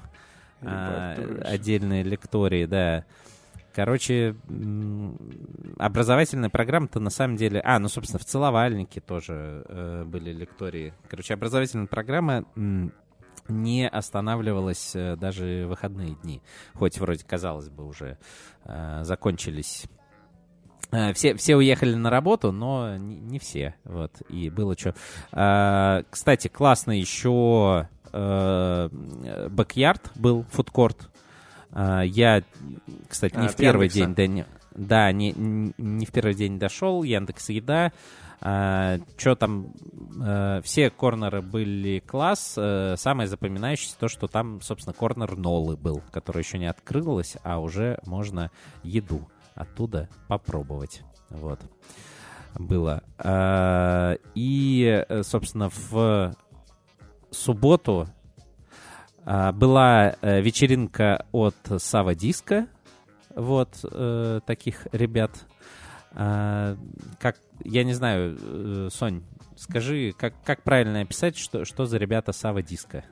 а, 0.66 1.14
отдельные 1.44 2.02
лектории, 2.02 2.66
да. 2.66 3.04
Короче, 3.74 4.36
образовательная 5.78 6.48
программа-то 6.48 7.00
на 7.00 7.10
самом 7.10 7.36
деле... 7.36 7.60
А, 7.64 7.78
ну, 7.80 7.88
собственно, 7.88 8.20
в 8.20 8.24
целовальнике 8.24 9.00
тоже 9.00 9.64
э, 9.68 10.04
были 10.06 10.32
лектории. 10.32 10.94
Короче, 11.08 11.34
образовательная 11.34 11.88
программа 11.88 12.44
не 13.48 13.88
останавливалась 13.88 14.92
э, 14.94 15.16
даже 15.16 15.64
в 15.66 15.70
выходные 15.70 16.14
дни. 16.22 16.40
Хоть 16.74 16.98
вроде, 16.98 17.24
казалось 17.24 17.68
бы, 17.68 17.84
уже 17.84 18.16
э, 18.64 19.00
закончились 19.02 19.86
Э, 20.94 21.12
все, 21.12 21.34
все 21.34 21.56
уехали 21.56 21.94
на 21.94 22.08
работу, 22.10 22.52
но 22.52 22.96
не, 22.96 23.16
не 23.16 23.38
все. 23.38 23.74
Вот, 23.84 24.12
и 24.28 24.48
было 24.50 24.76
что. 24.78 24.94
кстати, 26.10 26.48
классно 26.48 26.92
еще 26.92 27.88
бэк-ярд 29.50 30.12
был, 30.14 30.44
фудкорт. 30.50 31.10
А, 31.72 32.02
я, 32.02 32.42
кстати, 33.08 33.36
не 33.36 33.46
А, 33.46 33.48
в 33.48 33.56
первый 33.56 33.88
Яндекса. 33.88 34.06
день, 34.06 34.14
да, 34.14 34.26
не, 34.26 34.46
да, 34.74 35.12
не, 35.12 35.74
не 35.78 36.06
в 36.06 36.12
первый 36.12 36.34
день 36.34 36.58
дошел, 36.58 37.02
Яндекс 37.02 37.48
Еда. 37.50 37.92
что 38.40 39.36
там, 39.38 39.72
э, 40.22 40.60
все 40.62 40.90
корнеры 40.90 41.40
были 41.40 42.00
класс. 42.00 42.54
Э, 42.58 42.94
самое 42.98 43.26
запоминающееся 43.26 43.96
то, 43.98 44.08
что 44.08 44.26
там, 44.26 44.60
собственно, 44.60 44.92
корнер 44.92 45.36
Нолы 45.36 45.76
был, 45.76 46.02
который 46.12 46.42
еще 46.42 46.58
не 46.58 46.66
открылась, 46.66 47.36
а 47.42 47.58
уже 47.58 47.98
можно 48.04 48.50
еду 48.82 49.26
оттуда 49.54 50.08
попробовать. 50.28 51.02
Вот. 51.30 51.58
Было. 52.58 53.02
А, 53.18 54.16
И, 54.34 55.04
э, 55.08 55.22
собственно, 55.22 55.70
в 55.70 56.34
субботу 57.34 58.08
а, 59.24 59.52
была 59.52 60.16
э, 60.20 60.40
вечеринка 60.40 61.26
от 61.32 61.56
Сава 61.78 62.14
Диска. 62.14 62.66
Вот 63.34 63.80
э, 63.82 64.40
таких 64.46 64.86
ребят. 64.92 65.32
А, 66.12 66.76
Как, 67.20 67.36
я 67.64 67.84
не 67.84 67.94
знаю, 67.94 68.38
э, 68.40 68.88
Сонь, 68.92 69.22
скажи, 69.56 70.12
как, 70.16 70.34
как 70.44 70.62
правильно 70.62 71.00
описать, 71.00 71.36
что, 71.36 71.64
что 71.64 71.86
за 71.86 71.96
ребята 71.98 72.32
Сава 72.32 72.62
Диска? 72.62 73.04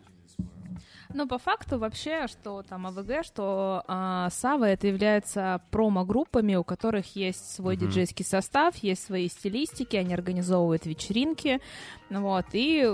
Ну, 1.15 1.28
по 1.28 1.39
факту 1.39 1.78
вообще, 1.78 2.27
что 2.27 2.62
там 2.62 2.86
АВГ, 2.86 3.24
что 3.24 3.85
а, 3.86 4.31
Сава 4.31 4.65
это 4.65 4.86
является 4.86 5.61
промо-группами, 5.70 6.55
у 6.55 6.65
которых 6.65 7.16
есть 7.16 7.55
свой 7.55 7.77
Мгм. 7.77 7.86
диджейский 7.86 8.24
состав, 8.24 8.77
есть 8.77 9.05
свои 9.05 9.28
стилистики, 9.28 9.97
они 9.97 10.15
организовывают 10.15 10.86
вечеринки, 10.86 11.61
вот, 12.09 12.47
и 12.53 12.89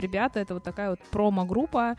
ребята 0.00 0.40
это 0.40 0.54
вот 0.54 0.64
такая 0.64 0.90
вот 0.90 1.00
промо-группа, 1.10 1.96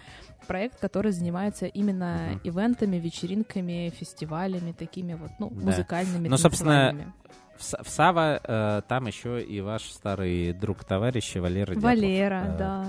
проект, 0.48 0.80
который 0.80 1.12
занимается 1.12 1.66
именно 1.68 2.30
Мгм. 2.32 2.42
ивентами, 2.44 2.98
вечеринками, 2.98 3.92
фестивалями, 3.96 4.72
такими 4.74 5.14
вот, 5.14 5.32
ну, 5.40 5.50
Да. 5.52 5.66
музыкальными. 5.68 6.28
Ну, 6.28 6.38
собственно. 6.38 7.14
В, 7.58 7.64
Са- 7.64 7.84
в 7.84 7.90
Сава 7.90 8.40
э, 8.44 8.82
там 8.88 9.06
еще 9.06 9.42
и 9.42 9.62
ваш 9.62 9.84
старый 9.92 10.52
друг 10.54 10.84
товарищ 10.84 11.36
Валера 11.36 11.76
Дятлов. 11.76 11.84
Валера, 11.84 12.44
Э, 12.48 12.58
да. 12.58 12.86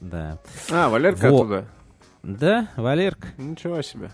Да. 0.00 0.38
А, 0.70 0.88
Валерка 0.90 1.30
Во. 1.30 1.36
оттуда. 1.36 1.66
Да, 2.22 2.68
Валерка. 2.76 3.28
Ничего 3.38 3.80
себе. 3.82 4.10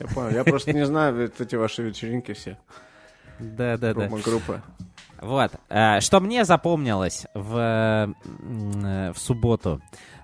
Я 0.00 0.06
понял. 0.08 0.30
Я 0.30 0.42
просто 0.44 0.72
не 0.72 0.84
знаю 0.84 1.30
эти 1.38 1.54
ваши 1.54 1.82
вечеринки 1.82 2.32
все. 2.32 2.58
Да, 3.38 3.76
да, 3.76 3.94
да. 3.94 4.00
Промо-группа. 4.08 4.62
Вот. 5.22 5.52
А, 5.70 6.00
Что 6.00 6.20
мне 6.20 6.44
запомнилось 6.44 7.26
в, 7.32 7.56
э, 7.56 9.12
в 9.12 9.18
субботу, 9.18 9.80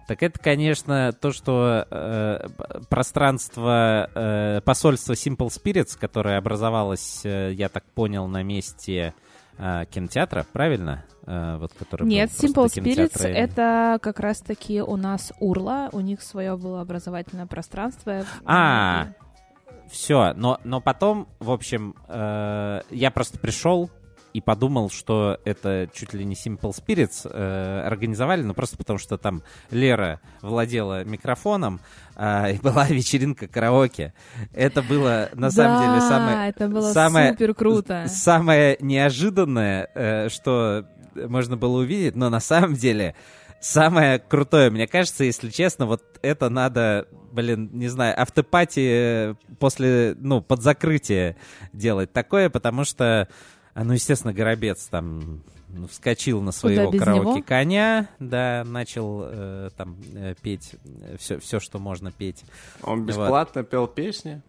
так 0.09 0.23
это, 0.23 0.39
конечно, 0.39 1.13
то, 1.13 1.33
что 1.33 1.87
э, 1.89 2.49
пространство 2.89 4.11
э, 4.15 4.61
посольства 4.63 5.13
Simple 5.13 5.49
Spirits, 5.49 5.99
которое 5.99 6.39
образовалось, 6.39 7.21
э, 7.25 7.53
я 7.53 7.69
так 7.69 7.85
понял, 7.85 8.27
на 8.27 8.43
месте 8.43 9.15
э, 9.59 9.85
кинотеатра, 9.91 10.47
правильно? 10.53 11.05
Э, 11.27 11.59
вот, 11.59 11.75
который 11.75 12.09
Нет, 12.09 12.31
Simple. 12.31 12.67
Spirits 12.67 13.23
это 13.23 13.99
как 14.01 14.19
раз-таки 14.19 14.81
у 14.81 14.97
нас 14.97 15.33
Урла, 15.41 15.91
у 15.93 16.01
них 16.01 16.23
свое 16.23 16.57
было 16.57 16.81
образовательное 16.81 17.47
пространство. 17.47 18.25
А, 18.47 19.09
все, 19.91 20.33
но, 20.35 20.59
но 20.65 20.81
потом, 20.81 21.29
в 21.39 21.51
общем, 21.51 21.95
э, 22.09 22.81
я 22.91 23.11
просто 23.11 23.39
пришел 23.39 23.91
и 24.35 24.41
подумал, 24.41 24.91
что 24.91 25.39
это 25.45 25.89
чуть 25.93 26.13
ли 26.15 26.25
не 26.25 26.35
Simple 26.35 26.73
Spirits 26.73 27.29
э, 27.31 27.83
организовали, 27.87 28.43
ну 28.43 28.55
просто 28.55 28.77
потому 28.77 28.99
что 28.99 29.19
там 29.19 29.43
Лера 29.71 30.21
владела 30.43 31.05
микрофоном, 31.05 31.81
э, 32.17 32.55
и 32.55 32.59
была 32.59 32.87
вечеринка 32.89 33.49
караоке. 33.49 34.13
Это 34.53 34.83
было 34.83 35.29
на 35.35 35.51
самом 35.51 35.83
деле 35.83 36.01
самое, 36.01 36.51
это 36.51 36.69
было 36.69 36.93
самое- 36.93 37.33
супер 37.33 37.55
круто. 37.55 38.05
самое 38.09 38.77
неожиданное, 38.81 39.89
э, 39.95 40.29
что 40.29 40.87
можно 41.15 41.57
было 41.57 41.79
увидеть, 41.79 42.15
но 42.17 42.31
на 42.31 42.41
самом 42.41 42.75
деле 42.75 43.15
самое 43.61 44.19
крутое, 44.21 44.71
мне 44.71 44.87
кажется, 44.87 45.25
если 45.25 45.51
честно, 45.51 45.87
вот 45.87 46.03
это 46.23 46.49
надо, 46.49 47.09
блин, 47.33 47.71
не 47.73 47.89
знаю, 47.89 48.21
автопати 48.21 48.81
э, 48.81 49.35
после, 49.59 50.15
ну, 50.19 50.41
под 50.41 50.63
закрытие 50.63 51.37
делать 51.73 52.13
такое, 52.13 52.51
потому 52.51 52.85
что, 52.85 53.27
а, 53.79 53.85
ну, 53.85 53.93
естественно, 53.93 54.33
Горобец 54.33 54.87
там 54.87 55.41
вскочил 55.89 56.43
на 56.43 56.51
своего 56.51 56.91
караоке 56.91 57.43
коня, 57.45 58.09
да, 58.19 58.65
начал 58.67 59.23
э, 59.23 59.71
там 59.77 59.97
э, 60.15 60.35
петь 60.43 60.75
все, 61.19 61.39
все, 61.39 61.61
что 61.61 61.79
можно 61.79 62.11
петь. 62.11 62.43
Он 62.83 63.07
бесплатно 63.07 63.63
пел 63.63 63.87
песни. 63.87 64.43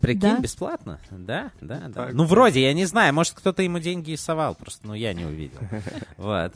Прикинь, 0.00 0.20
Да? 0.20 0.38
бесплатно? 0.40 1.00
Да, 1.10 1.52
да, 1.62 1.84
да. 1.88 1.92
Так. 1.92 2.12
Ну, 2.12 2.24
вроде, 2.24 2.60
я 2.60 2.74
не 2.74 2.84
знаю, 2.84 3.14
может, 3.14 3.32
кто-то 3.32 3.62
ему 3.62 3.78
деньги 3.78 4.10
и 4.10 4.16
совал, 4.18 4.54
просто, 4.54 4.86
ну, 4.86 4.92
я 4.92 5.14
не 5.14 5.24
увидел. 5.24 5.58
Вот. 6.18 6.52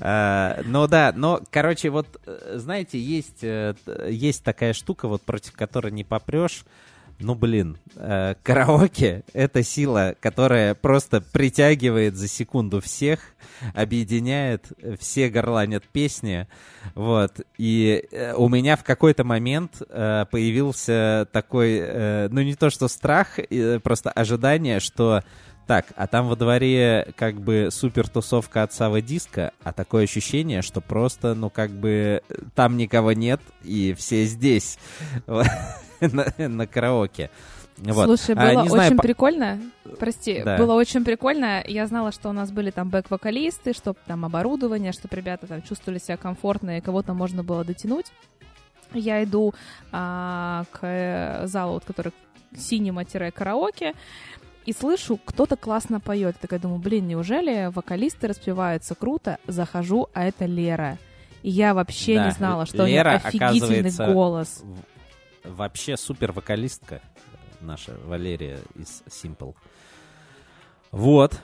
Ну 0.00 0.86
да, 0.88 1.12
но, 1.14 1.42
короче, 1.50 1.90
вот, 1.90 2.20
э, 2.26 2.54
знаете, 2.56 2.98
есть, 2.98 3.42
э, 3.42 3.74
есть 4.08 4.42
такая 4.42 4.72
штука, 4.72 5.06
вот 5.06 5.22
против 5.22 5.52
которой 5.52 5.92
не 5.92 6.02
попрешь. 6.02 6.64
Ну, 7.20 7.34
блин, 7.34 7.78
э, 7.96 8.36
караоке— 8.44 9.24
это 9.32 9.64
сила, 9.64 10.14
которая 10.20 10.74
просто 10.76 11.20
притягивает 11.20 12.14
за 12.14 12.28
секунду 12.28 12.80
всех, 12.80 13.18
объединяет, 13.74 14.66
все 15.00 15.28
горланят 15.28 15.82
песни, 15.88 16.46
вот. 16.94 17.40
И 17.56 18.04
э, 18.12 18.34
у 18.34 18.48
меня 18.48 18.76
в 18.76 18.84
какой-то 18.84 19.24
момент 19.24 19.82
э, 19.88 20.26
появился 20.30 21.26
такой, 21.32 21.78
э, 21.80 22.28
ну, 22.30 22.40
не 22.42 22.54
то 22.54 22.70
что 22.70 22.86
страх, 22.86 23.40
э, 23.40 23.80
просто 23.80 24.12
ожидание, 24.12 24.78
что 24.78 25.24
так, 25.66 25.86
а 25.96 26.06
там 26.06 26.28
во 26.28 26.36
дворе 26.36 27.12
как 27.16 27.40
бы 27.40 27.68
супер 27.72 28.08
тусовка 28.08 28.62
от 28.62 28.72
Савы 28.72 29.02
Диска, 29.02 29.52
а 29.64 29.72
такое 29.72 30.04
ощущение, 30.04 30.62
что 30.62 30.80
просто, 30.80 31.34
ну, 31.34 31.50
как 31.50 31.72
бы 31.72 32.22
там 32.54 32.76
никого 32.76 33.12
нет, 33.12 33.40
и 33.64 33.92
все 33.98 34.24
здесь 34.24 34.78
на, 36.38 36.48
на 36.48 36.66
караоке. 36.66 37.30
Вот. 37.78 38.06
Слушай, 38.06 38.34
А, 38.36 38.54
было 38.54 38.68
знаю, 38.68 38.86
очень 38.88 38.96
по- 38.96 39.02
прикольно. 39.02 39.60
Прости, 39.98 40.42
Да. 40.44 40.56
было 40.58 40.74
очень 40.74 41.04
прикольно. 41.04 41.62
Я 41.66 41.86
знала, 41.86 42.10
что 42.10 42.28
у 42.28 42.32
нас 42.32 42.50
были 42.50 42.70
там 42.70 42.88
бэк-вокалисты, 42.90 43.72
что 43.72 43.94
там 44.06 44.24
оборудование, 44.24 44.92
чтобы 44.92 45.16
ребята 45.16 45.46
там 45.46 45.62
чувствовали 45.62 45.98
себя 45.98 46.16
комфортно 46.16 46.78
и 46.78 46.80
кого-то 46.80 47.14
можно 47.14 47.44
было 47.44 47.64
дотянуть. 47.64 48.06
Я 48.92 49.22
иду 49.22 49.54
а, 49.92 50.64
к 50.72 50.78
э, 50.82 51.46
залу, 51.46 51.74
вот, 51.74 51.84
который 51.84 52.12
синема-караоке, 52.56 53.92
и 54.64 54.72
слышу, 54.72 55.18
кто-то 55.24 55.56
классно 55.56 56.00
поет. 56.00 56.34
Я 56.36 56.40
такая 56.40 56.58
думаю, 56.58 56.78
блин, 56.80 57.06
неужели 57.06 57.70
вокалисты 57.72 58.26
распеваются 58.28 58.94
круто? 58.94 59.38
Захожу, 59.46 60.08
а 60.14 60.24
это 60.24 60.46
Лера. 60.46 60.98
И 61.42 61.50
я 61.50 61.72
вообще 61.74 62.16
Да, 62.16 62.26
не 62.26 62.30
знала, 62.32 62.66
что 62.66 62.84
Лера, 62.84 63.10
у 63.10 63.12
нее 63.12 63.46
офигительный 63.48 64.12
голос. 64.12 64.62
Вообще 65.48 65.96
супер 65.96 66.32
вокалистка 66.32 67.00
наша 67.60 67.96
Валерия 68.04 68.60
из 68.74 69.02
Simple. 69.06 69.54
Вот. 70.90 71.40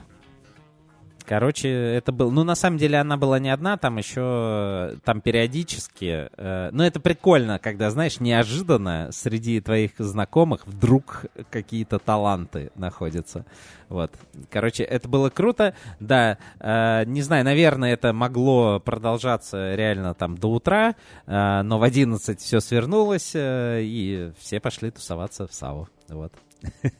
Короче, 1.25 1.69
это 1.69 2.11
был... 2.11 2.31
Ну, 2.31 2.43
на 2.43 2.55
самом 2.55 2.77
деле, 2.77 2.99
она 2.99 3.17
была 3.17 3.39
не 3.39 3.49
одна, 3.49 3.77
там 3.77 3.97
еще... 3.97 4.97
Там 5.03 5.21
периодически... 5.21 6.29
Э, 6.37 6.69
ну, 6.71 6.83
это 6.83 6.99
прикольно, 6.99 7.57
когда, 7.57 7.89
знаешь, 7.89 8.19
неожиданно 8.19 9.09
среди 9.11 9.59
твоих 9.59 9.91
знакомых 9.97 10.67
вдруг 10.67 11.25
какие-то 11.49 11.97
таланты 11.97 12.71
находятся. 12.75 13.45
Вот. 13.89 14.11
Короче, 14.51 14.83
это 14.83 15.07
было 15.07 15.29
круто. 15.29 15.75
Да, 15.99 16.37
э, 16.59 17.05
не 17.05 17.21
знаю, 17.21 17.43
наверное, 17.43 17.93
это 17.93 18.13
могло 18.13 18.79
продолжаться 18.79 19.75
реально 19.75 20.13
там 20.13 20.37
до 20.37 20.51
утра, 20.51 20.95
э, 21.25 21.61
но 21.63 21.79
в 21.79 21.83
11 21.83 22.39
все 22.39 22.59
свернулось, 22.59 23.31
э, 23.33 23.81
и 23.81 24.31
все 24.39 24.59
пошли 24.59 24.91
тусоваться 24.91 25.47
в 25.47 25.53
САУ. 25.53 25.87
Вот. 26.09 26.33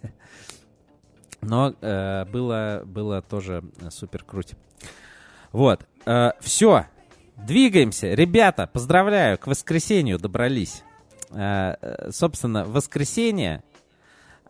Но 1.46 1.74
э, 1.80 2.26
было, 2.26 2.82
было 2.86 3.22
тоже 3.22 3.64
супер 3.90 4.24
круть. 4.24 4.56
Вот. 5.52 5.86
Э, 6.06 6.32
все. 6.40 6.86
Двигаемся. 7.38 8.14
Ребята, 8.14 8.68
поздравляю, 8.68 9.38
к 9.38 9.48
воскресенью 9.48 10.18
добрались. 10.18 10.84
Э, 11.32 11.76
э 11.82 12.12
собственно, 12.12 12.66
воскресенье. 12.66 13.64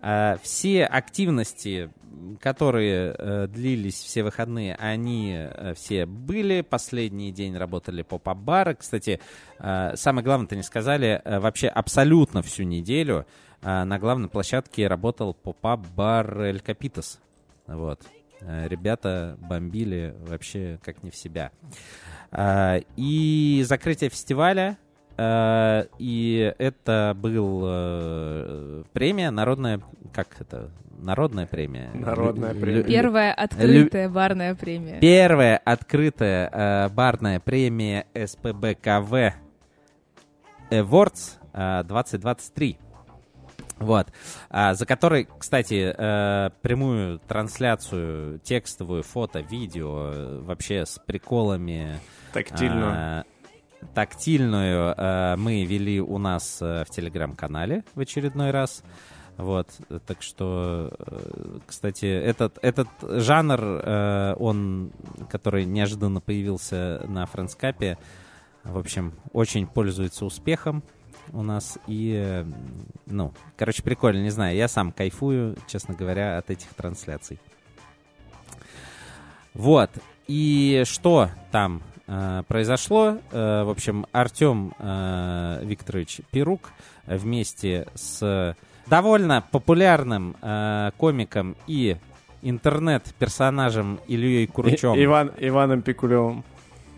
Э, 0.01 0.38
все 0.41 0.85
активности, 0.85 1.91
которые 2.39 3.15
э, 3.17 3.47
длились 3.47 3.95
все 3.95 4.23
выходные, 4.23 4.76
они 4.76 5.34
э, 5.35 5.73
все 5.76 6.05
были. 6.05 6.61
Последний 6.61 7.31
день 7.31 7.57
работали 7.57 8.03
поп-бары. 8.03 8.76
Кстати, 8.76 9.19
э, 9.59 9.91
самое 9.95 10.23
главное, 10.23 10.47
то 10.47 10.55
не 10.55 10.63
сказали, 10.63 11.22
э, 11.23 11.39
вообще 11.39 11.67
абсолютно 11.67 12.41
всю 12.41 12.63
неделю 12.63 13.26
на 13.61 13.99
главной 13.99 14.30
площадке 14.30 14.88
работал 14.88 15.34
поп-ап 15.34 15.86
бар 15.95 16.41
Эль 16.41 16.60
Капитас. 16.60 17.19
Вот. 17.68 18.02
А, 18.41 18.68
ребята 18.68 19.38
бомбили 19.40 20.15
вообще 20.27 20.80
как 20.84 21.03
не 21.03 21.10
в 21.10 21.15
себя. 21.15 21.52
А, 22.32 22.80
и 22.95 23.64
закрытие 23.65 24.10
фестиваля 24.10 24.77
и 25.18 26.53
это 26.57 27.15
был 27.15 27.64
э, 27.65 28.84
премия 28.91 29.32
народная, 29.32 29.80
как 30.11 30.27
это, 30.41 30.72
народная 30.98 31.48
премия. 31.48 31.90
Народная 31.94 32.53
премия. 32.53 32.84
Первая 32.84 33.34
открытая 33.34 34.10
барная 34.10 34.56
премия. 34.56 34.99
Первая 34.99 35.56
открытая 35.56 36.49
э, 36.52 36.90
барная 36.90 37.40
премия 37.40 38.07
СПБКВ 38.14 39.36
Awards 40.69 41.38
э, 41.53 41.84
2023. 41.86 42.77
Вот. 43.80 44.07
А, 44.49 44.73
за 44.73 44.85
которой, 44.85 45.27
кстати, 45.38 45.93
э, 45.95 46.49
прямую 46.61 47.19
трансляцию, 47.19 48.39
текстовую, 48.39 49.03
фото, 49.03 49.39
видео, 49.39 50.41
вообще 50.43 50.85
с 50.85 50.99
приколами. 51.06 51.99
Тактильную. 52.31 52.93
Э, 52.93 53.23
тактильную 53.93 54.95
э, 54.95 55.35
мы 55.38 55.65
вели 55.65 55.99
у 55.99 56.18
нас 56.18 56.61
э, 56.61 56.84
в 56.85 56.89
телеграм-канале 56.89 57.84
в 57.93 57.99
очередной 57.99 58.52
раз. 58.52 58.84
Вот, 59.38 59.68
так 60.07 60.22
что, 60.22 60.93
э, 60.97 61.60
кстати, 61.65 62.06
этот, 62.06 62.57
этот 62.61 62.88
жанр, 63.02 63.60
э, 63.61 64.35
он, 64.39 64.93
который 65.30 65.65
неожиданно 65.65 66.22
появился 66.22 67.03
на 67.07 67.26
френдскапе, 67.26 67.97
в 68.64 68.77
общем, 68.77 69.14
очень 69.34 69.68
пользуется 69.68 70.26
успехом 70.26 70.84
у 71.34 71.41
нас. 71.41 71.77
И, 71.88 72.45
ну, 73.06 73.34
короче, 73.57 73.84
прикольно, 73.84 74.22
не 74.22 74.30
знаю, 74.30 74.56
я 74.56 74.68
сам 74.68 74.91
кайфую, 74.91 75.57
честно 75.68 75.93
говоря, 75.93 76.38
от 76.38 76.49
этих 76.49 76.69
трансляций. 76.69 77.39
Вот. 79.53 79.89
И 80.27 80.84
что 80.85 81.30
там 81.52 81.81
э, 82.07 82.43
произошло? 82.47 83.18
Э, 83.31 83.64
в 83.64 83.69
общем, 83.69 84.06
Артем 84.11 84.73
э, 84.80 85.61
Викторович 85.64 86.22
Перук 86.31 86.72
вместе 87.06 87.88
с 87.93 88.56
довольно 88.88 89.43
популярным 89.52 90.35
э, 90.41 90.91
комиком 90.97 91.56
и 91.68 91.97
интернет-персонажем 92.41 93.99
Ильей 94.07 94.47
Курчом. 94.47 95.02
Иван, 95.02 95.31
Иваном 95.38 95.81
Пикулевым. 95.81 96.43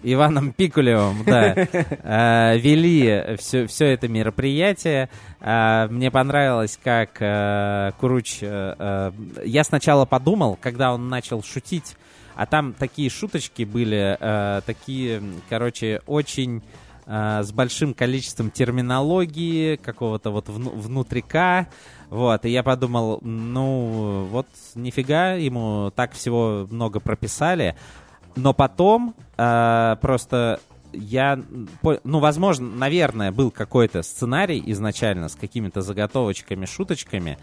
Иваном 0.04 0.54
Пикулевым, 0.54 1.24
да, 1.26 1.54
э, 1.56 2.58
вели 2.60 3.36
все, 3.38 3.66
все 3.68 3.86
это 3.88 4.08
мероприятие. 4.08 5.10
Э, 5.40 5.88
мне 5.90 6.12
понравилось, 6.12 6.80
как 6.82 7.18
э, 7.20 7.92
Куруч... 8.00 8.42
Я 8.42 9.64
сначала 9.64 10.06
подумал, 10.06 10.58
когда 10.62 10.94
он 10.94 11.10
начал 11.10 11.44
шутить, 11.44 11.96
а 12.36 12.46
там 12.46 12.74
такие 12.74 13.10
шуточки 13.10 13.64
были, 13.64 14.18
такие, 14.66 15.22
короче, 15.50 16.02
очень 16.06 16.62
с 17.06 17.52
большим 17.52 17.94
количеством 17.94 18.52
терминологии, 18.52 19.78
какого-то 19.78 20.30
вот 20.30 20.50
внутрика, 20.50 21.68
вот, 22.10 22.46
и 22.46 22.50
я 22.50 22.64
подумал, 22.64 23.20
ну, 23.22 24.28
вот 24.30 24.48
нифига, 24.76 25.34
ему 25.34 25.92
так 25.96 26.14
всего 26.14 26.68
много 26.70 27.00
прописали, 27.00 27.76
но 28.38 28.54
потом 28.54 29.16
э, 29.38 29.96
просто 30.00 30.60
я, 30.94 31.40
ну, 32.04 32.20
возможно, 32.20 32.68
наверное, 32.68 33.32
был 33.32 33.52
какой-то 33.52 34.02
сценарий 34.04 34.64
изначально 34.68 35.28
с 35.28 35.36
какими-то 35.36 35.82
заготовочками, 35.82 36.66
шуточками, 36.66 37.38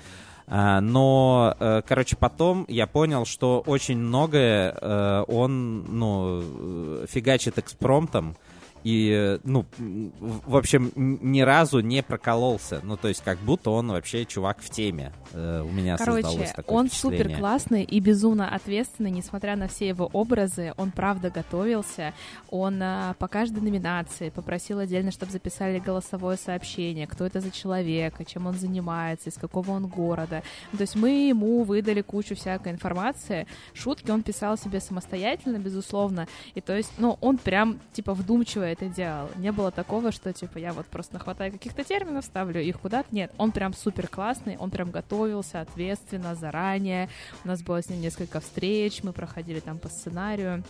э, 0.46 0.80
но, 0.80 1.54
э, 1.58 1.82
короче, 1.86 2.16
потом 2.16 2.64
я 2.68 2.86
понял, 2.86 3.26
что 3.26 3.62
очень 3.66 3.98
многое 3.98 4.72
э, 4.72 5.24
он, 5.28 5.84
ну, 5.98 7.06
фигачит 7.08 7.58
экспромтом, 7.58 8.36
и, 8.84 9.40
ну, 9.44 9.64
в 9.78 10.56
общем, 10.56 10.92
ни 10.94 11.40
разу 11.40 11.80
не 11.80 12.02
прокололся. 12.02 12.80
Ну, 12.82 12.98
то 12.98 13.08
есть, 13.08 13.24
как 13.24 13.38
будто 13.38 13.70
он 13.70 13.90
вообще 13.90 14.26
чувак 14.26 14.60
в 14.60 14.68
теме. 14.68 15.10
Э, 15.32 15.62
у 15.62 15.72
меня 15.72 15.96
Короче, 15.96 16.22
создалось 16.22 16.52
такое 16.52 16.76
он 16.76 16.90
супер 16.90 17.34
классный 17.34 17.82
и 17.82 17.98
безумно 17.98 18.54
ответственный, 18.54 19.10
несмотря 19.10 19.56
на 19.56 19.68
все 19.68 19.88
его 19.88 20.10
образы. 20.12 20.74
Он 20.76 20.90
правда 20.90 21.30
готовился. 21.30 22.12
Он 22.50 22.78
а, 22.82 23.14
по 23.18 23.26
каждой 23.26 23.62
номинации 23.62 24.28
попросил 24.28 24.80
отдельно, 24.80 25.10
чтобы 25.10 25.32
записали 25.32 25.78
голосовое 25.78 26.36
сообщение, 26.36 27.06
кто 27.06 27.24
это 27.24 27.40
за 27.40 27.50
человек, 27.50 28.14
чем 28.26 28.46
он 28.46 28.54
занимается, 28.54 29.30
из 29.30 29.34
какого 29.36 29.70
он 29.70 29.86
города. 29.86 30.42
То 30.72 30.80
есть 30.82 30.94
мы 30.94 31.28
ему 31.28 31.62
выдали 31.62 32.02
кучу 32.02 32.36
всякой 32.36 32.72
информации. 32.72 33.46
Шутки 33.72 34.10
он 34.10 34.22
писал 34.22 34.58
себе 34.58 34.80
самостоятельно, 34.80 35.56
безусловно. 35.56 36.28
И 36.54 36.60
то 36.60 36.76
есть, 36.76 36.92
ну, 36.98 37.16
он 37.22 37.38
прям, 37.38 37.80
типа, 37.94 38.12
вдумчиво 38.12 38.73
это 38.74 38.86
делал. 38.86 39.30
Не 39.36 39.52
было 39.52 39.70
такого, 39.70 40.12
что, 40.12 40.32
типа, 40.32 40.58
я 40.58 40.72
вот 40.72 40.86
просто 40.86 41.14
нахватаю 41.14 41.52
каких-то 41.52 41.84
терминов, 41.84 42.24
ставлю 42.24 42.60
их 42.60 42.80
куда-то. 42.80 43.08
Нет, 43.14 43.32
он 43.38 43.52
прям 43.52 43.72
супер 43.72 44.08
классный, 44.08 44.56
он 44.58 44.70
прям 44.70 44.90
готовился 44.90 45.60
ответственно, 45.60 46.34
заранее. 46.34 47.08
У 47.44 47.48
нас 47.48 47.62
было 47.62 47.82
с 47.82 47.88
ним 47.88 48.00
несколько 48.00 48.40
встреч, 48.40 49.02
мы 49.02 49.12
проходили 49.12 49.60
там 49.60 49.78
по 49.78 49.88
сценарию. 49.88 50.62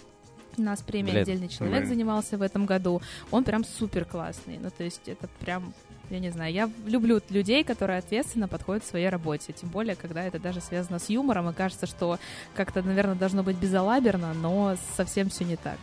У 0.56 0.62
нас 0.62 0.82
премия 0.82 1.10
Блин, 1.10 1.22
«Отдельный 1.22 1.48
человек» 1.48 1.80
блин. 1.80 1.88
занимался 1.88 2.38
в 2.38 2.42
этом 2.42 2.64
году. 2.64 3.02
Он 3.32 3.42
прям 3.42 3.64
супер 3.64 4.04
классный. 4.04 4.58
Ну, 4.58 4.70
то 4.70 4.84
есть 4.84 5.08
это 5.08 5.28
прям 5.40 5.74
я 6.10 6.18
не 6.18 6.30
знаю, 6.30 6.52
я 6.52 6.70
люблю 6.86 7.20
людей, 7.30 7.64
которые 7.64 7.98
ответственно 7.98 8.46
подходят 8.46 8.84
к 8.84 8.86
своей 8.86 9.08
работе, 9.08 9.52
тем 9.52 9.70
более, 9.70 9.96
когда 9.96 10.22
это 10.22 10.38
даже 10.38 10.60
связано 10.60 10.98
с 10.98 11.08
юмором, 11.08 11.48
и 11.48 11.54
кажется, 11.54 11.86
что 11.86 12.18
как-то, 12.54 12.82
наверное, 12.82 13.14
должно 13.14 13.42
быть 13.42 13.56
безалаберно, 13.56 14.34
но 14.34 14.76
совсем 14.96 15.30
все 15.30 15.44
не 15.44 15.56
так. 15.56 15.78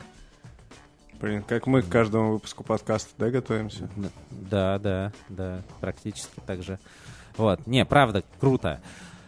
Блин, 1.22 1.44
как 1.44 1.68
мы 1.68 1.84
к 1.84 1.88
каждому 1.88 2.32
выпуску 2.32 2.64
подкаста, 2.64 3.12
да, 3.20 3.30
готовимся? 3.30 3.88
Да, 4.32 4.80
да, 4.80 5.14
да, 5.30 5.62
практически 5.80 6.40
так 6.48 6.64
же. 6.64 6.80
Вот, 7.38 7.68
не, 7.68 7.86
правда, 7.86 8.24
круто. 8.40 8.82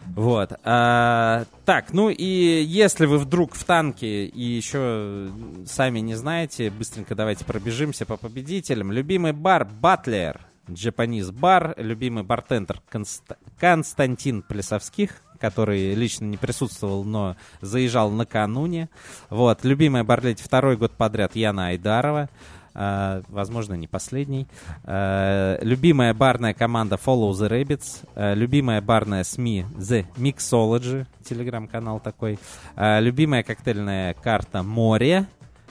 Вот. 0.08 0.52
А, 0.64 1.44
так, 1.64 1.92
ну 1.92 2.10
и 2.10 2.24
если 2.24 3.06
вы 3.06 3.18
вдруг 3.18 3.54
в 3.54 3.64
танке 3.64 4.26
и 4.26 4.42
еще 4.42 5.30
сами 5.66 6.00
не 6.00 6.14
знаете, 6.14 6.70
быстренько 6.70 7.14
давайте 7.14 7.44
пробежимся 7.44 8.04
по 8.04 8.16
победителям. 8.16 8.92
Любимый 8.92 9.32
бар 9.32 9.64
Батлер, 9.64 10.40
Japanese 10.66 11.32
бар, 11.32 11.74
любимый 11.78 12.24
бартендер 12.24 12.82
Конст... 12.90 13.22
Константин 13.58 14.42
Плесовских, 14.42 15.22
который 15.38 15.94
лично 15.94 16.24
не 16.24 16.36
присутствовал, 16.36 17.04
но 17.04 17.36
заезжал 17.60 18.10
накануне. 18.10 18.88
Вот, 19.30 19.64
любимая 19.64 20.04
Барлетти 20.04 20.42
второй 20.42 20.76
год 20.76 20.92
подряд 20.92 21.36
Яна 21.36 21.68
Айдарова. 21.68 22.28
Uh, 22.76 23.24
возможно, 23.28 23.74
не 23.74 23.86
последний. 23.86 24.48
Uh, 24.82 25.64
любимая 25.64 26.12
барная 26.12 26.54
команда 26.54 26.96
Follow 26.96 27.30
the 27.30 27.48
Rabbits. 27.48 28.04
Uh, 28.16 28.34
любимая 28.34 28.80
барная 28.80 29.22
СМИ 29.22 29.64
The 29.76 30.04
Mixology, 30.16 31.06
телеграм-канал 31.22 32.00
такой. 32.00 32.36
любимая 32.76 33.44
коктейльная 33.44 34.14
карта 34.14 34.64
Море, 34.64 35.26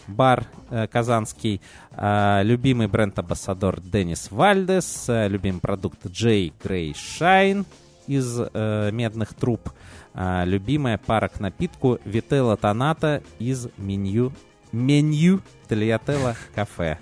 бар 0.07 0.45
казанский, 0.91 1.59
любимый 1.91 2.87
бренд-амбассадор 2.87 3.81
Денис 3.81 4.31
Вальдес, 4.31 5.05
любимый 5.09 5.59
продукт 5.59 6.07
Джей 6.07 6.53
Грей 6.63 6.95
Шайн, 6.95 7.65
из 8.07 8.39
э, 8.39 8.89
медных 8.91 9.33
труб. 9.33 9.69
А, 10.13 10.43
любимая 10.45 10.97
пара 10.97 11.27
к 11.27 11.39
напитку 11.39 11.99
Вителла 12.05 12.55
Тоната 12.57 13.23
из 13.39 13.67
меню 13.77 14.31
меню 14.71 15.41
Тольяттелла 15.67 16.35
кафе. 16.55 16.97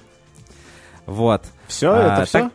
Вот. 1.06 1.44
Все, 1.68 1.92
А, 1.92 2.14
это 2.16 2.26
все? 2.26 2.40
так- 2.44 2.52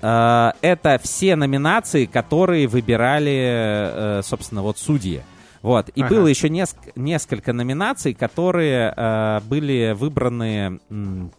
А, 0.00 0.54
это 0.62 0.98
все 1.02 1.34
номинации, 1.36 2.06
которые 2.06 2.68
выбирали, 2.68 4.18
э, 4.18 4.22
собственно, 4.22 4.62
вот 4.62 4.78
судьи. 4.78 5.22
Вот. 5.60 5.88
И 5.90 6.02
Ага. 6.02 6.14
было 6.14 6.26
еще 6.28 6.48
неск- 6.48 6.92
несколько 6.94 7.52
номинаций, 7.52 8.14
которые 8.14 8.94
э, 8.96 9.40
были 9.48 9.92
выбраны... 9.98 10.78
м, 10.88 11.32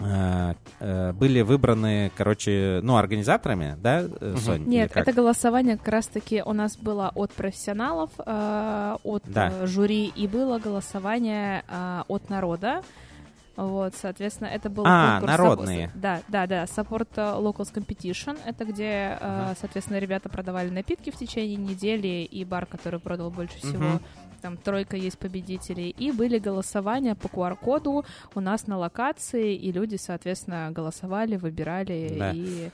были 0.00 1.40
выбраны, 1.42 2.10
короче, 2.16 2.80
ну, 2.82 2.96
организаторами, 2.96 3.76
да, 3.80 4.02
э, 4.20 4.36
Сонь? 4.38 4.62
или 4.62 4.68
Нет, 4.68 4.92
это 4.94 5.12
голосование 5.12 5.76
как 5.76 5.88
раз-таки 5.88 6.42
у 6.44 6.52
нас 6.52 6.76
было 6.76 7.10
от 7.14 7.32
профессионалов, 7.32 8.10
э, 8.24 8.96
от 9.02 9.22
Да. 9.26 9.50
э, 9.52 9.66
жюри, 9.66 10.12
и 10.14 10.26
было 10.26 10.58
голосование 10.58 11.64
э, 11.68 12.02
от 12.08 12.28
народа. 12.30 12.82
Вот, 13.56 13.94
соответственно, 13.94 14.48
это 14.48 14.68
был 14.68 14.82
А, 14.84 15.20
конкурс... 15.20 15.38
народные. 15.38 15.90
Да, 15.94 16.22
да, 16.26 16.48
да, 16.48 16.64
Support 16.64 17.08
э, 17.14 17.20
Locals 17.38 17.72
Competition. 17.72 18.36
Это 18.44 18.64
где, 18.64 19.16
э, 19.20 19.54
соответственно, 19.60 19.98
ребята 19.98 20.28
продавали 20.28 20.70
напитки 20.70 21.10
в 21.10 21.16
течение 21.16 21.54
недели, 21.56 22.24
и 22.24 22.44
бар, 22.44 22.66
который 22.66 22.98
продал 22.98 23.30
больше 23.30 23.56
всего, 23.58 23.84
Мгм. 23.84 24.02
Там 24.44 24.58
тройка 24.58 24.98
есть 24.98 25.18
победителей. 25.18 25.88
И 25.88 26.12
были 26.12 26.38
голосования 26.38 27.14
по 27.14 27.28
QR-коду 27.28 28.04
у 28.34 28.40
нас 28.40 28.66
на 28.66 28.76
локации, 28.76 29.54
и 29.56 29.72
люди, 29.72 29.96
соответственно, 29.96 30.70
голосовали, 30.70 31.36
выбирали, 31.36 32.14
Да. 32.18 32.32
и 32.34 32.68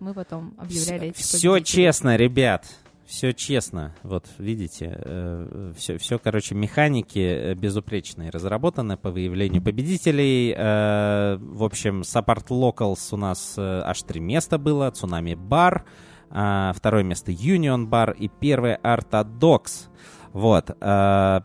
мы 0.00 0.12
потом 0.12 0.52
объявляли 0.58 1.08
эти 1.08 1.22
Все 1.22 1.60
честно, 1.60 2.16
ребят. 2.16 2.66
Все 3.06 3.32
честно. 3.32 3.94
Вот, 4.02 4.26
видите, 4.36 5.72
все, 5.78 5.96
все, 5.96 6.18
короче, 6.18 6.54
механики 6.54 7.18
э, 7.18 7.54
безупречные 7.54 8.28
разработаны 8.28 8.98
по 8.98 9.10
выявлению 9.10 9.62
победителей. 9.62 10.54
Э, 10.54 11.38
В 11.40 11.64
общем, 11.64 12.02
Support 12.02 12.48
Locals 12.48 13.00
у 13.12 13.16
нас 13.16 13.54
э, 13.56 13.62
аж 13.82 14.02
три 14.02 14.20
места 14.20 14.58
было. 14.58 14.90
Цунами 14.90 15.34
Бар, 15.34 15.86
а, 16.30 16.72
второе 16.74 17.02
место 17.02 17.32
Union 17.32 17.86
Бар 17.86 18.10
и 18.10 18.28
первое 18.28 18.78
Orthodox. 18.82 19.88
Вот. 20.34 20.68
э, 20.68 21.40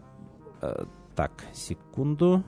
э, 0.61 0.85
Так, 1.15 1.31
секунду. 1.53 2.43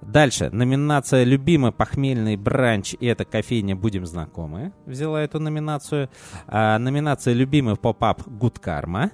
Дальше. 0.00 0.50
Номинация 0.50 1.24
«Любимый 1.24 1.72
похмельный 1.72 2.36
бранч» 2.36 2.94
и 2.98 3.06
это 3.06 3.24
кофейня 3.24 3.74
«Будем 3.76 4.06
знакомы» 4.06 4.72
взяла 4.86 5.20
эту 5.20 5.40
номинацию. 5.40 6.08
А, 6.46 6.78
номинация 6.78 7.34
«Любимый 7.34 7.76
поп-ап» 7.76 8.22
«Good 8.26 8.62
Karma». 8.62 9.10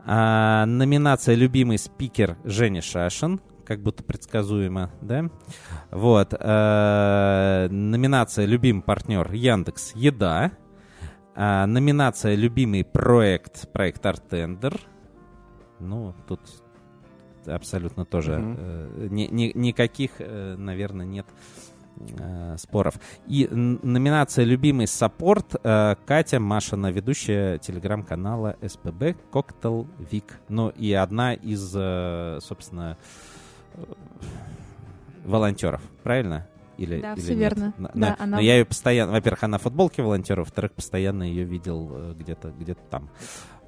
А, 0.00 0.66
номинация 0.66 1.36
«Любимый 1.36 1.78
спикер» 1.78 2.36
Женя 2.44 2.82
Шашин. 2.82 3.40
Как 3.64 3.80
будто 3.80 4.02
предсказуемо, 4.02 4.90
да? 5.00 5.30
Вот. 5.90 6.34
а, 6.38 7.68
номинация 7.68 8.44
«Любимый 8.44 8.82
партнер» 8.82 9.32
Яндекс 9.32 9.92
Еда. 9.94 10.50
А, 11.36 11.66
номинация 11.66 12.34
«Любимый 12.34 12.84
проект» 12.84 13.70
проект 13.72 14.04
Artender. 14.04 14.80
Ну, 15.84 16.14
тут 16.26 16.40
абсолютно 17.46 18.04
тоже 18.04 18.38
Мгм. 18.38 18.56
э, 18.58 19.08
ни- 19.10 19.28
ни- 19.30 19.52
никаких, 19.54 20.12
э, 20.18 20.56
наверное, 20.56 21.06
нет 21.06 21.26
э, 22.18 22.56
споров. 22.58 22.94
И 23.28 23.46
номинация 23.52 24.44
«Любимый 24.44 24.88
support» 24.88 25.54
э, 25.62 25.94
Катя 26.06 26.40
Машина, 26.40 26.90
ведущая 26.90 27.58
телеграм-канала 27.58 28.56
СПБ 28.60 29.14
«Cocktail 29.30 29.86
Week». 30.10 30.40
Ну 30.48 30.70
и 30.70 30.92
одна 30.92 31.34
из, 31.34 31.72
э, 31.76 32.38
собственно, 32.42 32.98
э, 33.74 33.84
волонтеров, 35.24 35.82
правильно? 36.02 36.48
Или, 36.76 37.00
Да, 37.00 37.12
или 37.12 37.20
всё 37.20 37.34
нет? 37.34 37.38
верно. 37.56 37.74
На- 37.78 37.90
Да, 37.94 37.98
на- 38.00 38.16
она- 38.18 38.36
Но 38.38 38.42
я 38.42 38.56
ее 38.58 38.64
постоянно... 38.64 39.12
Во-первых, 39.12 39.44
она 39.44 39.58
в 39.58 39.62
футболке 39.62 40.02
волонтера, 40.02 40.40
во-вторых, 40.40 40.72
постоянно 40.72 41.22
ее 41.22 41.44
видел 41.44 41.88
э, 41.92 42.14
где-то 42.18 42.50
где 42.50 42.74
там. 42.74 43.08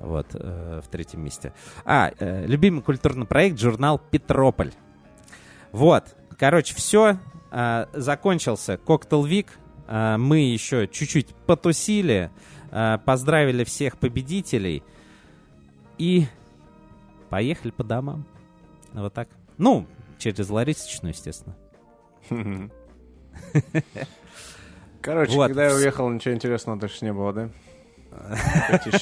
Вот, 0.00 0.26
э, 0.34 0.80
в 0.84 0.88
третьем 0.88 1.24
месте. 1.24 1.52
А, 1.84 2.12
э, 2.18 2.46
любимый 2.46 2.82
культурный 2.82 3.26
проект 3.26 3.58
журнал 3.58 3.98
«Петрополь». 3.98 4.72
Вот, 5.72 6.16
короче, 6.38 6.74
все. 6.74 7.18
закончился 7.92 8.76
Коктейл 8.76 9.24
Вик. 9.24 9.48
А, 9.88 10.18
мы 10.18 10.40
еще 10.40 10.86
чуть-чуть 10.88 11.34
потусили. 11.46 12.30
а, 12.70 12.98
поздравили 12.98 13.64
всех 13.64 13.96
победителей. 13.98 14.82
И 15.98 16.26
поехали 17.30 17.70
по 17.70 17.84
домам. 17.84 18.26
Вот 18.92 19.14
так. 19.14 19.28
Ну, 19.56 19.86
через 20.18 20.50
Ларисочную, 20.50 21.14
естественно. 21.14 21.56
Короче, 25.00 25.36
Вот. 25.36 25.46
когда 25.48 25.66
я 25.68 25.74
уехал, 25.74 26.08
ничего 26.10 26.34
интересного 26.34 26.78
дальше 26.78 27.04
не 27.04 27.12
было, 27.12 27.32
да? 27.32 27.50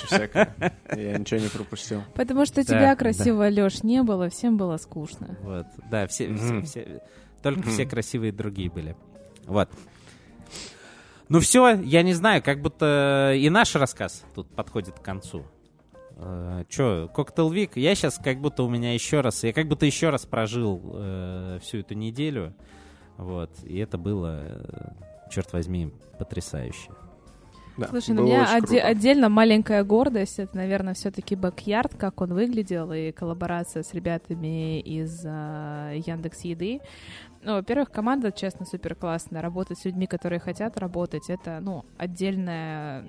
Всякое. 0.07 0.55
Я 0.97 1.19
ничего 1.19 1.41
не 1.41 1.49
пропустил. 1.49 2.03
Потому 2.15 2.45
что 2.47 2.57
Да, 2.57 2.65
тебя 2.65 2.91
да. 2.91 2.97
красиво, 2.97 3.49
Леш, 3.49 3.83
не 3.83 4.03
было, 4.03 4.29
всем 4.29 4.57
было 4.57 4.77
скучно. 4.77 5.37
Вот, 5.43 5.67
да, 5.91 6.07
все, 6.07 6.33
все- 6.65 7.03
только 7.43 7.63
все 7.69 7.87
красивые 7.87 8.33
другие 8.33 8.71
были. 8.71 8.97
Вот. 9.47 9.69
Ну 11.29 11.41
все, 11.41 11.75
я 11.81 12.03
не 12.03 12.13
знаю, 12.13 12.43
как 12.43 12.61
будто 12.61 13.33
и 13.35 13.49
наш 13.49 13.75
рассказ 13.75 14.25
тут 14.35 14.49
подходит 14.55 14.99
к 14.99 15.03
концу. 15.03 15.45
Э, 16.17 16.65
Че, 16.69 17.09
Коктейл 17.15 17.51
Вик, 17.51 17.77
я 17.77 17.95
сейчас 17.95 18.19
как 18.23 18.41
будто 18.41 18.63
у 18.63 18.69
меня 18.69 18.93
еще 18.95 19.21
раз, 19.21 19.43
я 19.43 19.53
как 19.53 19.67
будто 19.67 19.87
еще 19.87 20.11
раз 20.11 20.27
прожил 20.27 20.81
э, 20.95 21.59
всю 21.63 21.79
эту 21.79 21.95
неделю. 21.95 22.55
Вот, 23.17 23.51
и 23.65 23.79
это 23.79 23.97
было, 23.97 24.41
э, 24.45 25.31
черт 25.31 25.53
возьми, 25.53 25.93
потрясающе. 26.19 26.91
Да, 27.77 27.89
Слушай, 27.89 28.15
ну, 28.15 28.23
у 28.23 28.27
было 28.27 28.35
меня 28.35 28.57
оде- 28.59 28.81
отдельно 28.81 29.29
маленькая 29.29 29.83
гордость. 29.85 30.39
Это, 30.39 30.57
наверное, 30.57 30.95
все-таки 30.95 31.35
бэк-ярд, 31.35 31.95
как 31.97 32.21
он 32.21 32.33
выглядел, 32.33 32.93
и 32.93 33.11
коллаборация 33.11 33.83
с 33.83 33.93
ребятами 33.95 34.81
из 34.81 35.23
а, 35.27 35.93
Яндекс 35.95 36.43
Еды. 36.43 36.81
Ну, 37.43 37.55
во-первых, 37.57 37.91
команда, 37.91 38.33
честно, 38.33 38.65
супер 38.65 38.95
классная. 38.95 39.43
Работать 39.43 39.79
с 39.79 39.85
людьми, 39.85 40.07
которые 40.07 40.39
хотят 40.41 40.79
работать, 40.79 41.29
это, 41.29 41.59
ну, 41.61 41.85
отдельная 41.99 43.05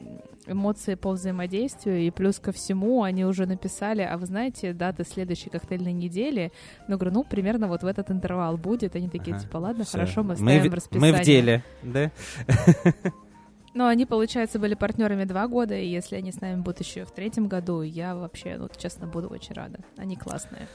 эмоции 0.48 0.96
по 0.96 1.12
взаимодействию. 1.12 2.00
И 2.02 2.10
плюс 2.12 2.40
ко 2.40 2.52
всему, 2.52 3.04
они 3.04 3.24
уже 3.24 3.46
написали, 3.46 4.02
а 4.02 4.18
вы 4.18 4.26
знаете, 4.26 4.74
даты 4.74 5.06
следующей 5.06 5.50
коктейльной 5.52 5.94
недели? 5.94 6.52
Ну, 6.88 6.98
говорю, 6.98 7.14
ну, 7.14 7.24
примерно 7.24 7.68
вот 7.68 7.84
в 7.84 7.86
этот 7.88 8.12
интервал 8.12 8.58
будет. 8.58 8.96
Они 8.96 9.08
такие, 9.10 9.36
Ага, 9.36 9.44
типа, 9.46 9.58
ладно, 9.58 9.84
Всё. 9.86 9.92
хорошо, 9.94 10.24
мы 10.24 10.34
в- 10.36 10.38
ставим 10.40 10.74
расписание. 10.74 11.14
Мы 11.14 11.18
в 11.18 11.24
деле, 11.24 11.64
да? 11.84 12.12
Ну, 13.76 13.88
они, 13.88 14.06
получается, 14.06 14.58
были 14.58 14.74
партнерами 14.74 15.26
два 15.26 15.48
года, 15.50 15.76
и 15.76 15.86
если 15.86 16.16
они 16.16 16.32
с 16.32 16.40
нами 16.40 16.62
будут 16.62 16.80
еще 16.80 17.04
в 17.04 17.12
третьем 17.12 17.50
году, 17.50 17.82
я 17.82 18.16
вообще, 18.16 18.56
ну, 18.58 18.70
честно, 18.78 19.06
буду 19.06 19.28
очень 19.28 19.54
рада. 19.54 19.80
Они 19.98 20.16
классные. 20.16 20.70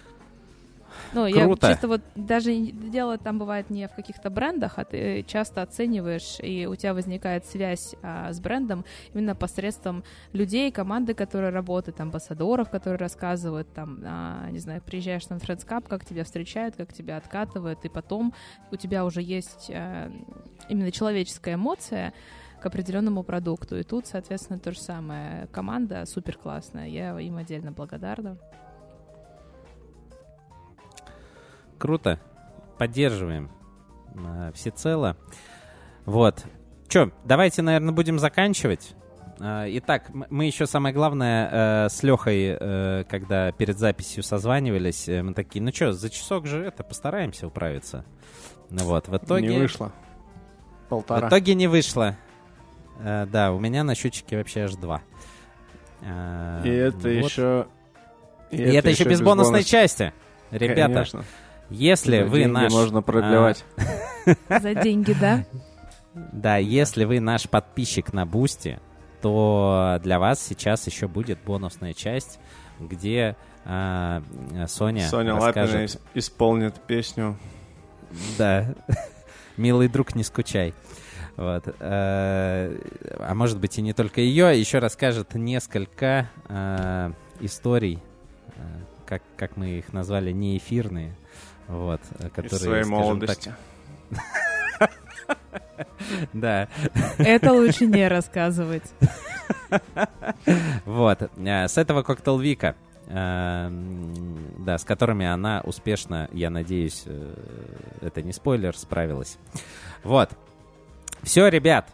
Ну, 1.15 1.31
Круто. 1.33 1.69
я 1.69 1.73
чисто 1.73 1.89
вот 1.89 2.03
даже 2.15 2.55
дело 2.55 3.17
там 3.17 3.39
бывает 3.39 3.71
не 3.71 3.89
в 3.89 3.95
каких-то 3.95 4.29
брендах, 4.29 4.79
а 4.79 4.85
ты 4.85 5.25
часто 5.27 5.63
оцениваешь, 5.63 6.41
и 6.41 6.67
у 6.67 6.77
тебя 6.77 6.93
возникает 6.93 7.47
связь 7.47 7.95
а, 8.03 8.33
с 8.33 8.41
брендом 8.41 8.85
именно 9.15 9.35
посредством 9.35 10.05
людей, 10.35 10.71
команды, 10.71 11.15
которые 11.15 11.53
работают, 11.53 12.01
амбассадоров, 12.01 12.69
которые 12.69 12.99
рассказывают, 12.99 13.73
там, 13.73 14.01
а, 14.05 14.51
не 14.51 14.59
знаю, 14.59 14.83
приезжаешь 14.83 15.27
на 15.31 15.35
Friends 15.35 15.67
Cup, 15.67 15.89
как 15.89 16.05
тебя 16.05 16.25
встречают, 16.25 16.77
как 16.77 16.93
тебя 16.93 17.17
откатывают, 17.17 17.83
и 17.85 17.89
потом 17.89 18.35
у 18.71 18.77
тебя 18.77 19.07
уже 19.07 19.23
есть 19.23 19.71
а, 19.73 20.13
именно 20.69 20.93
человеческая 20.93 21.55
эмоция, 21.55 22.13
к 22.61 22.66
определенному 22.66 23.23
продукту. 23.23 23.78
И 23.78 23.82
тут, 23.82 24.07
соответственно, 24.07 24.59
то 24.59 24.73
же 24.73 24.81
самое. 24.81 25.49
Команда 25.51 26.05
супер 26.07 26.37
классная. 26.37 26.87
Я 26.87 27.19
им 27.19 27.37
отдельно 27.37 27.73
благодарна. 27.73 28.37
Круто. 31.78 32.20
Поддерживаем 32.78 33.51
э, 34.15 34.53
всецело. 34.55 35.16
Вот. 36.05 36.45
Че, 36.89 37.11
давайте, 37.24 37.62
наверное, 37.62 37.93
будем 37.93 38.19
заканчивать. 38.19 38.95
Э, 39.39 39.65
Итак, 39.69 40.11
мы 40.12 40.45
еще 40.45 40.66
самое 40.66 40.95
главное 40.95 41.87
э, 41.87 41.89
с 41.89 42.03
Лехой, 42.03 42.57
э, 42.59 43.05
когда 43.09 43.53
перед 43.53 43.78
записью 43.78 44.23
созванивались, 44.23 45.09
э, 45.09 45.23
мы 45.23 45.35
такие, 45.35 45.62
ну 45.62 45.73
что, 45.73 45.93
за 45.93 46.11
часок 46.11 46.47
же 46.47 46.62
это 46.65 46.85
постараемся 46.85 47.47
управиться. 47.47 48.05
Ну 48.69 48.85
вот, 48.85 49.09
в 49.09 49.16
итоге... 49.16 49.49
Не 49.49 49.59
вышло. 49.59 49.93
В 50.87 50.89
Полтора. 50.91 51.28
итоге 51.28 51.55
не 51.55 51.66
вышло. 51.66 52.16
Э, 53.03 53.27
да, 53.27 53.53
у 53.53 53.59
меня 53.59 53.85
на 53.85 53.95
счетчике 53.95 54.37
вообще 54.37 54.63
аж 54.63 54.75
два. 54.75 55.03
Э, 56.03 56.63
И 56.65 56.69
это 56.69 56.97
вот. 56.99 57.07
еще... 57.09 57.67
И, 58.51 58.57
это, 58.57 58.91
еще 58.91 59.05
без 59.05 59.21
бонусной 59.21 59.63
части. 59.65 60.13
Ребята, 60.51 60.95
Конечно. 60.95 61.25
если 61.71 62.19
За 62.23 62.25
вы 62.27 62.47
наш... 62.47 62.73
можно 62.73 63.01
продлевать. 63.03 63.65
За 64.49 64.75
деньги, 64.75 65.13
да? 65.13 65.45
Да, 66.15 66.57
если 66.57 67.05
вы 67.05 67.21
наш 67.21 67.49
подписчик 67.49 68.13
на 68.13 68.27
Boosty, 68.27 68.81
то 69.23 70.01
для 70.03 70.19
вас 70.19 70.43
сейчас 70.43 70.87
еще 70.87 71.07
будет 71.07 71.39
бонусная 71.45 71.93
часть. 71.93 72.41
где 72.81 73.37
а, 73.65 74.23
Соня 74.67 75.07
Соня 75.09 75.35
расскажет... 75.35 75.75
Лапина 75.75 75.85
ис- 75.85 76.01
исполнит 76.15 76.75
песню. 76.87 77.39
Да. 78.37 78.75
Милый 79.57 79.89
друг, 79.89 80.17
не 80.17 80.25
скучай. 80.25 80.75
Вот. 81.41 81.65
э, 81.67 82.77
А 83.19 83.35
может 83.35 83.59
быть 83.61 83.79
и 83.79 83.83
не 83.83 83.95
только 83.95 84.21
ее, 84.21 84.61
еще 84.61 84.79
расскажет 84.79 85.35
несколько 85.35 86.29
э, 86.51 87.12
историй, 87.41 87.99
э, 88.49 88.61
как, 89.07 89.23
как 89.39 89.57
мы 89.57 89.79
их 89.79 89.95
назвали, 89.95 90.33
неэфирные, 90.33 91.17
вот, 91.67 92.03
э, 92.19 92.27
Из 92.27 92.31
которые, 92.33 92.59
своей 92.59 92.85
молодости. 92.85 93.55
так, 94.79 94.91
да, 96.35 96.69
Это 97.17 97.55
лучше 97.55 97.87
не 97.87 98.07
рассказывать. 98.07 98.93
вот. 100.85 101.23
С 101.39 101.79
этого 101.79 102.03
коктейл 102.03 102.39
Вика, 102.39 102.77
да, 103.09 104.77
с 104.79 104.85
которыми 104.85 105.25
она 105.25 105.62
успешно, 105.65 106.29
я 106.33 106.51
надеюсь, 106.51 107.07
это 108.03 108.21
не 108.21 108.33
спойлер, 108.35 108.77
справилась. 108.77 109.39
Вот. 110.05 110.29
Все, 111.23 111.49
ребят, 111.49 111.89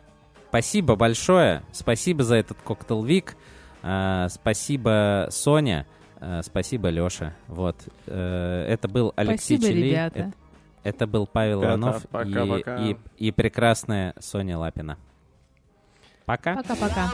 спасибо 0.48 0.96
большое. 0.96 1.62
Спасибо 1.72 2.22
за 2.24 2.36
этот 2.36 2.58
коктейл 2.62 3.02
Вик. 3.02 3.36
Э, 3.82 4.28
Спасибо, 4.30 5.28
Соня. 5.30 5.86
Э, 6.20 6.40
Спасибо, 6.42 6.88
Леша. 6.88 7.34
Вот. 7.48 7.76
Э, 8.06 8.64
Это 8.68 8.88
был 8.88 9.12
Алексей 9.16 9.56
Спасибо, 9.58 9.66
Челей. 9.74 9.90
ребята. 9.90 10.18
Это- 10.18 10.32
Это 10.84 11.06
был 11.08 11.26
Павел 11.26 11.62
Ребята, 11.62 11.78
Иванов 11.80 12.04
и- 12.04 12.08
пока-пока. 12.08 12.76
и, 12.86 12.96
и 13.18 13.32
прекрасная 13.32 14.14
Соня 14.20 14.56
Лапина. 14.56 14.96
Пока. 16.26 16.54
Пока-пока. 16.56 17.10